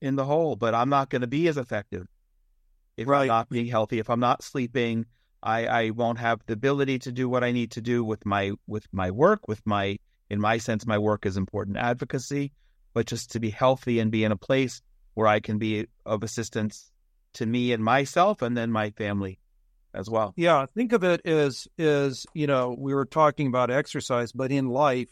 in 0.00 0.16
the 0.16 0.24
whole. 0.24 0.56
But 0.56 0.74
I'm 0.74 0.88
not 0.88 1.08
going 1.08 1.22
to 1.22 1.28
be 1.28 1.46
as 1.46 1.56
effective 1.56 2.08
if 2.96 3.08
right. 3.08 3.22
I'm 3.22 3.28
not 3.28 3.48
being 3.48 3.66
healthy, 3.66 3.98
if 3.98 4.10
I'm 4.10 4.20
not 4.20 4.42
sleeping, 4.42 5.06
I, 5.42 5.66
I 5.66 5.90
won't 5.90 6.18
have 6.18 6.40
the 6.46 6.54
ability 6.54 7.00
to 7.00 7.12
do 7.12 7.28
what 7.28 7.44
I 7.44 7.52
need 7.52 7.72
to 7.72 7.80
do 7.80 8.04
with 8.04 8.24
my 8.24 8.52
with 8.66 8.86
my 8.92 9.10
work, 9.10 9.46
with 9.48 9.60
my 9.66 9.98
in 10.30 10.40
my 10.40 10.58
sense, 10.58 10.86
my 10.86 10.98
work 10.98 11.26
is 11.26 11.36
important 11.36 11.76
advocacy, 11.76 12.52
but 12.92 13.06
just 13.06 13.32
to 13.32 13.40
be 13.40 13.50
healthy 13.50 14.00
and 14.00 14.10
be 14.10 14.24
in 14.24 14.32
a 14.32 14.36
place 14.36 14.82
where 15.14 15.26
I 15.26 15.40
can 15.40 15.58
be 15.58 15.86
of 16.04 16.22
assistance 16.22 16.90
to 17.34 17.46
me 17.46 17.72
and 17.72 17.82
myself 17.82 18.42
and 18.42 18.56
then 18.56 18.70
my 18.70 18.90
family 18.90 19.38
as 19.92 20.10
well. 20.10 20.32
Yeah, 20.36 20.66
think 20.74 20.92
of 20.92 21.04
it 21.04 21.24
as 21.26 21.68
is, 21.78 22.26
you 22.34 22.46
know, 22.46 22.74
we 22.78 22.94
were 22.94 23.04
talking 23.04 23.46
about 23.46 23.70
exercise, 23.70 24.32
but 24.32 24.50
in 24.50 24.68
life, 24.68 25.08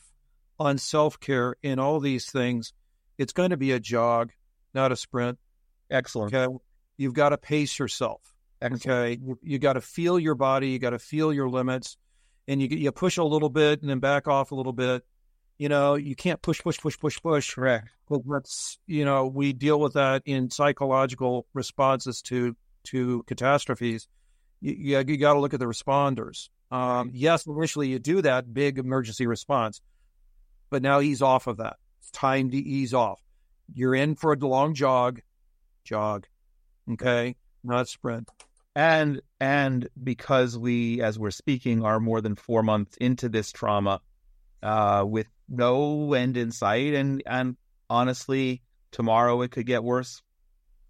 on 0.58 0.78
self-care, 0.78 1.56
in 1.62 1.78
all 1.78 2.00
these 2.00 2.30
things, 2.30 2.72
it's 3.18 3.32
going 3.32 3.50
to 3.50 3.56
be 3.56 3.72
a 3.72 3.80
jog, 3.80 4.32
not 4.74 4.92
a 4.92 4.96
sprint. 4.96 5.38
Excellent. 5.90 6.34
Okay 6.34 6.52
you've 6.96 7.14
got 7.14 7.30
to 7.30 7.38
pace 7.38 7.78
yourself. 7.78 8.20
Okay, 8.62 9.18
you, 9.20 9.38
you 9.42 9.58
got 9.58 9.72
to 9.72 9.80
feel 9.80 10.18
your 10.18 10.36
body. 10.36 10.68
You 10.68 10.78
got 10.78 10.90
to 10.90 10.98
feel 10.98 11.32
your 11.32 11.48
limits, 11.48 11.96
and 12.48 12.60
you 12.60 12.68
you 12.68 12.92
push 12.92 13.16
a 13.16 13.24
little 13.24 13.48
bit 13.48 13.80
and 13.80 13.90
then 13.90 13.98
back 13.98 14.28
off 14.28 14.52
a 14.52 14.54
little 14.54 14.72
bit. 14.72 15.04
You 15.58 15.68
know, 15.68 15.94
you 15.94 16.16
can't 16.16 16.42
push, 16.42 16.60
push, 16.60 16.78
push, 16.78 16.98
push, 16.98 17.20
push. 17.22 17.54
Correct. 17.54 17.88
But 18.08 18.22
let's 18.26 18.78
you 18.86 19.04
know 19.04 19.26
we 19.26 19.52
deal 19.52 19.78
with 19.80 19.94
that 19.94 20.22
in 20.24 20.50
psychological 20.50 21.46
responses 21.54 22.22
to 22.22 22.56
to 22.84 23.22
catastrophes. 23.24 24.08
You 24.60 24.72
you, 24.72 25.04
you 25.06 25.16
got 25.16 25.34
to 25.34 25.40
look 25.40 25.54
at 25.54 25.60
the 25.60 25.66
responders. 25.66 26.48
Um, 26.70 27.10
yes, 27.12 27.46
initially 27.46 27.88
you 27.88 27.98
do 27.98 28.22
that 28.22 28.52
big 28.54 28.78
emergency 28.78 29.26
response, 29.26 29.80
but 30.70 30.82
now 30.82 31.00
ease 31.00 31.20
off 31.20 31.46
of 31.46 31.58
that. 31.58 31.76
It's 32.00 32.10
time 32.10 32.50
to 32.50 32.56
ease 32.56 32.94
off. 32.94 33.20
You're 33.74 33.94
in 33.94 34.16
for 34.16 34.32
a 34.32 34.36
long 34.36 34.74
jog, 34.74 35.20
jog 35.84 36.26
Okay, 36.90 37.36
not 37.62 37.88
sprint. 37.88 38.28
And 38.74 39.20
and 39.40 39.88
because 40.02 40.56
we, 40.56 41.02
as 41.02 41.18
we're 41.18 41.30
speaking, 41.30 41.84
are 41.84 42.00
more 42.00 42.20
than 42.20 42.36
four 42.36 42.62
months 42.62 42.96
into 42.98 43.28
this 43.28 43.52
trauma, 43.52 44.00
uh, 44.62 45.04
with 45.06 45.26
no 45.48 46.14
end 46.14 46.36
in 46.36 46.50
sight, 46.50 46.94
and 46.94 47.22
and 47.26 47.56
honestly, 47.90 48.62
tomorrow 48.90 49.42
it 49.42 49.50
could 49.50 49.66
get 49.66 49.84
worse, 49.84 50.22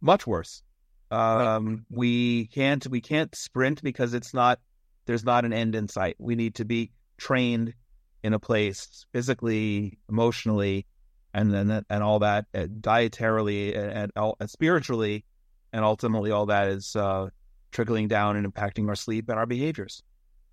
much 0.00 0.26
worse. 0.26 0.62
Um, 1.10 1.84
we 1.90 2.46
can't 2.46 2.86
we 2.86 3.00
can't 3.00 3.34
sprint 3.34 3.82
because 3.82 4.14
it's 4.14 4.32
not 4.32 4.60
there's 5.06 5.24
not 5.24 5.44
an 5.44 5.52
end 5.52 5.74
in 5.74 5.88
sight. 5.88 6.16
We 6.18 6.36
need 6.36 6.54
to 6.56 6.64
be 6.64 6.92
trained 7.18 7.74
in 8.22 8.32
a 8.32 8.38
place 8.38 9.04
physically, 9.12 9.98
emotionally, 10.08 10.86
and 11.34 11.52
then 11.52 11.84
and 11.90 12.02
all 12.02 12.20
that, 12.20 12.46
uh, 12.54 12.66
dietarily 12.80 13.76
and, 13.76 14.12
and, 14.16 14.34
and 14.38 14.50
spiritually 14.50 15.24
and 15.72 15.84
ultimately 15.84 16.30
all 16.30 16.46
that 16.46 16.68
is 16.68 16.94
uh, 16.96 17.28
trickling 17.72 18.08
down 18.08 18.36
and 18.36 18.52
impacting 18.52 18.88
our 18.88 18.94
sleep 18.94 19.28
and 19.28 19.38
our 19.38 19.46
behaviors. 19.46 20.02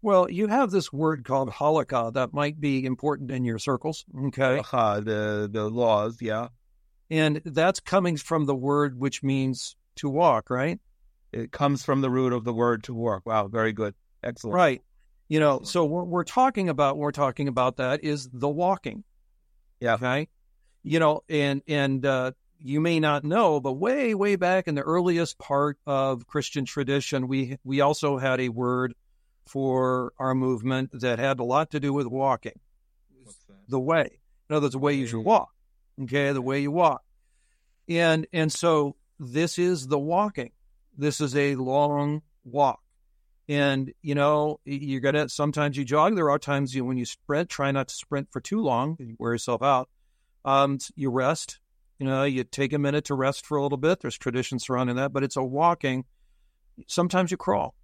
Well, 0.01 0.29
you 0.29 0.47
have 0.47 0.71
this 0.71 0.93
word 0.93 1.25
called 1.25 1.49
halakha 1.49 2.13
that 2.13 2.33
might 2.33 2.59
be 2.59 2.85
important 2.85 3.31
in 3.31 3.43
your 3.43 3.59
circles. 3.59 4.05
Okay, 4.27 4.61
uh, 4.71 5.01
the 5.01 5.49
the 5.51 5.69
laws, 5.69 6.17
yeah, 6.21 6.47
and 7.09 7.41
that's 7.45 7.79
coming 7.79 8.15
from 8.15 8.45
the 8.45 8.55
word 8.55 8.97
which 8.97 9.21
means 9.21 9.75
to 9.95 10.09
walk, 10.09 10.49
right? 10.49 10.79
It 11.31 11.51
comes 11.51 11.83
from 11.83 12.01
the 12.01 12.09
root 12.09 12.33
of 12.33 12.43
the 12.43 12.53
word 12.53 12.83
to 12.85 12.93
walk. 12.93 13.25
Wow, 13.25 13.47
very 13.47 13.73
good, 13.73 13.93
excellent. 14.23 14.55
Right. 14.55 14.81
You 15.27 15.39
know, 15.39 15.61
so 15.63 15.85
what 15.85 16.07
we're 16.07 16.23
talking 16.23 16.69
about, 16.69 16.97
we're 16.97 17.11
talking 17.11 17.47
about 17.47 17.77
that 17.77 18.03
is 18.03 18.27
the 18.33 18.49
walking. 18.49 19.03
Yeah. 19.79 19.93
Okay. 19.93 20.27
You 20.81 20.99
know, 20.99 21.21
and 21.29 21.61
and 21.67 22.03
uh, 22.05 22.31
you 22.61 22.81
may 22.81 22.99
not 22.99 23.23
know, 23.23 23.59
but 23.59 23.73
way, 23.73 24.13
way 24.13 24.35
back 24.35 24.67
in 24.67 24.75
the 24.75 24.81
earliest 24.81 25.37
part 25.37 25.77
of 25.85 26.27
Christian 26.27 26.65
tradition, 26.65 27.27
we 27.27 27.57
we 27.63 27.81
also 27.81 28.17
had 28.17 28.39
a 28.39 28.49
word 28.49 28.93
for 29.47 30.13
our 30.19 30.35
movement 30.35 30.91
that 31.01 31.19
had 31.19 31.39
a 31.39 31.43
lot 31.43 31.71
to 31.71 31.79
do 31.79 31.93
with 31.93 32.07
walking. 32.07 32.59
The 33.67 33.79
way. 33.79 34.19
In 34.49 34.55
other 34.55 34.65
words, 34.65 34.73
the 34.73 34.79
way 34.79 34.93
you 34.93 35.07
should 35.07 35.23
walk. 35.23 35.49
Okay, 36.03 36.31
the 36.31 36.41
way 36.41 36.61
you 36.61 36.71
walk. 36.71 37.03
And 37.87 38.27
and 38.33 38.51
so 38.51 38.95
this 39.19 39.57
is 39.57 39.87
the 39.87 39.99
walking. 39.99 40.51
This 40.97 41.21
is 41.21 41.35
a 41.35 41.55
long 41.55 42.21
walk. 42.43 42.81
And 43.47 43.91
you 44.01 44.15
know, 44.15 44.59
you're 44.65 45.01
gonna 45.01 45.29
sometimes 45.29 45.77
you 45.77 45.85
jog. 45.85 46.15
There 46.15 46.29
are 46.29 46.39
times 46.39 46.75
you 46.75 46.85
when 46.85 46.97
you 46.97 47.05
sprint, 47.05 47.49
try 47.49 47.71
not 47.71 47.87
to 47.87 47.95
sprint 47.95 48.27
for 48.31 48.41
too 48.41 48.61
long, 48.61 48.97
you 48.99 49.15
wear 49.17 49.33
yourself 49.33 49.63
out. 49.63 49.89
Um, 50.45 50.79
you 50.95 51.09
rest, 51.09 51.59
you 51.99 52.07
know, 52.07 52.23
you 52.23 52.43
take 52.43 52.73
a 52.73 52.79
minute 52.79 53.05
to 53.05 53.13
rest 53.13 53.45
for 53.45 53.57
a 53.57 53.63
little 53.63 53.77
bit. 53.77 53.99
There's 53.99 54.17
tradition 54.17 54.57
surrounding 54.57 54.95
that, 54.95 55.13
but 55.13 55.23
it's 55.23 55.35
a 55.35 55.43
walking. 55.43 56.05
Sometimes 56.87 57.29
you 57.29 57.37
crawl. 57.37 57.75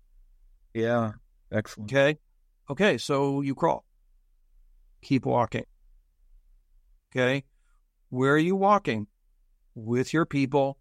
Yeah, 0.73 1.11
excellent. 1.51 1.91
Okay. 1.91 2.17
Okay, 2.69 2.97
so 2.97 3.41
you 3.41 3.53
crawl. 3.53 3.85
Keep 5.01 5.25
walking. 5.25 5.65
Okay. 7.11 7.43
Where 8.09 8.33
are 8.33 8.37
you 8.37 8.55
walking? 8.55 9.07
With 9.75 10.13
your 10.13 10.25
people 10.25 10.77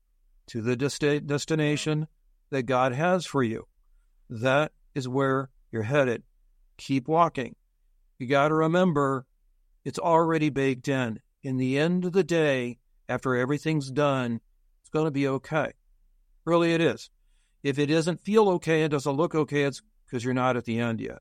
to 0.47 0.63
the 0.63 0.77
dest- 0.77 1.01
destination 1.27 2.07
that 2.51 2.63
God 2.63 2.95
has 2.95 3.27
for 3.27 3.43
you. 3.43 3.67
That 4.31 4.73
is 4.95 5.09
where 5.09 5.51
you're 5.73 5.83
headed. 5.83 6.23
Keep 6.77 7.09
walking. 7.09 7.57
You 8.19 8.29
got 8.29 8.49
to 8.49 8.55
remember 8.55 9.27
It's 9.85 9.99
already 9.99 10.49
baked 10.49 10.89
in. 10.89 11.21
In 11.43 11.59
the 11.59 11.79
end 11.79 12.05
of 12.07 12.13
the 12.13 12.25
day, 12.25 12.79
after 13.09 13.35
everything's 13.35 13.91
done, 13.91 14.41
it's 14.81 14.91
going 14.91 15.07
to 15.07 15.11
be 15.11 15.29
okay. 15.29 15.73
Really, 16.45 16.73
it 16.75 16.81
is. 16.81 17.11
If 17.63 17.79
it 17.79 17.87
doesn't 17.87 18.25
feel 18.25 18.49
okay 18.51 18.83
and 18.83 18.91
doesn't 18.91 19.17
look 19.17 19.35
okay, 19.35 19.63
it's 19.63 19.83
because 20.07 20.25
you're 20.25 20.35
not 20.35 20.57
at 20.57 20.65
the 20.65 20.79
end 20.79 21.01
yet. 21.01 21.21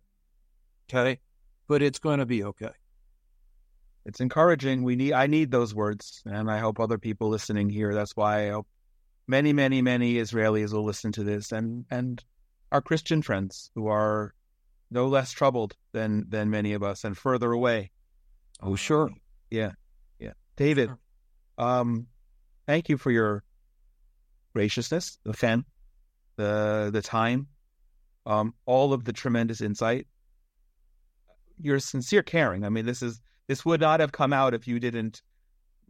Okay. 0.92 1.20
But 1.68 1.82
it's 1.82 2.00
going 2.00 2.20
to 2.20 2.26
be 2.26 2.44
okay. 2.44 2.72
It's 4.06 4.20
encouraging. 4.20 4.84
We 4.84 4.98
need, 4.98 5.14
I 5.14 5.28
need 5.28 5.50
those 5.50 5.74
words. 5.74 6.22
And 6.26 6.52
I 6.52 6.60
hope 6.60 6.80
other 6.80 6.98
people 6.98 7.30
listening 7.30 7.70
here. 7.70 7.94
That's 7.94 8.16
why 8.16 8.48
I 8.48 8.52
hope 8.52 8.68
many, 9.28 9.54
many, 9.54 9.82
many 9.82 10.16
Israelis 10.16 10.74
will 10.74 10.84
listen 10.84 11.14
to 11.14 11.24
this 11.24 11.54
and, 11.54 11.86
and 11.90 12.24
our 12.72 12.82
Christian 12.82 13.22
friends 13.22 13.72
who 13.76 13.88
are 13.88 14.34
no 14.92 15.08
less 15.08 15.32
troubled 15.32 15.76
than, 15.94 16.26
than 16.28 16.50
many 16.50 16.74
of 16.74 16.84
us 16.84 17.06
and 17.06 17.18
further 17.18 17.52
away. 17.52 17.92
Oh, 18.62 18.76
sure. 18.76 19.10
Yeah. 19.50 19.72
Yeah. 20.20 20.34
David, 20.58 20.90
sure. 20.90 21.00
Um, 21.58 22.08
thank 22.68 22.90
you 22.90 22.98
for 22.98 23.12
your 23.12 23.44
graciousness, 24.54 25.20
the 25.24 25.34
fan, 25.34 25.66
the, 26.36 26.90
the 26.94 27.02
time, 27.02 27.48
um, 28.26 28.54
all 28.66 28.94
of 28.94 29.04
the 29.04 29.14
tremendous 29.14 29.62
insight, 29.62 30.08
your 31.60 31.80
sincere 31.80 32.24
caring. 32.24 32.64
I 32.64 32.70
mean, 32.70 32.86
this 32.86 33.02
is, 33.02 33.22
this 33.48 33.66
would 33.66 33.82
not 33.82 34.00
have 34.00 34.12
come 34.12 34.34
out 34.34 34.54
if 34.54 34.68
you 34.68 34.80
didn't. 34.80 35.22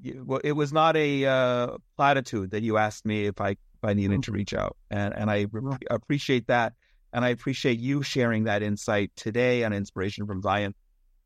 You, 0.02 0.40
it 0.44 0.54
was 0.54 0.74
not 0.74 0.98
a 0.98 1.26
uh, 1.26 1.78
platitude 1.96 2.52
that 2.52 2.64
you 2.64 2.78
asked 2.78 3.06
me 3.06 3.26
if 3.26 3.40
I 3.40 3.52
if 3.52 3.58
I 3.84 3.94
needed 3.94 4.12
mm-hmm. 4.12 4.22
to 4.22 4.32
reach 4.32 4.54
out, 4.54 4.76
and 4.90 5.14
and 5.14 5.30
I 5.30 5.46
re- 5.52 5.78
appreciate 5.90 6.48
that, 6.48 6.74
and 7.14 7.24
I 7.24 7.30
appreciate 7.30 7.80
you 7.80 8.02
sharing 8.02 8.46
that 8.46 8.64
insight 8.64 9.12
today 9.16 9.64
and 9.64 9.74
inspiration 9.74 10.26
from 10.26 10.42
Zion. 10.42 10.74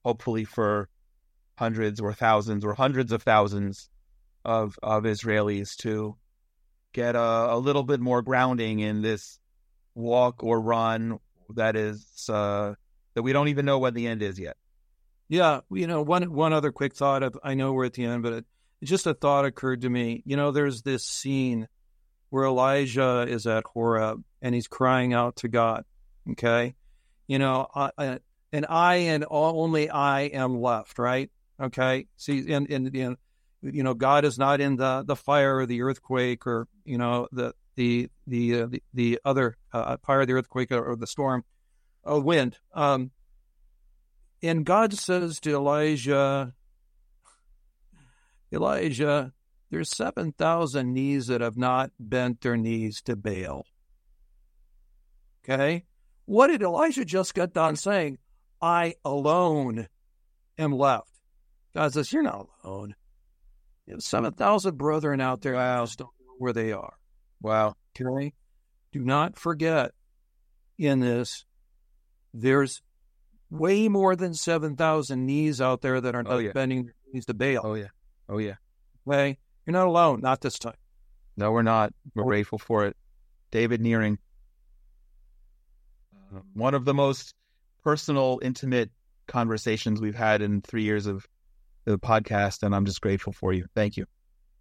Hopefully, 0.03 0.43
for 0.43 0.89
hundreds 1.57 1.99
or 1.99 2.13
thousands 2.13 2.65
or 2.65 2.73
hundreds 2.73 3.11
of 3.11 3.23
thousands 3.23 3.89
of 4.47 4.79
of 4.81 5.03
Israelis 5.03 5.75
to 5.77 6.15
get 6.93 7.15
a, 7.15 7.19
a 7.19 7.57
little 7.59 7.83
bit 7.83 7.99
more 7.99 8.21
grounding 8.21 8.79
in 8.79 9.01
this 9.01 9.39
walk 9.93 10.43
or 10.43 10.59
run 10.59 11.19
that 11.55 11.75
is 11.75 12.29
uh, 12.29 12.73
that 13.13 13.21
we 13.23 13.33
don't 13.33 13.49
even 13.49 13.65
know 13.65 13.77
what 13.77 13.93
the 13.93 14.07
end 14.07 14.23
is 14.23 14.39
yet. 14.39 14.55
Yeah, 15.27 15.59
you 15.69 15.85
know, 15.85 16.01
one 16.01 16.31
one 16.31 16.53
other 16.53 16.71
quick 16.71 16.95
thought. 16.95 17.23
Of, 17.23 17.37
I 17.43 17.53
know 17.53 17.73
we're 17.73 17.85
at 17.85 17.93
the 17.93 18.05
end, 18.05 18.23
but 18.23 18.33
it, 18.33 18.45
just 18.83 19.05
a 19.05 19.13
thought 19.13 19.45
occurred 19.45 19.81
to 19.81 19.89
me. 19.89 20.23
You 20.25 20.37
know, 20.37 20.51
there's 20.51 20.81
this 20.81 21.05
scene 21.05 21.67
where 22.29 22.45
Elijah 22.45 23.25
is 23.27 23.45
at 23.45 23.65
Horeb 23.65 24.23
and 24.41 24.55
he's 24.55 24.67
crying 24.67 25.13
out 25.13 25.37
to 25.37 25.49
God. 25.49 25.83
Okay, 26.31 26.75
you 27.27 27.37
know, 27.37 27.67
I, 27.75 27.91
I, 27.97 28.19
and 28.53 28.65
I 28.69 28.95
and 28.95 29.25
all, 29.25 29.61
only 29.61 29.89
I 29.89 30.21
am 30.21 30.61
left. 30.61 30.97
Right. 30.99 31.29
Okay. 31.61 32.07
See, 32.15 32.53
and 32.53 32.69
and 32.69 33.17
you 33.61 33.83
know, 33.83 33.93
God 33.93 34.25
is 34.25 34.37
not 34.37 34.61
in 34.61 34.75
the 34.75 35.03
the 35.05 35.15
fire 35.15 35.57
or 35.57 35.65
the 35.65 35.81
earthquake 35.81 36.45
or 36.45 36.67
you 36.85 36.97
know 36.97 37.27
the 37.31 37.53
the 37.75 38.09
the 38.25 38.61
uh, 38.61 38.65
the, 38.67 38.83
the, 38.93 39.19
other 39.23 39.57
uh, 39.71 39.97
fire, 40.05 40.25
the 40.25 40.33
earthquake, 40.33 40.71
or, 40.71 40.83
or 40.83 40.95
the 40.95 41.07
storm, 41.07 41.43
or 42.03 42.19
wind. 42.19 42.57
Um, 42.73 43.11
and 44.43 44.65
God 44.65 44.93
says 44.93 45.39
to 45.41 45.55
Elijah, 45.55 46.53
Elijah, 48.51 49.33
there's 49.69 49.95
7,000 49.95 50.93
knees 50.93 51.27
that 51.27 51.41
have 51.41 51.57
not 51.57 51.91
bent 51.99 52.41
their 52.41 52.55
knees 52.55 53.01
to 53.03 53.15
Baal. 53.15 53.65
Okay? 55.43 55.85
What 56.25 56.47
did 56.47 56.61
Elijah 56.61 57.05
just 57.05 57.33
get 57.33 57.53
done 57.53 57.75
saying? 57.75 58.17
I 58.61 58.95
alone 59.03 59.87
am 60.57 60.71
left. 60.71 61.09
God 61.75 61.93
says, 61.93 62.11
You're 62.11 62.23
not 62.23 62.47
alone. 62.63 62.95
Have 63.89 64.01
7,000 64.01 64.77
brethren 64.77 65.21
out 65.21 65.41
there 65.41 65.53
wow. 65.53 65.85
don't 65.85 65.99
know 65.99 66.35
where 66.37 66.53
they 66.53 66.71
are. 66.71 66.93
Wow. 67.41 67.75
Okay? 67.99 68.33
Do 68.91 68.99
not 69.03 69.37
forget 69.37 69.91
in 70.77 70.99
this, 70.99 71.45
there's 72.33 72.81
way 73.49 73.87
more 73.87 74.15
than 74.15 74.33
7,000 74.33 75.25
knees 75.25 75.61
out 75.61 75.81
there 75.81 76.01
that 76.01 76.15
are 76.15 76.23
oh, 76.25 76.37
yeah. 76.37 76.51
bending 76.51 76.85
their 76.85 76.93
knees 77.11 77.25
to 77.25 77.33
Baal. 77.33 77.61
Oh, 77.63 77.73
yeah. 77.75 77.87
Oh, 78.27 78.37
yeah. 78.37 78.55
Okay? 79.07 79.37
You're 79.65 79.73
not 79.73 79.87
alone. 79.87 80.21
Not 80.21 80.41
this 80.41 80.59
time. 80.59 80.75
No, 81.35 81.51
we're 81.51 81.61
not. 81.61 81.93
We're 82.13 82.23
oh. 82.23 82.27
grateful 82.27 82.57
for 82.57 82.85
it. 82.85 82.97
David 83.51 83.81
Nehring, 83.81 84.17
uh, 86.35 86.39
one 86.53 86.73
of 86.73 86.83
the 86.83 86.93
most 86.93 87.33
personal, 87.83 88.39
intimate 88.41 88.91
conversations 89.27 90.01
we've 90.01 90.15
had 90.15 90.41
in 90.41 90.61
three 90.61 90.83
years 90.83 91.05
of 91.05 91.25
the 91.91 91.99
podcast, 91.99 92.63
and 92.63 92.75
I'm 92.75 92.85
just 92.85 93.01
grateful 93.01 93.33
for 93.33 93.53
you. 93.53 93.65
Thank 93.75 93.97
you. 93.97 94.05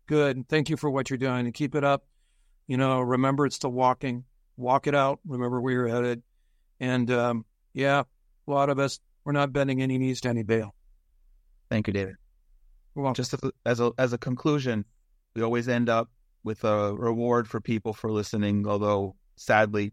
Good. 0.07 0.49
Thank 0.49 0.71
you 0.71 0.77
for 0.77 0.91
what 0.91 1.11
you're 1.11 1.19
doing 1.19 1.47
and 1.47 1.53
keep 1.53 1.75
it 1.75 1.85
up. 1.85 2.05
You 2.69 2.77
know, 2.77 3.01
remember 3.01 3.47
it's 3.47 3.57
still 3.57 3.73
walking. 3.73 4.25
Walk 4.57 4.87
it 4.87 4.95
out. 4.95 5.21
Remember 5.27 5.61
where 5.61 5.73
you're 5.73 5.89
headed. 5.89 6.23
And 6.81 7.11
um, 7.11 7.45
yeah, 7.75 8.03
a 8.47 8.51
lot 8.51 8.71
of 8.71 8.79
us, 8.79 9.01
we're 9.25 9.33
not 9.33 9.53
bending 9.53 9.83
any 9.83 9.99
knees 9.99 10.21
to 10.23 10.29
any 10.29 10.43
Baal. 10.43 10.75
Thank 11.71 11.89
you, 11.89 11.93
David. 11.93 12.15
Well, 12.95 13.13
just 13.13 13.35
as 13.67 13.81
a 13.81 13.93
as 13.99 14.13
a 14.13 14.19
conclusion, 14.19 14.85
we 15.35 15.43
always 15.43 15.69
end 15.69 15.89
up 15.89 16.09
with 16.45 16.65
a 16.65 16.95
reward 16.95 17.49
for 17.49 17.61
people 17.61 17.93
for 17.93 18.11
listening. 18.11 18.67
Although 18.67 19.17
sadly, 19.37 19.93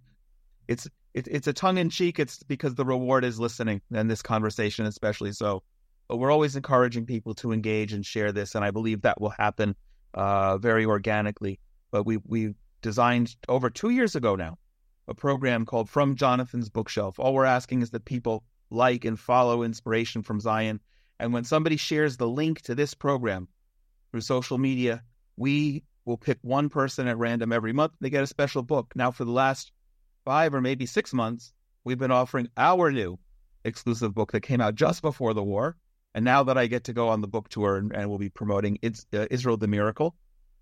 it's 0.67 0.87
it, 1.13 1.27
it's 1.29 1.47
a 1.47 1.53
tongue 1.53 1.77
in 1.77 1.89
cheek. 1.89 2.19
It's 2.19 2.43
because 2.43 2.75
the 2.75 2.85
reward 2.85 3.25
is 3.25 3.39
listening, 3.39 3.81
and 3.93 4.09
this 4.09 4.21
conversation 4.21 4.85
especially 4.85 5.33
so. 5.33 5.63
But 6.13 6.19
we're 6.19 6.29
always 6.29 6.55
encouraging 6.55 7.07
people 7.07 7.33
to 7.33 7.51
engage 7.51 7.91
and 7.91 8.05
share 8.05 8.31
this, 8.31 8.53
and 8.53 8.63
I 8.63 8.69
believe 8.69 9.01
that 9.01 9.19
will 9.19 9.31
happen 9.31 9.75
uh, 10.13 10.59
very 10.59 10.85
organically. 10.85 11.59
But 11.89 12.05
we 12.05 12.17
we 12.17 12.53
designed 12.83 13.35
over 13.49 13.71
two 13.71 13.89
years 13.89 14.15
ago 14.15 14.35
now 14.35 14.59
a 15.07 15.15
program 15.15 15.65
called 15.65 15.89
From 15.89 16.15
Jonathan's 16.15 16.69
Bookshelf. 16.69 17.19
All 17.19 17.33
we're 17.33 17.45
asking 17.45 17.81
is 17.81 17.89
that 17.89 18.05
people 18.05 18.43
like 18.69 19.05
and 19.05 19.19
follow 19.19 19.63
Inspiration 19.63 20.21
from 20.21 20.39
Zion. 20.39 20.79
And 21.19 21.33
when 21.33 21.45
somebody 21.45 21.77
shares 21.77 22.17
the 22.17 22.29
link 22.29 22.61
to 22.61 22.75
this 22.75 22.93
program 22.93 23.47
through 24.11 24.21
social 24.21 24.59
media, 24.59 25.01
we 25.35 25.81
will 26.05 26.17
pick 26.17 26.37
one 26.43 26.69
person 26.69 27.07
at 27.07 27.17
random 27.17 27.51
every 27.51 27.73
month. 27.73 27.93
They 28.01 28.11
get 28.11 28.21
a 28.21 28.27
special 28.27 28.61
book. 28.61 28.93
Now, 28.95 29.09
for 29.09 29.25
the 29.25 29.31
last 29.31 29.71
five 30.25 30.53
or 30.53 30.61
maybe 30.61 30.85
six 30.85 31.11
months, 31.11 31.53
we've 31.83 31.97
been 31.97 32.11
offering 32.11 32.49
our 32.55 32.91
new 32.91 33.17
exclusive 33.65 34.13
book 34.13 34.31
that 34.33 34.41
came 34.41 34.61
out 34.61 34.75
just 34.75 35.01
before 35.01 35.33
the 35.33 35.43
war. 35.43 35.75
And 36.15 36.23
now 36.23 36.43
that 36.43 36.57
I 36.57 36.67
get 36.67 36.85
to 36.85 36.93
go 36.93 37.09
on 37.09 37.21
the 37.21 37.27
book 37.27 37.49
tour 37.49 37.77
and, 37.77 37.91
and 37.91 38.09
we'll 38.09 38.19
be 38.19 38.29
promoting 38.29 38.77
it's, 38.81 39.05
uh, 39.13 39.25
Israel 39.31 39.57
the 39.57 39.67
Miracle, 39.67 40.15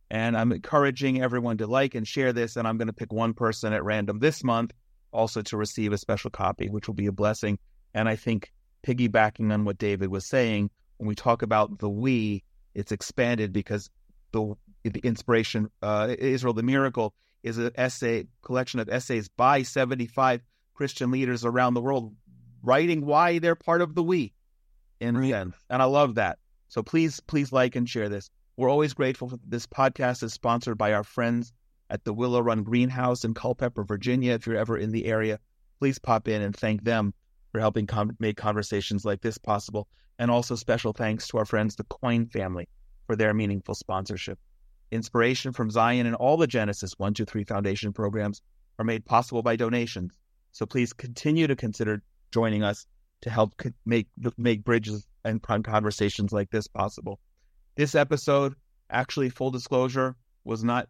and 0.09 0.37
I'm 0.37 0.51
encouraging 0.51 1.21
everyone 1.21 1.57
to 1.57 1.67
like 1.67 1.95
and 1.95 2.07
share 2.07 2.33
this. 2.33 2.55
And 2.55 2.67
I'm 2.67 2.77
going 2.77 2.87
to 2.87 2.93
pick 2.93 3.13
one 3.13 3.33
person 3.33 3.73
at 3.73 3.83
random 3.83 4.19
this 4.19 4.43
month 4.43 4.73
also 5.11 5.41
to 5.41 5.57
receive 5.57 5.93
a 5.93 5.97
special 5.97 6.29
copy, 6.29 6.69
which 6.69 6.87
will 6.87 6.95
be 6.95 7.07
a 7.07 7.11
blessing. 7.11 7.59
And 7.93 8.07
I 8.07 8.15
think 8.15 8.51
piggybacking 8.85 9.51
on 9.53 9.65
what 9.65 9.77
David 9.77 10.09
was 10.09 10.25
saying, 10.25 10.69
when 10.97 11.07
we 11.07 11.15
talk 11.15 11.41
about 11.41 11.79
the 11.79 11.89
we, 11.89 12.43
it's 12.73 12.91
expanded 12.91 13.51
because 13.53 13.89
the 14.31 14.55
the 14.83 14.99
inspiration, 15.03 15.69
uh, 15.81 16.15
Israel 16.17 16.53
the 16.53 16.63
Miracle, 16.63 17.13
is 17.43 17.57
an 17.57 17.71
essay 17.75 18.27
collection 18.41 18.79
of 18.79 18.89
essays 18.89 19.29
by 19.29 19.63
75 19.63 20.41
Christian 20.73 21.11
leaders 21.11 21.45
around 21.45 21.73
the 21.73 21.81
world, 21.81 22.15
writing 22.63 23.05
why 23.05 23.39
they're 23.39 23.55
part 23.55 23.81
of 23.81 23.93
the 23.93 24.03
we. 24.03 24.33
In 25.01 25.17
right. 25.17 25.33
and 25.33 25.81
I 25.81 25.85
love 25.85 26.15
that. 26.15 26.37
So 26.67 26.83
please, 26.83 27.19
please 27.21 27.51
like 27.51 27.75
and 27.75 27.89
share 27.89 28.07
this. 28.07 28.29
We're 28.55 28.69
always 28.69 28.93
grateful. 28.93 29.39
This 29.47 29.65
podcast 29.65 30.21
is 30.21 30.31
sponsored 30.31 30.77
by 30.77 30.93
our 30.93 31.03
friends 31.03 31.51
at 31.89 32.03
the 32.03 32.13
Willow 32.13 32.39
Run 32.39 32.61
Greenhouse 32.61 33.25
in 33.25 33.33
Culpeper, 33.33 33.83
Virginia. 33.83 34.33
If 34.33 34.45
you're 34.45 34.57
ever 34.57 34.77
in 34.77 34.91
the 34.91 35.07
area, 35.07 35.39
please 35.79 35.97
pop 35.97 36.27
in 36.27 36.43
and 36.43 36.55
thank 36.55 36.83
them 36.83 37.15
for 37.51 37.59
helping 37.59 37.87
com- 37.87 38.15
make 38.19 38.37
conversations 38.37 39.03
like 39.03 39.21
this 39.21 39.39
possible. 39.39 39.87
And 40.19 40.29
also 40.29 40.55
special 40.55 40.93
thanks 40.93 41.27
to 41.29 41.39
our 41.39 41.45
friends, 41.45 41.75
the 41.75 41.83
Coin 41.85 42.27
family, 42.27 42.67
for 43.07 43.15
their 43.15 43.33
meaningful 43.33 43.73
sponsorship. 43.73 44.37
Inspiration 44.91 45.51
from 45.51 45.71
Zion 45.71 46.05
and 46.05 46.15
all 46.15 46.37
the 46.37 46.45
Genesis 46.45 46.93
123 46.99 47.43
Foundation 47.45 47.91
programs 47.91 48.43
are 48.77 48.85
made 48.85 49.03
possible 49.03 49.41
by 49.41 49.55
donations. 49.55 50.19
So 50.51 50.67
please 50.67 50.93
continue 50.93 51.47
to 51.47 51.55
consider 51.55 52.03
joining 52.31 52.61
us 52.61 52.85
to 53.21 53.29
help 53.29 53.53
make 53.85 54.07
make 54.37 54.63
bridges 54.63 55.05
and 55.23 55.41
conversations 55.41 56.31
like 56.31 56.49
this 56.49 56.67
possible. 56.67 57.19
This 57.75 57.95
episode, 57.95 58.55
actually, 58.89 59.29
full 59.29 59.51
disclosure, 59.51 60.15
was 60.43 60.63
not 60.63 60.89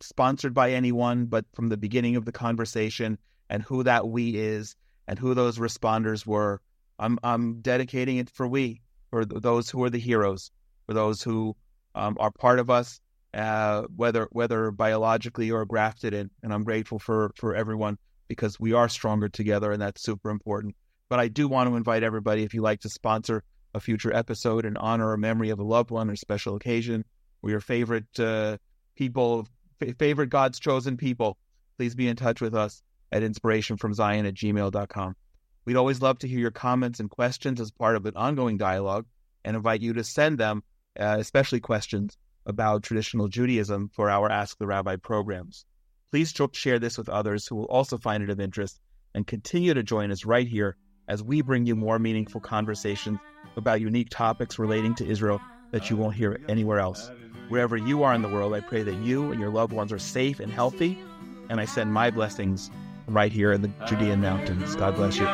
sponsored 0.00 0.54
by 0.54 0.72
anyone, 0.72 1.26
but 1.26 1.44
from 1.54 1.68
the 1.68 1.76
beginning 1.76 2.16
of 2.16 2.24
the 2.24 2.32
conversation 2.32 3.18
and 3.50 3.62
who 3.62 3.82
that 3.82 4.08
we 4.08 4.36
is 4.36 4.76
and 5.08 5.18
who 5.18 5.34
those 5.34 5.58
responders 5.58 6.26
were, 6.26 6.60
I'm 6.98 7.18
I'm 7.22 7.60
dedicating 7.60 8.18
it 8.18 8.30
for 8.30 8.46
we, 8.46 8.80
for 9.10 9.24
those 9.24 9.68
who 9.68 9.82
are 9.82 9.90
the 9.90 9.98
heroes, 9.98 10.50
for 10.86 10.94
those 10.94 11.22
who 11.22 11.56
um, 11.94 12.16
are 12.20 12.30
part 12.30 12.58
of 12.58 12.70
us, 12.70 13.00
uh, 13.34 13.82
whether 13.96 14.28
whether 14.30 14.70
biologically 14.70 15.50
or 15.50 15.64
grafted 15.64 16.14
in. 16.14 16.30
And 16.42 16.52
I'm 16.52 16.64
grateful 16.64 16.98
for 16.98 17.32
for 17.36 17.54
everyone 17.54 17.98
because 18.28 18.58
we 18.60 18.72
are 18.72 18.88
stronger 18.88 19.28
together, 19.28 19.72
and 19.72 19.82
that's 19.82 20.02
super 20.02 20.30
important. 20.30 20.76
But 21.12 21.20
I 21.20 21.28
do 21.28 21.46
want 21.46 21.68
to 21.68 21.76
invite 21.76 22.04
everybody, 22.04 22.42
if 22.42 22.54
you 22.54 22.62
like 22.62 22.80
to 22.80 22.88
sponsor 22.88 23.44
a 23.74 23.80
future 23.80 24.16
episode 24.16 24.64
in 24.64 24.78
honor 24.78 25.10
or 25.10 25.18
memory 25.18 25.50
of 25.50 25.58
a 25.58 25.62
loved 25.62 25.90
one 25.90 26.08
or 26.08 26.16
special 26.16 26.56
occasion, 26.56 27.04
or 27.42 27.50
your 27.50 27.60
favorite 27.60 28.18
uh, 28.18 28.56
people, 28.96 29.46
f- 29.82 29.94
favorite 29.98 30.30
God's 30.30 30.58
chosen 30.58 30.96
people, 30.96 31.36
please 31.76 31.94
be 31.94 32.08
in 32.08 32.16
touch 32.16 32.40
with 32.40 32.54
us 32.54 32.82
at 33.12 33.22
inspirationfromzion 33.22 34.26
at 34.26 34.32
gmail.com. 34.32 35.14
We'd 35.66 35.76
always 35.76 36.00
love 36.00 36.18
to 36.20 36.28
hear 36.28 36.38
your 36.38 36.50
comments 36.50 36.98
and 36.98 37.10
questions 37.10 37.60
as 37.60 37.70
part 37.70 37.96
of 37.96 38.06
an 38.06 38.16
ongoing 38.16 38.56
dialogue 38.56 39.04
and 39.44 39.54
invite 39.54 39.82
you 39.82 39.92
to 39.92 40.04
send 40.04 40.38
them, 40.38 40.62
uh, 40.98 41.16
especially 41.18 41.60
questions 41.60 42.16
about 42.46 42.84
traditional 42.84 43.28
Judaism 43.28 43.90
for 43.92 44.08
our 44.08 44.30
Ask 44.30 44.56
the 44.56 44.66
Rabbi 44.66 44.96
programs. 44.96 45.66
Please 46.10 46.32
share 46.52 46.78
this 46.78 46.96
with 46.96 47.10
others 47.10 47.46
who 47.46 47.56
will 47.56 47.66
also 47.66 47.98
find 47.98 48.22
it 48.22 48.30
of 48.30 48.40
interest 48.40 48.80
and 49.14 49.26
continue 49.26 49.74
to 49.74 49.82
join 49.82 50.10
us 50.10 50.24
right 50.24 50.48
here 50.48 50.78
as 51.08 51.22
we 51.22 51.42
bring 51.42 51.66
you 51.66 51.76
more 51.76 51.98
meaningful 51.98 52.40
conversations 52.40 53.18
about 53.56 53.80
unique 53.80 54.08
topics 54.10 54.58
relating 54.58 54.94
to 54.96 55.06
Israel 55.06 55.40
that 55.70 55.90
you 55.90 55.96
won't 55.96 56.14
hear 56.14 56.40
anywhere 56.48 56.78
else. 56.78 57.10
Wherever 57.48 57.76
you 57.76 58.02
are 58.02 58.14
in 58.14 58.22
the 58.22 58.28
world, 58.28 58.54
I 58.54 58.60
pray 58.60 58.82
that 58.82 58.94
you 58.96 59.30
and 59.30 59.40
your 59.40 59.50
loved 59.50 59.72
ones 59.72 59.92
are 59.92 59.98
safe 59.98 60.40
and 60.40 60.52
healthy, 60.52 60.98
and 61.48 61.60
I 61.60 61.64
send 61.64 61.92
my 61.92 62.10
blessings 62.10 62.70
right 63.08 63.32
here 63.32 63.52
in 63.52 63.62
the 63.62 63.70
Judean 63.86 64.20
mountains. 64.20 64.76
God 64.76 64.96
bless 64.96 65.18
you. 65.18 65.26